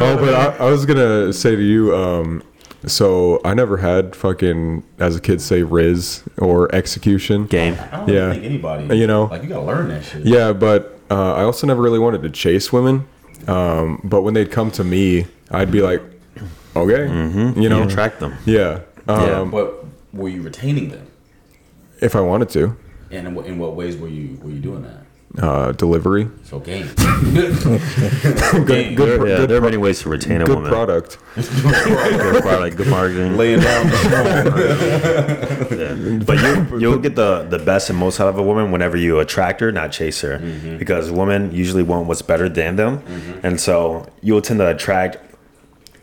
oh, 0.00 0.16
but 0.20 0.34
I, 0.34 0.56
I 0.66 0.70
was 0.70 0.84
gonna 0.86 1.32
say 1.32 1.54
to 1.56 1.62
you, 1.62 1.94
um, 1.94 2.42
so 2.86 3.40
I 3.44 3.54
never 3.54 3.76
had 3.76 4.14
fucking 4.16 4.82
as 4.98 5.16
a 5.16 5.20
kid 5.20 5.40
say 5.40 5.62
Riz 5.62 6.22
or 6.38 6.74
execution. 6.74 7.46
Game. 7.46 7.76
I 7.92 7.96
don't 7.98 8.08
Yeah. 8.08 8.32
think 8.32 8.44
anybody, 8.44 8.96
You 8.96 9.06
know. 9.06 9.24
like 9.24 9.42
you 9.42 9.48
gotta 9.48 9.64
learn 9.66 9.88
that 9.88 10.04
shit. 10.04 10.24
Yeah, 10.26 10.52
but 10.52 10.98
uh, 11.10 11.34
I 11.34 11.42
also 11.42 11.66
never 11.66 11.82
really 11.82 11.98
wanted 11.98 12.22
to 12.22 12.30
chase 12.30 12.72
women. 12.72 13.06
Um, 13.46 14.00
but 14.04 14.22
when 14.22 14.34
they'd 14.34 14.50
come 14.50 14.70
to 14.72 14.84
me, 14.84 15.26
I'd 15.50 15.70
be 15.70 15.80
like, 15.80 16.02
okay, 16.76 17.04
you 17.60 17.68
know, 17.68 17.78
You 17.78 17.84
attract 17.84 18.20
them. 18.20 18.34
yeah. 18.44 18.80
Um, 19.08 19.20
Yeah. 19.26 19.44
But 19.50 19.84
were 20.12 20.28
you 20.28 20.42
retaining 20.42 20.90
them? 20.90 21.06
If 22.00 22.14
I 22.14 22.20
wanted 22.20 22.48
to, 22.50 22.76
And 23.10 23.26
in 23.28 23.34
what, 23.34 23.46
in 23.46 23.58
what 23.58 23.74
ways 23.74 23.96
were 23.96 24.08
you 24.08 24.38
were 24.42 24.50
you 24.50 24.60
doing 24.60 24.82
that? 24.82 25.04
uh, 25.42 25.72
delivery, 25.72 26.26
So 26.42 26.58
game. 26.58 26.86
good, 26.96 27.54
Game. 28.66 28.94
good, 28.94 29.28
Yeah, 29.28 29.36
good, 29.36 29.50
there 29.50 29.58
are 29.58 29.60
many 29.60 29.76
ways 29.76 30.00
to 30.02 30.08
retain 30.08 30.40
a 30.40 30.44
good 30.46 30.54
woman. 30.56 30.70
product. 30.70 31.18
good 31.34 32.42
product, 32.42 32.76
good 32.76 32.88
marketing. 32.88 33.36
Laying 33.36 33.60
down. 33.60 33.86
Yeah. 35.68 36.18
But 36.24 36.38
you 36.40 36.78
you'll 36.80 36.98
get 36.98 37.14
the 37.14 37.42
the 37.48 37.58
best 37.58 37.90
and 37.90 37.98
most 37.98 38.20
out 38.20 38.28
of 38.28 38.38
a 38.38 38.42
woman 38.42 38.72
whenever 38.72 38.96
you 38.96 39.18
attract 39.20 39.60
her, 39.60 39.70
not 39.70 39.92
chase 39.92 40.20
her, 40.22 40.38
because 40.78 41.10
women 41.10 41.52
usually 41.52 41.82
want 41.82 42.06
what's 42.08 42.22
better 42.22 42.48
than 42.48 42.76
them, 42.76 43.02
and 43.42 43.60
so 43.60 44.06
you'll 44.22 44.42
tend 44.42 44.60
to 44.60 44.68
attract 44.68 45.18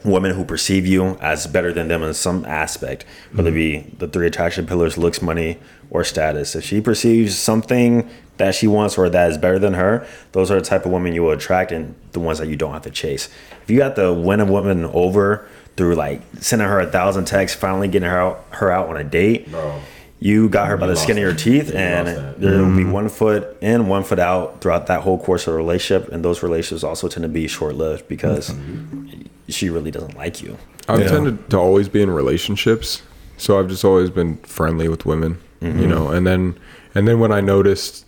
women 0.05 0.31
who 0.31 0.45
perceive 0.45 0.85
you 0.85 1.17
as 1.21 1.47
better 1.47 1.73
than 1.73 1.87
them 1.87 2.03
in 2.03 2.13
some 2.13 2.45
aspect, 2.45 3.05
whether 3.33 3.49
it 3.49 3.53
be 3.53 3.79
the 3.97 4.07
three 4.07 4.27
attraction 4.27 4.65
pillars: 4.65 4.97
looks, 4.97 5.21
money, 5.21 5.57
or 5.89 6.03
status. 6.03 6.55
If 6.55 6.63
she 6.63 6.81
perceives 6.81 7.37
something 7.37 8.09
that 8.37 8.53
she 8.53 8.67
wants 8.67 8.97
or 8.97 9.09
that 9.09 9.31
is 9.31 9.37
better 9.37 9.59
than 9.59 9.73
her, 9.75 10.05
those 10.33 10.51
are 10.51 10.55
the 10.55 10.65
type 10.65 10.85
of 10.85 10.91
women 10.91 11.13
you 11.13 11.23
will 11.23 11.31
attract 11.31 11.71
and 11.71 11.95
the 12.11 12.19
ones 12.19 12.39
that 12.39 12.47
you 12.47 12.55
don't 12.55 12.73
have 12.73 12.81
to 12.83 12.89
chase. 12.89 13.29
If 13.63 13.69
you 13.69 13.77
got 13.77 13.95
to 13.95 14.13
win 14.13 14.41
a 14.41 14.45
woman 14.45 14.85
over 14.85 15.47
through 15.77 15.95
like 15.95 16.21
sending 16.39 16.67
her 16.67 16.79
a 16.79 16.87
thousand 16.87 17.25
texts, 17.25 17.57
finally 17.59 17.87
getting 17.87 18.09
her 18.09 18.19
out, 18.19 18.45
her 18.51 18.71
out 18.71 18.89
on 18.89 18.97
a 18.97 19.03
date, 19.03 19.49
Bro. 19.49 19.79
you 20.19 20.49
got 20.49 20.67
her 20.67 20.77
by 20.77 20.85
You 20.85 20.89
the 20.89 20.93
lost 20.95 21.03
skin 21.03 21.17
of 21.17 21.23
your 21.23 21.33
teeth, 21.33 21.71
You 21.71 21.77
and 21.77 22.07
lost 22.07 22.19
that. 22.19 22.41
there 22.41 22.61
will 22.61 22.75
be 22.75 22.83
mm-hmm. 22.83 22.91
one 22.91 23.09
foot 23.09 23.57
in, 23.61 23.87
one 23.87 24.03
foot 24.03 24.19
out 24.19 24.61
throughout 24.61 24.87
that 24.87 25.01
whole 25.01 25.17
course 25.17 25.47
of 25.47 25.53
the 25.53 25.57
relationship. 25.57 26.11
And 26.11 26.23
those 26.23 26.43
relationships 26.43 26.83
also 26.83 27.07
tend 27.07 27.23
to 27.23 27.29
be 27.29 27.47
short 27.47 27.75
lived 27.75 28.07
because 28.07 28.49
mm-hmm. 28.49 29.04
She 29.47 29.69
really 29.69 29.91
doesn't 29.91 30.15
like 30.15 30.41
you. 30.41 30.57
I've 30.87 31.01
Yeah. 31.01 31.07
tended 31.07 31.49
to 31.49 31.57
always 31.57 31.89
be 31.89 32.01
in 32.01 32.11
relationships, 32.11 33.01
so 33.37 33.59
I've 33.59 33.67
just 33.67 33.83
always 33.83 34.09
been 34.09 34.37
friendly 34.37 34.87
with 34.87 35.05
women, 35.05 35.39
you 35.61 35.69
mm-hmm. 35.69 35.89
know. 35.89 36.09
And 36.09 36.25
then, 36.25 36.55
and 36.93 37.07
then 37.07 37.19
when 37.19 37.31
I 37.31 37.41
noticed, 37.41 38.05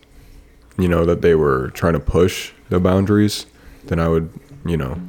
you 0.77 0.87
know, 0.87 1.05
that 1.05 1.21
they 1.21 1.35
were 1.35 1.69
trying 1.73 1.93
to 1.93 1.99
push 1.99 2.51
the 2.69 2.79
boundaries, 2.79 3.45
then 3.85 3.99
I 3.99 4.07
would, 4.07 4.29
you 4.65 4.77
know, 4.77 4.99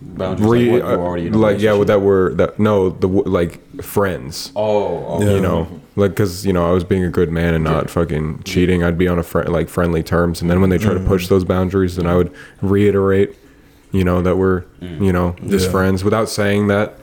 Boundaries 0.00 0.50
re- 0.50 0.72
like 0.72 0.82
what? 0.82 0.98
Uh, 0.98 1.14
You're 1.14 1.26
in 1.26 1.40
like 1.40 1.58
yeah, 1.58 1.70
relationship? 1.70 1.86
that 1.88 2.00
were 2.00 2.34
that 2.34 2.58
no 2.58 2.90
the 2.90 3.08
like 3.08 3.82
friends, 3.82 4.52
Oh, 4.54 5.04
oh 5.06 5.22
Yeah. 5.22 5.34
you 5.34 5.40
know, 5.40 5.68
like 5.96 6.12
because 6.12 6.44
you 6.46 6.52
know 6.52 6.68
I 6.68 6.72
was 6.72 6.84
being 6.84 7.02
a 7.02 7.08
good 7.08 7.30
man 7.30 7.54
and 7.54 7.64
not 7.64 7.90
fucking 7.90 8.42
cheating. 8.44 8.84
I'd 8.84 8.98
be 8.98 9.08
on 9.08 9.18
a 9.18 9.22
fri 9.22 9.44
like 9.44 9.68
friendly 9.68 10.02
terms, 10.02 10.42
and 10.42 10.50
then 10.50 10.60
when 10.60 10.70
they 10.70 10.78
try 10.78 10.94
to 10.94 11.00
push 11.00 11.26
mm. 11.26 11.28
those 11.30 11.44
boundaries, 11.44 11.96
then 11.96 12.06
I 12.06 12.14
would 12.14 12.32
reiterate, 12.60 13.36
you 13.92 14.04
know, 14.04 14.22
that 14.22 14.36
we're 14.36 14.62
mm. 14.80 15.04
you 15.04 15.12
know 15.12 15.34
just 15.46 15.66
Yeah. 15.66 15.72
friends 15.72 16.04
without 16.04 16.28
saying 16.28 16.68
that. 16.68 16.98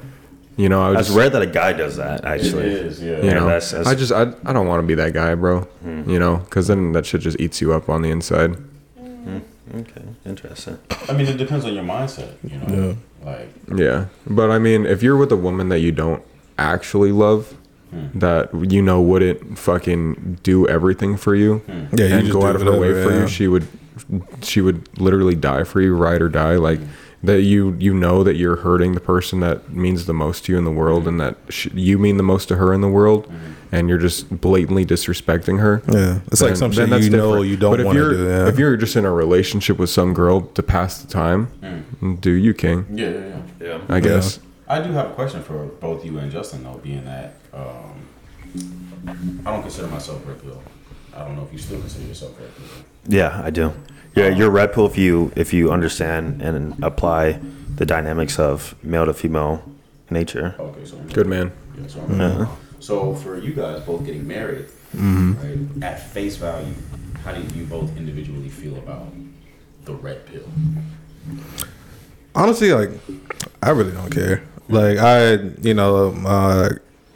You 0.55 0.69
know, 0.69 0.83
I 0.83 0.89
was 0.89 0.99
It's 0.99 1.07
just, 1.07 1.17
rare 1.17 1.31
that 1.31 1.41
a 1.41 1.47
guy 1.47 1.73
does 1.73 1.95
that. 1.97 2.25
Actually, 2.25 2.65
It 2.67 2.85
is, 2.85 3.01
yeah. 3.01 3.17
you 3.17 3.23
Yeah, 3.23 3.33
know, 3.33 3.45
that's- 3.47 3.71
that's- 3.71 3.87
I 3.87 3.95
just 3.95 4.11
I, 4.11 4.31
I 4.45 4.53
don't 4.53 4.67
want 4.67 4.83
to 4.83 4.87
be 4.87 4.93
that 4.93 5.11
guy, 5.11 5.33
bro. 5.33 5.67
Mm. 5.83 6.07
You 6.07 6.19
know, 6.19 6.35
because 6.45 6.67
then 6.67 6.91
that 6.91 7.07
shit 7.07 7.21
just 7.21 7.39
eats 7.39 7.59
you 7.59 7.73
up 7.73 7.89
on 7.89 8.03
the 8.03 8.11
inside. 8.11 8.57
Mm, 9.01 9.41
okay, 9.79 10.03
interesting. 10.27 10.77
I 11.09 11.13
mean, 11.13 11.25
it 11.25 11.37
depends 11.37 11.65
on 11.65 11.73
your 11.73 11.83
mindset. 11.83 12.33
You 12.43 12.57
know, 12.59 12.97
like 13.25 13.49
Yeah, 13.75 14.05
but 14.27 14.51
I 14.51 14.59
mean, 14.59 14.85
if 14.85 15.01
you're 15.01 15.17
with 15.17 15.31
a 15.31 15.35
woman 15.37 15.69
that 15.69 15.79
you 15.79 15.91
don't 15.91 16.21
actually 16.59 17.11
love, 17.11 17.55
hmm. 17.89 18.19
that 18.19 18.51
you 18.71 18.83
know 18.83 19.01
wouldn't 19.01 19.57
fucking 19.57 20.37
do 20.43 20.67
everything 20.67 21.17
for 21.17 21.33
you, 21.33 21.59
hmm. 21.65 21.95
Yeah, 21.97 22.05
you 22.07 22.13
and 22.15 22.31
go 22.31 22.45
out 22.45 22.55
of 22.55 22.61
her 22.61 22.79
way 22.79 22.93
for 22.93 23.11
yeah. 23.11 23.21
you, 23.21 23.27
she 23.27 23.47
would, 23.47 23.67
she 24.41 24.61
would 24.61 24.87
literally 24.99 25.35
die 25.35 25.63
for 25.63 25.81
you, 25.81 25.95
ride 25.95 26.21
or 26.21 26.29
die. 26.29 26.55
Like 26.55 26.79
that, 27.23 27.41
you 27.41 27.75
you 27.79 27.93
know 27.93 28.23
that 28.23 28.35
you're 28.35 28.57
hurting 28.57 28.93
the 28.93 28.99
person 28.99 29.39
that 29.41 29.71
means 29.71 30.05
the 30.05 30.13
most 30.13 30.45
to 30.45 30.51
you 30.51 30.57
in 30.57 30.65
the 30.65 30.71
world, 30.71 31.07
and 31.07 31.19
that 31.19 31.37
sh 31.49 31.67
you 31.73 31.97
mean 31.97 32.17
the 32.17 32.23
most 32.23 32.47
to 32.49 32.55
her 32.57 32.73
in 32.73 32.81
the 32.81 32.89
world, 32.89 33.31
and 33.71 33.87
you're 33.89 33.97
just 33.97 34.29
blatantly 34.41 34.85
disrespecting 34.85 35.59
her. 35.59 35.81
Yeah, 35.91 36.19
it's 36.31 36.41
like 36.41 36.49
then- 36.49 36.55
some 36.57 36.71
then 36.71 36.85
shit 36.87 36.89
that's 36.89 37.05
you 37.05 37.11
know 37.11 37.41
you 37.41 37.55
don't 37.57 37.71
But 37.71 37.79
if 37.81 37.85
want 37.85 37.95
to 37.97 38.03
you're- 38.03 38.17
do. 38.17 38.23
Yeah. 38.27 38.47
If 38.47 38.59
you're 38.59 38.75
just 38.77 38.95
in 38.95 39.05
a 39.05 39.11
relationship 39.11 39.77
with 39.77 39.89
some 39.89 40.13
girl 40.13 40.41
to 40.41 40.61
pass 40.63 41.01
the 41.01 41.07
time, 41.11 41.47
do 42.19 42.31
you, 42.31 42.53
King? 42.53 42.85
yeah, 42.91 43.09
yeah, 43.09 43.19
yeah. 43.19 43.37
Yeah. 43.67 43.79
I 43.89 43.99
guess. 44.01 44.39
I 44.67 44.81
do 44.81 44.91
have 44.93 45.11
a 45.11 45.13
question 45.13 45.43
for 45.43 45.65
both 45.65 46.03
you 46.03 46.17
and 46.17 46.31
Justin, 46.31 46.63
though, 46.63 46.79
being 46.83 47.05
that 47.05 47.35
um, 47.53 47.93
I 49.45 49.51
don't 49.51 49.61
consider 49.61 49.87
myself 49.87 50.25
red 50.27 50.41
pill. 50.41 50.61
I 51.15 51.25
don't 51.25 51.35
know 51.35 51.43
if 51.43 51.51
you 51.53 51.59
still 51.59 51.79
consider 51.79 52.05
yourself 52.07 52.39
red 52.39 52.49
pill. 52.55 52.65
Yeah, 53.07 53.41
I 53.43 53.49
do. 53.49 53.73
Yeah, 54.15 54.29
you're 54.29 54.49
red 54.51 54.73
pill 54.73 54.85
if 54.85 54.97
you 54.97 55.31
if 55.35 55.53
you 55.53 55.71
understand 55.71 56.41
and 56.41 56.83
apply 56.83 57.39
the 57.75 57.85
dynamics 57.85 58.37
of 58.39 58.75
male 58.83 59.05
to 59.05 59.13
female 59.13 59.63
nature. 60.09 60.55
Okay, 60.59 60.85
so 60.85 60.97
Good 61.13 61.27
man. 61.27 61.51
Yeah, 61.79 61.87
so, 61.87 61.99
I'm- 62.01 62.47
so 62.79 63.15
for 63.15 63.37
you 63.39 63.53
guys 63.53 63.81
both 63.81 64.05
getting 64.05 64.27
married, 64.27 64.65
right, 64.93 65.57
at 65.81 66.11
face 66.11 66.35
value, 66.37 66.73
how 67.23 67.31
do 67.33 67.41
you 67.57 67.65
both 67.65 67.95
individually 67.97 68.49
feel 68.49 68.77
about 68.77 69.07
the 69.85 69.93
red 69.93 70.25
pill? 70.27 70.43
honestly, 72.35 72.73
like, 72.73 72.89
I 73.61 73.69
really 73.71 73.91
don't 73.91 74.09
care. 74.11 74.43
Like, 74.69 74.97
I, 74.97 75.33
you 75.61 75.73
know, 75.73 76.13
uh, 76.25 76.69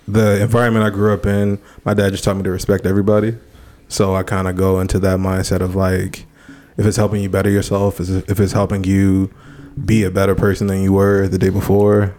the 0.08 0.41
environment 0.41 0.86
I 0.86 0.89
grew 0.89 1.14
up 1.14 1.26
in, 1.26 1.60
my 1.86 1.93
dad 1.93 2.12
just 2.12 2.24
taught 2.24 2.38
me 2.38 2.43
to 2.43 2.52
respect 2.52 2.86
everybody. 2.86 3.36
So 3.88 4.15
I 4.15 4.23
kind 4.23 4.47
of 4.47 4.55
go 4.55 4.79
into 4.79 4.99
that 4.99 5.19
mindset 5.19 5.61
of 5.61 5.75
like, 5.75 6.25
if 6.77 6.85
it's 6.85 6.97
helping 6.97 7.21
you 7.21 7.29
better 7.29 7.49
yourself, 7.49 7.99
if 7.99 8.39
it's 8.39 8.51
helping 8.51 8.83
you 8.83 9.33
be 9.83 10.03
a 10.03 10.11
better 10.11 10.35
person 10.35 10.67
than 10.67 10.81
you 10.81 10.93
were 10.93 11.27
the 11.27 11.38
day 11.38 11.49
before, 11.49 12.15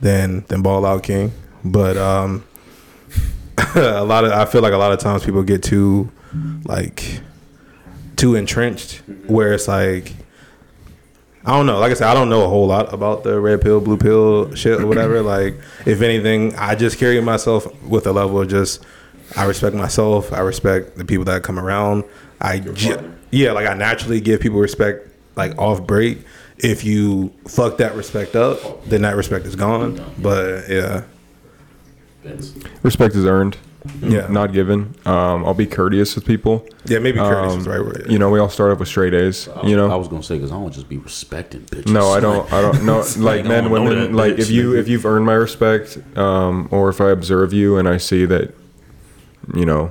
then 0.00 0.44
then 0.48 0.62
ball 0.62 0.84
out, 0.84 1.02
king. 1.02 1.32
But 1.64 1.96
um, 1.96 2.44
a 3.74 4.04
lot 4.04 4.24
of 4.24 4.32
I 4.32 4.44
feel 4.44 4.62
like 4.62 4.72
a 4.72 4.78
lot 4.78 4.92
of 4.92 4.98
times 4.98 5.24
people 5.24 5.42
get 5.42 5.62
too 5.62 6.10
like 6.64 7.20
too 8.16 8.34
entrenched, 8.34 9.02
where 9.26 9.52
it's 9.54 9.68
like 9.68 10.12
I 11.46 11.56
don't 11.56 11.66
know. 11.66 11.78
Like 11.78 11.92
I 11.92 11.94
said, 11.94 12.08
I 12.08 12.14
don't 12.14 12.28
know 12.28 12.44
a 12.44 12.48
whole 12.48 12.66
lot 12.66 12.92
about 12.92 13.22
the 13.22 13.40
red 13.40 13.60
pill, 13.60 13.80
blue 13.80 13.96
pill 13.96 14.52
shit 14.56 14.80
or 14.80 14.86
whatever. 14.86 15.22
like, 15.22 15.54
if 15.86 16.02
anything, 16.02 16.56
I 16.56 16.74
just 16.74 16.98
carry 16.98 17.20
myself 17.20 17.72
with 17.84 18.08
a 18.08 18.12
level 18.12 18.40
of 18.40 18.48
just 18.48 18.84
I 19.36 19.44
respect 19.44 19.76
myself. 19.76 20.32
I 20.32 20.40
respect 20.40 20.96
the 20.96 21.04
people 21.04 21.24
that 21.26 21.42
come 21.42 21.58
around. 21.58 22.04
I 22.40 22.58
ju- 22.60 23.12
yeah, 23.30 23.52
like 23.52 23.66
I 23.66 23.74
naturally 23.74 24.20
give 24.20 24.40
people 24.40 24.58
respect 24.58 25.08
like 25.36 25.56
off 25.58 25.86
break. 25.86 26.18
If 26.58 26.84
you 26.84 27.32
fuck 27.46 27.76
that 27.78 27.94
respect 27.94 28.34
up, 28.34 28.84
then 28.86 29.02
that 29.02 29.14
respect 29.16 29.44
is 29.46 29.56
gone. 29.56 30.02
But 30.18 30.68
yeah, 30.68 31.02
Respect 32.82 33.14
is 33.14 33.24
earned, 33.24 33.56
yeah, 34.02 34.26
not 34.28 34.52
given. 34.52 34.94
Um, 35.04 35.44
I'll 35.44 35.54
be 35.54 35.66
courteous 35.66 36.14
with 36.16 36.24
people. 36.24 36.66
yeah. 36.86 36.98
Maybe 36.98 37.18
courteous 37.18 37.52
Um, 37.52 37.58
is 37.60 37.64
the 37.66 37.70
right 37.70 37.80
word. 37.84 38.06
You 38.08 38.18
know, 38.18 38.30
we 38.30 38.40
all 38.40 38.48
start 38.48 38.72
off 38.72 38.80
with 38.80 38.88
straight 38.88 39.14
A's. 39.14 39.48
You 39.64 39.76
know, 39.76 39.88
I 39.90 39.94
was 39.94 40.08
gonna 40.08 40.22
say 40.24 40.36
because 40.36 40.50
I 40.50 40.54
don't 40.54 40.72
just 40.72 40.88
be 40.88 40.98
respecting 40.98 41.60
bitches. 41.62 41.92
No, 41.92 42.08
I 42.08 42.18
don't. 42.20 42.52
I 42.52 42.60
don't 42.62 42.84
know. 42.84 42.96
Like, 43.16 43.16
Like 43.18 43.44
I 43.44 43.48
men, 43.48 43.64
don't 43.64 43.72
know 43.74 43.82
women. 43.84 43.98
that 44.12 44.12
Like 44.16 44.34
bitch, 44.34 44.38
if 44.40 44.50
you 44.50 44.72
nigga. 44.72 44.78
if 44.78 44.88
you've 44.88 45.06
earned 45.06 45.26
my 45.26 45.34
respect, 45.34 45.98
um, 46.16 46.68
or 46.72 46.88
if 46.88 47.00
I 47.00 47.10
observe 47.10 47.52
you 47.52 47.76
and 47.78 47.88
I 47.88 47.98
see 47.98 48.24
that, 48.26 48.52
you 49.54 49.64
know, 49.66 49.90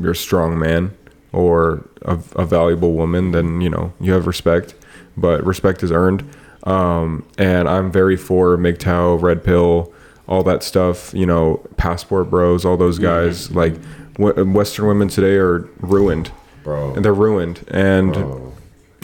you're 0.00 0.12
a 0.12 0.16
strong 0.16 0.58
man 0.58 0.96
or 1.32 1.86
a, 2.02 2.18
a 2.36 2.44
valuable 2.46 2.92
woman, 2.94 3.32
then 3.32 3.60
you 3.60 3.70
know 3.70 3.92
you 4.00 4.12
have 4.12 4.26
respect. 4.26 4.74
But 5.16 5.44
respect 5.44 5.82
is 5.82 5.92
earned, 5.92 6.24
um, 6.64 7.26
and 7.36 7.68
I'm 7.68 7.92
very 7.92 8.16
for 8.16 8.56
MGTOW, 8.56 9.20
Red 9.20 9.44
Pill, 9.44 9.92
all 10.26 10.42
that 10.44 10.62
stuff. 10.62 11.12
You 11.14 11.26
know, 11.26 11.60
Passport 11.76 12.30
Bros, 12.30 12.64
all 12.64 12.76
those 12.78 12.98
guys. 12.98 13.50
Like 13.50 13.74
w- 14.14 14.50
Western 14.52 14.86
women 14.86 15.08
today 15.08 15.34
are 15.36 15.68
ruined. 15.80 16.30
bro. 16.64 16.94
They're 16.94 17.12
ruined, 17.12 17.64
and 17.68 18.12
Bro. 18.14 18.52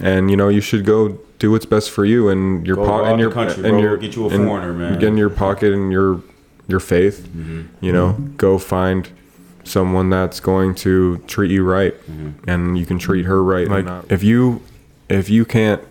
and 0.02 0.30
you 0.30 0.36
know 0.36 0.48
you 0.48 0.60
should 0.62 0.84
go 0.86 1.18
do 1.38 1.50
what's 1.52 1.66
best 1.66 1.90
for 1.90 2.04
you 2.04 2.28
and 2.30 2.66
your 2.66 2.76
pocket 2.76 3.10
and 3.10 3.20
your 3.20 3.30
country, 3.30 3.62
and 3.64 3.72
bro. 3.74 3.80
your 3.80 3.96
Get 3.98 4.16
you 4.16 4.24
a 4.26 4.28
and 4.30 4.46
foreigner, 4.46 4.72
man. 4.72 4.94
Get 4.94 5.08
in 5.08 5.16
your 5.18 5.30
pocket 5.30 5.72
and 5.74 5.92
your 5.92 6.22
your 6.68 6.80
faith. 6.80 7.28
Mm-hmm. 7.36 7.84
You 7.84 7.92
know, 7.92 8.12
go 8.38 8.56
find 8.58 9.08
someone 9.68 10.10
that's 10.10 10.40
going 10.40 10.74
to 10.76 11.18
treat 11.26 11.50
you 11.50 11.64
right, 11.64 11.94
Mm-hmm. 12.10 12.48
and 12.50 12.78
you 12.78 12.86
can 12.86 12.98
treat 12.98 13.24
her 13.26 13.42
right. 13.42 13.68
Like 13.68 14.10
if 14.10 14.22
you 14.22 14.62
if 15.08 15.28
you 15.30 15.44
can't 15.44 15.82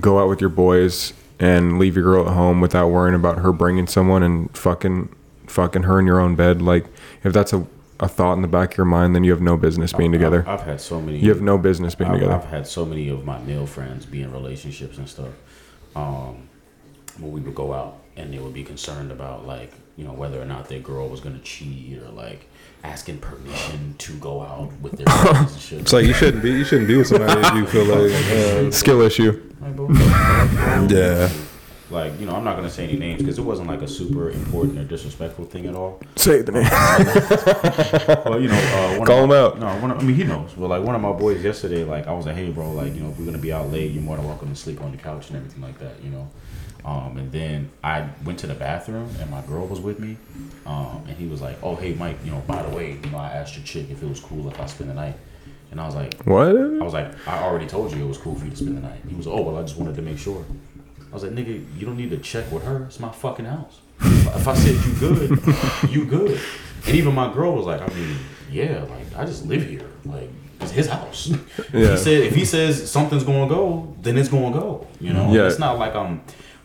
go 0.00 0.18
out 0.18 0.28
with 0.28 0.40
your 0.40 0.50
boys 0.50 1.12
and 1.38 1.78
leave 1.78 1.94
your 1.96 2.04
girl 2.04 2.26
at 2.28 2.34
home 2.34 2.60
without 2.60 2.88
worrying 2.88 3.14
about 3.14 3.38
her 3.38 3.52
bringing 3.52 3.86
someone 3.86 4.22
and 4.22 4.56
fucking 4.56 5.14
fucking 5.46 5.82
her 5.84 5.98
in 6.00 6.06
your 6.06 6.20
own 6.20 6.34
bed, 6.36 6.62
like 6.62 6.86
if 7.22 7.32
that's 7.32 7.52
a 7.52 7.66
a 8.00 8.08
thought 8.08 8.32
in 8.34 8.42
the 8.42 8.48
back 8.48 8.72
of 8.72 8.78
your 8.78 8.84
mind, 8.86 9.14
then 9.14 9.22
you 9.22 9.30
have 9.30 9.40
no 9.40 9.56
business 9.56 9.92
being 9.92 10.10
together. 10.10 10.40
I've, 10.48 10.60
I've 10.60 10.66
had 10.66 10.80
so 10.80 11.00
many. 11.00 11.18
You 11.18 11.28
have 11.30 11.40
no 11.42 11.56
business 11.56 11.94
being 11.94 12.10
I've, 12.10 12.16
together. 12.18 12.34
I've 12.34 12.44
had 12.46 12.66
so 12.66 12.84
many 12.84 13.08
of 13.08 13.24
my 13.24 13.38
male 13.38 13.66
friends 13.66 14.04
be 14.04 14.20
in 14.22 14.32
relationships 14.32 14.98
and 14.98 15.08
stuff. 15.08 15.28
Um, 15.94 16.48
where 17.18 17.30
we 17.30 17.40
would 17.40 17.54
go 17.54 17.72
out 17.72 17.98
and 18.16 18.32
they 18.34 18.38
would 18.40 18.52
be 18.52 18.64
concerned 18.64 19.12
about 19.12 19.46
like 19.46 19.72
you 19.96 20.04
know 20.04 20.12
whether 20.12 20.42
or 20.42 20.44
not 20.44 20.68
their 20.68 20.80
girl 20.80 21.08
was 21.08 21.20
gonna 21.20 21.38
cheat 21.38 21.96
or 22.02 22.08
like 22.08 22.48
asking 22.84 23.18
permission 23.18 23.94
to 23.98 24.12
go 24.14 24.42
out 24.42 24.70
with 24.80 24.92
their 24.92 25.06
friends 25.06 25.52
and 25.52 25.60
shit. 25.60 25.80
It's 25.80 25.92
like 25.92 26.04
you 26.04 26.12
shouldn't 26.14 26.42
be. 26.42 26.50
You 26.52 26.64
shouldn't 26.64 26.88
be 26.88 26.96
with 26.96 27.08
somebody 27.08 27.40
if 27.40 27.54
you 27.54 27.66
feel 27.74 27.84
like. 27.86 28.12
A 28.12 28.72
skill 28.72 29.00
issue. 29.00 29.42
Like, 29.60 30.90
Yeah. 30.90 31.30
Like 31.90 32.18
you 32.18 32.26
know, 32.26 32.34
I'm 32.34 32.44
not 32.44 32.56
gonna 32.56 32.70
say 32.70 32.84
any 32.84 32.98
names 32.98 33.20
because 33.20 33.38
it 33.38 33.42
wasn't 33.42 33.68
like 33.68 33.82
a 33.82 33.86
super 33.86 34.30
important 34.30 34.78
or 34.78 34.84
disrespectful 34.84 35.44
thing 35.44 35.66
at 35.66 35.74
all. 35.74 36.00
Say 36.16 36.42
the 36.42 36.52
name. 36.52 36.64
Well, 38.24 38.40
you 38.40 38.48
know, 38.48 38.56
uh, 38.56 38.98
one 38.98 39.06
Call 39.06 39.18
of 39.18 39.24
him 39.24 39.28
my, 39.30 39.38
out. 39.38 39.58
No, 39.60 39.66
one 39.80 39.90
of, 39.90 39.98
I 39.98 40.02
mean 40.02 40.16
he 40.16 40.24
knows. 40.24 40.54
But 40.54 40.68
like 40.68 40.82
one 40.82 40.94
of 40.94 41.02
my 41.02 41.12
boys 41.12 41.44
yesterday, 41.44 41.84
like 41.84 42.06
I 42.08 42.12
was 42.12 42.26
like, 42.26 42.36
hey, 42.36 42.50
bro, 42.50 42.72
like 42.72 42.94
you 42.94 43.00
know, 43.00 43.10
if 43.10 43.18
we're 43.18 43.26
gonna 43.26 43.38
be 43.38 43.52
out 43.52 43.70
late, 43.70 43.92
you're 43.92 44.02
more 44.02 44.16
than 44.16 44.26
welcome 44.26 44.48
to 44.48 44.56
sleep 44.56 44.80
on 44.80 44.92
the 44.92 44.96
couch 44.96 45.28
and 45.28 45.36
everything 45.36 45.62
like 45.62 45.78
that, 45.78 46.02
you 46.02 46.10
know. 46.10 46.28
Um, 46.84 47.16
and 47.16 47.32
then 47.32 47.70
I 47.82 48.08
went 48.24 48.38
to 48.40 48.46
the 48.46 48.54
bathroom 48.54 49.08
and 49.18 49.30
my 49.30 49.40
girl 49.42 49.66
was 49.66 49.80
with 49.80 49.98
me, 49.98 50.18
um, 50.66 51.02
and 51.08 51.16
he 51.16 51.26
was 51.26 51.40
like, 51.40 51.56
oh, 51.62 51.76
hey, 51.76 51.94
Mike, 51.94 52.18
you 52.24 52.30
know, 52.30 52.42
by 52.46 52.62
the 52.62 52.76
way, 52.76 52.98
you 53.02 53.10
know, 53.10 53.16
I 53.16 53.30
asked 53.30 53.56
your 53.56 53.64
chick 53.64 53.90
if 53.90 54.02
it 54.02 54.08
was 54.08 54.20
cool 54.20 54.46
if 54.48 54.60
I 54.60 54.66
spend 54.66 54.90
the 54.90 54.94
night, 54.94 55.16
and 55.70 55.80
I 55.80 55.86
was 55.86 55.94
like, 55.94 56.22
What? 56.24 56.48
I 56.48 56.84
was 56.84 56.92
like, 56.92 57.26
I 57.26 57.42
already 57.42 57.66
told 57.66 57.92
you 57.92 58.04
it 58.04 58.08
was 58.08 58.18
cool 58.18 58.34
for 58.34 58.44
you 58.44 58.50
to 58.50 58.56
spend 58.56 58.76
the 58.76 58.82
night. 58.82 59.00
He 59.08 59.14
was, 59.14 59.26
oh 59.26 59.40
well, 59.40 59.56
I 59.56 59.62
just 59.62 59.78
wanted 59.78 59.96
to 59.96 60.02
make 60.02 60.18
sure. 60.18 60.44
I 61.10 61.14
was 61.14 61.22
like, 61.22 61.32
nigga, 61.32 61.64
you 61.78 61.86
don't 61.86 61.96
need 61.96 62.10
to 62.10 62.18
check 62.18 62.50
with 62.52 62.64
her. 62.64 62.84
It's 62.84 63.00
my 63.00 63.10
fucking 63.10 63.46
house. 63.46 63.80
If 64.00 64.48
I 64.48 64.54
said 64.54 64.74
you 64.84 64.94
good, 65.00 65.90
you 65.90 66.04
good. 66.04 66.40
And 66.86 66.94
even 66.96 67.14
my 67.14 67.32
girl 67.32 67.54
was 67.54 67.66
like, 67.66 67.80
I 67.80 67.86
mean, 67.94 68.16
yeah, 68.50 68.84
like 68.90 69.16
I 69.16 69.24
just 69.24 69.46
live 69.46 69.66
here. 69.66 69.88
Like 70.04 70.28
it's 70.60 70.72
his 70.72 70.88
house. 70.88 71.32
Yeah. 71.72 71.92
He 71.92 71.96
said 71.96 72.20
if 72.22 72.34
he 72.34 72.44
says 72.44 72.90
something's 72.90 73.24
gonna 73.24 73.48
go, 73.48 73.96
then 74.02 74.18
it's 74.18 74.28
gonna 74.28 74.56
go. 74.56 74.86
You 75.00 75.12
know. 75.12 75.32
Yeah. 75.32 75.46
It's 75.46 75.58
not 75.58 75.78
like 75.78 75.94
I'm 75.94 76.20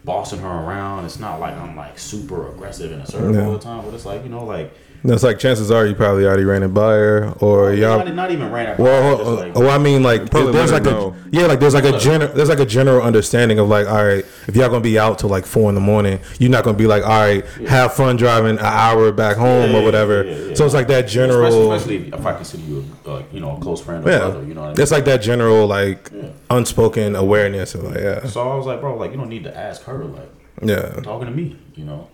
bossing 0.06 0.40
her 0.40 0.48
around. 0.48 1.06
It's 1.06 1.20
not 1.20 1.40
like 1.40 1.54
I'm 1.56 1.76
like 1.76 2.00
super 2.00 2.50
aggressive 2.52 2.92
and 2.92 3.02
assertive 3.02 3.36
Yeah. 3.36 3.46
all 3.46 3.54
the 3.54 3.60
time. 3.60 3.84
But 3.86 3.94
it's 3.94 4.06
like 4.06 4.24
you 4.24 4.30
know, 4.30 4.46
like 4.46 4.74
That's 5.04 5.24
like 5.24 5.40
chances 5.40 5.72
are 5.72 5.86
you 5.86 5.96
probably 5.96 6.26
already 6.26 6.44
ran 6.44 6.62
it 6.62 6.70
by 6.74 6.94
her, 6.94 7.34
or 7.40 7.74
y'all. 7.74 8.00
not, 8.04 8.14
not 8.16 8.32
even 8.32 8.52
ran 8.52 8.70
it. 8.70 8.80
Well, 8.80 9.18
just 9.18 9.28
uh, 9.30 9.34
like- 9.36 9.56
well, 9.56 9.70
I 9.70 9.78
mean, 9.78 10.04
like 10.04 10.30
there's 10.30 10.72
like 10.74 10.84
her 10.84 10.90
a 10.92 11.14
yeah, 11.32 11.46
like 11.46 11.62
there's 11.62 11.74
like 11.74 11.86
a 11.86 11.98
general 11.98 12.34
there's 12.34 12.50
like 12.50 12.60
a 12.60 12.66
general 12.66 13.02
understanding 13.02 13.60
of 13.60 13.70
like, 13.70 13.88
all 13.88 14.06
right, 14.06 14.26
if 14.48 14.56
y'all 14.58 14.68
gonna 14.68 14.82
be 14.82 15.00
out 15.00 15.20
till 15.20 15.30
like 15.30 15.46
four 15.46 15.70
in 15.70 15.76
the 15.76 15.82
morning, 15.82 16.20
you're 16.38 16.50
not 16.52 16.66
gonna 16.66 16.78
be 16.78 16.86
like, 16.88 17.04
all 17.04 17.10
right, 17.22 17.46
have 17.68 17.94
fun 17.94 18.18
driving 18.18 18.58
an 18.58 18.66
hour 18.66 19.12
back 19.14 19.38
home 19.38 19.72
Yeah, 19.72 19.80
or 19.80 19.84
whatever. 19.86 20.24
yeah, 20.26 20.36
yeah. 20.50 20.54
So 20.56 20.66
it's 20.66 20.74
like 20.74 20.88
that 20.88 21.08
general. 21.08 21.72
Especially, 21.72 21.96
especially 22.08 22.20
if 22.20 22.26
I 22.26 22.34
consider 22.36 22.64
you 22.64 22.86
a, 23.06 23.10
uh, 23.12 23.24
you 23.32 23.40
know 23.40 23.56
a 23.56 23.60
close 23.62 23.80
friend 23.82 24.06
or 24.06 24.12
yeah, 24.12 24.18
brother, 24.20 24.44
you 24.44 24.54
know 24.54 24.62
what 24.62 24.68
I 24.68 24.74
mean. 24.74 24.82
it's 24.82 24.92
like 24.92 25.06
that 25.06 25.22
general 25.22 25.66
like 25.66 26.10
Yeah. 26.14 26.30
unspoken 26.50 27.16
awareness 27.16 27.74
of 27.74 27.84
like, 27.86 27.96
yeah, 28.00 28.26
So 28.26 28.42
I 28.50 28.56
was 28.56 28.66
like, 28.66 28.82
bro, 28.82 28.98
like 28.98 29.12
you 29.12 29.18
don't 29.18 29.30
need 29.30 29.46
to 29.46 29.58
ask 29.58 29.84
her, 29.84 30.04
like 30.04 30.30
yeah, 30.62 30.90
talking 31.04 31.28
to 31.28 31.32
me, 31.34 31.58
you 31.76 31.86
know. 31.86 32.10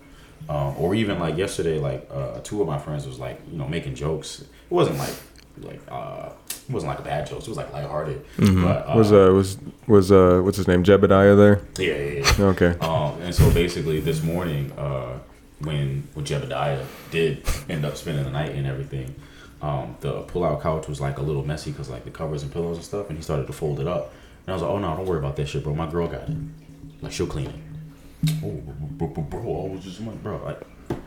Um, 0.48 0.74
or 0.78 0.94
even 0.94 1.18
like 1.18 1.36
yesterday, 1.36 1.78
like 1.78 2.08
uh, 2.12 2.38
two 2.44 2.60
of 2.62 2.68
my 2.68 2.78
friends 2.78 3.06
was 3.06 3.18
like, 3.18 3.40
you 3.50 3.58
know, 3.58 3.66
making 3.68 3.94
jokes. 3.94 4.40
It 4.42 4.48
wasn't 4.70 4.98
like 4.98 5.14
like 5.62 5.80
uh, 5.88 6.30
it 6.48 6.70
wasn't 6.72 6.90
like 6.90 6.98
a 7.00 7.02
bad 7.02 7.26
joke. 7.26 7.40
It 7.40 7.48
was 7.48 7.56
like 7.56 7.72
lighthearted. 7.72 8.24
But 8.36 8.44
uh, 8.88 8.94
Was 8.96 9.12
uh 9.12 9.30
was 9.34 9.58
was 9.86 10.12
uh 10.12 10.40
what's 10.44 10.56
his 10.56 10.68
name 10.68 10.84
Jebediah 10.84 11.36
there? 11.36 11.60
yeah, 11.78 11.96
yeah, 11.96 12.34
yeah. 12.38 12.44
Okay. 12.46 12.76
Um, 12.80 13.20
and 13.22 13.34
so 13.34 13.50
basically, 13.52 14.00
this 14.00 14.22
morning, 14.22 14.70
uh, 14.78 15.18
when 15.60 16.06
when 16.14 16.24
Jebediah 16.24 16.84
did 17.10 17.42
end 17.68 17.84
up 17.84 17.96
spending 17.96 18.24
the 18.24 18.30
night 18.30 18.52
and 18.52 18.66
everything, 18.66 19.14
um, 19.62 19.96
the 20.00 20.20
pull-out 20.22 20.62
couch 20.62 20.86
was 20.86 21.00
like 21.00 21.18
a 21.18 21.22
little 21.22 21.44
messy 21.44 21.70
because 21.72 21.88
like 21.90 22.04
the 22.04 22.10
covers 22.10 22.42
and 22.42 22.52
pillows 22.52 22.76
and 22.76 22.84
stuff, 22.84 23.08
and 23.08 23.18
he 23.18 23.22
started 23.22 23.46
to 23.48 23.52
fold 23.52 23.80
it 23.80 23.86
up. 23.88 24.12
And 24.46 24.52
I 24.52 24.52
was 24.52 24.62
like, 24.62 24.70
"Oh 24.70 24.78
no, 24.78 24.94
don't 24.96 25.06
worry 25.06 25.18
about 25.18 25.34
that 25.36 25.48
shit, 25.48 25.64
bro. 25.64 25.74
My 25.74 25.90
girl 25.90 26.06
got 26.06 26.28
it. 26.28 26.36
Like 27.00 27.10
she'll 27.12 27.26
clean 27.26 27.46
it." 27.46 27.54
Oh, 28.44 28.50
bro, 28.98 29.08
bro, 29.08 29.22
bro, 29.24 29.40
I 29.40 29.74
was 29.74 29.84
just 29.84 30.00
like, 30.00 30.22
bro, 30.22 30.40
like 30.44 30.60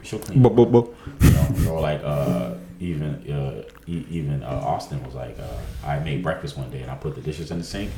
she'll 0.03 0.19
clean 0.19 0.41
Bro, 0.41 0.51
bro, 0.51 0.65
bu- 0.65 0.81
bu- 0.83 1.25
You 1.25 1.31
know, 1.65 1.71
or 1.73 1.81
like 1.81 2.01
uh, 2.03 2.53
even 2.79 3.15
uh, 3.31 3.63
e- 3.87 4.05
even 4.09 4.43
uh, 4.43 4.47
Austin 4.47 5.03
was 5.03 5.15
like, 5.15 5.37
uh, 5.39 5.87
I 5.87 5.99
made 5.99 6.23
breakfast 6.23 6.57
one 6.57 6.69
day 6.69 6.81
and 6.81 6.89
I 6.91 6.95
put 6.95 7.15
the 7.15 7.21
dishes 7.21 7.51
in 7.51 7.57
the 7.57 7.63
sink, 7.63 7.91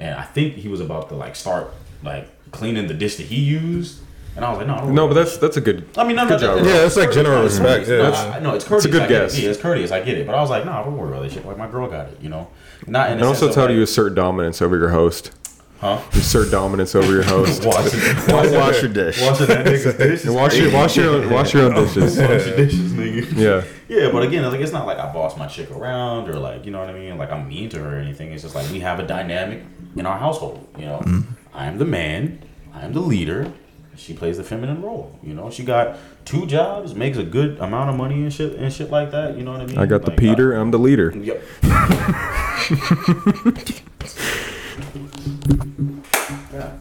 and 0.00 0.14
I 0.18 0.22
think 0.24 0.54
he 0.54 0.68
was 0.68 0.80
about 0.80 1.08
to 1.10 1.14
like 1.14 1.34
start 1.36 1.72
like 2.02 2.28
cleaning 2.50 2.86
the 2.88 2.94
dish 2.94 3.16
that 3.16 3.26
he 3.26 3.36
used, 3.40 4.00
and 4.36 4.44
I 4.44 4.50
was 4.50 4.58
like, 4.58 4.66
no, 4.66 4.76
don't 4.78 4.94
No, 4.94 5.06
but 5.08 5.14
that's 5.14 5.38
that's 5.38 5.56
a 5.56 5.60
good. 5.62 5.86
I 5.96 6.04
mean, 6.04 6.16
no, 6.16 6.24
no, 6.24 6.30
Good 6.30 6.40
job, 6.40 6.58
that- 6.58 6.66
Yeah, 6.66 6.84
it's 6.86 6.96
like 6.96 7.12
general 7.12 7.36
no, 7.38 7.44
respect. 7.44 7.88
Yeah, 7.88 7.94
I- 7.94 8.08
it's- 8.08 8.18
I- 8.36 8.38
no, 8.40 8.54
it's 8.54 8.64
courteous. 8.64 8.84
a 8.84 8.88
good 8.90 9.02
I 9.02 9.06
get 9.08 9.22
it. 9.22 9.24
guess. 9.30 9.38
Yeah, 9.40 9.50
it's 9.50 9.60
courteous. 9.60 9.90
I 9.92 10.00
get 10.02 10.18
it. 10.18 10.26
But 10.26 10.34
I 10.34 10.40
was 10.40 10.50
like, 10.50 10.64
nah, 10.66 10.80
I 10.80 10.84
don't 10.84 10.96
worry 10.96 11.08
about 11.10 11.22
that 11.22 11.32
shit. 11.32 11.46
Like 11.46 11.56
my 11.58 11.68
girl 11.68 11.88
got 11.88 12.08
it, 12.08 12.18
you 12.20 12.28
know. 12.28 12.48
Not 12.86 13.08
in 13.10 13.14
And 13.18 13.22
also 13.24 13.40
sense 13.46 13.50
of, 13.50 13.54
tell 13.54 13.66
like, 13.66 13.74
you 13.74 13.82
assert 13.82 14.14
dominance 14.14 14.60
over 14.62 14.76
your 14.78 14.90
host. 14.90 15.30
Huh? 15.80 16.00
Assert 16.12 16.50
dominance 16.50 16.94
over 16.94 17.12
your 17.12 17.22
host. 17.22 17.64
Wash, 17.66 17.90
Don't 18.26 18.52
wash 18.54 18.82
your 18.82 18.92
dish. 18.92 19.20
Washing 19.20 19.46
that 19.46 19.66
nigga's 19.66 19.94
dishes. 19.98 20.24
And 20.26 20.34
wash 20.34 20.56
your 20.56 20.72
wash 20.72 20.96
your 20.96 21.10
own, 21.14 21.30
wash 21.30 21.54
your 21.54 21.64
own 21.64 21.74
dishes. 21.74 22.18
Wash 22.18 22.46
your 22.46 22.56
dishes, 22.56 22.92
nigga. 22.92 23.36
Yeah. 23.36 23.64
Yeah, 23.88 24.10
but 24.12 24.22
again, 24.22 24.44
like 24.50 24.60
it's 24.60 24.72
not 24.72 24.86
like 24.86 24.98
I 24.98 25.12
boss 25.12 25.36
my 25.36 25.46
chick 25.46 25.70
around 25.70 26.28
or 26.28 26.34
like 26.34 26.64
you 26.64 26.70
know 26.70 26.80
what 26.80 26.90
I 26.90 26.92
mean. 26.92 27.16
Like 27.16 27.30
I'm 27.32 27.48
mean 27.48 27.68
to 27.70 27.78
her 27.78 27.96
or 27.96 27.98
anything. 28.00 28.32
It's 28.32 28.42
just 28.42 28.54
like 28.54 28.70
we 28.70 28.80
have 28.80 28.98
a 29.00 29.06
dynamic 29.06 29.62
in 29.96 30.04
our 30.06 30.18
household. 30.18 30.66
You 30.78 30.86
know, 30.86 31.24
I 31.54 31.66
am 31.66 31.78
the 31.78 31.84
man. 31.86 32.40
I 32.74 32.82
am 32.84 32.92
the 32.92 33.00
leader. 33.00 33.50
She 33.96 34.14
plays 34.14 34.36
the 34.36 34.44
feminine 34.44 34.80
role. 34.80 35.18
You 35.24 35.34
know, 35.34 35.50
she 35.50 35.64
got 35.64 35.96
two 36.24 36.46
jobs, 36.46 36.94
makes 36.94 37.18
a 37.18 37.24
good 37.24 37.58
amount 37.58 37.90
of 37.90 37.96
money 37.96 38.22
and 38.22 38.32
shit 38.32 38.54
and 38.54 38.72
shit 38.72 38.90
like 38.90 39.10
that. 39.10 39.36
You 39.36 39.42
know 39.42 39.52
what 39.52 39.62
I 39.62 39.66
mean? 39.66 39.76
I 39.78 39.86
got 39.86 40.02
the 40.02 40.10
Like, 40.10 40.18
Peter. 40.20 40.54
I'm 40.54 40.70
the 40.70 40.78
leader. 40.78 41.10
uh, 41.12 41.16
yep. 41.16 41.42
God 45.48 46.80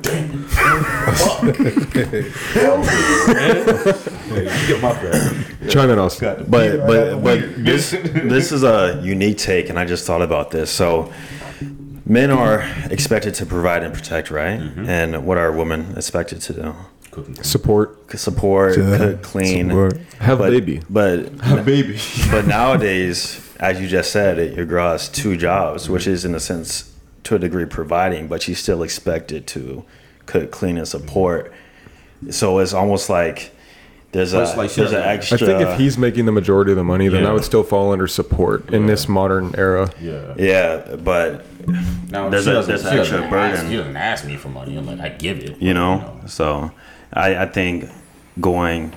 damn. 0.00 0.44
Fuck. 0.44 1.56
Hell 2.54 2.78
man. 2.78 3.64
Get 4.66 4.82
my 4.82 4.92
bad. 4.92 5.70
Chime 5.70 5.90
in, 5.90 5.98
Austin. 5.98 6.46
But 6.48 6.70
Peter, 6.70 6.82
I 6.82 6.86
got 6.86 7.22
but 7.22 7.22
but 7.22 7.64
this 7.64 7.90
this 7.90 8.52
is 8.52 8.62
a 8.64 9.00
unique 9.02 9.38
take, 9.38 9.68
and 9.68 9.78
I 9.78 9.84
just 9.84 10.06
thought 10.06 10.22
about 10.22 10.50
this. 10.50 10.70
So, 10.70 11.12
men 12.06 12.30
are 12.30 12.62
expected 12.90 13.34
to 13.34 13.46
provide 13.46 13.82
and 13.82 13.92
protect, 13.92 14.30
right? 14.30 14.58
Mm-hmm. 14.60 14.88
And 14.88 15.26
what 15.26 15.36
are 15.36 15.52
women 15.52 15.94
expected 15.96 16.40
to 16.42 16.52
do? 16.54 16.74
Support. 17.42 18.10
Support, 18.18 18.78
Yeah, 18.78 18.96
cook, 18.96 19.22
clean, 19.22 19.68
support. 19.68 19.98
Have 20.20 20.38
but, 20.38 20.48
a 20.48 20.52
baby. 20.52 20.80
But 20.88 21.28
have 21.40 21.66
baby. 21.66 21.98
but 22.30 22.46
nowadays, 22.46 23.40
as 23.58 23.80
you 23.80 23.88
just 23.88 24.12
said, 24.12 24.38
it, 24.38 24.54
your 24.54 24.66
girl 24.66 24.92
has 24.92 25.08
two 25.08 25.36
jobs, 25.36 25.90
which 25.90 26.06
is 26.06 26.24
in 26.24 26.34
a 26.34 26.40
sense, 26.40 26.94
to 27.28 27.34
a 27.36 27.38
degree, 27.38 27.66
providing, 27.66 28.26
but 28.26 28.42
she's 28.42 28.58
still 28.58 28.82
expected 28.82 29.46
to 29.48 29.84
cook, 30.26 30.50
clean, 30.50 30.78
and 30.78 30.88
support. 30.88 31.52
So 32.30 32.58
it's 32.58 32.72
almost 32.72 33.10
like 33.10 33.54
there's 34.12 34.32
a 34.32 34.38
like 34.56 34.72
there's 34.72 34.92
an 34.92 35.00
doesn't- 35.02 35.02
I 35.02 35.12
I 35.12 35.18
think 35.20 35.60
if 35.68 35.78
he's 35.78 35.98
making 35.98 36.24
the 36.24 36.32
majority 36.32 36.72
of 36.72 36.76
the 36.78 36.84
money, 36.84 37.08
then 37.08 37.20
Yeah. 37.20 37.26
that 37.28 37.34
would 37.34 37.44
still 37.44 37.62
fall 37.62 37.92
under 37.92 38.06
support 38.06 38.70
in 38.72 38.86
this 38.86 39.08
modern 39.08 39.54
era. 39.58 39.90
Yeah. 40.00 40.34
yeah, 40.38 40.96
but 40.96 41.44
Now 42.10 42.30
There's 42.30 42.44
she 42.44 42.50
a- 42.50 42.62
there's 42.62 42.80
she 42.82 42.88
an 42.88 42.98
extra 42.98 43.18
doesn't 43.18 43.22
ask- 43.24 43.30
burden. 43.30 43.70
She 43.70 43.76
doesn't 43.76 43.96
ask 43.96 44.24
me 44.26 44.36
for 44.36 44.48
money. 44.48 44.76
I'm 44.78 44.86
like, 44.86 45.00
I 45.00 45.10
give 45.10 45.38
it. 45.40 45.60
you 45.60 45.74
know, 45.74 46.18
so 46.26 46.70
I, 47.12 47.36
I 47.36 47.46
think 47.46 47.90
going 48.40 48.94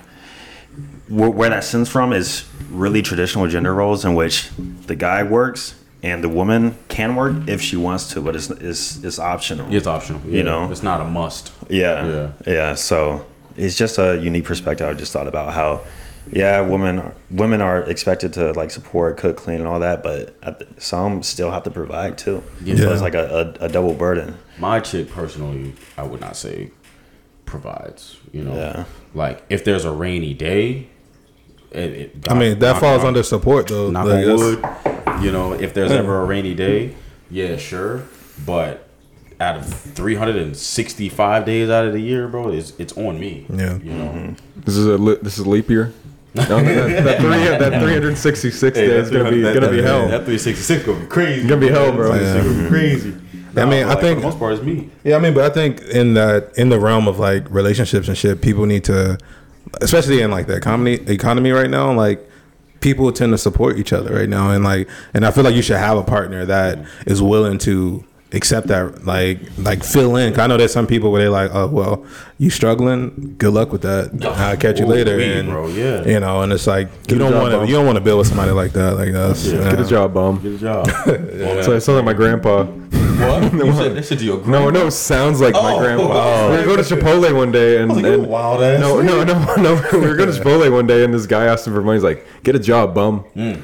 where, 1.09 1.29
where 1.29 1.49
that 1.49 1.65
stems 1.65 1.89
from 1.89 2.13
is 2.13 2.45
really 2.71 3.01
traditional 3.01 3.45
gender 3.49 3.73
roles 3.73 4.05
in 4.05 4.15
which 4.15 4.49
the 4.87 4.95
guy 4.95 5.21
works 5.23 5.75
and 6.03 6.23
the 6.23 6.29
woman 6.29 6.75
can 6.87 7.15
work 7.15 7.35
if 7.47 7.61
she 7.61 7.77
wants 7.77 8.07
to, 8.13 8.21
but 8.21 8.35
it's 8.35 8.49
it's, 8.49 9.03
it's 9.03 9.19
optional. 9.19 9.73
It's 9.73 9.87
optional. 9.87 10.21
You 10.27 10.43
know? 10.43 10.71
it's 10.71 10.83
not 10.83 11.01
a 11.01 11.05
must. 11.05 11.51
Yeah, 11.69 12.07
Yeah. 12.07 12.31
yeah, 12.47 12.75
So 12.75 13.25
it's 13.57 13.75
just 13.77 13.97
a 13.99 14.17
unique 14.21 14.45
perspective. 14.45 14.87
I 14.87 14.93
just 14.93 15.11
thought 15.13 15.27
about 15.27 15.53
how, 15.53 15.81
yeah, 16.31 16.61
women 16.61 17.11
women 17.29 17.61
are 17.61 17.81
expected 17.83 18.33
to 18.33 18.51
like 18.53 18.71
support, 18.71 19.17
cook, 19.17 19.37
clean, 19.37 19.59
and 19.59 19.67
all 19.67 19.79
that, 19.79 20.01
but 20.03 20.35
some 20.81 21.21
still 21.23 21.51
have 21.51 21.63
to 21.63 21.71
provide 21.71 22.17
too. 22.17 22.41
Yeah. 22.63 22.75
So 22.77 22.91
it's 22.93 23.01
like 23.01 23.15
a, 23.15 23.55
a, 23.61 23.65
a 23.65 23.69
double 23.69 23.93
burden. 23.93 24.37
My 24.59 24.79
chick 24.79 25.09
personally, 25.09 25.73
I 25.97 26.03
would 26.03 26.21
not 26.21 26.35
say 26.35 26.71
provides. 27.45 28.17
You 28.31 28.43
know, 28.43 28.55
Yeah. 28.55 28.85
like 29.13 29.43
if 29.49 29.63
there's 29.65 29.85
a 29.85 29.91
rainy 29.91 30.33
day, 30.33 30.87
it, 31.71 31.79
it, 31.79 32.31
I 32.31 32.33
mean, 32.33 32.59
that 32.59 32.71
knock 32.73 32.81
falls 32.81 33.01
on- 33.01 33.07
under 33.09 33.23
support 33.23 33.67
though. 33.67 33.89
knock 33.91 34.05
Like, 34.05 34.25
on 34.27 34.35
wood. 34.35 34.65
You 35.23 35.31
know, 35.31 35.53
if 35.53 35.73
there's 35.73 35.91
ever 35.91 36.21
a 36.21 36.25
rainy 36.25 36.53
day, 36.53 36.95
yeah, 37.29 37.57
sure, 37.57 38.03
but. 38.45 38.87
Out 39.39 39.55
of 39.57 39.65
365 39.73 41.45
days 41.45 41.69
out 41.69 41.85
of 41.85 41.93
the 41.93 41.99
year, 41.99 42.27
bro, 42.27 42.49
it's, 42.51 42.73
it's 42.77 42.95
on 42.97 43.19
me. 43.19 43.45
Yeah. 43.49 43.77
You 43.79 43.93
know, 43.93 44.05
mm-hmm. 44.09 44.61
This 44.61 44.77
is 44.77 44.85
a 44.85 44.97
li- 44.97 45.17
this 45.21 45.37
is 45.39 45.47
leap 45.47 45.69
year. 45.69 45.93
No, 46.35 46.43
that, 46.45 47.03
that, 47.03 47.19
three, 47.19 47.29
that 47.57 47.81
366 47.81 48.77
Hey, 48.77 48.87
days 48.87 49.05
is 49.05 49.09
gonna 49.11 49.29
be 49.31 49.41
that- 49.41 49.53
gonna 49.53 49.65
that- 49.67 49.71
be 49.75 49.81
hell. 49.81 50.01
That 50.07 50.25
366 50.25 50.85
gonna 50.85 50.99
be 51.01 51.05
crazy. 51.07 51.47
Gonna 51.47 51.59
be 51.61 51.67
hell, 51.69 51.91
bro. 51.91 52.13
That 52.13 52.19
366 52.43 52.45
gonna 52.45 52.63
be 52.63 52.69
crazy. 52.69 53.59
I 53.59 53.65
mean, 53.65 53.87
Nah, 53.87 53.91
I 53.93 53.95
think- 53.99 54.17
for 54.17 54.21
the 54.21 54.27
most 54.27 54.39
part, 54.39 54.53
it's 54.53 54.63
me. 54.63 54.89
Yeah, 55.03 55.17
I 55.17 55.19
mean, 55.19 55.33
but 55.33 55.43
I 55.51 55.53
think 55.53 55.81
in 55.81 56.13
that 56.13 56.51
in 56.57 56.69
the 56.69 56.79
realm 56.79 57.07
of 57.09 57.19
like 57.19 57.43
relationships 57.49 58.07
and 58.07 58.15
shit, 58.17 58.41
people 58.41 58.65
need 58.65 58.83
to, 58.85 59.17
especially 59.81 60.21
in 60.21 60.31
like 60.31 60.47
the 60.47 60.55
economy 60.55 60.93
economy 61.07 61.51
right 61.51 61.69
now, 61.69 61.91
like 61.93 62.27
people 62.79 63.11
tend 63.11 63.31
to 63.31 63.37
support 63.37 63.77
each 63.77 63.93
other 63.93 64.13
right 64.15 64.29
now, 64.29 64.51
and 64.51 64.63
like, 64.63 64.89
and 65.13 65.25
I 65.25 65.31
feel 65.31 65.43
like 65.43 65.55
you 65.55 65.61
should 65.61 65.77
have 65.77 65.97
a 65.97 66.03
partner 66.03 66.45
that 66.45 66.79
is 67.05 67.21
willing 67.21 67.57
to 67.59 68.03
accept 68.33 68.67
that, 68.67 69.05
like, 69.05 69.39
like 69.57 69.83
fill 69.83 70.15
in. 70.15 70.31
'Cause 70.31 70.39
I 70.39 70.47
know 70.47 70.55
there's 70.55 70.71
some 70.71 70.87
people 70.87 71.11
where 71.11 71.19
they're 71.21 71.29
like, 71.29 71.51
oh 71.53 71.67
well, 71.67 72.05
you 72.37 72.49
struggling, 72.49 73.35
good 73.37 73.53
luck 73.53 73.71
with 73.73 73.81
that. 73.81 74.25
I'll 74.25 74.55
catch 74.57 74.79
you 74.79 74.85
Ooh, 74.85 74.89
later, 74.89 75.17
wee, 75.17 75.25
and 75.33 75.49
bro, 75.49 75.67
yeah. 75.67 76.05
you 76.07 76.19
know, 76.19 76.41
and 76.41 76.51
it's 76.53 76.65
like 76.65 76.87
Get 77.03 77.11
you 77.11 77.19
don't 77.19 77.33
want 77.33 77.51
to 77.53 77.67
you 77.67 77.73
don't 77.75 77.85
want 77.85 77.97
to 77.97 78.03
build 78.03 78.19
with 78.19 78.27
somebody 78.27 78.51
like 78.51 78.71
that, 78.73 78.95
like 78.95 79.11
that's 79.11 79.45
Yeah. 79.47 79.69
Get 79.71 79.81
a 79.81 79.85
job, 79.85 80.13
bum. 80.13 80.39
Get 80.41 80.53
a 80.53 80.57
job. 80.57 80.87
Well, 81.05 81.63
So 81.63 81.73
it 81.73 81.81
sounds 81.81 81.97
like 81.97 82.05
my 82.05 82.13
grandpa. 82.13 82.65
What? 83.19 83.53
You 83.65 83.73
said 83.73 83.95
that 83.95 84.05
shit 84.05 84.19
to 84.19 84.25
your 84.25 84.45
No, 84.45 84.69
no, 84.69 84.89
sounds 84.89 85.39
like 85.41 85.53
my 85.53 85.73
Oh. 85.73 85.79
grandpa. 85.79 86.49
We 86.51 86.57
were 86.57 86.63
going 86.63 86.83
to 86.83 86.83
Chipotle 86.95 87.35
one 87.35 87.51
day, 87.51 87.81
and, 87.81 87.91
I 87.91 87.93
was 87.95 88.03
like, 88.03 88.13
and 88.13 88.27
wild 88.27 88.61
ass. 88.63 88.79
no, 88.79 89.01
no, 89.01 89.23
no, 89.23 89.55
no. 89.57 89.73
We 89.93 89.99
were 90.07 90.15
going 90.15 90.31
to 90.31 90.37
Chipotle 90.39 90.71
one 90.71 90.87
day, 90.87 91.03
and 91.03 91.13
this 91.13 91.25
guy 91.27 91.45
asked 91.45 91.67
him 91.67 91.73
for 91.73 91.81
money. 91.81 91.97
He's 91.97 92.03
like, 92.03 92.25
"Get 92.43 92.55
a 92.55 92.59
job, 92.59 92.93
bum." 92.95 93.23
And 93.35 93.61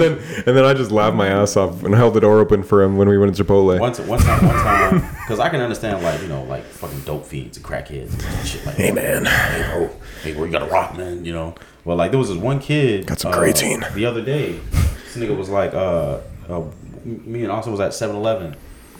then, 0.00 0.18
and 0.46 0.56
then 0.56 0.64
I 0.64 0.74
just 0.74 0.90
laughed 0.90 1.16
my 1.16 1.28
ass 1.28 1.56
off 1.56 1.82
and 1.84 1.94
held 1.94 2.14
the 2.14 2.20
door 2.20 2.38
open 2.40 2.62
for 2.62 2.82
him 2.82 2.96
when 2.96 3.08
we 3.08 3.18
went 3.18 3.34
to 3.36 3.44
Chipotle. 3.44 3.78
Once, 3.78 3.98
one 4.00 4.18
time, 4.20 4.46
one 4.46 4.54
time, 4.56 5.00
because 5.22 5.38
I 5.38 5.48
can 5.48 5.60
understand 5.60 6.02
like 6.02 6.20
you 6.22 6.28
know 6.28 6.42
like 6.44 6.64
fucking 6.64 7.00
dope 7.00 7.24
fiends 7.26 7.56
and 7.56 7.66
crackheads 7.66 8.12
and 8.38 8.46
shit 8.48 8.64
like. 8.66 8.76
Hey 8.76 8.90
man, 8.92 9.24
hey 9.26 9.62
bro, 9.72 9.90
hey 10.22 10.32
bro, 10.34 10.44
you 10.44 10.52
got 10.52 10.60
to 10.60 10.66
rock, 10.66 10.96
man. 10.96 11.24
You 11.24 11.32
know, 11.32 11.54
well 11.84 11.96
like 11.96 12.10
there 12.10 12.18
was 12.18 12.28
this 12.28 12.38
one 12.38 12.58
kid. 12.60 13.06
Got 13.06 13.20
some 13.20 13.32
uh, 13.32 13.36
creatine. 13.36 13.92
The 13.94 14.06
other 14.06 14.22
day, 14.22 14.52
this 14.72 15.16
nigga 15.16 15.36
was 15.36 15.48
like, 15.48 15.74
uh, 15.74 16.20
uh 16.48 16.62
me 17.04 17.42
and 17.42 17.52
Austin 17.52 17.72
was 17.72 17.80
at 17.80 17.92
7-Eleven, 17.92 18.56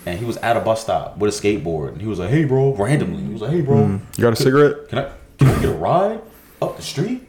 and 0.06 0.18
he 0.18 0.24
was 0.24 0.36
at 0.38 0.56
a 0.56 0.60
bus 0.60 0.82
stop 0.82 1.18
with 1.18 1.34
a 1.34 1.40
skateboard, 1.40 1.92
and 1.92 2.00
he 2.00 2.06
was 2.06 2.18
like, 2.18 2.30
hey 2.30 2.44
bro, 2.44 2.74
randomly, 2.74 3.22
he 3.22 3.32
was 3.32 3.42
like, 3.42 3.50
hey 3.50 3.60
bro, 3.60 3.76
mm. 3.76 4.00
You 4.16 4.22
got 4.22 4.32
a 4.32 4.36
cigarette? 4.36 4.88
can 4.88 4.98
I 4.98 5.12
can 5.38 5.48
I 5.48 5.60
get 5.60 5.68
a 5.70 5.74
ride 5.74 6.20
up 6.60 6.76
the 6.76 6.82
street? 6.82 7.22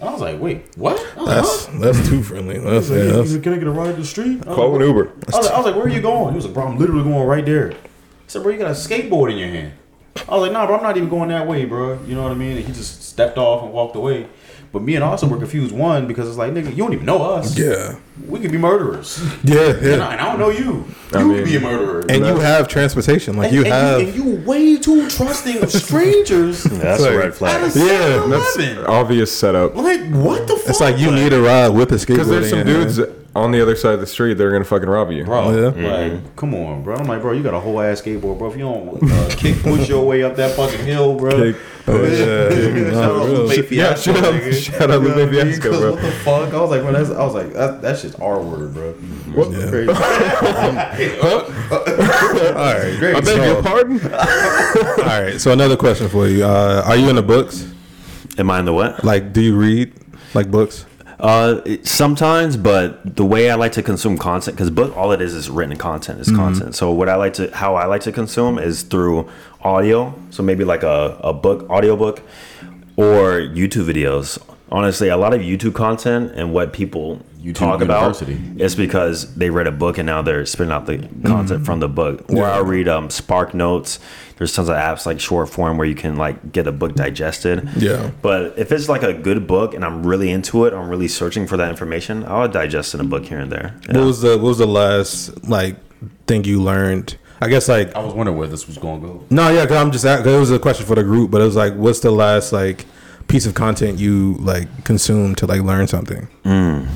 And 0.00 0.08
I 0.08 0.12
was 0.12 0.20
like, 0.20 0.40
wait, 0.40 0.76
what? 0.76 0.96
Was 1.16 1.26
like, 1.26 1.36
that's 1.36 1.66
huh? 1.66 1.78
that's 1.78 2.08
too 2.08 2.22
friendly. 2.22 2.58
That's, 2.58 2.88
He 2.88 2.94
yeah, 2.94 3.00
was 3.00 3.12
like, 3.12 3.26
that's, 3.26 3.42
can 3.42 3.52
I 3.52 3.58
get 3.58 3.66
a 3.66 3.70
ride 3.70 3.90
up 3.90 3.96
the 3.96 4.04
street? 4.04 4.42
I 4.42 4.54
Call 4.54 4.72
like, 4.72 4.80
an 4.80 4.88
Uber. 4.88 5.08
I 5.08 5.36
was, 5.36 5.46
like, 5.46 5.54
I 5.54 5.56
was 5.56 5.66
like, 5.66 5.76
where 5.76 5.84
are 5.84 5.88
you 5.88 6.00
going? 6.00 6.30
He 6.30 6.36
was 6.36 6.44
like, 6.46 6.54
bro, 6.54 6.66
I'm 6.66 6.78
literally 6.78 7.04
going 7.04 7.26
right 7.26 7.44
there. 7.44 7.72
I 7.72 7.76
said, 8.26 8.42
bro, 8.42 8.52
you 8.52 8.58
got 8.58 8.70
a 8.70 8.74
skateboard 8.74 9.30
in 9.30 9.38
your 9.38 9.48
hand. 9.48 9.72
I 10.28 10.34
was 10.36 10.42
like, 10.42 10.52
nah, 10.52 10.66
bro, 10.66 10.76
I'm 10.76 10.82
not 10.82 10.96
even 10.96 11.08
going 11.08 11.28
that 11.28 11.46
way, 11.46 11.64
bro. 11.64 12.00
You 12.04 12.14
know 12.14 12.22
what 12.22 12.32
I 12.32 12.36
mean? 12.36 12.56
And 12.56 12.66
he 12.66 12.72
just 12.72 13.02
stepped 13.02 13.36
off 13.36 13.62
and 13.62 13.72
walked 13.72 13.96
away. 13.96 14.26
But 14.74 14.82
me 14.82 14.96
and 14.96 15.04
Austin 15.04 15.30
were 15.30 15.36
confused. 15.38 15.72
One, 15.72 16.08
because 16.08 16.28
it's 16.28 16.36
like, 16.36 16.52
nigga, 16.52 16.70
you 16.70 16.78
don't 16.78 16.92
even 16.92 17.06
know 17.06 17.22
us. 17.22 17.56
yeah, 17.56 17.94
We 18.26 18.40
could 18.40 18.50
be 18.50 18.58
murderers. 18.58 19.22
yeah, 19.44 19.68
And 19.70 19.78
I, 19.78 19.86
yeah. 19.86 19.92
and 19.92 20.02
I 20.20 20.26
don't 20.26 20.40
know 20.40 20.50
you. 20.50 20.64
You 20.64 20.86
I 21.12 21.22
could 21.22 21.44
be 21.44 21.56
a 21.56 21.60
murderer. 21.60 22.00
And 22.08 22.26
you 22.26 22.36
have 22.40 22.66
transportation, 22.66 23.36
like 23.36 23.46
and, 23.52 23.54
you 23.54 23.60
and 23.64 23.72
have. 23.72 24.00
You, 24.00 24.06
and 24.08 24.14
you 24.40 24.44
way 24.46 24.76
too 24.76 25.08
trusting 25.08 25.62
of 25.62 25.70
strangers. 25.70 26.64
That's 26.64 27.00
like- 27.02 27.12
a 27.12 27.16
red 27.18 27.34
flag. 27.34 27.62
At 27.62 27.76
a 27.76 27.78
Yeah, 27.78 28.26
that's 28.26 28.56
7-Eleven. 28.56 28.86
obvious 28.86 29.30
setup. 29.30 29.76
Like, 29.76 30.00
what 30.10 30.48
the 30.48 30.56
fuck? 30.56 30.68
It's 30.70 30.80
like 30.80 30.98
you 30.98 31.12
need 31.12 31.32
a 31.32 31.40
ride 31.40 31.68
with 31.68 31.92
a 31.92 31.94
skateboard. 31.94 32.06
Because 32.08 32.28
there's 32.28 32.50
some 32.50 32.64
dudes 32.64 32.96
hand. 32.96 33.23
On 33.36 33.50
the 33.50 33.60
other 33.60 33.74
side 33.74 33.94
of 33.94 34.00
the 34.00 34.06
street, 34.06 34.34
they're 34.34 34.52
gonna 34.52 34.64
fucking 34.64 34.88
rob 34.88 35.10
you. 35.10 35.24
Bro, 35.24 35.72
Yeah. 35.76 35.88
like, 36.12 36.36
come 36.36 36.54
on, 36.54 36.82
bro. 36.84 36.94
I'm 36.96 37.06
like, 37.06 37.20
bro, 37.20 37.32
you 37.32 37.42
got 37.42 37.54
a 37.54 37.58
whole 37.60 37.80
ass 37.80 38.00
skateboard, 38.02 38.38
bro. 38.38 38.48
If 38.50 38.56
you 38.56 38.62
don't 38.64 39.02
uh, 39.10 39.28
kick 39.36 39.60
push 39.62 39.88
your 39.88 40.04
way 40.06 40.22
up 40.22 40.36
that 40.36 40.54
fucking 40.56 40.84
hill, 40.84 41.16
bro. 41.16 41.52
Kick, 41.52 41.56
Oh, 41.86 42.02
yeah. 42.02 42.48
Shout 42.92 43.04
out 43.04 43.26
real. 43.26 43.42
Lupe 43.44 43.56
Yeah, 43.70 43.94
Fiasco, 43.94 44.14
shout 44.14 44.24
out- 44.24 44.34
nigga. 44.40 44.52
shout 44.54 44.90
out 44.90 45.02
You 45.02 45.08
know 45.08 45.14
Lupe 45.16 45.16
what 45.16 45.18
I 45.18 45.24
mean? 45.44 45.44
Fiasco, 45.52 45.70
'Cause 45.70 45.80
bro. 45.80 45.90
What 45.92 46.00
the 46.02 46.10
fuck? 46.12 46.54
I 46.54 46.60
was 46.62 46.70
like, 46.70 46.80
bro, 46.82 46.92
that's, 46.92 47.10
I 47.10 47.24
was 47.24 47.34
like, 47.34 47.52
that, 47.52 47.82
that's 47.82 48.02
just 48.02 48.20
our 48.20 48.40
word, 48.40 48.72
bro. 48.72 48.92
What? 49.34 49.48
Crazy. 49.68 49.90
All 52.54 52.54
right. 52.54 52.96
Great. 52.98 53.16
I 53.16 53.20
beg 53.20 53.24
So- 53.26 53.44
your 53.44 53.62
pardon. 53.62 54.00
All 54.02 55.04
right. 55.04 55.40
So 55.40 55.52
another 55.52 55.76
question 55.76 56.08
for 56.08 56.26
you. 56.28 56.44
Uh, 56.44 56.82
are 56.86 56.96
you 56.96 57.08
in 57.10 57.16
the 57.16 57.22
books? 57.22 57.70
Am 58.38 58.50
I 58.50 58.58
in 58.60 58.64
the 58.64 58.72
what? 58.72 59.04
Like, 59.04 59.32
do 59.32 59.40
you 59.42 59.56
read 59.56 59.92
like 60.34 60.50
books? 60.50 60.86
Uh, 61.20 61.60
it- 61.64 61.86
sometimes, 61.86 62.56
but 62.56 63.16
the 63.16 63.24
way 63.24 63.50
I 63.50 63.54
like 63.54 63.72
to 63.72 63.82
consume 63.82 64.18
content, 64.18 64.56
because 64.56 64.70
book 64.70 64.96
all 64.96 65.12
it 65.12 65.20
is 65.20 65.32
is 65.34 65.48
written 65.48 65.76
content, 65.76 66.20
is 66.20 66.30
content. 66.30 66.74
So 66.74 66.90
what 66.92 67.08
I 67.08 67.14
like 67.16 67.34
to, 67.34 67.50
how 67.54 67.76
I 67.76 67.86
like 67.86 68.02
to 68.02 68.12
consume 68.12 68.58
is 68.58 68.82
through 68.82 69.28
audio. 69.62 70.14
So 70.30 70.42
maybe 70.42 70.64
like 70.64 70.82
a, 70.82 71.16
a 71.22 71.32
book, 71.32 71.68
audiobook, 71.70 72.20
or 72.96 73.40
YouTube 73.40 73.86
videos. 73.92 74.38
Honestly, 74.74 75.08
a 75.08 75.16
lot 75.16 75.32
of 75.32 75.40
YouTube 75.40 75.72
content 75.72 76.32
and 76.34 76.52
what 76.52 76.72
people 76.72 77.24
YouTube 77.40 77.54
talk 77.54 77.80
University. 77.80 78.32
about 78.34 78.60
is 78.60 78.74
because 78.74 79.32
they 79.36 79.48
read 79.48 79.68
a 79.68 79.72
book 79.72 79.98
and 79.98 80.06
now 80.06 80.20
they're 80.20 80.44
spitting 80.44 80.72
out 80.72 80.86
the 80.86 80.98
content 81.24 81.64
from 81.64 81.78
the 81.78 81.88
book. 81.88 82.24
Or 82.28 82.44
I 82.44 82.58
read 82.58 82.88
um, 82.88 83.08
Spark 83.08 83.54
Notes. 83.54 84.00
There's 84.36 84.52
tons 84.52 84.68
of 84.68 84.74
apps 84.74 85.06
like 85.06 85.20
short 85.20 85.48
form 85.48 85.78
where 85.78 85.86
you 85.86 85.94
can 85.94 86.16
like 86.16 86.50
get 86.50 86.66
a 86.66 86.72
book 86.72 86.96
digested. 86.96 87.68
Yeah. 87.76 88.10
But 88.20 88.58
if 88.58 88.72
it's 88.72 88.88
like 88.88 89.04
a 89.04 89.14
good 89.14 89.46
book 89.46 89.74
and 89.74 89.84
I'm 89.84 90.04
really 90.04 90.30
into 90.32 90.64
it, 90.64 90.74
I'm 90.74 90.88
really 90.88 91.06
searching 91.06 91.46
for 91.46 91.56
that 91.56 91.70
information, 91.70 92.24
I'll 92.24 92.48
digest 92.48 92.94
in 92.94 93.00
a 93.00 93.04
book 93.04 93.26
here 93.26 93.38
and 93.38 93.52
there. 93.52 93.76
What 93.90 94.04
was 94.04 94.22
the 94.22 94.30
What 94.38 94.48
was 94.48 94.58
the 94.58 94.66
last 94.66 95.48
like 95.48 95.76
thing 96.26 96.42
you 96.42 96.60
learned? 96.60 97.16
I 97.40 97.48
guess 97.48 97.68
like 97.68 97.94
I 97.94 98.02
was 98.02 98.12
wondering 98.12 98.38
where 98.38 98.48
this 98.48 98.66
was 98.66 98.78
going 98.78 99.02
to 99.02 99.06
go. 99.06 99.24
no, 99.30 99.50
yeah. 99.50 99.66
Cause 99.66 99.76
I'm 99.76 99.92
just 99.92 100.04
cause 100.04 100.26
it 100.26 100.40
was 100.40 100.50
a 100.50 100.58
question 100.58 100.84
for 100.84 100.96
the 100.96 101.04
group, 101.04 101.30
but 101.30 101.40
it 101.42 101.44
was 101.44 101.54
like, 101.54 101.74
what's 101.74 102.00
the 102.00 102.10
last 102.10 102.52
like 102.52 102.86
piece 103.34 103.46
of 103.46 103.54
content 103.54 103.98
you 103.98 104.34
like 104.34 104.84
consumed 104.84 105.36
to 105.36 105.44
like 105.44 105.60
learn 105.60 105.88
something? 105.88 106.28
Mm. 106.44 106.86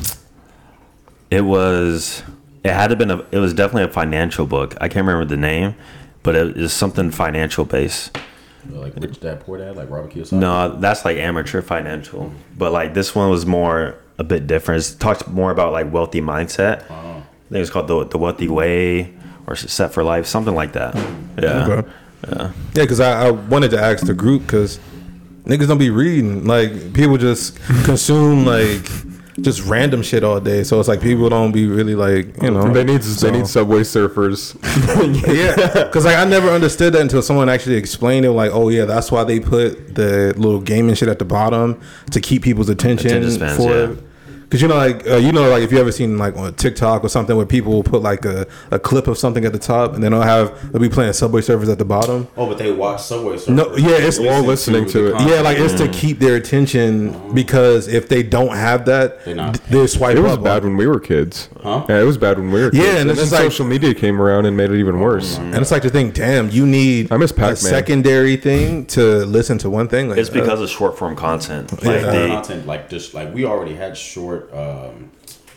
It 1.33 1.41
was. 1.41 2.23
It 2.63 2.73
had 2.73 2.91
to 2.91 2.97
been 2.97 3.11
a. 3.11 3.27
It 3.33 3.39
was 3.39 3.53
definitely 3.53 3.91
a 3.91 3.93
financial 3.93 4.47
book. 4.47 4.77
I 4.81 4.87
can't 4.87 5.05
remember 5.05 5.25
the 5.25 5.37
name, 5.37 5.75
but 6.23 6.37
it 6.37 6.57
is 6.57 6.73
something 6.73 7.11
financial 7.11 7.65
based. 7.65 8.17
Like 8.71 8.95
Rich 8.95 9.19
Dad 9.19 9.41
Poor 9.41 9.59
Dad, 9.59 9.75
like 9.75 9.91
Robert 9.91 10.13
Kiyosaki. 10.13 10.39
No, 10.39 10.77
that's 10.77 11.05
like 11.05 11.17
amateur 11.17 11.61
financial. 11.61 12.33
But 12.57 12.71
like 12.71 12.95
this 12.95 13.17
one 13.17 13.31
was 13.31 13.45
more 13.45 13.97
a 14.19 14.23
bit 14.23 14.47
different. 14.47 14.89
It 14.89 15.01
talked 15.01 15.27
more 15.27 15.51
about 15.51 15.73
like 15.73 15.93
wealthy 15.93 16.21
mindset. 16.21 16.85
Oh. 16.89 16.95
I 16.95 17.51
think 17.51 17.63
it's 17.63 17.71
called 17.71 17.89
the 17.89 18.05
the 18.05 18.19
wealthy 18.19 18.47
way 18.47 19.13
or 19.49 19.57
set 19.57 19.93
for 19.93 20.05
life, 20.05 20.27
something 20.27 20.55
like 20.55 20.75
that. 20.75 20.95
Yeah. 21.43 21.67
Okay. 21.67 21.89
Yeah, 22.29 22.53
because 22.75 23.01
I, 23.01 23.27
I 23.27 23.31
wanted 23.33 23.73
to 23.73 23.81
ask 23.81 24.07
the 24.07 24.15
group 24.15 24.43
because 24.43 24.79
niggas 25.49 25.67
don't 25.69 25.79
be 25.79 25.91
reading. 25.91 26.45
Like 26.47 26.93
people 26.95 27.17
just 27.17 27.59
consume 27.85 28.45
like 28.45 28.83
just 29.41 29.65
random 29.67 30.03
shit 30.03 30.25
all 30.25 30.41
day. 30.41 30.65
So 30.65 30.79
it's 30.81 30.89
like 30.89 31.01
people 31.01 31.29
don't 31.29 31.53
be 31.53 31.67
really 31.67 31.95
like 31.95 32.41
you 32.43 32.51
know 32.51 32.73
They 32.73 32.85
need 32.85 33.03
so- 33.05 33.27
they 33.27 33.37
need 33.37 33.47
subway 33.47 33.81
surfers. 33.81 34.55
yeah, 35.35 35.85
because 35.85 36.05
like 36.05 36.17
I 36.17 36.25
never 36.25 36.49
understood 36.51 36.93
that 36.95 37.01
until 37.03 37.23
someone 37.23 37.49
actually 37.49 37.77
explained 37.77 38.27
it. 38.27 38.31
Like, 38.33 38.51
oh 38.53 38.69
yeah, 38.69 38.85
that's 38.85 39.11
why 39.13 39.25
they 39.25 39.41
put 39.41 39.95
the 39.95 40.35
little 40.37 40.61
gaming 40.61 40.95
shit 40.95 41.09
at 41.09 41.19
the 41.19 41.25
bottom 41.25 41.81
to 42.11 42.21
keep 42.21 42.43
people's 42.43 42.69
attention 42.69 43.09
Attention 43.09 43.31
spans, 43.33 43.57
for. 43.57 43.71
yeah. 43.95 43.95
Cause 44.51 44.63
you 44.63 44.69
know, 44.69 44.77
like 44.77 45.07
uh, 45.07 45.17
you 45.17 45.31
know, 45.31 45.51
like 45.51 45.63
if 45.63 45.71
you 45.71 45.79
ever 45.79 45.93
seen 45.93 46.17
like 46.17 46.35
on 46.37 46.55
TikTok 46.55 47.05
or 47.05 47.09
something 47.11 47.37
where 47.37 47.45
people 47.45 47.71
will 47.73 47.83
put 47.83 48.01
like 48.01 48.25
a, 48.25 48.47
a 48.71 48.79
clip 48.79 49.07
of 49.07 49.19
something 49.19 49.45
at 49.45 49.53
the 49.53 49.59
top 49.59 49.93
and 49.93 50.03
then 50.03 50.13
they'll 50.13 50.23
have 50.23 50.73
they'll 50.73 50.81
be 50.81 50.89
playing 50.89 51.13
Subway 51.13 51.43
Surfers 51.43 51.71
at 51.71 51.77
the 51.79 51.85
bottom. 51.85 52.27
Oh, 52.35 52.47
but 52.47 52.57
they 52.57 52.73
watch 52.73 53.03
Subway 53.03 53.37
Surfers. 53.37 53.55
No, 53.55 53.77
yeah, 53.77 53.97
it's 53.99 54.19
all 54.19 54.43
listening 54.43 54.87
to 54.87 55.03
the 55.03 55.07
it. 55.09 55.13
content. 55.13 55.31
Yeah, 55.31 55.41
like 55.43 55.59
it's 55.59 55.75
to 55.75 55.89
keep 55.89 56.19
their 56.19 56.37
attention 56.37 57.35
because 57.35 57.89
if 57.89 58.09
they 58.09 58.23
don't 58.23 58.55
have 58.57 58.87
that, 58.87 59.23
They 59.27 59.35
not. 59.35 59.55
they 59.69 59.87
swipe 59.87 60.17
It 60.17 60.21
was 60.21 60.33
up. 60.39 60.45
bad 60.45 60.65
when 60.65 60.77
we 60.79 60.87
were 60.87 60.99
kids. 61.01 61.51
Huh? 61.63 61.85
Yeah, 61.89 62.01
it 62.01 62.05
was 62.05 62.17
bad 62.17 62.39
when 62.39 62.51
we 62.51 62.63
were 62.63 62.71
kids. 62.71 62.83
Yeah, 62.85 62.91
and 62.93 62.99
and, 63.01 63.11
it's 63.11 63.19
then 63.21 63.27
just 63.29 63.33
like- 63.33 63.43
social 63.43 63.67
media 63.67 63.93
came 63.95 64.21
around 64.21 64.47
and 64.47 64.57
made 64.57 64.71
it 64.71 64.79
even 64.79 64.99
worse. 65.01 65.37
and 65.37 65.55
it's 65.57 65.71
like 65.71 65.83
to 65.83 65.91
think, 65.91 66.15
damn, 66.15 66.49
you 66.51 66.65
need 66.65 67.13
I 67.13 67.19
miss 67.19 67.33
a 67.33 67.35
Pac-Man. 67.35 67.57
secondary 67.57 68.37
thing 68.37 68.87
to 68.87 69.27
listen 69.27 69.59
to 69.59 69.69
one 69.69 69.89
thing. 69.89 70.09
Like 70.09 70.17
It's 70.19 70.31
that. 70.31 70.41
because 70.41 70.61
of 70.63 70.71
short 70.71 70.97
form 70.99 71.17
content. 71.17 71.71
Like 71.73 72.01
Yeah. 72.01 72.11
they, 72.11 72.29
content 72.29 72.67
like 72.67 72.89
just 72.89 73.13
like 73.13 73.35
we 73.35 73.45
already 73.45 73.75
had 73.75 73.95
short 73.97 74.38
um, 74.55 75.11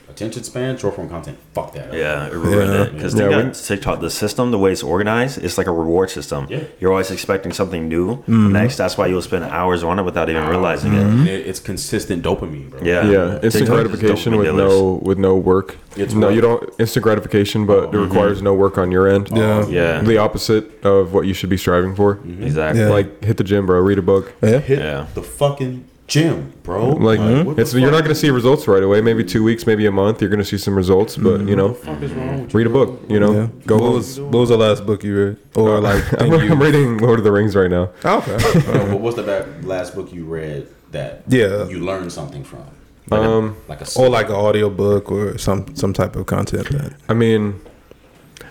attention 0.09 0.43
span. 0.43 0.77
Short 0.77 0.95
form 0.95 1.07
content, 1.09 1.37
fuck 1.53 1.73
that. 1.73 1.87
up. 1.89 1.93
Yeah, 1.93 2.27
it 2.27 2.33
ruined 2.33 2.73
Yeah. 2.73 2.81
it 2.83 2.93
because 2.93 3.15
Yeah, 3.15 3.29
yeah, 3.29 3.45
we- 3.47 3.51
TikTok, 3.53 4.01
the 4.01 4.09
system, 4.09 4.51
the 4.51 4.59
way 4.59 4.71
it's 4.73 4.83
organized, 4.83 5.41
it's 5.43 5.57
like 5.57 5.67
a 5.67 5.71
reward 5.71 6.09
system. 6.09 6.47
Yeah. 6.49 6.59
You're 6.81 6.91
always 6.91 7.11
expecting 7.11 7.53
something 7.53 7.87
new 7.87 8.17
Mm-hmm. 8.17 8.51
next. 8.51 8.75
That's 8.75 8.97
why 8.97 9.07
you'll 9.07 9.21
spend 9.21 9.45
hours 9.45 9.83
on 9.83 9.99
it 9.99 10.03
without 10.03 10.29
even 10.29 10.45
realizing 10.47 10.93
it. 10.93 11.27
It- 11.29 11.47
it's 11.47 11.59
consistent 11.61 12.23
dopamine, 12.23 12.71
bro. 12.71 12.81
Yeah, 12.83 13.09
Yeah, 13.09 13.33
instant 13.41 13.51
TikTok 13.67 13.75
gratification 13.77 14.35
with 14.37 14.47
dealers. 14.47 14.69
no 14.73 14.99
with 15.01 15.17
no 15.17 15.35
work. 15.37 15.77
It's 15.95 16.13
no, 16.13 16.27
what? 16.27 16.35
you 16.35 16.41
don't 16.41 16.61
instant 16.77 17.03
gratification, 17.03 17.65
but 17.65 17.93
it 17.93 17.97
requires 17.97 18.41
no 18.41 18.53
work 18.53 18.77
on 18.77 18.91
your 18.91 19.07
end. 19.07 19.29
Yeah. 19.33 19.65
Yeah, 19.67 20.01
the 20.01 20.17
opposite 20.17 20.83
of 20.83 21.13
what 21.13 21.25
you 21.25 21.33
should 21.33 21.49
be 21.49 21.57
striving 21.57 21.95
for. 21.95 22.19
exactly. 22.41 22.81
Yeah. 22.81 22.89
Like 22.89 23.23
hit 23.23 23.37
the 23.37 23.43
gym, 23.45 23.65
bro. 23.65 23.79
Read 23.79 23.97
a 23.97 24.01
book. 24.01 24.33
yeah. 24.41 24.59
Hit 24.59 24.79
Yeah. 24.79 25.05
the 25.15 25.21
fucking 25.21 25.85
gym, 26.11 26.51
bro. 26.63 26.89
Like 26.89 27.19
what 27.45 27.55
the 27.55 27.61
it's 27.61 27.73
you're 27.73 27.89
not 27.89 28.03
going 28.03 28.13
to 28.17 28.21
see 28.23 28.29
results 28.29 28.67
right 28.67 28.83
away. 28.83 28.99
Maybe 29.01 29.23
two 29.23 29.43
weeks, 29.43 29.65
maybe 29.65 29.85
a 29.85 29.91
month. 29.91 30.19
You're 30.21 30.29
going 30.29 30.43
to 30.45 30.45
see 30.53 30.57
some 30.57 30.75
results, 30.75 31.15
but 31.15 31.41
you 31.47 31.55
know, 31.55 31.69
What 31.69 31.79
the 31.81 31.85
fuck 31.87 32.01
is 32.03 32.11
wrong 32.11 32.41
with 32.41 32.53
you, 32.53 32.57
read 32.59 32.67
a 32.67 32.69
book. 32.69 33.01
You 33.09 33.19
know, 33.21 33.31
Yeah. 33.33 33.47
go. 33.65 33.77
What 33.77 33.93
was 33.93 34.19
what 34.19 34.39
was 34.43 34.49
the 34.49 34.57
last 34.57 34.85
book 34.85 35.03
you 35.03 35.13
read, 35.17 35.37
or 35.55 35.79
like 35.79 36.03
I'm. 36.21 36.33
I'm 36.33 36.61
reading 36.61 36.97
Lord 36.97 37.19
of 37.19 37.23
the 37.25 37.31
Rings 37.31 37.55
right 37.55 37.71
now. 37.71 37.89
Oh, 38.03 38.17
okay. 38.19 38.37
No, 38.73 38.85
but 38.91 38.99
what's 38.99 39.15
the 39.15 39.23
back, 39.23 39.45
last 39.63 39.95
book 39.95 40.11
you 40.11 40.25
read 40.25 40.67
that 40.91 41.23
Yeah. 41.29 41.65
you 41.67 41.79
learned 41.79 42.11
something 42.11 42.43
from? 42.43 42.65
Um, 43.11 43.55
Like 43.69 43.81
a 43.81 43.87
or 43.99 44.09
like 44.09 44.27
an 44.29 44.35
audio 44.35 44.69
book 44.69 45.11
or 45.11 45.37
some 45.37 45.73
some 45.75 45.93
type 45.93 46.15
of 46.17 46.25
content 46.25 46.67
that. 46.69 46.93
I 47.09 47.13
mean, 47.13 47.59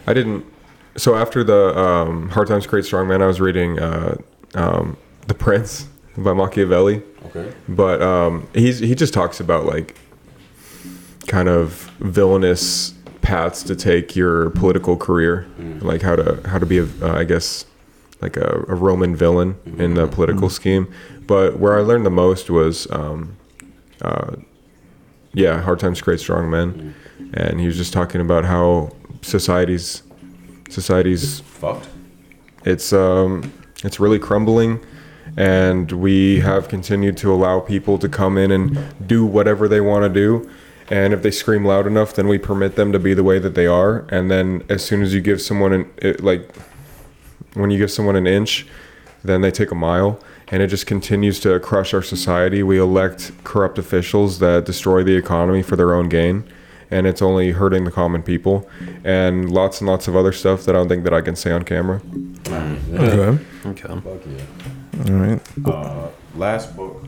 I 0.06 0.14
didn't. 0.14 0.44
So 0.96 1.14
after 1.14 1.44
the 1.44 1.78
um, 1.78 2.30
Hard 2.30 2.48
Times 2.48 2.66
Create 2.66 2.84
Strong 2.84 3.08
Man, 3.08 3.20
I 3.22 3.26
was 3.26 3.40
reading 3.40 3.78
uh, 3.78 4.16
um, 4.54 4.96
The 5.28 5.34
Prince 5.34 5.86
by 6.16 6.32
Machiavelli. 6.32 7.02
okay. 7.26 7.52
but 7.68 8.02
um, 8.02 8.48
he's 8.54 8.78
he 8.78 8.94
just 8.94 9.14
talks 9.14 9.40
about 9.40 9.66
like 9.66 9.96
kind 11.26 11.48
of 11.48 11.90
villainous 12.00 12.94
paths 13.22 13.62
to 13.62 13.76
take 13.76 14.16
your 14.16 14.50
political 14.50 14.96
career, 14.96 15.46
like 15.80 16.02
how 16.02 16.16
to 16.16 16.40
how 16.48 16.58
to 16.58 16.66
be 16.66 16.78
a 16.78 16.84
uh, 17.02 17.14
I 17.16 17.24
guess 17.24 17.64
like 18.20 18.36
a, 18.36 18.64
a 18.68 18.74
Roman 18.74 19.16
villain 19.16 19.56
in 19.78 19.94
the 19.94 20.06
political 20.06 20.50
scheme. 20.50 20.92
But 21.26 21.58
where 21.58 21.78
I 21.78 21.82
learned 21.82 22.04
the 22.04 22.11
most 22.11 22.50
was, 22.50 22.90
um, 22.90 23.36
uh, 24.02 24.36
yeah, 25.32 25.61
hard 25.61 25.78
times 25.78 26.00
create 26.00 26.20
strong 26.20 26.50
men, 26.50 26.94
and 27.34 27.61
he 27.61 27.66
was 27.66 27.76
just 27.76 27.92
talking 27.92 28.20
about 28.20 28.44
how 28.44 28.90
societies 29.22 30.02
societies 30.70 31.40
Fucked. 31.40 31.88
it's 32.64 32.92
um 32.92 33.52
it's 33.84 33.98
really 33.98 34.18
crumbling 34.18 34.80
and 35.37 35.93
we 35.93 36.41
have 36.41 36.68
continued 36.68 37.16
to 37.16 37.33
allow 37.33 37.61
people 37.61 37.99
to 37.99 38.09
come 38.09 38.37
in 38.37 38.51
and 38.51 38.78
do 39.07 39.24
whatever 39.24 39.68
they 39.68 39.81
want 39.81 40.03
to 40.03 40.09
do 40.09 40.51
and 40.89 41.12
if 41.12 41.22
they 41.22 41.31
scream 41.31 41.64
loud 41.64 41.87
enough 41.87 42.14
then 42.14 42.28
we 42.28 42.39
permit 42.39 42.76
them 42.76 42.93
to 42.93 42.99
be 42.99 43.14
the 43.14 43.24
way 43.24 43.39
that 43.39 43.55
they 43.55 43.66
are 43.66 44.07
and 44.09 44.31
then 44.31 44.62
as 44.68 44.85
soon 44.85 45.03
as 45.03 45.14
you 45.14 45.20
give 45.20 45.41
someone 45.41 45.72
an 45.72 45.91
it, 45.99 46.22
like 46.22 46.55
when 47.55 47.70
you 47.70 47.78
give 47.78 47.91
someone 47.91 48.16
an 48.16 48.26
inch 48.26 48.66
then 49.22 49.41
they 49.41 49.51
take 49.51 49.70
a 49.70 49.74
mile 49.74 50.18
and 50.49 50.62
it 50.62 50.66
just 50.66 50.87
continues 50.87 51.39
to 51.39 51.59
crush 51.61 51.95
our 51.95 52.03
society 52.03 52.62
we 52.62 52.78
elect 52.78 53.33
corrupt 53.45 53.78
officials 53.78 54.39
that 54.39 54.64
destroy 54.64 55.03
the 55.03 55.14
economy 55.14 55.62
for 55.62 55.76
their 55.76 55.95
own 55.95 56.09
gain 56.09 56.45
and 56.91 57.07
it's 57.07 57.22
only 57.22 57.53
hurting 57.53 57.85
the 57.85 57.91
common 57.91 58.22
people 58.22 58.68
and 59.05 59.51
lots 59.51 59.81
and 59.81 59.89
lots 59.89 60.09
of 60.09 60.16
other 60.16 60.33
stuff 60.33 60.64
that 60.64 60.74
I 60.74 60.78
don't 60.78 60.89
think 60.89 61.05
that 61.05 61.14
I 61.14 61.20
can 61.20 61.37
say 61.37 61.53
on 61.53 61.62
camera. 61.62 62.03
Okay. 62.49 63.45
Okay. 63.66 63.89
Fuck 63.89 64.26
yeah. 64.26 64.70
All 65.09 65.14
right. 65.16 65.40
Uh, 65.64 66.09
last 66.36 66.76
book, 66.76 67.05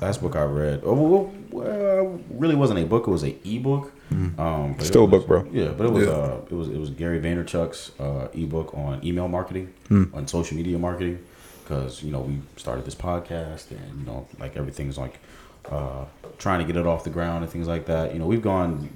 last 0.00 0.20
book 0.22 0.36
I 0.36 0.44
read. 0.44 0.80
Oh, 0.84 0.94
well, 0.94 1.32
well, 1.50 2.20
really 2.30 2.54
wasn't 2.54 2.78
a 2.80 2.86
book. 2.86 3.06
It 3.06 3.10
was 3.10 3.24
a 3.24 3.36
ebook. 3.44 3.92
Um, 4.10 4.32
but 4.38 4.42
it 4.42 4.78
Mm. 4.78 4.82
Still 4.82 5.04
a 5.04 5.08
book, 5.08 5.26
bro. 5.26 5.46
Yeah, 5.52 5.68
but 5.76 5.86
it 5.86 5.92
was 5.92 6.06
Yeah. 6.06 6.12
uh, 6.12 6.40
it 6.50 6.54
was 6.54 6.68
it 6.68 6.78
was 6.78 6.88
Gary 6.90 7.20
Vaynerchuk's 7.20 7.92
uh, 8.00 8.28
ebook 8.32 8.72
on 8.74 9.04
email 9.04 9.28
marketing, 9.28 9.68
Hmm. 9.88 10.04
on 10.14 10.26
social 10.26 10.56
media 10.56 10.78
marketing, 10.78 11.18
because 11.64 12.02
you 12.02 12.10
know 12.10 12.20
we 12.20 12.38
started 12.56 12.86
this 12.86 12.94
podcast 12.94 13.70
and 13.70 14.00
you 14.00 14.06
know 14.06 14.26
like 14.40 14.56
everything's 14.56 14.96
like 14.96 15.18
uh, 15.70 16.04
trying 16.38 16.60
to 16.60 16.64
get 16.64 16.76
it 16.80 16.86
off 16.86 17.04
the 17.04 17.10
ground 17.10 17.44
and 17.44 17.52
things 17.52 17.68
like 17.68 17.84
that. 17.86 18.14
You 18.14 18.18
know 18.18 18.26
we've 18.26 18.40
gone 18.42 18.88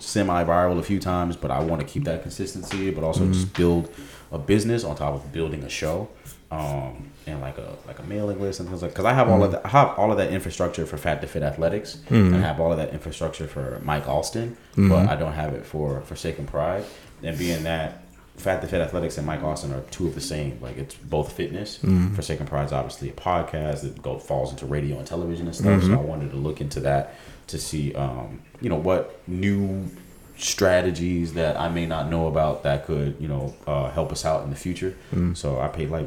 semi-viral 0.00 0.78
a 0.78 0.82
few 0.82 0.98
times, 0.98 1.36
but 1.36 1.50
I 1.52 1.60
want 1.60 1.80
to 1.80 1.86
keep 1.86 2.04
that 2.04 2.22
consistency, 2.22 2.90
but 2.90 3.04
also 3.04 3.24
Hmm. 3.24 3.32
just 3.32 3.54
build 3.54 3.88
a 4.32 4.38
business 4.38 4.82
on 4.82 4.96
top 4.96 5.14
of 5.14 5.32
building 5.32 5.62
a 5.62 5.68
show. 5.68 6.08
Um, 6.50 7.10
and 7.26 7.40
like 7.40 7.58
a 7.58 7.76
like 7.88 7.98
a 7.98 8.04
mailing 8.04 8.40
list 8.40 8.60
and 8.60 8.68
things 8.68 8.80
like. 8.82 8.92
Because 8.92 9.04
I 9.04 9.12
have 9.12 9.28
all 9.28 9.42
of 9.42 9.50
that. 9.52 9.66
I 9.66 9.68
have 9.70 9.98
all 9.98 10.12
of 10.12 10.18
that 10.18 10.30
infrastructure 10.30 10.86
for 10.86 10.96
Fat 10.96 11.20
to 11.22 11.26
Fit 11.26 11.42
Athletics, 11.42 11.98
and 12.08 12.36
I 12.36 12.38
have 12.38 12.60
all 12.60 12.70
of 12.70 12.78
that 12.78 12.92
infrastructure 12.92 13.48
for 13.48 13.80
Mike 13.84 14.08
Alston, 14.08 14.56
but 14.76 15.08
I 15.08 15.16
don't 15.16 15.32
have 15.32 15.54
it 15.54 15.66
for 15.66 16.00
Forsaken 16.02 16.46
Pride. 16.46 16.84
And 17.22 17.36
being 17.36 17.64
that 17.64 18.04
Fat 18.36 18.60
to 18.60 18.68
Fit 18.68 18.80
Athletics 18.80 19.18
and 19.18 19.26
Mike 19.26 19.42
Alston 19.42 19.72
are 19.72 19.80
two 19.90 20.06
of 20.06 20.14
the 20.14 20.20
same. 20.20 20.58
Like 20.60 20.76
it's 20.76 20.94
both 20.94 21.32
fitness. 21.32 21.78
Forsaken 22.14 22.46
Pride's 22.46 22.72
obviously 22.72 23.08
a 23.08 23.12
podcast 23.12 23.80
that 23.80 24.00
go 24.00 24.18
falls 24.18 24.52
into 24.52 24.66
radio 24.66 24.98
and 24.98 25.06
television 25.06 25.46
and 25.46 25.54
stuff. 25.56 25.82
So 25.82 25.92
I 25.94 26.02
wanted 26.04 26.30
to 26.30 26.36
look 26.36 26.60
into 26.60 26.78
that 26.80 27.14
to 27.48 27.58
see, 27.58 27.92
um, 27.94 28.42
you 28.60 28.68
know, 28.68 28.76
what 28.76 29.20
new 29.26 29.88
strategies 30.38 31.32
that 31.34 31.58
I 31.58 31.68
may 31.68 31.86
not 31.86 32.10
know 32.10 32.26
about 32.28 32.62
that 32.64 32.84
could, 32.86 33.16
you 33.18 33.26
know, 33.28 33.54
uh, 33.66 33.90
help 33.90 34.12
us 34.12 34.24
out 34.24 34.44
in 34.44 34.50
the 34.50 34.56
future. 34.56 34.94
So 35.34 35.58
I 35.58 35.68
paid 35.68 35.90
like 35.90 36.06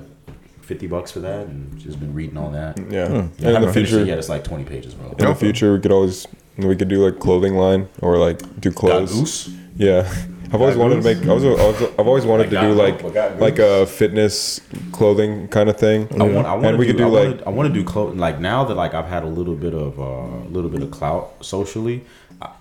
fifty 0.69 0.87
bucks 0.87 1.09
for 1.11 1.19
that 1.21 1.47
and 1.47 1.77
just 1.79 1.99
been 1.99 2.13
reading 2.13 2.37
all 2.37 2.51
that. 2.51 2.77
Yeah. 2.77 2.85
Yeah, 2.91 3.01
I 3.01 3.07
And 3.07 3.31
in 3.39 3.45
haven't 3.45 3.61
the 3.69 3.73
finished 3.73 3.93
it 3.93 3.95
future, 3.97 4.05
yet. 4.05 4.17
It's 4.19 4.29
like 4.29 4.43
twenty 4.43 4.63
pages, 4.63 4.93
bro. 4.93 5.09
in 5.17 5.25
the 5.25 5.35
future, 5.35 5.73
we 5.73 5.79
could 5.79 5.91
always 5.91 6.27
we 6.57 6.75
could 6.75 6.87
do 6.89 7.03
like 7.05 7.19
clothing 7.19 7.55
line 7.55 7.89
or 8.01 8.17
like 8.17 8.39
do 8.61 8.69
Got 8.69 8.79
clothes. 8.79 9.13
goose. 9.13 9.49
Yeah. 9.75 10.11
I've 10.51 10.61
always 10.61 10.77
wanted 10.77 10.95
to 10.95 11.01
make. 11.03 11.19
I 11.29 11.33
was, 11.33 11.45
I 11.45 11.49
was, 11.49 11.81
I've 11.99 12.07
always 12.07 12.25
wanted 12.25 12.51
Like 12.51 12.61
to 12.61 12.67
do 12.67 12.73
like 12.73 13.39
like 13.39 13.59
a 13.59 13.85
fitness 13.85 14.59
clothing 14.91 15.47
kind 15.47 15.69
of 15.69 15.77
thing. 15.77 16.07
I 16.19 16.23
want. 16.23 16.47
I 16.47 16.53
want 16.53 16.65
and 16.65 16.73
to 16.73 16.77
we 16.77 16.85
do. 16.87 16.93
could 16.93 16.97
do 16.97 17.03
I 17.03 17.07
like 17.07 17.27
wanna, 17.29 17.43
I 17.45 17.49
want 17.51 17.67
to 17.67 17.73
do 17.79 17.83
clothing. 17.85 18.17
Like 18.17 18.39
now 18.39 18.63
that 18.65 18.73
like 18.75 18.95
I've 18.95 19.05
had 19.07 19.23
a 19.23 19.27
little 19.27 19.55
bit 19.55 19.75
of 19.75 19.99
a 19.99 20.03
uh, 20.03 20.27
little 20.49 20.71
bit 20.71 20.81
of 20.81 20.89
clout 20.89 21.45
socially. 21.45 22.03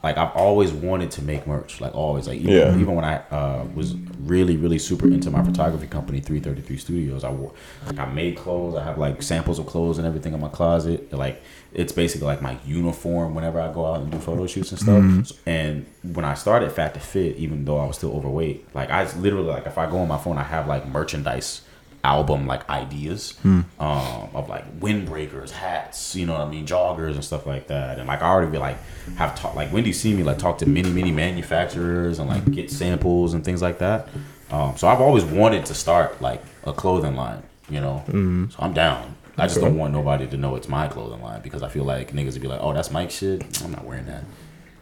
Like 0.02 0.16
I've 0.18 0.34
always 0.34 0.72
wanted 0.72 1.10
to 1.12 1.22
make 1.22 1.46
merch. 1.46 1.80
Like 1.80 1.94
always. 1.94 2.26
Like 2.26 2.38
even, 2.40 2.52
Yeah. 2.52 2.76
even 2.76 2.94
when 2.96 3.05
I 3.05 3.16
uh, 3.30 3.64
was 3.74 3.94
really 4.20 4.56
really 4.56 4.78
super 4.78 5.06
into 5.06 5.30
my 5.30 5.42
photography 5.44 5.86
company, 5.86 6.20
Three 6.20 6.40
Thirty 6.40 6.60
Three 6.62 6.76
Studios. 6.78 7.22
I 7.24 7.30
wore. 7.30 7.52
Like 7.86 7.98
I 7.98 8.06
made 8.06 8.36
clothes. 8.36 8.74
I 8.76 8.82
have 8.84 8.98
like 8.98 9.22
samples 9.22 9.59
of 9.59 9.66
clothes 9.66 9.98
and 9.98 10.06
everything 10.06 10.32
in 10.34 10.40
my 10.40 10.48
closet. 10.48 11.12
Like 11.12 11.42
it's 11.72 11.92
basically 11.92 12.26
like 12.26 12.42
my 12.42 12.59
uniform 12.66 13.34
whenever 13.34 13.60
I 13.60 13.72
go 13.72 13.86
out 13.86 14.00
and 14.00 14.10
do 14.10 14.18
photo 14.18 14.46
shoots 14.46 14.72
and 14.72 14.80
stuff. 14.80 15.38
And 15.46 15.86
when 16.02 16.24
I 16.24 16.34
started 16.34 16.72
Fat 16.72 16.94
to 16.94 17.00
Fit, 17.00 17.36
even 17.36 17.64
though 17.64 17.78
I 17.78 17.86
was 17.86 17.96
still 17.96 18.12
overweight, 18.16 18.74
like 18.74 18.90
I 18.90 19.05
literally 19.18 19.48
like 19.48 19.66
if 19.66 19.78
I 19.78 19.88
go 19.88 19.98
on 19.98 20.09
my 20.09 20.18
phone, 20.18 20.38
I 20.38 20.42
have 20.44 20.66
like 20.66 20.88
merchandise 20.88 21.62
album 22.04 22.46
like 22.46 22.68
ideas 22.70 23.34
um, 23.44 23.64
of 23.78 24.48
like 24.48 24.80
windbreakers, 24.80 25.50
hats, 25.50 26.14
you 26.14 26.26
know 26.26 26.32
what 26.34 26.42
I 26.42 26.48
mean, 26.50 26.66
joggers 26.66 27.14
and 27.14 27.24
stuff 27.24 27.46
like 27.46 27.66
that. 27.68 27.98
And 27.98 28.06
like 28.08 28.22
I 28.22 28.28
already 28.28 28.50
be 28.50 28.58
like 28.58 28.78
have 29.16 29.34
talked 29.38 29.56
like 29.56 29.72
Wendy 29.72 29.92
see 29.92 30.14
me 30.14 30.22
like 30.22 30.38
talk 30.38 30.58
to 30.58 30.66
many 30.66 30.90
many 30.90 31.10
manufacturers 31.10 32.18
and 32.18 32.28
like 32.28 32.50
get 32.50 32.70
samples 32.70 33.34
and 33.34 33.44
things 33.44 33.62
like 33.62 33.78
that. 33.78 34.08
Um, 34.50 34.76
so 34.76 34.88
I've 34.88 35.00
always 35.00 35.24
wanted 35.24 35.66
to 35.66 35.74
start 35.74 36.20
like 36.22 36.42
a 36.64 36.72
clothing 36.72 37.16
line, 37.16 37.42
you 37.68 37.80
know. 37.80 38.02
So 38.50 38.56
I'm 38.60 38.72
down. 38.72 39.14
I 39.36 39.46
just 39.46 39.60
don't 39.60 39.76
want 39.76 39.92
nobody 39.92 40.26
to 40.26 40.36
know 40.36 40.56
it's 40.56 40.68
my 40.68 40.88
clothing 40.88 41.22
line 41.22 41.42
because 41.42 41.62
I 41.62 41.68
feel 41.68 41.84
like 41.84 42.12
niggas 42.12 42.32
would 42.32 42.42
be 42.42 42.48
like, 42.48 42.60
"Oh, 42.60 42.72
that's 42.72 42.90
Mike 42.90 43.10
shit." 43.10 43.44
I'm 43.62 43.70
not 43.70 43.84
wearing 43.84 44.06
that, 44.06 44.24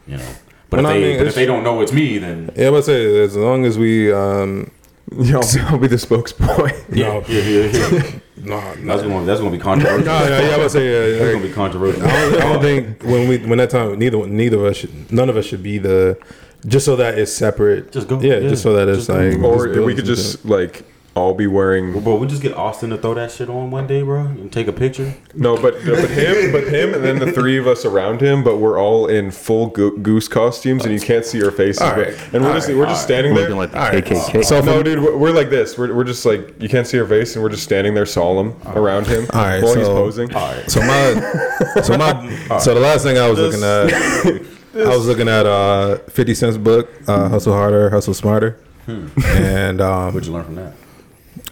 you 0.06 0.16
know. 0.16 0.28
But 0.70 0.78
Well, 0.82 0.86
if 0.86 0.90
I 0.90 0.98
they 0.98 1.08
mean, 1.08 1.18
but 1.18 1.26
if 1.26 1.34
they 1.34 1.46
don't 1.46 1.62
know 1.62 1.80
it's 1.82 1.92
me, 1.92 2.18
then 2.18 2.50
Yeah, 2.56 2.70
but 2.70 2.84
say 2.84 3.22
as 3.22 3.36
long 3.36 3.64
as 3.66 3.76
we 3.78 4.12
um 4.12 4.70
I'll, 5.12 5.18
be, 5.18 5.60
I'll 5.60 5.78
be 5.78 5.86
the 5.86 5.96
spokesboy. 5.96 6.72
yeah, 6.94 7.22
yeah, 7.28 7.40
yeah, 7.40 7.66
yeah. 8.02 8.18
no, 8.38 8.74
that's 8.86 9.02
gonna 9.02 9.24
that's 9.24 9.40
gonna 9.40 9.52
be 9.52 9.58
controversial. 9.58 10.04
no, 10.04 10.24
yeah, 10.24 10.40
yeah, 10.48 10.54
I 10.54 10.58
would 10.58 10.70
say 10.70 11.12
yeah, 11.12 11.18
That's 11.18 11.34
gonna 11.34 11.46
be 11.46 11.52
controversial. 11.52 12.02
I 12.02 12.08
don't, 12.08 12.34
I 12.34 12.52
don't 12.52 12.62
think 12.62 13.02
when 13.04 13.28
we 13.28 13.38
when 13.38 13.58
that 13.58 13.70
time 13.70 13.98
neither 13.98 14.26
neither 14.26 14.56
of 14.58 14.64
us 14.64 14.78
should 14.78 15.12
none 15.12 15.28
of 15.30 15.36
us 15.36 15.44
should 15.46 15.62
be 15.62 15.78
the 15.78 16.18
just 16.66 16.84
so 16.84 16.96
that 16.96 17.16
it's 17.18 17.32
separate. 17.32 17.92
Just 17.92 18.08
go. 18.08 18.20
Yeah, 18.20 18.38
Yeah. 18.38 18.48
just 18.48 18.62
so 18.64 18.72
that 18.74 18.88
it's 18.88 19.06
Just 19.06 19.08
like 19.10 19.38
or 19.38 19.68
we 19.82 19.94
could 19.94 20.00
into 20.00 20.02
just 20.04 20.44
like 20.44 20.84
all 21.16 21.32
be 21.34 21.46
wearing 21.46 21.98
Bro, 22.00 22.16
we 22.16 22.26
just 22.26 22.42
get 22.42 22.54
Austin 22.54 22.90
to 22.90 22.98
throw 22.98 23.14
that 23.14 23.30
shit 23.30 23.48
on 23.48 23.70
one 23.70 23.86
day, 23.86 24.02
bro, 24.02 24.20
and 24.20 24.52
take 24.52 24.68
a 24.68 24.72
picture. 24.72 25.14
no, 25.34 25.56
but 25.56 25.74
but 25.84 26.10
him, 26.10 26.52
but 26.52 26.64
him, 26.68 26.92
and 26.94 27.02
then 27.02 27.18
the 27.18 27.32
three 27.32 27.56
of 27.58 27.66
us 27.66 27.84
around 27.86 28.20
him, 28.20 28.44
but 28.44 28.58
we're 28.58 28.78
all 28.78 29.06
in 29.06 29.30
full 29.30 29.68
go- 29.68 29.96
goose 29.96 30.28
costumes, 30.28 30.84
and 30.84 30.92
you 30.92 31.00
can't 31.00 31.24
see 31.24 31.42
our 31.42 31.50
faces, 31.50 31.80
All 31.80 31.94
but- 31.94 32.08
and 32.34 32.42
we're 32.42 32.48
All 32.48 32.54
just 32.54 32.68
right. 32.68 32.76
we're 32.76 32.86
just 32.86 33.02
standing 33.02 33.34
there. 33.34 33.44
Looking 33.44 33.56
like 33.56 33.72
the 33.72 33.78
All 33.82 33.88
right. 33.88 34.04
KKK. 34.04 34.44
So 34.44 34.60
no, 34.60 34.82
dude, 34.82 35.00
we're, 35.02 35.16
we're 35.16 35.32
like 35.32 35.48
this. 35.48 35.78
We're, 35.78 35.94
we're 35.94 36.04
just 36.04 36.26
like 36.26 36.60
you 36.62 36.68
can't 36.68 36.86
see 36.86 36.98
our 37.00 37.06
face, 37.06 37.34
and 37.34 37.42
we're 37.42 37.48
just 37.50 37.64
standing 37.64 37.94
there 37.94 38.06
solemn 38.06 38.54
around 38.66 39.06
him 39.06 39.26
All 39.32 39.40
right, 39.42 39.62
while 39.62 39.74
he's 39.74 39.88
posing. 39.88 40.34
All 40.34 40.52
right. 40.52 40.70
So 40.70 40.80
my, 40.80 41.80
so 41.82 41.96
my, 41.96 42.58
so 42.58 42.74
the 42.74 42.80
last 42.80 43.02
thing 43.04 43.16
I 43.16 43.28
was 43.30 43.38
looking 43.38 43.62
at, 43.62 44.86
I 44.86 44.94
was 44.94 45.06
looking 45.06 45.28
at 45.28 45.46
uh, 45.46 45.96
Fifty 46.10 46.34
Cent's 46.34 46.58
book, 46.58 46.90
uh, 47.08 47.28
Hustle 47.30 47.54
Harder, 47.54 47.88
Hustle 47.88 48.12
Smarter, 48.12 48.58
and 48.86 49.80
um, 49.80 50.12
What'd 50.12 50.26
you 50.26 50.34
learn 50.34 50.44
from 50.44 50.56
that? 50.56 50.74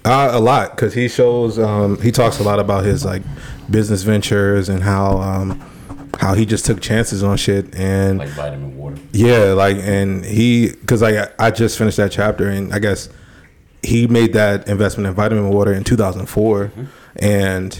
Uh, 0.04 0.30
a 0.32 0.40
lot 0.40 0.70
because 0.76 0.94
he 0.94 1.08
shows, 1.08 1.58
um, 1.58 2.00
he 2.00 2.10
talks 2.12 2.38
a 2.38 2.42
lot 2.42 2.58
about 2.58 2.84
his 2.84 3.04
like 3.04 3.22
business 3.70 4.02
ventures 4.02 4.68
and 4.68 4.82
how 4.82 5.18
um, 5.18 5.60
how 6.20 6.34
he 6.34 6.46
just 6.46 6.64
took 6.66 6.80
chances 6.80 7.22
on 7.22 7.36
shit 7.36 7.74
and 7.74 8.18
Like 8.18 8.28
vitamin 8.30 8.76
water. 8.76 8.96
yeah, 9.12 9.52
like, 9.52 9.78
and 9.78 10.24
he, 10.24 10.70
because 10.70 11.02
like 11.02 11.32
I 11.40 11.50
just 11.50 11.76
finished 11.78 11.96
that 11.96 12.12
chapter, 12.12 12.48
and 12.48 12.72
I 12.72 12.78
guess 12.78 13.08
he 13.82 14.06
made 14.06 14.32
that 14.34 14.68
investment 14.68 15.06
in 15.08 15.14
vitamin 15.14 15.50
water 15.50 15.72
in 15.72 15.84
2004, 15.84 16.70
and 17.16 17.78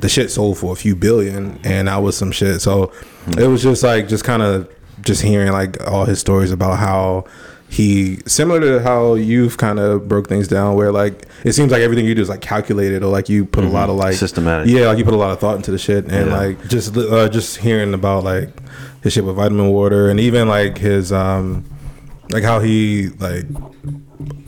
the 0.00 0.08
shit 0.08 0.30
sold 0.30 0.58
for 0.58 0.72
a 0.72 0.76
few 0.76 0.94
billion, 0.96 1.58
and 1.64 1.88
that 1.88 1.96
was 1.98 2.16
some 2.16 2.32
shit. 2.32 2.60
So 2.60 2.92
it 3.38 3.46
was 3.46 3.62
just 3.62 3.82
like, 3.82 4.08
just 4.08 4.24
kind 4.24 4.42
of 4.42 4.70
just 5.02 5.22
hearing 5.22 5.52
like 5.52 5.80
all 5.86 6.04
his 6.04 6.18
stories 6.18 6.50
about 6.52 6.78
how 6.78 7.24
he, 7.70 8.18
similar 8.26 8.58
to 8.60 8.82
how 8.82 9.14
you've 9.14 9.56
kind 9.56 9.78
of 9.78 10.08
broke 10.08 10.28
things 10.28 10.48
down, 10.48 10.74
where 10.74 10.90
like 10.90 11.26
it 11.44 11.52
seems 11.52 11.70
like 11.70 11.80
everything 11.82 12.04
you 12.04 12.14
do 12.16 12.20
is 12.22 12.28
like 12.28 12.40
calculated, 12.40 13.02
or 13.04 13.06
like 13.12 13.28
you 13.28 13.46
put 13.46 13.62
a 13.64 13.68
lot 13.68 13.88
of 13.88 13.94
like 13.96 14.14
Systematic. 14.14 14.68
yeah, 14.68 14.86
like 14.88 14.98
you 14.98 15.04
put 15.04 15.14
a 15.14 15.16
lot 15.16 15.30
of 15.30 15.38
thought 15.38 15.54
into 15.56 15.70
the 15.70 15.78
shit, 15.78 16.04
and 16.06 16.26
Yeah. 16.30 16.36
like 16.36 16.68
just 16.68 16.96
uh, 16.96 17.28
just 17.28 17.58
hearing 17.58 17.94
about 17.94 18.24
like 18.24 18.48
his 19.02 19.12
shit 19.12 19.24
with 19.24 19.36
vitamin 19.36 19.68
water, 19.68 20.10
and 20.10 20.18
even 20.18 20.48
like 20.48 20.78
his 20.78 21.12
um 21.12 21.64
like 22.30 22.42
how 22.42 22.58
he 22.60 23.08
like 23.20 23.44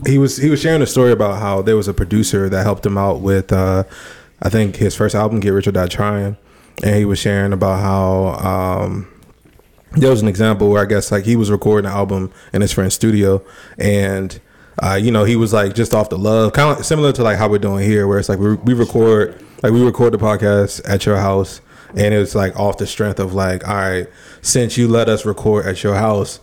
he 0.07 0.19
was 0.19 0.36
he 0.36 0.51
was 0.51 0.61
sharing 0.61 0.82
a 0.82 0.86
story 0.86 1.12
about 1.12 1.39
how 1.40 1.62
there 1.62 1.77
was 1.77 1.86
a 1.89 1.94
producer 1.94 2.49
that 2.49 2.62
helped 2.65 2.85
him 2.85 2.99
out 2.99 3.20
with 3.20 3.53
uh 3.53 3.85
I 4.43 4.49
think 4.49 4.74
his 4.77 4.97
first 4.97 5.15
album, 5.15 5.39
Get 5.39 5.51
Rich 5.51 5.69
or 5.69 5.73
Die 5.73 5.86
Trying, 5.86 6.36
and 6.82 6.97
he 6.97 7.05
was 7.05 7.20
sharing 7.20 7.53
about 7.53 7.78
how 7.81 8.47
um 8.85 9.07
there 9.94 10.10
was 10.10 10.23
an 10.23 10.28
example 10.28 10.70
where 10.70 10.82
I 10.82 10.86
guess 10.86 11.12
like 11.12 11.24
he 11.24 11.36
was 11.36 11.51
recording 11.51 11.90
an 11.90 11.97
album 11.97 12.32
in 12.52 12.60
his 12.60 12.73
friend's 12.73 12.94
studio, 12.94 13.44
and 13.78 14.40
uh, 14.82 14.94
you 14.94 15.10
know 15.10 15.24
he 15.24 15.36
was 15.36 15.52
like 15.52 15.74
just 15.74 15.94
off 15.94 16.09
the 16.09 16.19
love, 16.19 16.52
kind 16.52 16.78
of 16.78 16.85
similar 16.85 17.12
to 17.12 17.23
like 17.23 17.39
how 17.39 17.48
we're 17.48 17.59
doing 17.59 17.85
here, 17.85 18.06
where 18.06 18.19
it's 18.19 18.28
like 18.28 18.39
we, 18.39 18.55
we 18.55 18.74
record 18.74 19.43
like 19.62 19.73
we 19.73 19.85
record 19.85 20.12
the 20.12 20.19
podcast 20.19 20.81
at 20.89 21.06
your 21.06 21.16
house, 21.16 21.60
and 21.94 22.14
it's 22.14 22.35
like 22.35 22.59
off 22.59 22.78
the 22.78 22.86
strength 22.86 23.20
of 23.20 23.35
like, 23.35 23.66
all 23.69 23.74
right, 23.74 24.06
since 24.40 24.77
you 24.77 24.89
let 24.89 25.09
us 25.09 25.27
record 25.27 25.66
at 25.66 25.82
your 25.82 25.94
house, 25.94 26.40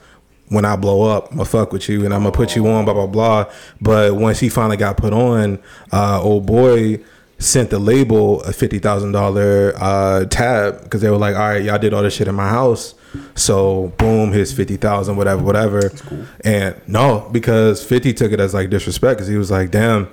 when 0.50 0.66
I 0.66 0.76
blow 0.76 1.04
up, 1.04 1.32
I'm 1.32 1.38
gonna 1.38 1.46
fuck 1.46 1.72
with 1.72 1.90
you 1.90 2.06
and 2.06 2.14
I'm 2.14 2.22
gonna 2.22 2.32
put 2.32 2.56
you 2.56 2.68
on, 2.68 2.86
blah 2.86 2.94
blah 2.94 3.08
blah. 3.08 3.52
But 3.82 4.16
once 4.16 4.40
he 4.40 4.50
finally 4.50 4.78
got 4.78 4.98
put 4.98 5.14
on, 5.14 5.60
uh, 5.92 6.22
old 6.22 6.46
boy 6.46 7.00
sent 7.40 7.70
the 7.70 7.80
label 7.80 8.42
a 8.44 8.52
fifty 8.52 8.80
thousand 8.80 9.16
uh, 9.16 10.26
tab 10.26 10.84
because 10.84 11.02
they 11.02 11.10
were 11.10 11.18
like, 11.18 11.36
all 11.36 11.50
right, 11.50 11.64
y'all 11.64 11.80
did 11.80 11.94
all 11.94 12.04
this 12.04 12.14
shit 12.14 12.28
in 12.28 12.36
my 12.36 12.50
house, 12.50 12.96
so 13.36 13.94
boom, 13.98 14.32
here's 14.32 14.54
fifty 14.54 14.78
thousand, 14.78 15.16
whatever, 15.16 15.44
whatever. 15.44 15.92
And 16.44 16.80
no, 16.88 17.30
because 17.32 17.84
Fifty 17.84 18.14
took 18.14 18.32
it 18.32 18.40
as 18.40 18.54
like 18.54 18.70
disrespect 18.70 19.18
because 19.18 19.28
he 19.28 19.38
was 19.38 19.52
like, 19.52 19.72
damn, 19.72 20.10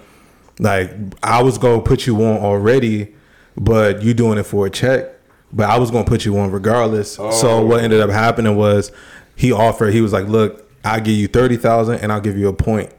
like 0.59 0.93
I 1.23 1.43
was 1.43 1.59
gonna 1.59 1.82
put 1.82 2.06
you 2.06 2.16
on 2.24 2.39
already, 2.39 3.14
but 3.56 4.02
you 4.02 4.14
doing 4.14 4.39
it 4.39 4.44
for 4.44 4.66
a 4.66 4.70
check. 4.70 5.12
But 5.52 5.70
I 5.70 5.78
was 5.78 5.90
gonna 5.90 6.06
put 6.06 6.24
you 6.24 6.39
on 6.39 6.51
regardless. 6.51 7.14
So 7.14 7.31
oh. 7.43 7.64
what 7.64 7.82
ended 7.82 8.01
up 8.01 8.10
happening 8.10 8.56
was 8.56 8.93
he 9.36 9.52
offered. 9.52 9.93
He 9.93 10.01
was 10.01 10.12
like, 10.12 10.27
"Look, 10.27 10.70
I'll 10.85 11.01
give 11.01 11.14
you 11.14 11.28
thirty 11.28 11.56
thousand, 11.56 12.01
and 12.01 12.12
I'll 12.12 12.20
give 12.20 12.36
you 12.36 12.48
a 12.48 12.52
point." 12.52 12.93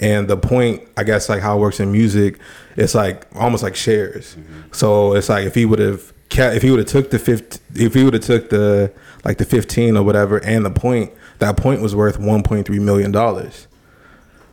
And 0.00 0.28
the 0.28 0.36
point, 0.36 0.86
I 0.96 1.04
guess, 1.04 1.28
like 1.28 1.40
how 1.40 1.56
it 1.56 1.60
works 1.60 1.80
in 1.80 1.92
music, 1.92 2.38
it's 2.76 2.94
like 2.94 3.26
almost 3.34 3.62
like 3.62 3.76
shares. 3.76 4.34
Mm-hmm. 4.34 4.72
So 4.72 5.14
it's 5.14 5.28
like 5.28 5.46
if 5.46 5.54
he 5.54 5.64
would 5.64 5.78
have, 5.78 6.12
if 6.38 6.62
he 6.62 6.70
would 6.70 6.78
have 6.80 6.88
took 6.88 7.10
the 7.10 7.18
fifty, 7.18 7.58
if 7.74 7.94
he 7.94 8.04
would 8.04 8.14
have 8.14 8.22
took 8.22 8.50
the 8.50 8.92
like 9.24 9.38
the 9.38 9.44
fifteen 9.44 9.96
or 9.96 10.02
whatever, 10.02 10.38
and 10.38 10.64
the 10.64 10.70
point, 10.70 11.12
that 11.38 11.56
point 11.56 11.80
was 11.80 11.94
worth 11.94 12.18
one 12.18 12.42
point 12.42 12.66
three 12.66 12.78
million 12.78 13.10
dollars. 13.12 13.66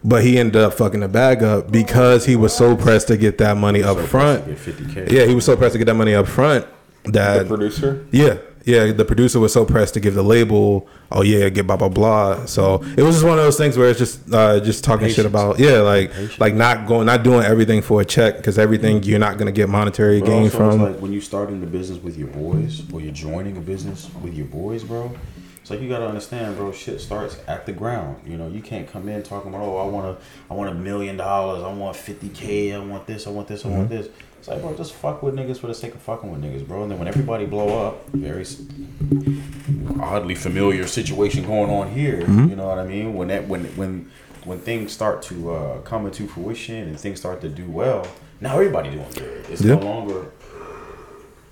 But 0.03 0.23
he 0.23 0.39
ended 0.39 0.55
up 0.61 0.73
fucking 0.73 1.01
the 1.01 1.07
bag 1.07 1.43
up 1.43 1.71
because 1.71 2.25
he 2.25 2.35
was 2.35 2.55
so 2.55 2.75
pressed 2.75 3.07
to 3.09 3.17
get 3.17 3.37
that 3.37 3.55
money 3.57 3.83
up 3.83 3.99
front. 3.99 4.45
50K. 4.47 5.11
Yeah, 5.11 5.25
he 5.25 5.35
was 5.35 5.45
so 5.45 5.55
pressed 5.55 5.73
to 5.73 5.77
get 5.77 5.85
that 5.85 5.93
money 5.93 6.15
up 6.15 6.27
front 6.27 6.65
The 7.03 7.11
that 7.11 7.47
producer. 7.47 8.07
yeah, 8.11 8.37
yeah, 8.65 8.91
the 8.91 9.05
producer 9.05 9.39
was 9.39 9.51
so 9.53 9.65
pressed 9.65 9.93
to 9.95 9.99
give 9.99 10.13
the 10.13 10.23
label, 10.23 10.87
oh 11.11 11.23
yeah, 11.23 11.49
get 11.49 11.65
blah 11.67 11.77
blah 11.77 11.89
blah. 11.89 12.45
So 12.45 12.75
it 12.97 13.01
was 13.01 13.15
just 13.15 13.25
one 13.25 13.37
of 13.39 13.43
those 13.43 13.57
things 13.57 13.77
where 13.77 13.89
it's 13.89 13.99
just 13.99 14.33
uh, 14.33 14.59
just 14.59 14.83
talking 14.83 15.09
shit 15.09 15.25
about 15.25 15.59
yeah, 15.59 15.79
like 15.79 16.11
like 16.39 16.53
not 16.53 16.87
going, 16.87 17.05
not 17.05 17.23
doing 17.23 17.43
everything 17.43 17.81
for 17.81 18.01
a 18.01 18.05
check 18.05 18.37
because 18.37 18.59
everything 18.59 19.03
you're 19.03 19.19
not 19.19 19.37
gonna 19.37 19.51
get 19.51 19.69
monetary 19.69 20.19
But 20.19 20.27
gain 20.27 20.49
from. 20.49 20.81
it's 20.81 20.93
like 20.93 21.01
when 21.01 21.11
you 21.13 21.21
starting 21.21 21.59
the 21.59 21.67
business 21.67 21.99
with 22.01 22.17
your 22.17 22.27
boys, 22.29 22.83
or 22.93 23.01
you're 23.01 23.13
joining 23.13 23.57
a 23.57 23.61
business 23.61 24.09
with 24.21 24.33
your 24.33 24.47
boys, 24.47 24.83
bro. 24.83 25.11
It's 25.61 25.69
like 25.69 25.79
you 25.81 25.87
gotta 25.89 26.07
understand, 26.07 26.55
bro. 26.57 26.71
Shit 26.71 26.99
starts 27.01 27.37
at 27.47 27.65
the 27.67 27.71
ground. 27.71 28.21
You 28.25 28.35
know, 28.37 28.47
you 28.47 28.61
can't 28.61 28.87
come 28.91 29.07
in 29.07 29.21
talking 29.21 29.53
about, 29.53 29.63
oh, 29.63 29.77
I 29.77 29.85
want 29.85 30.19
to, 30.19 30.25
I 30.49 30.53
want 30.55 30.71
a 30.71 30.73
million 30.73 31.17
dollars, 31.17 31.63
I 31.63 31.71
want 31.71 31.95
fifty 31.95 32.29
k, 32.29 32.73
I 32.73 32.79
want 32.79 33.05
this, 33.05 33.27
I 33.27 33.29
want 33.29 33.47
this, 33.47 33.63
I 33.65 33.69
want 33.69 33.89
this. 33.89 34.07
It's 34.39 34.47
like, 34.47 34.59
bro, 34.61 34.75
just 34.75 34.93
fuck 34.93 35.21
with 35.21 35.35
niggas 35.35 35.59
for 35.59 35.67
the 35.67 35.75
sake 35.75 35.93
of 35.93 36.01
fucking 36.01 36.31
with 36.31 36.41
niggas, 36.41 36.67
bro. 36.67 36.81
And 36.81 36.91
then 36.91 36.97
when 36.97 37.07
everybody 37.07 37.45
blow 37.45 37.85
up, 37.85 38.07
very 38.09 38.43
oddly 39.99 40.33
familiar 40.35 40.87
situation 40.87 41.45
going 41.45 41.69
on 41.69 41.91
here. 41.91 42.21
You 42.21 42.55
know 42.55 42.67
what 42.67 42.79
I 42.79 42.85
mean? 42.87 43.13
When 43.13 43.27
that, 43.27 43.47
when, 43.47 43.65
when, 43.77 44.09
when 44.45 44.57
things 44.59 44.91
start 44.91 45.21
to 45.23 45.51
uh, 45.53 45.81
come 45.81 46.07
into 46.07 46.27
fruition 46.27 46.87
and 46.87 46.99
things 46.99 47.19
start 47.19 47.39
to 47.41 47.49
do 47.49 47.69
well, 47.69 48.07
now 48.39 48.55
everybody 48.55 48.89
doing 48.89 49.05
good. 49.13 49.45
It's 49.49 49.61
Yeah. 49.61 49.75
no 49.75 49.85
longer 49.85 50.25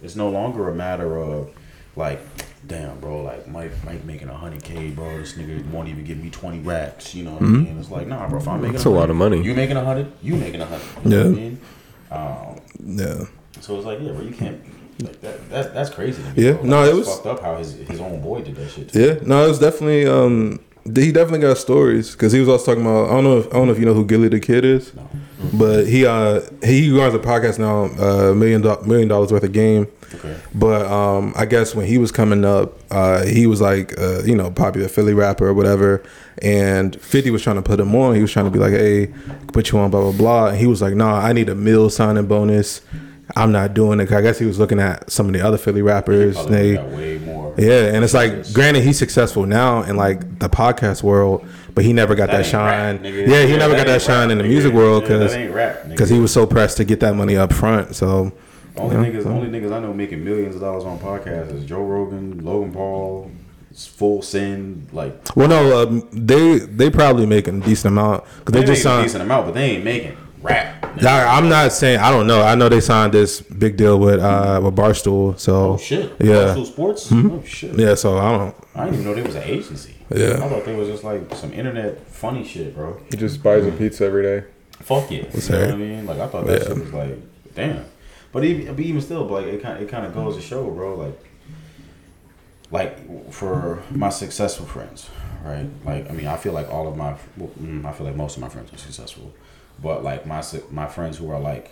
it's 0.01 0.15
no 0.15 0.29
longer 0.29 0.69
a 0.69 0.73
matter 0.73 1.17
of 1.19 1.51
like, 1.95 2.21
damn, 2.69 2.97
bro, 3.01 3.23
like 3.23 3.47
Mike, 3.49 3.71
Mike 3.83 4.05
making 4.05 4.29
a 4.29 4.33
hundred 4.33 4.63
k, 4.63 4.91
bro. 4.91 5.17
This 5.17 5.33
nigga 5.33 5.69
won't 5.71 5.89
even 5.89 6.05
give 6.05 6.17
me 6.23 6.29
twenty 6.29 6.59
racks. 6.59 7.13
You 7.13 7.25
know 7.25 7.33
what 7.33 7.41
I 7.41 7.45
mean? 7.45 7.77
It's 7.79 7.89
like, 7.91 8.07
nah, 8.07 8.29
bro. 8.29 8.39
If 8.39 8.47
I'm 8.47 8.61
making, 8.61 8.73
That's 8.73 8.85
a 8.85 8.89
lot 8.89 9.09
of 9.09 9.17
money. 9.17 9.43
You 9.43 9.53
making 9.53 9.75
a 9.75 9.83
hundred, 9.83 10.11
you 10.21 10.35
making 10.37 10.61
a 10.61 10.65
hundred. 10.65 10.85
You 11.03 11.09
know 11.09 11.17
what 11.17 11.25
I 11.25 11.29
Yeah. 11.29 11.35
mean? 11.35 11.59
Um, 12.11 12.97
Yeah. 12.97 13.25
so 13.59 13.75
it's 13.77 13.85
like, 13.85 13.99
yeah, 14.01 14.11
bro, 14.13 14.21
you 14.21 14.31
can't. 14.31 14.59
Like 15.01 15.21
that, 15.21 15.49
that, 15.49 15.73
that's 15.73 15.89
crazy. 15.89 16.21
Me, 16.21 16.29
Yeah, 16.35 16.53
bro. 16.53 16.63
no, 16.63 16.79
Like, 16.81 16.85
it 16.93 16.97
it's 16.97 17.07
was- 17.07 17.15
fucked 17.15 17.27
up 17.27 17.41
how 17.41 17.55
his 17.57 17.73
his 17.89 17.99
own 17.99 18.21
boy 18.21 18.41
did 18.41 18.55
that 18.55 18.69
shit. 18.69 18.91
Too. 18.93 18.99
Yeah, 19.01 19.15
no, 19.25 19.43
it 19.45 19.47
was 19.49 19.59
definitely. 19.59 20.05
Um, 20.07 20.59
he 20.85 21.11
definitely 21.11 21.39
got 21.39 21.57
stories 21.57 22.11
because 22.13 22.31
he 22.31 22.39
was 22.39 22.49
also 22.49 22.65
talking 22.65 22.81
about. 22.85 23.09
I 23.09 23.13
don't 23.13 23.23
know. 23.23 23.37
If, 23.39 23.47
I 23.47 23.57
don't 23.57 23.67
know 23.67 23.73
if 23.73 23.79
you 23.79 23.85
know 23.85 23.93
who 23.93 24.05
Gillie 24.05 24.29
Da 24.29 24.39
Kid 24.39 24.65
is, 24.65 24.91
No. 24.95 25.07
but 25.53 25.87
he 25.87 26.05
uh 26.05 26.41
he 26.63 26.89
runs 26.91 27.13
a 27.15 27.19
podcast 27.19 27.59
now, 27.59 27.85
uh, 27.99 28.33
million 28.33 28.61
do- 28.61 28.77
million 28.85 29.07
dollars 29.07 29.31
worth 29.31 29.43
of 29.43 29.51
game. 29.53 29.87
Okay. 30.15 30.37
But 30.55 30.85
um, 30.85 31.33
I 31.35 31.45
guess 31.45 31.75
when 31.75 31.85
he 31.87 31.97
was 31.97 32.11
coming 32.11 32.45
up, 32.45 32.79
uh, 32.91 33.25
he 33.25 33.45
was 33.47 33.61
like, 33.61 33.97
uh, 33.99 34.23
you 34.23 34.35
know, 34.35 34.49
popular 34.51 34.87
Philly 34.87 35.13
rapper 35.13 35.47
or 35.47 35.53
whatever. 35.53 36.03
And 36.41 36.99
50 36.99 37.31
was 37.31 37.41
trying 37.43 37.57
to 37.57 37.61
put 37.61 37.79
him 37.79 37.93
on. 37.95 38.15
He 38.15 38.21
was 38.21 38.31
trying 38.31 38.45
to 38.45 38.51
be 38.51 38.59
like, 38.59 38.71
hey, 38.71 39.07
put 39.53 39.71
you 39.71 39.79
on, 39.79 39.91
blah, 39.91 40.01
blah, 40.01 40.11
blah. 40.11 40.47
And 40.47 40.57
he 40.57 40.67
was 40.67 40.81
like, 40.81 40.95
nah, 40.95 41.19
I 41.19 41.33
need 41.33 41.49
a 41.49 41.55
mill 41.55 41.89
signing 41.89 42.27
bonus. 42.27 42.81
I'm 43.35 43.51
not 43.51 43.73
doing 43.73 43.99
it. 43.99 44.11
I 44.11 44.21
guess 44.21 44.39
he 44.39 44.45
was 44.45 44.57
looking 44.57 44.79
at 44.79 45.11
some 45.11 45.27
of 45.27 45.33
the 45.33 45.41
other 45.41 45.57
Philly 45.57 45.81
rappers. 45.81 46.37
And 46.37 46.53
they, 46.53 46.77
way 46.77 47.17
more. 47.19 47.53
yeah, 47.57 47.93
and 47.93 48.03
it's 48.03 48.13
like, 48.15 48.51
granted, 48.53 48.83
he's 48.83 48.97
successful 48.97 49.45
now 49.45 49.83
in 49.83 49.97
like 49.97 50.39
the 50.39 50.49
podcast 50.49 51.03
world, 51.03 51.45
but 51.75 51.85
he 51.85 51.93
never 51.93 52.15
got 52.15 52.27
that, 52.31 52.39
ain't 52.39 52.47
shine. 52.47 52.95
rap, 53.03 53.03
yeah, 53.03 53.45
he 53.45 53.55
never 53.55 53.75
got 53.75 53.85
that 53.85 54.01
shine 54.01 54.29
rap, 54.29 54.31
in 54.31 54.37
the 54.39 54.43
nigga. 54.43 54.49
music 54.49 54.73
world 54.73 55.03
because 55.03 55.35
ain't 55.35 55.53
rap, 55.53 55.83
nigga. 55.83 55.89
because 55.89 56.09
he 56.09 56.19
was 56.19 56.33
so 56.33 56.47
pressed 56.47 56.77
to 56.77 56.85
get 56.85 57.01
that 57.01 57.15
money 57.15 57.37
up 57.37 57.53
front. 57.53 57.95
So 57.95 58.31
Only 58.77 58.95
Yeah, 58.95 59.03
niggas, 59.19 59.23
so- 59.23 59.29
only 59.29 59.47
niggas 59.59 59.71
I 59.73 59.79
know 59.79 59.93
making 59.93 60.23
millions 60.23 60.55
of 60.55 60.61
dollars 60.61 60.83
on 60.85 60.99
podcasts 60.99 61.53
is 61.53 61.65
Joe 61.65 61.81
Rogan, 61.83 62.43
Logan 62.43 62.71
Paul, 62.71 63.31
it's 63.71 63.85
Full 63.87 64.21
Send. 64.21 64.87
Like 64.93 65.35
Well, 65.35 65.47
no, 65.47 65.83
um, 65.83 66.07
they 66.11 66.59
they 66.59 66.89
probably 66.89 67.25
making 67.25 67.61
a 67.61 67.65
decent 67.65 67.91
amount 67.93 68.23
because 68.39 68.53
they, 68.53 68.59
they, 68.61 68.73
just 68.73 68.85
make 68.85 68.99
a 68.99 69.03
decent 69.03 69.23
amount, 69.23 69.45
but 69.47 69.53
they 69.55 69.71
ain't 69.71 69.83
making 69.83 70.17
rap. 70.41 70.81
nigga. 70.95 71.05
I, 71.05 71.37
I'm 71.37 71.49
not 71.49 71.71
saying 71.73 71.99
I 71.99 72.09
don't 72.11 72.25
know. 72.27 72.41
I 72.41 72.55
know 72.55 72.69
they 72.69 72.79
signed 72.81 73.13
this 73.13 73.41
big 73.41 73.75
deal 73.77 73.99
with 73.99 74.19
uh 74.19 74.59
with 74.63 74.75
Barstool. 74.75 75.37
So 75.39 75.73
Oh 75.73 75.77
shit! 75.77 76.11
Yeah. 76.19 76.55
Barstool 76.55 76.65
Sports. 76.65 77.09
Oh 77.11 77.43
shit! 77.45 77.77
yeah. 77.77 77.95
So 77.95 78.17
I 78.17 78.37
don't. 78.37 78.55
I 78.75 78.85
didn't 78.85 78.93
even 79.01 79.05
know 79.07 79.13
there 79.15 79.23
was 79.25 79.35
an 79.35 79.43
agency. 79.43 79.95
Yeah. 80.15 80.43
I 80.43 80.49
thought 80.49 80.65
they 80.65 80.75
was 80.75 80.87
just 80.87 81.03
like 81.03 81.21
some 81.35 81.53
internet 81.53 81.99
funny 82.07 82.43
shit, 82.43 82.73
bro. 82.75 82.99
He 83.11 83.17
just 83.17 83.43
buys 83.43 83.65
a 83.65 83.71
pizza 83.71 84.05
every 84.05 84.23
day. 84.23 84.43
Fuck 84.79 85.11
yeah. 85.11 85.23
What's 85.25 85.47
you 85.49 85.55
know 85.55 85.61
that? 85.61 85.67
what 85.67 85.75
I 85.75 85.77
mean? 85.77 86.05
Like 86.07 86.19
I 86.19 86.27
thought 86.27 86.47
that 86.47 86.61
Yeah. 86.61 86.67
shit 86.69 86.77
was 86.79 86.93
like, 86.93 87.17
damn. 87.53 87.85
But 88.31 88.43
even, 88.43 88.75
but 88.75 88.83
even 88.83 89.01
still, 89.01 89.25
like 89.25 89.45
it 89.45 89.61
kind 89.61 89.81
it 89.81 89.89
kind 89.89 90.05
of 90.05 90.13
goes 90.13 90.35
to 90.35 90.41
show, 90.41 90.69
bro. 90.69 90.95
Like, 90.95 91.19
like 92.71 93.31
for 93.31 93.81
my 93.89 94.09
successful 94.09 94.65
friends, 94.65 95.09
right? 95.43 95.67
Like 95.85 96.09
I 96.09 96.13
mean, 96.13 96.27
I 96.27 96.37
feel 96.37 96.53
like 96.53 96.69
all 96.69 96.87
of 96.87 96.95
my, 96.95 97.15
well, 97.37 97.49
mm, 97.59 97.85
I 97.85 97.91
feel 97.91 98.05
like 98.05 98.15
most 98.15 98.37
of 98.37 98.41
my 98.41 98.49
friends 98.49 98.71
are 98.73 98.77
successful, 98.77 99.33
but 99.81 100.03
like 100.03 100.25
my 100.25 100.43
my 100.69 100.87
friends 100.87 101.17
who 101.17 101.31
are 101.31 101.39
like, 101.39 101.71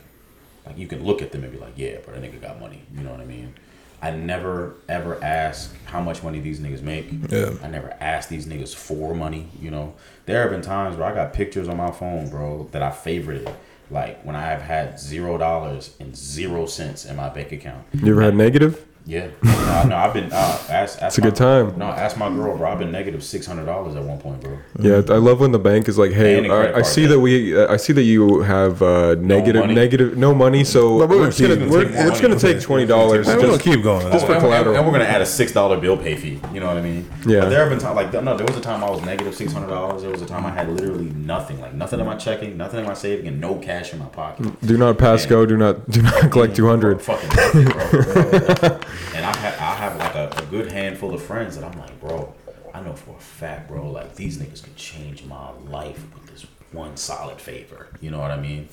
like 0.66 0.78
you 0.78 0.88
can 0.88 1.04
look 1.06 1.22
at 1.22 1.32
them 1.32 1.44
and 1.44 1.54
be 1.54 1.60
like, 1.60 1.74
yeah, 1.76 1.98
but 2.06 2.16
that 2.16 2.24
nigga 2.24 2.42
got 2.42 2.60
money. 2.60 2.82
You 2.96 3.04
know 3.04 3.12
what 3.12 3.20
I 3.20 3.26
mean? 3.26 3.54
I 4.02 4.12
never 4.12 4.76
ever 4.88 5.24
ask 5.24 5.76
how 5.86 6.02
much 6.02 6.24
money 6.24 6.40
these 6.40 6.60
niggas 6.60 6.82
make. 6.82 7.08
Yeah. 7.30 7.54
I 7.64 7.68
never 7.68 7.96
ask 8.00 8.30
these 8.30 8.48
niggas 8.48 8.76
for 8.76 9.16
money. 9.16 9.50
You 9.60 9.72
know, 9.72 9.96
there 10.26 10.42
have 10.42 10.52
been 10.52 10.62
times 10.62 10.98
where 10.98 11.08
I 11.08 11.14
got 11.14 11.34
pictures 11.34 11.68
on 11.68 11.78
my 11.78 11.92
phone, 11.92 12.30
bro, 12.30 12.68
that 12.72 12.84
I 12.84 12.90
favorited. 12.92 13.52
Like 13.90 14.22
when 14.24 14.36
I 14.36 14.42
have 14.42 14.62
had 14.62 15.00
zero 15.00 15.38
dollars 15.38 15.96
and 16.00 16.16
zero 16.16 16.66
cents 16.66 17.06
in 17.06 17.16
my 17.16 17.30
bank 17.30 17.52
account. 17.52 17.86
You 17.94 18.12
ever 18.12 18.22
had 18.22 18.36
negative? 18.36 18.87
Yeah, 19.10 19.28
no, 19.42 19.84
no 19.88 19.96
I've 19.96 20.14
been. 20.14 20.26
Uh, 20.34 20.36
ask, 20.70 21.02
ask 21.02 21.02
It's 21.02 21.18
a 21.18 21.22
my- 21.22 21.28
good 21.28 21.36
time. 21.38 21.78
No, 21.78 21.86
ask 21.86 22.18
my 22.18 22.28
girl, 22.28 22.58
bro. 22.58 22.70
I've 22.70 22.78
been 22.80 22.92
negative 22.92 23.24
six 23.24 23.46
hundred 23.48 23.66
dollars 23.66 23.96
at 23.96 24.04
one 24.04 24.18
point, 24.20 24.42
bro. 24.42 24.58
Yeah, 24.82 24.96
I 25.08 25.16
love 25.18 25.40
when 25.40 25.54
the 25.54 25.60
bank 25.60 25.88
is 25.88 25.98
like, 25.98 26.12
"Hey, 26.12 26.38
And 26.38 26.46
a 26.48 26.50
credit 26.50 26.76
I, 26.76 26.80
I 26.80 26.82
see 26.82 27.04
debt. 27.04 27.12
that 27.12 27.20
we, 27.22 27.58
uh, 27.58 27.72
I 27.74 27.78
see 27.78 27.94
that 27.94 28.04
you 28.04 28.42
have 28.42 28.82
uh, 28.82 29.16
negative, 29.16 29.62
money. 29.62 29.76
negative, 29.76 30.18
no 30.18 30.36
money. 30.36 30.66
So 30.66 31.00
But 31.00 31.08
we're 31.08 31.16
we're, 31.16 31.20
gonna 31.22 31.32
just 31.32 31.42
gonna, 31.60 31.72
we're, 31.72 31.84
take 31.86 31.94
we're 31.94 32.10
just 32.10 32.22
gonna 32.22 32.38
take 32.40 32.60
twenty 32.62 32.86
dollars. 32.86 33.28
We're 33.28 33.40
gonna 33.42 33.58
keep 33.58 33.82
going. 33.82 34.12
just 34.12 34.26
for 34.26 34.34
and, 34.34 34.42
collateral. 34.42 34.76
And, 34.76 34.86
we're 34.86 34.92
gonna 34.92 35.06
add 35.06 35.22
a 35.22 35.26
six 35.26 35.54
dollar 35.54 35.80
bill 35.80 35.96
pay 35.96 36.18
fee. 36.18 36.42
You 36.54 36.60
know 36.60 36.68
what 36.68 36.76
I 36.76 36.82
mean? 36.82 37.10
Yeah. 37.26 37.40
But 37.42 37.50
there 37.50 37.60
have 37.62 37.70
been 37.70 37.80
times 37.80 37.96
like 37.96 38.12
no, 38.12 38.36
there 38.36 38.46
was 38.46 38.58
a 38.58 38.62
time 38.62 38.84
I 38.84 38.90
was 38.90 39.02
negative 39.06 39.34
six 39.36 39.54
hundred 39.54 39.70
dollars. 39.70 40.02
There 40.02 40.12
was 40.12 40.22
a 40.22 40.26
time 40.26 40.46
I 40.46 40.52
had 40.52 40.68
literally 40.68 41.12
nothing, 41.12 41.62
like 41.62 41.74
nothing 41.74 42.02
in 42.02 42.06
my 42.06 42.18
checking, 42.18 42.58
nothing 42.58 42.82
in 42.82 42.86
my 42.86 42.94
saving, 42.94 43.26
and 43.30 43.40
no 43.40 43.56
cash 43.56 43.94
in 43.94 44.00
my 44.00 44.06
pocket. 44.08 44.60
Do 44.62 44.78
not 44.78 44.98
pass 44.98 45.26
go. 45.26 45.46
Do 45.46 45.56
not, 45.56 45.90
do 45.90 46.02
not 46.02 46.30
collect 46.32 46.58
two 46.58 46.68
hundred. 46.68 47.02
Fucking 47.02 47.30
nothing, 47.30 47.64
bro. 47.70 48.80
and 49.14 49.26
I 49.26 49.36
have 49.38 49.53
I 49.60 49.76
have 49.76 49.98
like 49.98 50.15
a, 50.15 50.30
a 50.38 50.45
good 50.48 50.72
handful 50.72 51.14
of 51.14 51.22
friends 51.22 51.56
that 51.57 51.64
I'm 51.64 51.78
like, 51.80 51.99
bro, 51.99 52.34
I 52.74 52.82
know 52.82 52.94
for 52.94 53.15
a 53.15 53.19
fact, 53.19 53.68
bro, 53.68 53.90
like 53.91 54.15
these 54.15 54.38
niggas 54.38 54.64
could 54.64 54.76
change 54.76 55.24
my 55.26 55.52
life 55.69 56.03
with 56.14 56.28
this 56.28 56.45
one 56.72 56.98
solid 56.98 57.40
favor. 57.40 57.88
You 58.02 58.11
know 58.11 58.19
what 58.19 58.32
I 58.32 58.40
mean? 58.40 58.69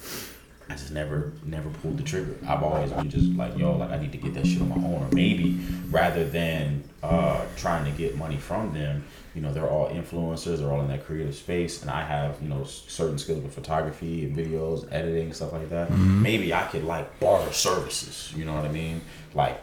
I 0.68 0.72
just 0.72 0.92
never 0.92 1.32
never 1.44 1.68
pulled 1.68 1.98
the 1.98 2.02
trigger. 2.02 2.36
I've 2.48 2.62
always 2.62 2.90
been 2.90 3.10
just 3.10 3.26
like, 3.36 3.56
yo, 3.58 3.76
like 3.76 3.90
I 3.90 3.98
need 3.98 4.12
to 4.12 4.18
get 4.18 4.34
that 4.34 4.46
shit 4.46 4.62
on 4.62 4.70
my 4.70 4.76
own, 4.76 5.02
or 5.02 5.08
maybe 5.12 5.60
rather 5.90 6.24
than 6.24 6.82
uh, 7.02 7.44
trying 7.56 7.84
to 7.84 7.90
get 7.90 8.16
money 8.16 8.38
from 8.38 8.72
them, 8.72 9.04
you 9.34 9.42
know, 9.42 9.52
they're 9.52 9.68
all 9.68 9.90
influencers, 9.90 10.58
they're 10.58 10.72
all 10.72 10.80
in 10.80 10.88
that 10.88 11.04
creative 11.04 11.34
space, 11.34 11.82
and 11.82 11.90
I 11.90 12.02
have 12.02 12.40
you 12.40 12.48
know 12.48 12.64
certain 12.64 13.18
skills 13.18 13.42
with 13.42 13.54
photography 13.54 14.24
and 14.24 14.34
videos, 14.34 14.90
editing, 14.90 15.34
stuff 15.34 15.52
like 15.52 15.68
that. 15.68 15.90
Maybe 15.90 16.54
I 16.54 16.64
could 16.64 16.84
like 16.84 17.20
barter 17.20 17.52
services. 17.52 18.32
You 18.34 18.46
know 18.46 18.54
what 18.54 18.64
I 18.64 18.72
mean? 18.72 19.02
Like 19.34 19.60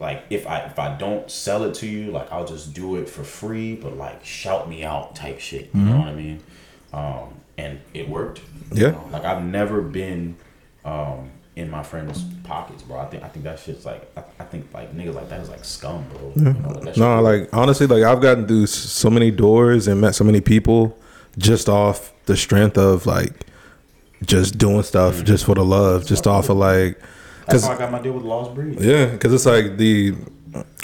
like 0.00 0.24
if 0.30 0.46
I 0.46 0.60
if 0.60 0.78
I 0.78 0.96
don't 0.96 1.30
sell 1.30 1.64
it 1.64 1.74
to 1.76 1.86
you, 1.86 2.10
like 2.10 2.30
I'll 2.32 2.46
just 2.46 2.72
do 2.74 2.96
it 2.96 3.08
for 3.08 3.24
free, 3.24 3.74
but 3.74 3.96
like 3.96 4.24
shout 4.24 4.68
me 4.68 4.84
out 4.84 5.14
type 5.16 5.40
shit. 5.40 5.70
You 5.74 5.80
know 5.80 5.98
what 5.98 6.08
I 6.08 6.14
mean? 6.14 6.40
Um, 6.92 7.34
and 7.56 7.80
it 7.94 8.08
worked. 8.08 8.40
you 8.72 8.82
Yeah. 8.84 8.90
know? 8.92 9.08
Like 9.12 9.24
I've 9.24 9.42
never 9.44 9.80
been 9.82 10.36
um 10.84 11.30
in 11.56 11.68
my 11.68 11.82
friends' 11.82 12.22
pockets, 12.44 12.82
bro. 12.84 12.98
I 12.98 13.06
think 13.06 13.24
I 13.24 13.28
think 13.28 13.44
that 13.44 13.58
shit's 13.58 13.84
like 13.84 14.08
I, 14.16 14.22
I 14.38 14.44
think 14.44 14.72
like 14.72 14.94
niggas 14.96 15.14
like 15.14 15.28
that 15.28 15.40
is 15.40 15.48
like 15.48 15.64
scum, 15.64 16.04
bro. 16.12 16.32
You 16.36 16.42
know, 16.52 16.68
like, 16.80 16.96
No, 16.96 17.20
like 17.20 17.48
honestly, 17.52 17.86
like 17.88 18.04
I've 18.04 18.20
gotten 18.22 18.46
through 18.46 18.66
so 18.66 19.10
many 19.10 19.30
doors 19.32 19.88
and 19.88 20.00
met 20.00 20.14
so 20.14 20.22
many 20.24 20.40
people 20.40 20.96
just 21.36 21.68
off 21.68 22.12
the 22.26 22.36
strength 22.36 22.78
of 22.78 23.06
like 23.06 23.32
just 24.24 24.58
doing 24.58 24.82
stuff 24.82 25.24
just 25.24 25.44
for 25.44 25.54
the 25.54 25.64
love, 25.64 26.06
just 26.06 26.26
off 26.26 26.48
of 26.48 26.56
like, 26.56 27.00
that's 27.48 27.62
because 27.62 27.64
how 27.66 27.72
I 27.74 27.78
got 27.78 27.90
my 27.92 28.00
deal 28.00 28.12
with 28.12 28.24
Lost 28.24 28.54
Breed. 28.54 28.80
yeah, 28.80 29.06
because 29.06 29.32
it's 29.32 29.46
like 29.46 29.76
the. 29.76 30.14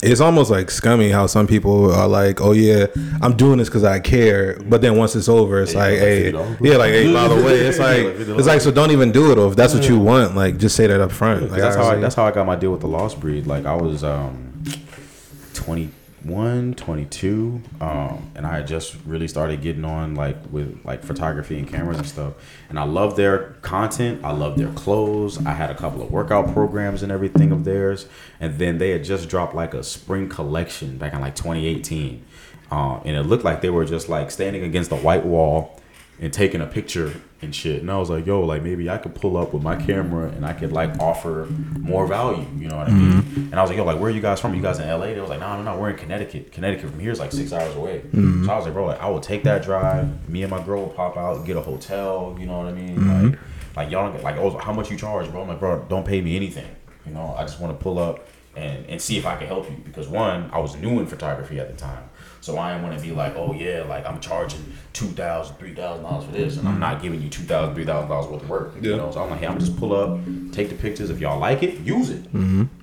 It's 0.03 0.21
almost 0.21 0.51
like 0.51 0.71
scummy 0.71 1.09
how 1.11 1.27
some 1.27 1.47
people 1.47 1.91
are 1.93 2.07
like, 2.07 2.41
"Oh 2.43 2.53
yeah, 2.53 2.87
I'm 3.23 3.35
doing 3.35 3.57
this 3.59 3.69
because 3.71 3.83
I 3.85 3.99
care," 4.01 4.59
but 4.69 4.83
then 4.83 4.97
once 4.97 5.17
it's 5.17 5.29
over, 5.29 5.63
it's 5.63 5.73
Yeah, 5.73 5.79
like, 5.81 5.99
"Hey, 5.99 6.33
$50, 6.33 6.59
yeah, 6.61 6.77
like, 6.77 6.91
hey, 6.91 7.13
by 7.13 7.29
the 7.29 7.37
way, 7.37 7.61
it's 7.61 7.79
like, 7.91 8.05
like 8.05 8.15
$50. 8.17 8.39
it's 8.39 8.47
like, 8.47 8.61
so 8.61 8.71
don't 8.71 8.91
even 8.91 9.11
do 9.13 9.33
it, 9.33 9.39
or 9.39 9.49
if 9.49 9.57
that's 9.57 9.73
what 9.73 9.89
you 9.89 9.99
want, 9.99 10.37
like, 10.37 10.59
just 10.59 10.77
say 10.77 10.87
that 10.87 11.01
up 11.01 11.11
front." 11.11 11.51
Like, 11.51 11.61
that's 11.63 11.77
how 11.77 11.85
I, 11.85 11.97
that's 11.97 12.15
how 12.15 12.27
I 12.27 12.31
got 12.33 12.47
my 12.47 12.57
deal 12.57 12.73
with 12.73 12.83
the 12.83 12.89
Lost 12.89 13.19
Breed. 13.21 13.47
Like 13.47 13.65
I 13.65 13.75
was 13.75 14.05
um 14.05 14.63
21, 15.55 15.91
22, 16.25 17.61
um, 17.81 18.31
and 18.35 18.47
I 18.47 18.63
just 18.63 18.97
really 19.05 19.29
started 19.29 19.61
getting 19.61 19.85
on 19.85 20.15
like 20.15 20.37
with 20.51 20.81
like 20.85 21.03
photography 21.03 21.59
and 21.59 21.69
cameras 21.69 21.99
and 21.99 22.07
stuff. 22.07 22.35
And 22.69 22.79
I 22.79 22.85
love 22.85 23.17
their 23.17 23.57
content. 23.63 24.25
I 24.25 24.33
love 24.33 24.57
their 24.57 24.73
clothes. 24.73 25.45
I 25.45 25.53
had 25.53 25.71
a 25.71 25.75
couple 25.75 26.03
of 26.03 26.11
workout 26.11 26.53
programs 26.53 27.03
and 27.03 27.13
everything 27.13 27.53
of 27.53 27.65
theirs. 27.65 28.07
And 28.41 28.59
then 28.59 28.79
they 28.79 28.91
had 28.91 29.05
just 29.05 29.29
dropped 29.29 29.55
like 29.55 29.75
a 29.75 29.83
spring 29.83 30.29
collection 30.29 30.99
back 30.99 31.13
in 31.13 31.21
like 31.21 31.37
2018. 31.37 32.25
Um, 32.71 33.03
and 33.05 33.17
it 33.17 33.25
looked 33.25 33.45
like 33.45 33.61
they 33.61 33.71
were 33.71 33.85
just 33.85 34.09
like 34.09 34.31
standing 34.31 34.65
against 34.65 34.91
the 34.91 34.97
white 34.97 35.25
wall 35.25 35.79
and 36.21 36.33
taking 36.33 36.61
a 36.61 36.67
picture 36.67 37.13
and 37.43 37.55
shit. 37.55 37.81
And 37.81 37.91
I 37.91 37.99
was 37.99 38.09
like, 38.09 38.25
yo, 38.25 38.41
like 38.43 38.63
maybe 38.63 38.89
I 38.89 38.99
could 38.99 39.15
pull 39.15 39.37
up 39.37 39.53
with 39.53 39.63
my 39.63 39.77
camera 39.77 40.29
and 40.29 40.47
I 40.47 40.53
could 40.53 40.73
like 40.73 40.99
offer 41.01 41.47
more 41.79 42.07
value. 42.07 42.47
You 42.57 42.69
know 42.69 42.77
what 42.77 42.89
I 42.89 42.93
mean? 42.93 43.23
Mm-hmm. 43.23 43.41
And 43.41 43.55
I 43.55 43.63
was 43.63 43.71
like, 43.71 43.77
yo, 43.77 43.85
like 43.85 43.99
where 43.99 44.11
are 44.11 44.15
you 44.15 44.21
guys 44.21 44.41
from? 44.41 44.55
You 44.55 44.63
guys 44.63 44.79
in 44.79 44.89
LA? 44.89 45.07
They 45.07 45.21
was 45.21 45.31
like, 45.31 45.41
no, 45.41 45.57
no, 45.57 45.63
no, 45.63 45.79
we're 45.79 45.91
in 45.91 45.97
Connecticut. 45.97 46.53
Connecticut 46.53 46.91
from 46.91 47.01
here 47.01 47.11
is 47.11 47.19
like 47.19 47.33
six 47.33 47.53
hours 47.53 47.75
away. 47.75 48.01
Mm-hmm. 48.01 48.47
So 48.47 48.53
I 48.53 48.57
was 48.57 48.65
like, 48.65 48.75
bro, 48.75 48.87
like 48.87 49.01
I 49.01 49.09
will 49.09 49.21
take 49.21 49.43
that 49.45 49.63
drive. 49.63 50.29
Me 50.29 50.43
and 50.43 50.51
my 50.51 50.63
girl 50.65 50.83
will 50.83 50.91
pop 50.91 51.17
out, 51.17 51.45
get 51.45 51.57
a 51.57 51.61
hotel. 51.61 52.37
You 52.39 52.47
know 52.47 52.59
what 52.59 52.69
I 52.69 52.73
mean? 52.73 52.97
Like, 52.97 53.33
mm-hmm. 53.33 53.77
like 53.77 53.91
y'all 53.91 54.05
don't 54.05 54.15
get 54.15 54.23
like, 54.25 54.37
oh, 54.37 54.57
how 54.59 54.73
much 54.73 54.91
you 54.91 54.97
charge, 54.97 55.31
bro? 55.31 55.43
I'm 55.43 55.49
like, 55.49 55.61
bro, 55.61 55.85
don't 55.89 56.07
pay 56.07 56.21
me 56.21 56.37
anything. 56.37 56.69
You 57.07 57.13
know, 57.13 57.35
I 57.37 57.43
just 57.43 57.61
want 57.61 57.77
to 57.77 57.83
pull 57.83 57.99
up. 57.99 58.27
and 58.57 58.87
and 58.89 59.03
see 59.03 59.19
if 59.19 59.27
I 59.27 59.37
can 59.37 59.49
help 59.49 59.69
you 59.69 59.77
because 59.85 60.09
one, 60.09 60.49
I 60.53 60.59
was 60.61 60.77
new 60.77 61.01
in 61.01 61.07
photography 61.07 61.59
at 61.59 61.69
the 61.69 61.77
time. 61.77 62.09
So 62.45 62.59
I 62.59 62.79
want 62.83 62.95
to 62.95 63.03
be 63.03 63.11
like, 63.11 63.37
oh 63.37 63.55
yeah, 63.55 63.85
like 63.89 64.05
I'm 64.07 64.21
charging 64.21 64.63
two 64.93 65.07
thousand, 65.07 65.57
three 65.57 65.73
thousand 65.75 66.05
dollars 66.05 66.27
for 66.27 66.33
this, 66.33 66.59
and 66.59 66.69
I'm 66.69 66.79
not 66.79 67.01
giving 67.01 67.23
you 67.23 67.31
two 67.31 67.43
thousand, 67.45 67.75
three 67.75 67.87
thousand 67.87 68.11
dollars 68.11 68.27
worth 68.31 68.43
of 68.43 68.51
work. 68.51 68.75
You 68.83 68.91
Yeah. 68.91 68.97
know, 68.99 69.11
so 69.11 69.23
I'm 69.23 69.31
like, 69.31 69.41
hey, 69.41 69.47
I'm 69.47 69.59
just 69.59 69.79
pull 69.79 69.95
up, 69.95 70.21
take 70.53 70.69
the 70.69 70.75
pictures. 70.75 71.09
If 71.09 71.21
y'all 71.21 71.39
like 71.41 71.63
it, 71.63 71.81
use 71.81 72.11
it. 72.11 72.23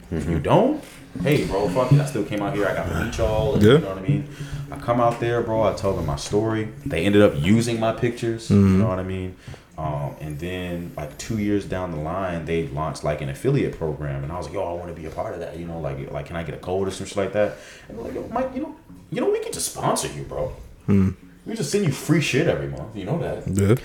If 0.09 0.27
you 0.27 0.39
don't, 0.39 0.83
hey, 1.21 1.45
bro, 1.45 1.69
fuck 1.69 1.91
it. 1.91 1.99
I 1.99 2.05
still 2.07 2.23
came 2.25 2.41
out 2.41 2.55
here. 2.55 2.67
I 2.67 2.73
got 2.73 2.89
to 2.89 3.05
meet 3.05 3.15
y'all. 3.19 3.53
And, 3.53 3.63
Yeah. 3.63 3.73
You 3.73 3.77
know 3.77 3.89
what 3.89 3.97
I 3.99 4.01
mean? 4.01 4.27
I 4.71 4.77
come 4.79 4.99
out 4.99 5.19
there, 5.19 5.41
bro. 5.43 5.61
I 5.61 5.73
tell 5.73 5.93
them 5.95 6.07
my 6.07 6.15
story. 6.15 6.69
They 6.87 7.05
ended 7.05 7.21
up 7.21 7.33
using 7.35 7.79
my 7.79 7.91
pictures. 7.91 8.49
You 8.49 8.57
know 8.57 8.87
what 8.87 8.97
I 8.97 9.03
mean? 9.03 9.35
Um, 9.77 10.15
and 10.19 10.39
then 10.39 10.91
like 10.97 11.15
two 11.19 11.37
years 11.37 11.65
down 11.65 11.91
the 11.91 11.97
line, 11.97 12.45
they 12.45 12.67
launched 12.69 13.03
like 13.03 13.21
an 13.21 13.29
affiliate 13.29 13.77
program, 13.77 14.23
and 14.23 14.31
I 14.31 14.37
was 14.37 14.45
like, 14.47 14.55
"Yo, 14.55 14.63
I 14.63 14.73
want 14.73 14.89
to 14.93 14.99
be 15.01 15.07
a 15.07 15.09
part 15.11 15.33
of 15.33 15.39
that." 15.39 15.57
You 15.57 15.65
know, 15.65 15.79
like, 15.79 16.11
like, 16.11 16.25
can 16.27 16.35
I 16.35 16.43
get 16.43 16.53
a 16.55 16.59
code 16.59 16.87
or 16.87 16.91
some 16.91 17.05
shit 17.07 17.17
like 17.17 17.33
that? 17.33 17.57
And 17.87 17.97
they're 17.97 18.05
like, 18.05 18.13
"Yo, 18.13 18.27
Mike, 18.27 18.49
you 18.53 18.61
know, 18.63 18.75
you 19.11 19.21
know, 19.21 19.29
we 19.29 19.39
can 19.39 19.51
just 19.51 19.73
sponsor 19.73 20.07
you, 20.07 20.23
bro. 20.23 20.51
Hmm. 20.85 21.09
We 21.45 21.55
just 21.55 21.71
send 21.71 21.85
you 21.85 21.91
free 21.91 22.21
shit 22.21 22.47
every 22.47 22.67
month. 22.67 22.95
You 22.95 23.05
know 23.05 23.19
that." 23.19 23.47
Yeah. 23.47 23.75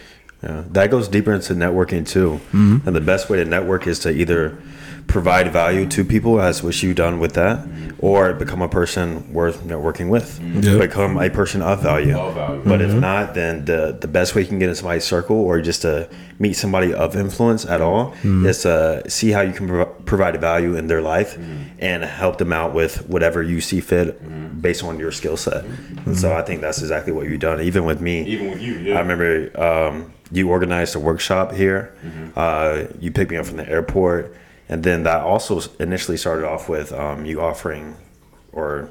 Yeah, 0.43 0.65
that 0.73 0.90
goes 0.90 1.09
deeper 1.09 1.32
into 1.32 1.55
networking 1.55 2.07
too. 2.07 2.40
Mm-hmm. 2.53 2.86
And 2.86 2.94
the 2.94 3.01
best 3.01 3.31
way 3.31 3.39
to 3.39 3.44
network 3.47 3.86
is 3.86 3.98
to 4.01 4.11
either 4.11 4.59
provide 5.07 5.53
value 5.53 5.87
to 5.87 6.05
people, 6.05 6.41
as 6.41 6.62
what 6.62 6.83
you've 6.83 6.97
done 6.97 7.20
with 7.20 7.35
that, 7.35 7.66
or 7.99 8.33
become 8.35 8.61
a 8.61 8.69
person 8.69 9.33
worth 9.33 9.62
networking 9.62 10.09
with. 10.09 10.41
Yeah. 10.41 10.78
Become 10.78 11.19
a 11.19 11.31
person 11.31 11.62
of 11.62 11.83
value. 11.83 12.12
Value. 12.12 12.62
But 12.65 12.83
if 12.83 12.93
not, 12.95 13.35
then 13.35 13.65
the 13.65 13.97
the 14.01 14.09
best 14.09 14.35
way 14.35 14.43
you 14.43 14.49
can 14.49 14.59
get 14.59 14.69
in 14.69 14.74
somebody's 14.74 15.05
circle, 15.05 15.37
or 15.37 15.61
just 15.61 15.83
to 15.83 16.09
meet 16.39 16.55
somebody 16.55 16.93
of 16.93 17.16
influence 17.16 17.65
at 17.65 17.81
all, 17.81 18.15
is 18.24 18.62
to 18.62 19.03
see 19.09 19.31
how 19.31 19.41
you 19.41 19.53
can 19.53 19.66
prov- 19.69 20.05
provide 20.05 20.39
value 20.41 20.77
in 20.77 20.87
their 20.87 21.01
life 21.03 21.39
and 21.78 22.05
help 22.05 22.39
them 22.39 22.53
out 22.53 22.74
with 22.74 23.09
whatever 23.09 23.43
you 23.43 23.61
see 23.61 23.81
fit 23.81 24.20
based 24.61 24.83
on 24.83 24.99
your 24.99 25.12
skill 25.12 25.37
set. 25.37 25.65
And 26.07 26.16
so 26.19 26.35
I 26.35 26.43
think 26.43 26.61
that's 26.61 26.81
exactly 26.81 27.12
what 27.12 27.28
you've 27.28 27.41
done. 27.41 27.61
Even 27.61 27.85
with 27.85 28.01
me, 28.01 28.24
Even 28.27 28.51
with 28.51 28.61
you, 28.61 28.74
yeah. 28.74 28.97
I 28.97 29.01
remember 29.01 29.51
um, 29.61 30.12
you 30.33 30.49
organized 30.51 30.95
a 30.97 30.99
workshop 30.99 31.53
here. 31.53 31.95
Mm-hmm. 32.05 32.28
Uh, 32.37 32.85
you 33.01 33.11
picked 33.12 33.31
me 33.31 33.37
up 33.37 33.47
from 33.47 33.57
the 33.59 33.69
airport, 33.69 34.35
and 34.68 34.82
then 34.82 35.02
that 35.05 35.22
also 35.22 35.60
initially 35.78 36.16
started 36.16 36.47
off 36.47 36.68
with 36.68 36.93
um, 36.93 37.24
you 37.24 37.40
offering, 37.40 37.97
or 38.52 38.88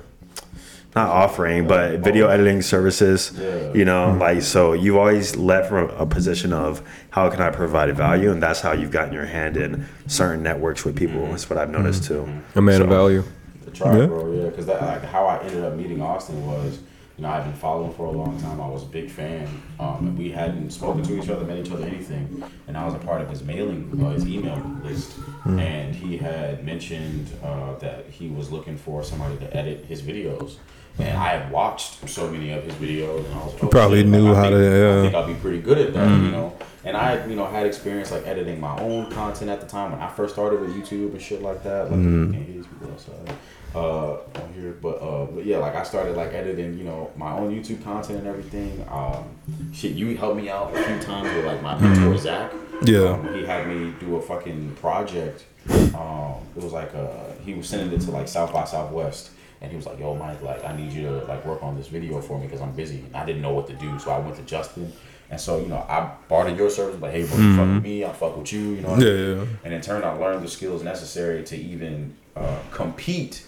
not 0.95 1.10
offering, 1.10 1.68
but 1.68 1.99
video 1.99 2.27
editing 2.30 2.61
services. 2.61 3.34
Yeah. 3.38 3.73
You 3.73 3.84
know, 3.85 4.14
like 4.18 4.41
so 4.41 4.72
you've 4.73 4.95
always 4.95 5.35
led 5.35 5.68
from 5.68 5.89
a 5.91 6.06
position 6.06 6.53
of 6.53 6.81
how 7.10 7.30
can 7.30 7.41
I 7.41 7.49
provide 7.49 7.93
value, 7.95 8.31
and 8.31 8.41
that's 8.41 8.61
how 8.61 8.72
you've 8.72 8.91
gotten 8.91 9.14
your 9.14 9.26
hand 9.26 9.57
in 9.57 9.85
certain 10.07 10.41
networks 10.43 10.85
with 10.85 10.95
people. 10.95 11.26
That's 11.27 11.49
what 11.49 11.60
I've 11.60 11.69
noticed 11.69 12.06
too. 12.06 12.30
A 12.56 12.61
man 12.61 12.81
of 12.81 12.88
value. 12.89 13.23
to 13.65 13.72
try, 13.72 13.97
Yeah. 13.99 14.06
bro. 14.06 14.31
Yeah, 14.31 14.49
because 14.49 14.68
like 14.68 15.03
how 15.03 15.26
I 15.26 15.39
ended 15.43 15.64
up 15.65 15.73
meeting 15.76 16.02
Austin 16.02 16.45
was, 16.45 16.80
you 17.18 17.24
know, 17.24 17.30
I've 17.30 17.46
been 17.46 17.54
following 17.54 17.94
for 17.94 18.06
a 18.08 18.12
long 18.12 18.40
time. 18.42 18.60
I 18.60 18.68
was 18.68 18.84
a 18.84 18.88
big 18.88 19.10
fan, 19.10 19.48
um, 19.80 20.08
and 20.08 20.18
we 20.18 20.32
hadn't 20.32 20.72
spoken 20.72 21.02
to 21.04 21.22
each 21.22 21.30
other, 21.30 21.46
met 21.46 21.66
each 21.66 21.72
other, 21.72 21.86
anything. 21.86 22.44
And 22.68 22.76
I 22.78 22.84
was 22.86 22.94
a 22.94 22.98
part 23.00 23.22
of 23.22 23.30
his 23.30 23.42
mailing, 23.42 23.90
uh, 24.04 24.10
his 24.10 24.28
email 24.28 24.62
list, 24.84 25.14
and 25.46 25.96
he 25.96 26.18
had 26.18 26.66
mentioned 26.66 27.30
uh, 27.44 27.76
that 27.76 28.08
he 28.10 28.28
was 28.28 28.52
looking 28.52 28.76
for 28.76 29.02
somebody 29.04 29.38
to 29.38 29.56
edit 29.56 29.86
his 29.86 30.02
videos. 30.02 30.58
And 30.98 31.18
I 31.18 31.30
had 31.38 31.52
watched 31.52 32.08
so 32.10 32.30
many 32.30 32.52
of 32.52 32.64
his 32.64 32.74
videos, 32.76 33.26
and 33.26 33.34
I 33.34 33.44
was 33.46 33.54
like, 33.54 33.64
oh, 33.64 33.68
Probably 33.68 34.00
shit, 34.00 34.08
knew 34.08 34.28
like, 34.28 34.36
how 34.36 34.42
think- 34.44 34.56
to, 34.56 34.80
yeah. 34.80 35.00
I 35.00 35.02
think 35.04 35.16
I'll 35.16 35.28
be 35.28 35.34
pretty 35.36 35.60
good 35.60 35.78
at 35.78 35.94
that, 35.94 36.10
you 36.10 36.32
know. 36.32 36.58
And 36.84 36.96
I, 36.96 37.26
you 37.26 37.36
know, 37.36 37.46
had 37.46 37.66
experience 37.66 38.12
like 38.12 38.28
editing 38.28 38.60
my 38.60 38.78
own 38.80 39.10
content 39.12 39.50
at 39.50 39.60
the 39.60 39.68
time 39.68 39.92
when 39.92 40.02
I 40.02 40.10
first 40.10 40.36
started 40.36 40.62
with 40.62 40.70
YouTube 40.76 41.12
and 41.12 41.22
shit 41.22 41.42
like 41.42 41.64
that. 41.64 41.90
Like, 41.92 42.00
you 42.00 42.30
can't 42.32 42.46
hear 42.46 42.56
these 42.58 42.68
people 42.68 42.92
outside 42.92 43.36
uh, 43.76 44.14
on 44.41 44.53
here, 44.53 44.77
but 44.81 44.95
uh, 45.02 45.26
but 45.26 45.45
yeah, 45.45 45.57
like 45.57 45.76
I 45.76 45.84
started 45.84 46.15
like 46.15 46.34
editing, 46.34 46.77
you 46.77 46.84
know, 46.85 47.11
my 47.18 47.31
own 47.38 47.53
YouTube 47.53 47.84
content 47.84 48.19
and 48.19 48.27
everything. 48.27 48.85
Um, 48.89 49.26
shit, 49.73 49.91
you 49.93 50.15
helped 50.18 50.38
me 50.38 50.49
out 50.49 50.73
a 50.76 50.81
few 50.84 50.99
times 50.99 51.34
with 51.35 51.45
like 51.45 51.61
my 51.61 51.77
mentor 51.77 52.18
Zach. 52.18 52.52
Yeah. 52.84 52.99
Um, 53.10 53.34
he 53.35 53.45
had 53.45 53.68
me 53.68 53.93
do 53.99 54.15
a 54.15 54.22
fucking 54.22 54.76
project. 54.81 55.45
Um, 55.69 56.35
it 56.56 56.64
was 56.64 56.73
like 56.73 56.93
uh, 56.95 57.31
he 57.43 57.53
was 57.53 57.68
sending 57.68 57.91
it 57.97 58.02
to 58.06 58.11
like 58.11 58.27
South 58.27 58.53
by 58.53 58.65
Southwest. 58.65 59.31
And 59.61 59.72
he 59.72 59.77
was 59.77 59.85
like, 59.85 59.97
"Yo, 59.99 60.15
Mike, 60.15 60.41
like 60.41 60.64
I 60.65 60.76
need 60.76 60.91
you 60.91 61.03
to 61.03 61.11
like 61.26 61.45
work 61.45 61.64
on 61.64 61.76
this 61.77 61.88
video 61.88 62.19
for 62.22 62.38
me 62.38 62.45
because 62.45 62.61
I'm 62.61 62.73
busy." 62.73 62.99
And 62.99 63.15
I 63.15 63.26
didn't 63.26 63.41
know 63.41 63.53
what 63.53 63.68
to 63.68 63.73
do, 63.73 63.97
so 63.99 64.11
I 64.11 64.19
went 64.19 64.35
to 64.35 64.43
Justin. 64.43 64.91
And 65.31 65.41
so, 65.41 65.57
you 65.60 65.65
know, 65.68 65.77
I 65.89 66.11
bartered 66.30 66.56
your 66.56 66.69
service, 66.69 66.97
but 66.99 67.10
hey, 67.11 67.26
bro, 67.26 67.38
you 67.38 67.56
fuck 67.57 67.68
with 67.73 67.81
me, 67.84 68.06
I 68.06 68.11
fuck 68.14 68.38
with 68.38 68.53
you, 68.53 68.60
you 68.60 68.81
know. 68.81 68.89
what 68.89 68.99
I 68.99 69.06
Yeah, 69.06 69.14
mean? 69.14 69.38
yeah. 69.39 69.45
And 69.64 69.73
in 69.73 69.81
turn, 69.81 70.03
I 70.03 70.11
learned 70.11 70.43
the 70.43 70.47
skills 70.47 70.84
necessary 70.84 71.43
to 71.45 71.56
even 71.57 72.15
uh, 72.35 72.60
compete 72.72 73.47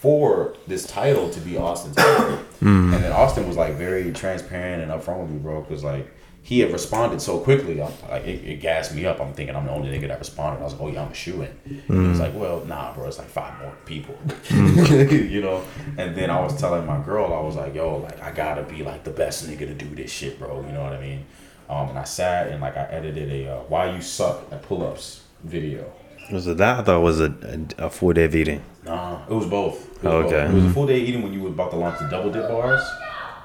for 0.00 0.54
this 0.66 0.86
title 0.86 1.28
to 1.28 1.40
be 1.40 1.58
Austin's 1.58 1.96
title. 1.96 2.38
And 2.60 2.92
then 2.92 3.12
Austin 3.12 3.48
was 3.48 3.56
like 3.56 3.74
very 3.74 4.12
transparent 4.12 4.82
and 4.82 4.92
upfront 4.92 5.22
with 5.22 5.30
me, 5.30 5.38
bro, 5.38 5.62
because 5.62 5.82
like 5.82 6.10
he 6.42 6.60
had 6.60 6.72
responded 6.72 7.22
so 7.22 7.38
quickly. 7.38 7.80
I'm, 7.82 7.92
like 8.10 8.24
it, 8.24 8.44
it 8.44 8.60
gassed 8.60 8.94
me 8.94 9.06
up. 9.06 9.20
I'm 9.20 9.32
thinking 9.32 9.56
I'm 9.56 9.66
the 9.66 9.72
only 9.72 9.88
nigga 9.88 10.08
that 10.08 10.18
responded. 10.18 10.60
I 10.60 10.64
was 10.64 10.74
like, 10.74 10.82
oh 10.82 10.88
yeah, 10.88 11.02
I'm 11.04 11.10
a 11.10 11.14
shoe 11.14 11.42
in. 11.42 11.82
He 11.86 12.08
was 12.08 12.20
like, 12.20 12.34
well, 12.34 12.64
nah, 12.66 12.92
bro, 12.94 13.08
it's 13.08 13.18
like 13.18 13.28
five 13.28 13.58
more 13.60 13.74
people, 13.86 14.14
you 14.50 15.40
know. 15.40 15.62
And 15.96 16.14
then 16.14 16.30
I 16.30 16.40
was 16.40 16.58
telling 16.58 16.86
my 16.86 17.02
girl, 17.02 17.32
I 17.32 17.40
was 17.40 17.56
like, 17.56 17.74
yo, 17.74 17.96
like 17.98 18.22
I 18.22 18.30
gotta 18.30 18.62
be 18.62 18.82
like 18.82 19.04
the 19.04 19.10
best 19.10 19.46
nigga 19.48 19.60
to 19.60 19.74
do 19.74 19.86
this 19.94 20.10
shit, 20.10 20.38
bro. 20.38 20.60
You 20.66 20.72
know 20.72 20.82
what 20.82 20.92
I 20.92 21.00
mean? 21.00 21.24
Um, 21.68 21.90
and 21.90 21.98
I 21.98 22.04
sat 22.04 22.48
and 22.48 22.60
like 22.60 22.76
I 22.76 22.84
edited 22.90 23.30
a 23.30 23.56
uh, 23.56 23.60
"Why 23.68 23.94
You 23.94 24.02
Suck" 24.02 24.50
at 24.50 24.62
pull-ups 24.62 25.22
video. 25.44 25.92
Was 26.32 26.46
it 26.46 26.58
that? 26.58 26.80
I 26.80 26.82
thought 26.82 26.98
it 26.98 27.02
was 27.02 27.20
a, 27.20 27.66
a, 27.78 27.86
a 27.86 27.90
full 27.90 28.12
day 28.12 28.24
of 28.24 28.34
eating. 28.34 28.62
Nah, 28.84 29.22
it 29.26 29.32
was 29.32 29.46
both. 29.46 29.96
It 29.96 30.04
was 30.04 30.12
oh, 30.12 30.16
Okay. 30.18 30.30
both. 30.30 30.50
It 30.50 30.54
was 30.54 30.62
a 30.62 30.66
mm-hmm. 30.66 30.74
full 30.74 30.86
day 30.86 31.00
eating 31.00 31.22
when 31.22 31.32
you 31.32 31.42
were 31.42 31.48
about 31.48 31.70
to 31.72 31.76
launch 31.76 31.98
the 31.98 32.08
double 32.08 32.30
dip 32.30 32.48
bars. 32.48 32.82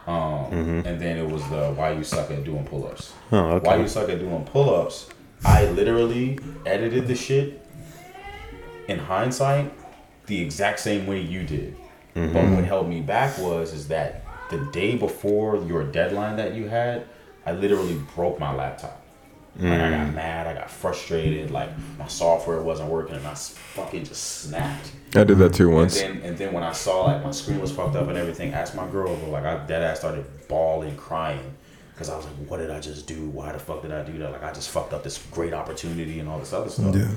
Um, 0.07 0.15
mm-hmm. 0.51 0.87
and 0.87 1.01
then 1.01 1.17
it 1.17 1.27
was 1.27 1.41
the 1.49 1.71
why 1.71 1.91
you 1.91 2.03
suck 2.03 2.29
at 2.29 2.43
doing 2.43 2.63
pull 2.65 2.85
ups. 2.85 3.13
Oh, 3.31 3.37
okay. 3.37 3.67
Why 3.67 3.75
you 3.77 3.87
suck 3.87 4.07
at 4.07 4.19
doing 4.19 4.43
pull 4.45 4.73
ups? 4.73 5.09
I 5.43 5.65
literally 5.71 6.37
edited 6.65 7.07
the 7.07 7.15
shit 7.15 7.65
in 8.87 8.99
hindsight 8.99 9.73
the 10.27 10.41
exact 10.41 10.79
same 10.79 11.07
way 11.07 11.21
you 11.21 11.43
did. 11.43 11.75
Mm-hmm. 12.15 12.33
But 12.33 12.49
what 12.49 12.63
held 12.65 12.87
me 12.87 13.01
back 13.01 13.37
was 13.39 13.73
is 13.73 13.87
that 13.87 14.23
the 14.49 14.57
day 14.71 14.95
before 14.95 15.57
your 15.65 15.83
deadline 15.83 16.37
that 16.37 16.53
you 16.53 16.67
had, 16.67 17.07
I 17.45 17.53
literally 17.53 17.99
broke 18.15 18.39
my 18.39 18.53
laptop. 18.53 19.04
Like 19.57 19.79
I 19.79 19.89
got 19.89 20.13
mad, 20.13 20.47
I 20.47 20.53
got 20.53 20.69
frustrated, 20.69 21.49
like 21.51 21.69
my 21.97 22.07
software 22.07 22.61
wasn't 22.61 22.89
working, 22.89 23.15
and 23.15 23.25
I 23.25 23.33
fucking 23.35 24.03
just 24.03 24.41
snapped. 24.41 24.91
I 25.15 25.23
did 25.23 25.37
that 25.37 25.53
too 25.53 25.67
And 25.69 25.75
once. 25.75 26.01
then, 26.01 26.21
and 26.23 26.37
then 26.37 26.51
when 26.53 26.63
I 26.63 26.73
saw 26.73 27.05
like 27.05 27.23
my 27.23 27.31
screen 27.31 27.61
was 27.61 27.71
fucked 27.71 27.95
up 27.95 28.09
and 28.09 28.17
everything, 28.17 28.53
I 28.53 28.57
asked 28.59 28.75
my 28.75 28.87
girl, 28.89 29.15
but 29.15 29.29
like 29.29 29.45
I 29.45 29.65
dead 29.65 29.81
ass 29.81 29.99
started 29.99 30.25
bawling, 30.49 30.97
crying, 30.97 31.53
because 31.93 32.09
I 32.09 32.17
was 32.17 32.25
like, 32.25 32.35
what 32.49 32.57
did 32.57 32.69
I 32.69 32.81
just 32.81 33.07
do? 33.07 33.29
Why 33.29 33.53
the 33.53 33.59
fuck 33.59 33.81
did 33.81 33.93
I 33.93 34.03
do 34.03 34.17
that? 34.17 34.33
Like 34.33 34.43
I 34.43 34.51
just 34.51 34.69
fucked 34.71 34.91
up 34.91 35.03
this 35.05 35.17
great 35.31 35.53
opportunity 35.53 36.19
and 36.19 36.27
all 36.27 36.37
this 36.37 36.51
other 36.51 36.69
stuff. 36.69 36.93
Yeah. 36.93 37.07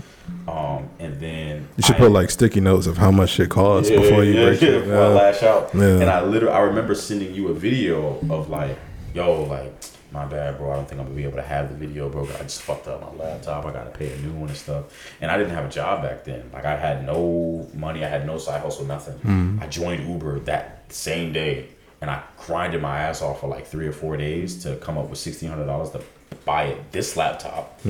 Um, 0.46 0.88
and 1.00 1.18
then 1.18 1.66
You 1.76 1.82
should 1.82 1.96
I- 1.96 1.98
put 1.98 2.12
like 2.12 2.30
sticky 2.30 2.60
notes 2.60 2.86
of 2.86 2.96
how 2.98 3.10
much 3.10 3.30
shit 3.30 3.48
costs 3.50 3.90
yeah, 3.90 3.98
before 3.98 4.22
you 4.22 4.34
yeah, 4.34 4.44
break 4.44 4.60
yeah, 4.60 4.68
it. 4.68 4.80
before 4.84 5.02
I 5.02 5.08
lash 5.08 5.42
out. 5.42 5.70
Yeah. 5.74 5.82
And 5.82 6.04
I 6.04 6.22
literally, 6.22 6.54
I 6.54 6.60
remember 6.60 6.94
sending 6.94 7.34
you 7.34 7.48
a 7.48 7.54
video 7.54 8.20
of 8.30 8.48
like, 8.48 8.78
yo, 9.12 9.42
like, 9.42 9.74
my 10.12 10.24
bad, 10.24 10.56
bro. 10.58 10.70
I 10.72 10.76
don't 10.76 10.88
think 10.88 11.00
I'm 11.00 11.06
gonna 11.06 11.16
be 11.16 11.24
able 11.24 11.36
to 11.36 11.42
have 11.42 11.68
the 11.68 11.74
video, 11.86 12.08
bro. 12.08 12.24
I 12.24 12.42
just 12.42 12.62
fucked 12.62 12.88
up 12.88 13.00
my 13.00 13.24
laptop. 13.24 13.66
I 13.66 13.72
gotta 13.72 13.90
pay 13.90 14.12
a 14.12 14.16
new 14.18 14.32
one 14.32 14.48
and 14.48 14.56
stuff. 14.58 14.84
And 15.20 15.30
I 15.30 15.36
didn't 15.36 15.54
have 15.54 15.64
a 15.64 15.68
job 15.70 16.02
back 16.02 16.24
then. 16.24 16.50
Like, 16.52 16.64
I 16.64 16.76
had 16.76 17.04
no 17.04 17.68
money. 17.74 18.04
I 18.04 18.08
had 18.08 18.26
no 18.26 18.38
side 18.38 18.60
hustle, 18.62 18.84
nothing. 18.86 19.58
I 19.62 19.66
joined 19.66 20.08
Uber 20.08 20.40
that 20.40 20.84
same 20.90 21.32
day, 21.32 21.68
and 22.00 22.10
I 22.10 22.22
grinded 22.46 22.80
my 22.80 22.98
ass 23.00 23.20
off 23.22 23.40
for 23.40 23.48
like 23.48 23.66
three 23.66 23.86
or 23.86 23.92
four 23.92 24.16
days 24.16 24.62
to 24.62 24.76
come 24.76 24.96
up 24.98 25.08
with 25.10 25.18
sixteen 25.18 25.48
hundred 25.50 25.66
dollars 25.66 25.90
to 25.90 26.02
buy 26.44 26.64
it, 26.64 26.92
this 26.92 27.16
laptop. 27.16 27.80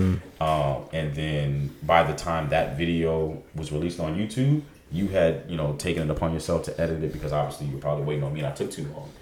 Um, 0.40 0.84
and 0.92 1.14
then 1.14 1.74
by 1.84 2.02
the 2.02 2.14
time 2.14 2.48
that 2.48 2.76
video 2.76 3.40
was 3.54 3.70
released 3.70 4.00
on 4.00 4.16
YouTube, 4.16 4.62
you 4.90 5.08
had 5.08 5.44
you 5.48 5.56
know 5.56 5.74
taken 5.74 6.04
it 6.04 6.10
upon 6.10 6.32
yourself 6.32 6.64
to 6.64 6.80
edit 6.80 7.04
it 7.04 7.12
because 7.12 7.32
obviously 7.32 7.66
you 7.66 7.74
were 7.74 7.80
probably 7.80 8.04
waiting 8.04 8.24
on 8.24 8.32
me 8.32 8.40
and 8.40 8.48
I 8.48 8.52
took 8.52 8.70
too 8.70 8.86
long. 8.94 9.12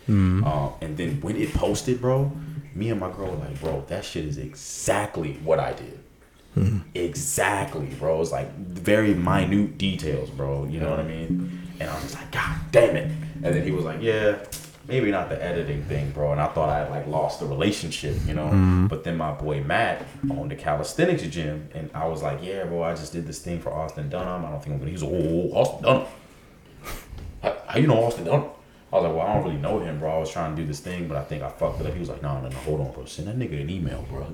Um, 0.45 0.73
and 0.81 0.97
then 0.97 1.21
when 1.21 1.37
it 1.37 1.53
posted, 1.53 2.01
bro, 2.01 2.31
me 2.77 2.91
and 2.91 3.01
my 3.01 3.11
girl 3.11 3.31
were 3.31 3.37
like, 3.37 3.59
bro, 3.61 3.85
that 3.89 4.05
shit 4.05 4.27
is 4.27 4.39
exactly 4.39 5.35
what 5.43 5.59
I 5.59 5.73
did. 5.73 5.99
Mm-hmm. 6.57 6.79
Exactly, 6.95 7.87
bro. 7.99 8.21
It's 8.21 8.33
like 8.33 8.55
very 8.57 9.15
minute 9.15 9.79
details, 9.79 10.31
bro. 10.31 10.65
You 10.65 10.81
know 10.81 10.91
what 10.91 11.01
I 11.01 11.05
mean? 11.05 11.61
And 11.81 11.91
I 11.91 11.95
was 11.95 12.05
just 12.05 12.15
like, 12.15 12.31
God 12.33 12.57
damn 12.73 12.97
it. 12.97 13.11
And 13.43 13.55
then 13.55 13.63
he 13.63 13.71
was 13.71 13.85
like, 13.85 14.01
Yeah, 14.01 14.39
maybe 14.89 15.11
not 15.11 15.29
the 15.29 15.43
editing 15.43 15.83
thing, 15.85 16.11
bro. 16.13 16.33
And 16.33 16.41
I 16.41 16.47
thought 16.49 16.71
I 16.71 16.79
had 16.79 16.91
like 16.91 17.07
lost 17.07 17.41
the 17.41 17.47
relationship, 17.47 18.17
you 18.27 18.35
know. 18.35 18.47
Mm-hmm. 18.47 18.87
But 18.87 19.05
then 19.05 19.17
my 19.17 19.33
boy 19.33 19.63
Matt 19.65 20.07
owned 20.31 20.51
the 20.51 20.57
calisthenics 20.57 21.23
gym, 21.25 21.69
and 21.75 21.91
I 21.95 22.07
was 22.07 22.23
like, 22.23 22.43
Yeah, 22.43 22.65
bro, 22.65 22.83
I 22.83 22.95
just 22.95 23.13
did 23.13 23.27
this 23.27 23.41
thing 23.41 23.61
for 23.61 23.73
Austin 23.73 24.09
Dunham. 24.09 24.45
I 24.45 24.51
don't 24.51 24.63
think 24.63 24.75
I'm 24.75 24.79
gonna. 24.79 24.91
He's 24.91 25.03
like, 25.03 25.13
Oh, 25.13 25.19
oh, 25.19 25.51
oh 25.53 25.61
Austin 25.61 25.83
Dunham. 25.83 26.07
How, 27.43 27.57
how 27.67 27.79
you 27.79 27.87
know 27.87 28.03
Austin 28.03 28.25
Dunham? 28.25 28.51
I 28.97 29.01
was 29.01 29.09
like, 29.09 29.17
well, 29.17 29.27
I 29.27 29.35
don't 29.35 29.45
really 29.45 29.61
know 29.61 29.79
him, 29.81 29.99
bro. 29.99 30.17
I 30.17 30.19
was 30.19 30.31
trying 30.31 30.57
to 30.57 30.63
do 30.63 30.67
this 30.67 30.81
thing, 30.81 31.09
but 31.09 31.17
I 31.17 31.25
think 31.25 31.43
I 31.43 31.51
fucked 31.51 31.81
it 31.81 31.87
up. 31.87 31.93
He 31.93 32.01
was 32.01 32.09
like, 32.09 32.23
no, 32.23 32.41
no, 32.41 32.49
no, 32.49 32.57
hold 32.59 32.81
on, 32.81 32.93
bro. 32.93 33.05
Send 33.05 33.29
that 33.29 33.39
nigga 33.39 33.61
an 33.61 33.71
email, 33.71 34.07
bro. 34.09 34.27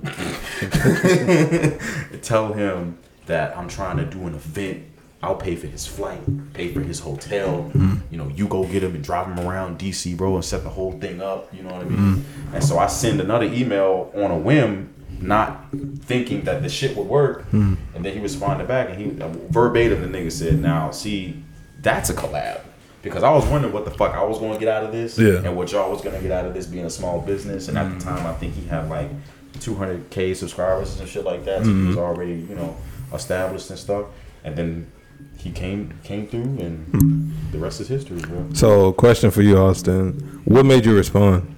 Tell 2.23 2.53
him 2.53 2.99
that 3.27 3.57
I'm 3.57 3.69
trying 3.69 3.97
to 3.99 4.05
do 4.05 4.27
an 4.27 4.35
event 4.35 4.85
I'll 5.23 5.37
pay 5.37 5.55
for 5.55 5.69
his 5.69 5.87
flight, 5.87 6.21
pay 6.53 6.73
for 6.73 6.81
his 6.81 6.99
hotel. 6.99 7.71
Mm-hmm. 7.73 7.95
You 8.11 8.19
know, 8.19 8.29
you 8.29 8.49
go 8.49 8.65
get 8.65 8.83
him 8.83 8.97
and 8.97 9.05
drive 9.05 9.29
him 9.29 9.39
around 9.39 9.79
DC, 9.79 10.17
bro, 10.17 10.35
and 10.35 10.45
set 10.45 10.65
the 10.65 10.69
whole 10.69 10.93
thing 10.99 11.21
up. 11.23 11.55
You 11.55 11.63
know 11.63 11.71
what 11.71 11.83
I 11.83 11.85
mean? 11.85 12.17
Mm-hmm. 12.17 12.55
And 12.57 12.65
so 12.65 12.79
I 12.79 12.89
send 12.89 13.21
another 13.21 13.47
email 13.47 14.11
on 14.17 14.33
a 14.33 14.37
whim, 14.37 14.93
not 15.21 15.67
thinking 16.01 16.43
that 16.43 16.63
the 16.63 16.69
shit 16.69 16.97
would 16.97 17.07
work. 17.07 17.43
Mm-hmm. 17.47 17.75
And 17.95 18.05
then 18.05 18.15
he 18.15 18.19
responded 18.19 18.67
back, 18.67 18.91
and 18.91 19.01
he 19.01 19.11
verbatim 19.49 20.01
the 20.01 20.19
nigga 20.19 20.33
said, 20.33 20.59
"Now, 20.59 20.91
see, 20.91 21.41
that's 21.79 22.11
a 22.11 22.15
collab." 22.15 22.61
Because 23.03 23.23
I 23.23 23.31
was 23.31 23.45
wondering 23.47 23.75
what 23.75 23.85
the 23.85 23.91
fuck 23.91 24.15
I 24.15 24.25
was 24.25 24.39
going 24.39 24.53
to 24.53 24.59
get 24.59 24.69
out 24.69 24.85
of 24.85 24.93
this, 24.93 25.19
Yeah. 25.19 25.43
and 25.45 25.57
what 25.57 25.73
y'all 25.73 25.91
was 25.91 26.01
going 26.03 26.15
to 26.15 26.23
get 26.23 26.31
out 26.31 26.45
of 26.45 26.55
this 26.55 26.67
being 26.67 26.85
a 26.85 26.91
small 26.91 27.21
business. 27.21 27.69
And 27.69 27.77
at 27.77 27.85
the 27.85 27.97
mm-hmm. 27.97 28.17
time, 28.17 28.27
I 28.27 28.33
think 28.35 28.55
he 28.55 28.65
had 28.67 28.89
like 28.89 29.11
200k 29.59 30.37
subscribers 30.37 30.99
and 30.99 31.09
shit 31.09 31.25
like 31.25 31.45
that. 31.45 31.65
So 31.65 31.69
he 31.69 31.87
was 31.87 31.97
mm-hmm. 31.97 31.99
already, 31.99 32.35
you 32.35 32.55
know, 32.55 32.77
established 33.13 33.71
and 33.71 33.79
stuff. 33.79 34.07
And 34.45 34.57
then 34.57 34.93
he 35.37 35.51
came 35.51 35.93
came 36.05 36.27
through, 36.27 36.43
and 36.43 36.87
hmm. 36.89 37.31
the 37.51 37.59
rest 37.59 37.81
is 37.81 37.89
history, 37.89 38.21
bro. 38.21 38.49
So, 38.55 38.93
question 38.93 39.31
for 39.31 39.43
you, 39.43 39.59
Austin. 39.59 40.43
What 40.45 40.65
made 40.67 40.85
you 40.85 40.95
respond? 40.95 41.55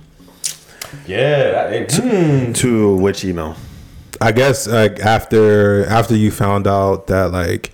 Yeah, 1.06 1.50
that, 1.50 1.72
it, 1.72 1.92
hmm. 1.92 2.52
To 2.52 2.96
which 2.96 3.24
email? 3.24 3.56
I 4.20 4.32
guess 4.32 4.66
like 4.66 5.00
after 5.00 5.84
after 5.86 6.16
you 6.16 6.30
found 6.30 6.66
out 6.66 7.08
that 7.08 7.32
like 7.32 7.73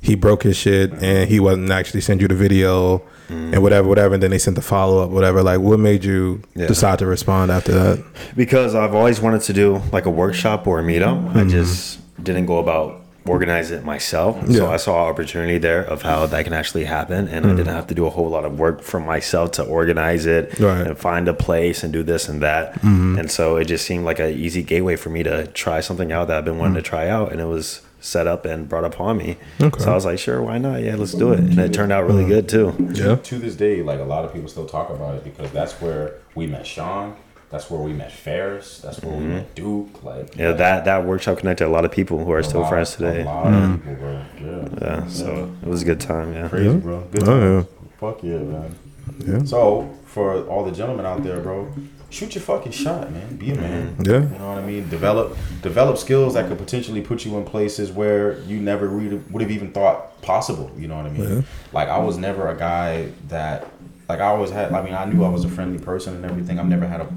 he 0.00 0.14
broke 0.14 0.42
his 0.42 0.56
shit 0.56 0.92
and 1.02 1.28
he 1.28 1.40
wasn't 1.40 1.70
actually 1.70 2.00
send 2.00 2.20
you 2.20 2.28
the 2.28 2.34
video 2.34 3.02
and 3.28 3.60
whatever, 3.60 3.88
whatever, 3.88 4.14
and 4.14 4.22
then 4.22 4.30
they 4.30 4.38
sent 4.38 4.54
the 4.54 4.62
follow 4.62 5.02
up, 5.02 5.10
whatever. 5.10 5.42
Like, 5.42 5.60
what 5.60 5.80
made 5.80 6.04
you 6.04 6.42
Yeah. 6.54 6.66
decide 6.66 7.00
to 7.00 7.06
respond 7.06 7.50
after 7.50 7.72
that? 7.72 8.04
Because 8.36 8.74
I've 8.74 8.94
always 8.94 9.20
wanted 9.20 9.40
to 9.42 9.52
do 9.52 9.82
like 9.92 10.06
a 10.06 10.10
workshop 10.10 10.66
or 10.66 10.78
a 10.78 10.82
meetup. 10.84 11.30
I 11.30 11.40
mm-hmm. 11.40 11.48
just 11.48 11.98
didn't 12.22 12.46
go 12.46 12.58
about 12.58 13.02
organize 13.28 13.70
it 13.70 13.84
myself. 13.84 14.48
So 14.50 14.70
I 14.70 14.76
saw 14.76 15.06
opportunity 15.06 15.58
there 15.58 15.82
of 15.82 16.02
how 16.02 16.26
that 16.26 16.44
can 16.44 16.52
actually 16.52 16.84
happen 16.84 17.28
and 17.28 17.44
I 17.44 17.50
didn't 17.50 17.66
mm. 17.66 17.74
have 17.74 17.88
to 17.88 17.94
do 17.94 18.06
a 18.06 18.10
whole 18.10 18.28
lot 18.28 18.44
of 18.44 18.58
work 18.58 18.82
for 18.82 19.00
myself 19.00 19.52
to 19.52 19.64
organize 19.64 20.26
it 20.26 20.58
Right. 20.60 20.86
and 20.86 20.96
find 20.96 21.28
a 21.28 21.34
place 21.34 21.82
and 21.82 21.92
do 21.92 22.02
this 22.02 22.28
and 22.28 22.40
that. 22.42 22.74
Mm-hmm. 22.74 23.18
And 23.18 23.30
so 23.30 23.56
it 23.56 23.64
just 23.64 23.84
seemed 23.84 24.04
like 24.04 24.18
an 24.20 24.32
easy 24.32 24.62
gateway 24.62 24.96
for 24.96 25.10
me 25.10 25.22
to 25.24 25.46
try 25.48 25.80
something 25.80 26.12
out 26.12 26.28
that 26.28 26.38
I've 26.38 26.44
been 26.44 26.58
wanting 26.58 26.74
mm. 26.74 26.84
to 26.84 26.88
try 26.88 27.08
out 27.08 27.32
and 27.32 27.40
it 27.40 27.46
was 27.46 27.80
set 28.06 28.26
up 28.26 28.44
and 28.44 28.68
brought 28.68 28.84
upon 28.84 29.18
me. 29.18 29.36
Okay. 29.60 29.82
So 29.82 29.90
I 29.90 29.94
was 29.94 30.04
like, 30.04 30.18
sure, 30.18 30.40
why 30.40 30.58
not? 30.58 30.82
Yeah, 30.82 30.94
let's 30.94 31.12
do 31.12 31.32
it. 31.32 31.40
And 31.40 31.58
it 31.58 31.72
turned 31.72 31.92
out 31.92 32.06
really 32.06 32.22
hmm. 32.22 32.28
good 32.28 32.48
too. 32.48 32.74
Yeah. 32.92 33.16
to 33.16 33.38
this 33.38 33.56
day, 33.56 33.82
like 33.82 34.00
a 34.00 34.04
lot 34.04 34.24
of 34.24 34.32
people 34.32 34.48
still 34.48 34.66
talk 34.66 34.90
about 34.90 35.16
it 35.16 35.24
because 35.24 35.50
that's 35.50 35.72
where 35.80 36.14
we 36.34 36.46
met 36.46 36.66
Sean. 36.66 37.16
That's 37.50 37.70
where 37.70 37.80
we 37.80 37.92
met 37.92 38.12
Ferris. 38.12 38.80
That's 38.80 39.00
where 39.02 39.14
we 39.14 39.22
mm-hmm. 39.22 39.34
met 39.34 39.54
Duke. 39.54 40.02
Like, 40.02 40.36
Yeah, 40.36 40.52
that 40.52 40.84
that 40.84 41.04
workshop 41.04 41.38
connected 41.38 41.66
a 41.66 41.68
lot 41.68 41.84
of 41.84 41.92
people 41.92 42.24
who 42.24 42.32
are 42.32 42.42
still 42.42 42.62
lot- 42.62 42.70
friends 42.70 42.96
today. 42.96 43.22
A 43.22 43.24
lot 43.24 43.46
hmm. 43.46 43.74
of 43.74 43.80
people, 43.80 43.94
bro. 43.94 44.24
Yeah. 44.40 44.68
Yeah, 44.80 45.06
so 45.08 45.54
it 45.62 45.68
was 45.68 45.82
a 45.82 45.84
good 45.84 46.00
time. 46.00 46.32
Yeah. 46.32 46.48
Crazy, 46.48 46.76
bro. 46.76 47.00
Good 47.10 47.22
Oh, 47.28 47.62
times. 47.62 47.66
Fuck 47.98 48.22
yeah, 48.22 48.38
man. 48.38 48.74
Yeah. 49.18 49.44
So, 49.44 49.90
for 50.04 50.46
all 50.48 50.64
the 50.64 50.72
gentlemen 50.72 51.06
out 51.06 51.22
there, 51.22 51.40
bro, 51.40 51.72
shoot 52.10 52.34
your 52.34 52.42
fucking 52.42 52.72
shot, 52.72 53.10
man. 53.12 53.36
Be 53.36 53.52
a 53.52 53.54
man. 53.56 53.96
Yeah. 54.00 54.22
You 54.22 54.38
know 54.38 54.48
what 54.48 54.58
I 54.58 54.66
mean? 54.66 54.88
Develop 54.88 55.36
develop 55.62 55.98
skills 55.98 56.34
that 56.34 56.48
could 56.48 56.58
potentially 56.58 57.00
put 57.02 57.24
you 57.24 57.36
in 57.36 57.44
places 57.44 57.90
where 57.92 58.40
you 58.40 58.60
never 58.60 58.86
really 58.88 59.16
would 59.30 59.42
have 59.42 59.50
even 59.50 59.72
thought 59.72 60.20
possible. 60.22 60.70
You 60.76 60.88
know 60.88 60.96
what 60.96 61.06
I 61.06 61.10
mean? 61.10 61.44
Like 61.72 61.88
I 61.88 61.98
was 61.98 62.16
never 62.18 62.48
a 62.48 62.56
guy 62.56 63.10
that 63.28 63.68
like 64.08 64.20
I 64.20 64.26
always 64.26 64.50
had 64.50 64.72
I 64.72 64.82
mean 64.82 64.94
I 64.94 65.04
knew 65.04 65.24
I 65.24 65.28
was 65.28 65.44
a 65.44 65.48
friendly 65.48 65.82
person 65.82 66.14
and 66.16 66.24
everything. 66.24 66.58
I've 66.58 66.68
never 66.68 66.86
had 66.86 67.00
a 67.00 67.08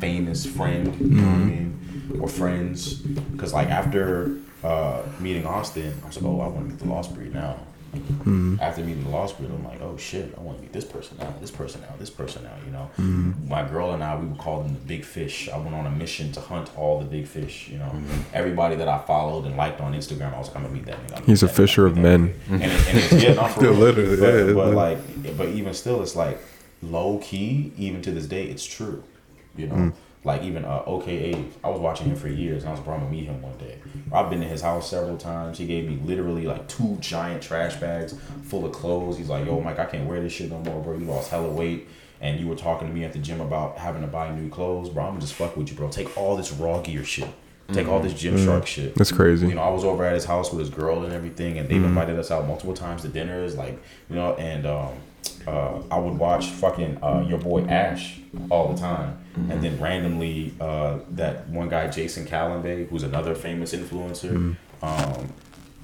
famous 0.00 0.46
friend, 0.46 0.94
you 1.00 1.06
know 1.08 1.26
what 1.26 1.34
I 1.34 1.38
mean? 1.38 2.20
Or 2.20 2.28
friends. 2.28 3.02
Cause 3.36 3.52
like 3.52 3.68
after 3.68 4.38
uh, 4.64 5.02
meeting 5.20 5.46
Austin, 5.46 5.92
I 6.02 6.06
was 6.06 6.16
like, 6.16 6.24
oh, 6.24 6.40
I 6.40 6.48
want 6.48 6.66
to 6.66 6.74
meet 6.74 6.78
the 6.78 6.86
Lost 6.86 7.14
Breed 7.14 7.34
now. 7.34 7.60
Mm-hmm. 7.94 8.56
After 8.60 8.82
meeting 8.82 9.04
the 9.04 9.10
Lost 9.10 9.38
Breed, 9.38 9.50
I'm 9.50 9.64
like, 9.64 9.80
oh 9.80 9.96
shit, 9.96 10.34
I 10.36 10.40
want 10.40 10.58
to 10.58 10.62
meet 10.62 10.72
this 10.72 10.84
person 10.84 11.16
now, 11.18 11.32
this 11.40 11.50
person 11.50 11.80
now, 11.80 11.94
this 11.98 12.10
person 12.10 12.44
now. 12.44 12.54
You 12.66 12.72
know, 12.72 12.90
mm-hmm. 12.98 13.48
my 13.48 13.66
girl 13.66 13.92
and 13.92 14.04
I, 14.04 14.16
we 14.16 14.26
would 14.26 14.38
call 14.38 14.62
them 14.62 14.74
the 14.74 14.80
big 14.80 15.04
fish. 15.04 15.48
I 15.48 15.56
went 15.58 15.74
on 15.74 15.86
a 15.86 15.90
mission 15.90 16.30
to 16.32 16.40
hunt 16.40 16.70
all 16.76 16.98
the 16.98 17.06
big 17.06 17.26
fish. 17.26 17.68
You 17.68 17.78
know, 17.78 17.86
mm-hmm. 17.86 18.20
everybody 18.34 18.76
that 18.76 18.88
I 18.88 18.98
followed 18.98 19.46
and 19.46 19.56
liked 19.56 19.80
on 19.80 19.94
Instagram, 19.94 20.34
I 20.34 20.38
was 20.38 20.48
like, 20.48 20.56
I'm 20.56 20.62
gonna 20.62 20.74
meet 20.74 20.86
that 20.86 21.06
nigga. 21.06 21.24
He's 21.24 21.42
a 21.42 21.48
fisher 21.48 21.86
of 21.86 21.96
men. 21.96 22.34
And, 22.50 22.62
it, 22.62 22.88
and 22.88 22.98
it's 22.98 23.22
yeah, 23.22 23.34
not 23.34 23.50
for 23.52 23.62
real. 23.62 23.72
Literally, 23.72 24.16
but, 24.16 24.34
yeah, 24.34 24.52
but 24.52 24.74
like, 24.74 25.36
but 25.38 25.48
even 25.48 25.72
still, 25.72 26.02
it's 26.02 26.16
like 26.16 26.38
low 26.82 27.18
key. 27.18 27.72
Even 27.78 28.02
to 28.02 28.10
this 28.10 28.26
day, 28.26 28.44
it's 28.44 28.66
true. 28.66 29.02
You 29.56 29.68
know, 29.68 29.74
mm. 29.74 29.92
Like 30.24 30.42
even 30.42 30.64
uh, 30.64 30.82
OK 30.86 31.10
Abe, 31.12 31.52
I 31.62 31.68
was 31.68 31.80
watching 31.80 32.06
him 32.08 32.16
for 32.16 32.28
years, 32.28 32.62
and 32.62 32.68
I 32.68 32.72
was 32.72 32.80
like, 32.80 32.86
"Bro, 32.86 32.94
I'm 32.94 33.00
gonna 33.00 33.12
meet 33.12 33.24
him 33.24 33.40
one 33.40 33.56
day. 33.58 33.78
I've 34.12 34.30
been 34.30 34.40
to 34.40 34.46
his 34.46 34.62
house 34.62 34.90
several 34.90 35.16
times. 35.16 35.58
He 35.58 35.66
gave 35.66 35.88
me 35.88 35.98
literally 36.04 36.44
like 36.46 36.68
two 36.68 36.96
giant 37.00 37.42
trash 37.42 37.76
bags 37.76 38.14
full 38.42 38.64
of 38.64 38.72
clothes. 38.72 39.16
He's 39.16 39.28
like, 39.28 39.46
"Yo, 39.46 39.60
Mike, 39.60 39.78
I 39.78 39.84
can't 39.84 40.08
wear 40.08 40.20
this 40.20 40.32
shit 40.32 40.50
no 40.50 40.58
more, 40.60 40.82
bro. 40.82 40.98
You 40.98 41.06
lost 41.06 41.30
hella 41.30 41.48
weight." 41.48 41.88
And 42.20 42.40
you 42.40 42.48
were 42.48 42.56
talking 42.56 42.88
to 42.88 42.92
me 42.92 43.04
at 43.04 43.12
the 43.12 43.20
gym 43.20 43.40
about 43.40 43.78
having 43.78 44.02
to 44.02 44.08
buy 44.08 44.34
new 44.34 44.48
clothes, 44.48 44.90
bro. 44.90 45.04
I'm 45.04 45.10
gonna 45.10 45.20
just 45.20 45.34
fuck 45.34 45.56
with 45.56 45.70
you, 45.70 45.76
bro. 45.76 45.88
Take 45.88 46.16
all 46.18 46.36
this 46.36 46.50
raw 46.52 46.80
gear 46.80 47.04
shit. 47.04 47.28
Take 47.72 47.86
all 47.86 48.00
this 48.00 48.14
Gymshark 48.14 48.64
shit. 48.66 48.94
That's 48.94 49.12
crazy. 49.12 49.46
You 49.46 49.54
know, 49.54 49.60
I 49.60 49.68
was 49.68 49.84
over 49.84 50.02
at 50.02 50.14
his 50.14 50.24
house 50.24 50.50
with 50.50 50.58
his 50.58 50.70
girl 50.70 51.04
and 51.04 51.12
everything, 51.12 51.58
and 51.58 51.68
they've 51.68 51.84
invited 51.84 52.18
us 52.18 52.30
out 52.30 52.46
multiple 52.46 52.72
times 52.72 53.02
to 53.02 53.08
dinners, 53.08 53.56
like 53.56 53.78
you 54.08 54.16
know. 54.16 54.34
And 54.34 54.66
um, 54.66 54.94
uh, 55.46 55.80
I 55.90 55.98
would 55.98 56.18
watch 56.18 56.46
fucking 56.46 56.98
uh, 57.02 57.24
your 57.28 57.38
boy 57.38 57.64
Ash 57.66 58.18
all 58.50 58.72
the 58.72 58.78
time, 58.80 59.18
and 59.50 59.62
then 59.62 59.80
randomly 59.80 60.54
uh, 60.60 60.98
that 61.10 61.48
one 61.48 61.68
guy 61.68 61.88
Jason 61.88 62.26
Callenbay, 62.26 62.88
who's 62.88 63.02
another 63.02 63.34
famous 63.34 63.72
influencer, 63.74 64.56
um, 64.82 65.32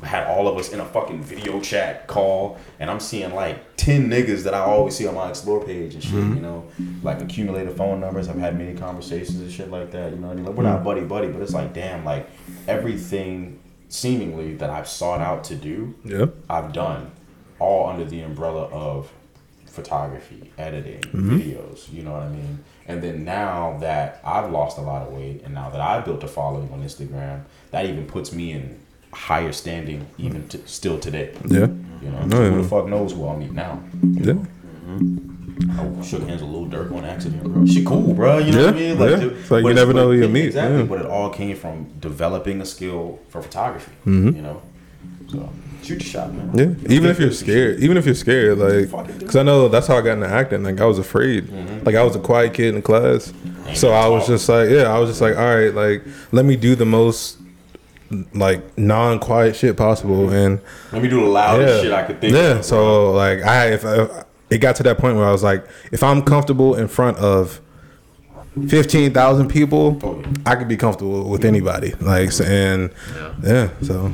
had 0.02 0.26
all 0.26 0.46
of 0.48 0.56
us 0.58 0.72
in 0.72 0.80
a 0.80 0.84
fucking 0.84 1.22
video 1.22 1.60
chat 1.60 2.06
call, 2.06 2.58
and 2.78 2.90
I'm 2.90 3.00
seeing 3.00 3.34
like 3.34 3.76
ten 3.76 4.08
niggas 4.10 4.42
that 4.44 4.54
I 4.54 4.60
always 4.60 4.94
see 4.96 5.06
on 5.06 5.14
my 5.14 5.30
explore 5.30 5.64
page 5.64 5.94
and 5.94 6.02
shit. 6.02 6.12
You 6.14 6.40
know, 6.40 6.66
like 7.02 7.20
accumulated 7.22 7.76
phone 7.76 8.00
numbers. 8.00 8.28
I've 8.28 8.38
had 8.38 8.58
many 8.58 8.74
conversations 8.76 9.40
and 9.40 9.50
shit 9.50 9.70
like 9.70 9.90
that. 9.92 10.12
You 10.12 10.18
know, 10.18 10.30
I 10.30 10.34
mean? 10.34 10.44
like, 10.44 10.54
we're 10.54 10.64
not 10.64 10.84
buddy 10.84 11.02
buddy, 11.02 11.28
but 11.28 11.40
it's 11.42 11.54
like 11.54 11.72
damn, 11.72 12.04
like 12.04 12.28
everything 12.68 13.60
seemingly 13.88 14.54
that 14.56 14.70
I've 14.70 14.88
sought 14.88 15.20
out 15.20 15.44
to 15.44 15.54
do, 15.54 15.94
Yeah. 16.04 16.26
I've 16.50 16.72
done, 16.72 17.12
all 17.60 17.88
under 17.88 18.04
the 18.04 18.20
umbrella 18.22 18.64
of 18.64 19.12
photography, 19.74 20.50
editing, 20.58 21.00
videos. 21.02 21.92
You 21.92 22.02
know 22.04 22.12
what 22.12 22.22
I 22.22 22.28
mean? 22.30 22.58
And 22.86 23.02
then 23.02 23.24
now 23.24 23.76
that 23.80 24.20
I've 24.24 24.50
lost 24.50 24.78
a 24.78 24.82
lot 24.82 25.06
of 25.06 25.12
weight, 25.12 25.42
and 25.44 25.52
now 25.54 25.68
that 25.70 25.80
I've 25.80 26.04
built 26.04 26.22
a 26.22 26.28
following 26.28 26.70
on 26.72 26.82
Instagram, 26.82 27.42
that 27.72 27.86
even 27.86 28.06
puts 28.06 28.32
me 28.32 28.52
in 28.52 28.78
higher 29.12 29.52
standing, 29.52 30.06
even 30.18 30.46
to, 30.48 30.58
still 30.66 30.98
today. 30.98 31.34
Yeah. 31.46 31.66
You 32.02 32.10
know, 32.10 32.24
No, 32.26 32.36
who 32.36 32.56
yeah. 32.56 32.62
the 32.62 32.68
fuck 32.68 32.86
knows 32.88 33.12
who 33.12 33.26
I'll 33.26 33.36
meet 33.36 33.52
now? 33.52 33.80
Yeah. 34.02 34.34
I 35.70 36.02
shook 36.02 36.22
hands 36.28 36.42
with 36.42 36.50
Lil 36.50 36.66
Durk 36.66 36.92
on 36.92 37.04
accident, 37.04 37.42
bro. 37.44 37.64
She 37.66 37.84
cool, 37.84 38.12
bro. 38.12 38.38
You 38.38 38.52
know 38.52 38.66
what 38.66 38.74
I 38.74 38.78
Yeah, 38.78 38.94
mean? 38.94 39.08
yeah. 39.08 39.38
It's 39.38 39.50
like 39.50 39.64
you 39.64 39.72
never 39.74 39.92
know 39.94 40.08
who 40.10 40.14
you'll 40.18 40.28
meet, 40.30 40.46
Exactly, 40.46 40.78
yeah. 40.80 40.84
but 40.84 41.00
it 41.00 41.06
all 41.06 41.30
came 41.30 41.56
from 41.56 41.86
developing 42.00 42.60
a 42.60 42.66
skill 42.66 43.18
for 43.28 43.40
photography. 43.40 43.92
Mm-hmm. 44.04 44.36
You 44.36 44.42
know, 44.42 44.62
so 45.30 45.48
shoot 45.84 46.02
your 46.02 46.10
shot, 46.10 46.32
man. 46.32 46.50
Yeah, 46.86 46.94
even 46.94 47.10
if 47.10 47.18
you're 47.20 47.32
scared, 47.32 47.80
even 47.80 47.96
if 47.96 48.06
you're 48.06 48.14
scared, 48.14 48.58
like, 48.58 48.88
Fucking 48.88 49.06
do 49.06 49.12
Mm-hmm. 49.12 49.18
because 49.20 49.36
I 49.36 49.42
know 49.42 49.68
that's 49.68 49.86
how 49.86 49.96
I 49.98 50.00
got 50.00 50.12
into 50.14 50.28
acting. 50.28 50.62
Like, 50.62 50.80
I 50.80 50.86
was 50.86 50.98
afraid. 50.98 51.48
Like, 51.84 51.94
I 51.94 52.02
was 52.02 52.16
a 52.16 52.20
quiet 52.20 52.54
kid 52.54 52.74
in 52.74 52.82
class, 52.82 53.32
so 53.74 53.92
I 53.92 54.08
was 54.08 54.26
just 54.26 54.48
like, 54.48 54.70
yeah, 54.70 54.84
I 54.94 54.98
was 54.98 55.10
just 55.10 55.20
like, 55.20 55.36
all 55.36 55.54
right, 55.56 55.74
like, 55.74 56.02
let 56.32 56.44
me 56.44 56.56
do 56.56 56.74
the 56.74 56.84
most 56.86 57.38
like 58.34 58.78
non-quiet 58.78 59.56
shit 59.56 59.76
possible, 59.76 60.30
and 60.30 60.60
Let 60.92 61.02
me 61.02 61.08
do 61.08 61.20
the 61.20 61.26
loudest 61.26 61.76
yeah, 61.76 61.82
shit 61.82 61.92
I 61.92 62.02
could 62.04 62.20
think. 62.20 62.34
yeah. 62.34 62.58
of, 62.58 62.64
So 62.64 63.10
like, 63.12 63.42
I 63.42 63.72
if 63.72 63.84
I, 63.84 64.24
it 64.50 64.58
got 64.58 64.76
to 64.76 64.82
that 64.84 64.98
point 64.98 65.16
where 65.16 65.26
I 65.26 65.32
was 65.32 65.42
like, 65.42 65.66
if 65.90 66.02
I'm 66.02 66.22
comfortable 66.22 66.76
in 66.76 66.86
front 66.86 67.16
of 67.18 67.60
fifteen 68.68 69.12
thousand 69.12 69.48
people, 69.48 69.98
Oh. 70.02 70.22
I 70.46 70.54
could 70.54 70.68
be 70.68 70.76
comfortable 70.76 71.28
with 71.28 71.44
anybody. 71.44 71.92
Like, 72.00 72.30
so- 72.30 72.44
and 72.44 72.90
yeah, 73.42 73.70
so 73.82 74.12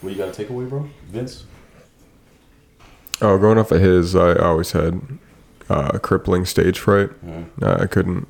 What 0.00 0.12
you 0.12 0.18
got 0.18 0.26
to 0.26 0.32
take 0.32 0.50
away, 0.50 0.64
bro? 0.64 0.88
Vince. 1.08 1.44
Oh, 3.22 3.36
growing 3.38 3.58
off 3.58 3.70
of 3.70 3.80
his, 3.80 4.16
I 4.16 4.34
always 4.36 4.72
had 4.72 5.00
uh, 5.68 5.98
crippling 5.98 6.46
stage 6.46 6.78
fright. 6.78 7.10
Mm-hmm. 7.24 7.62
Uh, 7.62 7.76
I 7.82 7.86
couldn't, 7.86 8.26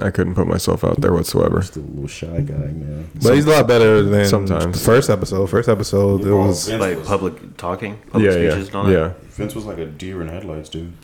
I 0.00 0.10
couldn't 0.10 0.34
put 0.34 0.46
myself 0.46 0.84
out 0.84 1.02
there 1.02 1.12
whatsoever. 1.12 1.60
Still 1.60 1.82
a 1.82 1.84
little 1.84 2.06
shy 2.08 2.40
guy, 2.40 2.54
man. 2.54 3.10
But 3.22 3.34
he's 3.34 3.44
a 3.44 3.50
lot 3.50 3.66
better 3.68 4.02
than 4.02 4.24
Sometimes. 4.24 4.78
the 4.78 4.84
first 4.86 5.10
episode. 5.10 5.50
First 5.50 5.68
episode, 5.68 6.22
it 6.22 6.28
Oh, 6.28 6.46
was 6.46 6.66
Vince 6.66 6.80
Like 6.80 6.96
was- 6.98 7.06
public 7.06 7.56
talking, 7.58 7.98
public 8.10 8.24
Yeah, 8.32 8.50
speeches, 8.52 8.68
and 8.68 8.76
all 8.76 8.90
yeah, 8.90 8.96
that. 9.00 9.16
yeah. 9.22 9.28
Vince 9.32 9.54
was 9.54 9.66
like 9.66 9.76
a 9.78 9.86
deer 9.86 10.22
in 10.22 10.28
headlights, 10.28 10.70
dude. 10.70 10.94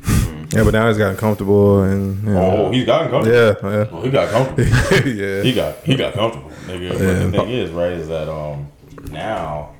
yeah, 0.54 0.64
but 0.64 0.70
now 0.72 0.88
he's 0.88 0.96
gotten 0.96 1.18
comfortable 1.18 1.82
and 1.82 2.22
you 2.24 2.30
know, 2.32 2.50
Oh, 2.66 2.70
he's 2.72 2.86
gotten 2.86 3.10
comfortable. 3.10 3.72
yeah, 3.72 3.86
Oh, 3.92 4.00
he 4.00 4.10
got 4.10 4.30
comfortable. 4.30 4.64
yeah, 4.64 5.04
yeah. 5.04 5.42
he 5.42 5.52
got 5.52 5.76
he 5.84 5.94
got 5.96 6.14
comfortable, 6.14 6.50
nigga. 6.66 6.92
But 6.92 6.98
the 6.98 7.30
thing 7.32 7.50
is, 7.50 7.70
right, 7.72 7.92
is 7.92 8.08
that 8.08 8.30
um 8.30 8.68
now, 9.10 9.74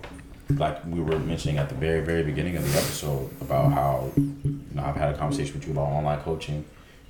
like 0.57 0.85
we 0.87 1.01
were 1.01 1.19
mentioning 1.19 1.59
at 1.59 1.69
the 1.69 1.75
very 1.75 2.01
very 2.01 2.23
beginning 2.23 2.57
of 2.57 2.63
the 2.65 2.79
episode 2.79 3.31
about 3.41 3.73
how 3.73 4.11
you 4.17 4.57
know 4.75 4.83
I've 4.85 4.97
had 4.97 5.15
a 5.15 5.19
conversation 5.19 5.55
with 5.55 5.67
you 5.67 5.73
about 5.73 5.89
online 5.89 6.21
coaching 6.21 6.65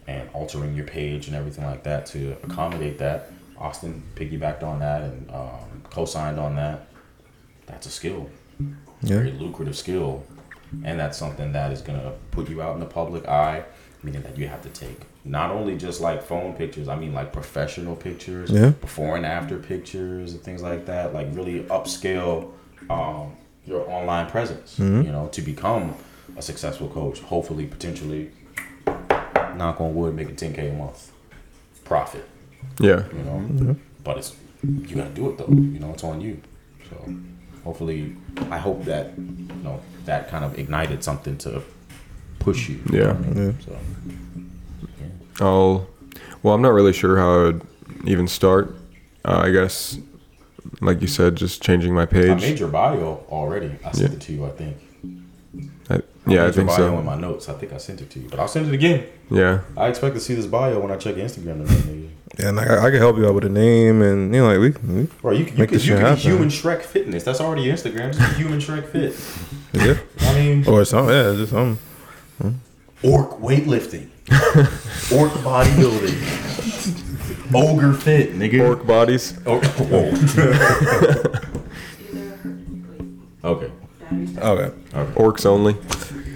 and 0.07 0.29
altering 0.33 0.75
your 0.75 0.87
page 0.87 1.29
and 1.29 1.37
everything 1.37 1.65
like 1.65 1.83
that 1.85 2.07
to 2.07 2.33
accommodate 2.43 2.99
that. 2.99 3.31
Austin 3.59 4.03
piggybacked 4.15 4.63
on 4.63 4.79
that 4.79 5.03
and 5.03 5.31
um, 5.33 5.83
co-signed 5.91 6.39
on 6.39 6.55
that. 6.57 6.89
That's 7.67 7.87
a 7.87 7.91
skill. 7.91 8.31
Yeah. 9.03 9.19
very 9.19 9.33
lucrative 9.33 9.77
skill, 9.77 10.25
and 10.85 10.99
that's 10.99 11.17
something 11.19 11.53
that 11.53 11.71
is 11.71 11.81
gonna 11.83 12.13
put 12.33 12.49
you 12.49 12.63
out 12.63 12.75
in 12.75 12.81
the 12.81 12.87
public 12.87 13.27
eye. 13.29 13.65
Meaning 14.03 14.23
that 14.23 14.39
you 14.39 14.47
have 14.47 14.63
to 14.63 14.69
take 14.69 15.01
not 15.25 15.51
only 15.51 15.77
just 15.77 16.01
like 16.01 16.23
phone 16.23 16.55
pictures, 16.55 16.87
I 16.89 16.95
mean 16.97 17.13
like 17.13 17.33
professional 17.33 17.97
pictures, 17.97 18.51
Yeah. 18.51 18.71
before 18.71 19.17
and 19.17 19.27
after 19.27 19.59
pictures 19.59 20.33
and 20.33 20.41
things 20.41 20.63
like 20.63 20.87
that. 20.87 21.13
Like 21.13 21.27
really 21.33 21.61
upscale 21.65 22.53
um, 22.91 23.33
your 23.67 23.89
online 23.91 24.29
presence. 24.31 24.79
Mm-hmm. 24.79 25.03
You 25.03 25.13
know, 25.13 25.29
to 25.29 25.43
become 25.43 25.95
a 26.37 26.43
successful 26.43 26.89
coach. 26.89 27.21
Hopefully, 27.21 27.67
potentially, 27.67 28.31
knock 29.57 29.81
on 29.81 29.95
wood, 29.95 30.15
making 30.15 30.37
10k 30.37 30.71
a 30.71 30.75
month 30.75 31.13
profit 31.85 32.29
Yeah. 32.81 33.05
you 33.13 33.23
know. 33.25 33.77
But 34.05 34.19
it's 34.19 34.37
you 34.63 34.97
gotta 34.97 35.11
do 35.11 35.31
it 35.31 35.39
though. 35.39 35.49
You 35.49 35.79
know, 35.79 35.91
it's 35.93 36.05
on 36.05 36.21
you. 36.21 36.41
So 36.91 37.15
hopefully, 37.65 38.15
I 38.51 38.59
hope 38.59 38.85
that 38.85 39.13
you 39.19 39.63
know 39.63 39.81
that 40.05 40.29
kind 40.29 40.45
of 40.45 40.59
ignited 40.59 41.03
something 41.05 41.37
to 41.39 41.63
push 42.39 42.69
you. 42.69 42.81
you 42.93 42.99
know 42.99 43.05
Yeah. 43.05 43.11
I 43.11 43.19
mean? 43.19 43.37
Yeah. 43.59 43.65
So 43.65 45.45
I'll. 45.45 45.87
Well, 46.43 46.55
I'm 46.55 46.63
not 46.63 46.73
really 46.73 46.93
sure 46.93 47.17
how 47.19 47.33
I 47.33 47.43
would 47.45 47.63
even 48.05 48.29
start. 48.29 48.75
Uh, 49.25 49.43
I 49.45 49.51
guess, 49.51 49.99
like 50.81 51.01
you 51.01 51.07
said, 51.09 51.37
just 51.37 51.63
changing 51.63 51.95
my 51.95 52.07
page. 52.07 52.31
I 52.31 52.35
made 52.35 52.59
your 52.59 52.69
bio 52.69 53.25
already. 53.31 53.73
I 53.85 53.93
sent 53.93 54.11
Yeah. 54.11 54.17
it 54.17 54.21
to 54.23 54.33
you. 54.33 54.45
I 54.47 54.51
think. 54.51 54.77
I- 55.91 55.95
I 55.95 56.01
yeah, 56.27 56.43
I 56.43 56.47
made 56.47 56.55
think 56.57 56.69
your 56.69 56.79
bio 56.79 56.99
in 56.99 57.05
my 57.07 57.17
notes. 57.19 57.49
I 57.49 57.55
think 57.55 57.73
I 57.73 57.79
sent 57.79 58.03
it 58.03 58.11
to 58.11 58.19
you, 58.21 58.29
but 58.29 58.39
I'll 58.39 58.49
send 58.49 58.69
it 58.69 58.75
again. 58.75 59.05
Yeah. 59.31 59.61
I 59.79 59.89
expect 59.89 60.15
to 60.15 60.21
see 60.21 60.35
this 60.35 60.45
bio 60.47 60.79
when 60.81 60.91
I 60.91 60.97
check 60.97 61.15
Instagram 61.15 61.67
tonight, 61.67 61.85
nigga. 61.87 62.09
And 62.47 62.61
I, 62.61 62.87
I 62.87 62.91
can 62.91 62.99
help 62.99 63.17
you 63.17 63.27
out 63.27 63.35
with 63.35 63.45
a 63.45 63.49
name, 63.49 64.03
and 64.03 64.35
you 64.35 64.43
know, 64.43 64.49
like 64.55 64.59
we, 64.83 64.95
we 64.95 65.03
Bro, 65.23 65.33
you, 65.33 65.39
you 65.39 65.45
Make 65.45 65.57
could, 65.57 65.71
this 65.71 65.87
you 65.87 65.95
shit 65.97 65.99
could 65.99 66.05
be 66.05 66.09
happen. 66.11 66.31
Human 66.33 66.49
Shrek 66.51 66.83
Fitness. 66.83 67.25
That's 67.25 67.41
already 67.41 67.65
Instagram. 67.67 68.15
Just 68.15 68.37
be 68.37 68.43
Human 68.43 68.59
Shrek 68.61 68.87
Fit. 68.91 69.17
yeah, 69.73 69.99
I 70.29 70.35
mean, 70.35 70.69
or 70.69 70.85
something. 70.85 71.15
Yeah, 71.15 71.33
just 71.35 71.51
something. 71.53 71.79
Orc 73.03 73.31
weightlifting, 73.41 74.09
orc 75.17 75.33
bodybuilding, 75.43 76.68
ogre 77.55 77.93
fit, 77.95 78.35
nigga. 78.39 78.69
Orc 78.69 78.87
bodies. 78.87 79.35
Oh, 79.47 79.61
whoa. 79.61 80.13
okay. 83.51 83.71
Okay. 84.39 84.71
Orcs 85.15 85.47
only. 85.47 85.77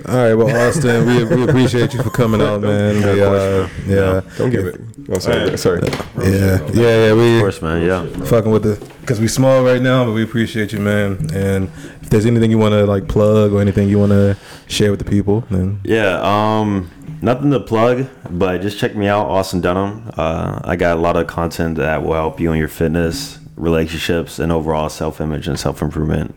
All 0.09 0.17
right. 0.17 0.35
Well, 0.35 0.69
Austin, 0.69 1.07
we, 1.07 1.25
we 1.25 1.43
appreciate 1.45 1.95
you 1.95 2.03
for 2.03 2.11
coming 2.11 2.41
out, 2.49 2.61
man. 2.61 2.97
We, 2.97 3.23
uh, 3.23 3.69
yeah, 3.87 4.21
Don't 4.37 4.51
give 4.51 4.67
it. 4.67 4.81
Oh, 5.11 5.19
sorry. 5.19 5.57
Sorry. 5.59 5.81
yeah, 6.19 6.59
yeah, 6.73 7.07
yeah. 7.07 7.15
We 7.15 7.37
Of 7.37 7.41
course, 7.43 7.63
man. 7.63 7.83
Yeah. 7.87 8.07
fucking 8.27 8.51
with 8.51 8.63
the 8.65 8.93
because 9.01 9.21
we 9.21 9.29
small 9.29 9.63
right 9.65 9.83
now, 9.83 10.05
but 10.05 10.13
we 10.13 10.23
appreciate 10.23 10.73
you, 10.73 10.79
man. 10.81 11.29
And 11.35 11.71
if 12.03 12.11
there's 12.11 12.27
anything 12.27 12.51
you 12.51 12.59
want 12.59 12.73
to 12.73 12.85
like 12.87 13.09
plug 13.09 13.53
or 13.53 13.61
anything 13.61 13.89
you 13.89 13.99
want 13.99 14.13
to 14.13 14.37
share 14.69 14.91
with 14.91 14.99
the 15.01 15.05
people, 15.11 15.41
then 15.51 15.81
Yeah, 15.85 16.21
um, 16.23 16.91
nothing 17.21 17.51
to 17.51 17.61
plug, 17.61 18.07
but 18.31 18.61
just 18.63 18.79
check 18.79 18.95
me 18.95 19.09
out, 19.09 19.27
Austin 19.27 19.61
Dunham. 19.61 20.11
Uh, 20.17 20.61
I 20.65 20.77
got 20.77 20.97
a 20.97 21.01
lot 21.01 21.17
of 21.17 21.27
content 21.27 21.77
that 21.79 22.03
will 22.05 22.15
help 22.15 22.39
you 22.41 22.53
in 22.53 22.59
your 22.59 22.69
fitness, 22.69 23.39
relationships, 23.57 24.39
and 24.39 24.51
overall 24.51 24.89
self-image 24.89 25.47
and 25.47 25.59
self-improvement 25.59 26.35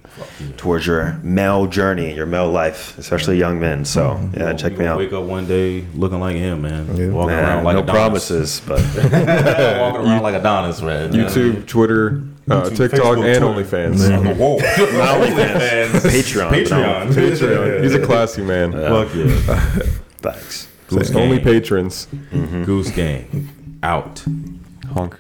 towards 0.58 0.86
your 0.86 1.14
male 1.24 1.66
journey, 1.66 2.14
your 2.14 2.26
male 2.26 2.50
life, 2.52 2.98
especially 2.98 3.38
young 3.38 3.60
men. 3.60 3.86
So 3.86 4.20
yeah, 4.36 4.54
check 4.54 4.74
You 4.74 4.80
me 4.80 4.86
out. 4.86 4.98
Wake 4.98 5.14
up 5.14 5.24
one 5.24 5.48
day 5.48 5.86
looking 5.96 6.20
like 6.20 6.36
him, 6.36 6.62
man. 6.64 6.86
Yeah. 6.96 7.08
Walking 7.10 7.36
Man, 7.36 7.44
around 7.46 7.64
like 7.64 7.74
no 7.76 7.84
Adonis. 7.84 7.96
promises, 8.30 8.62
but 8.68 8.80
Walking 9.80 10.08
around 10.08 10.24
like 10.24 10.36
Adonis, 10.36 10.82
man. 10.82 11.12
You 11.14 11.20
know 11.20 11.24
what 11.26 11.38
I 11.38 11.40
mean? 11.40 11.54
YouTube, 11.54 11.68
Twitter, 11.68 12.08
uh, 12.50 12.70
YouTube, 12.70 12.78
TikTok, 12.78 13.00
Facebook, 13.18 13.36
and 13.36 13.56
Twitter. 13.56 13.94
OnlyFans. 13.94 14.38
Whoa. 14.38 14.58
Not 14.98 15.22
OnlyFans. 15.28 15.90
Patreon. 16.12 16.50
Patreon. 16.50 17.14
Patreon. 17.14 17.84
He's 17.84 17.94
a 17.96 18.06
classy 18.06 18.42
man. 18.44 18.72
Fuck 18.74 19.16
yeah. 19.16 19.28
Thanks. 20.20 20.68
Goose 20.88 21.16
Only 21.16 21.38
gang. 21.38 21.46
patrons. 21.46 22.08
Goose 22.66 22.92
gang. 22.92 23.50
Out. 23.82 24.24
Honk. 24.94 25.18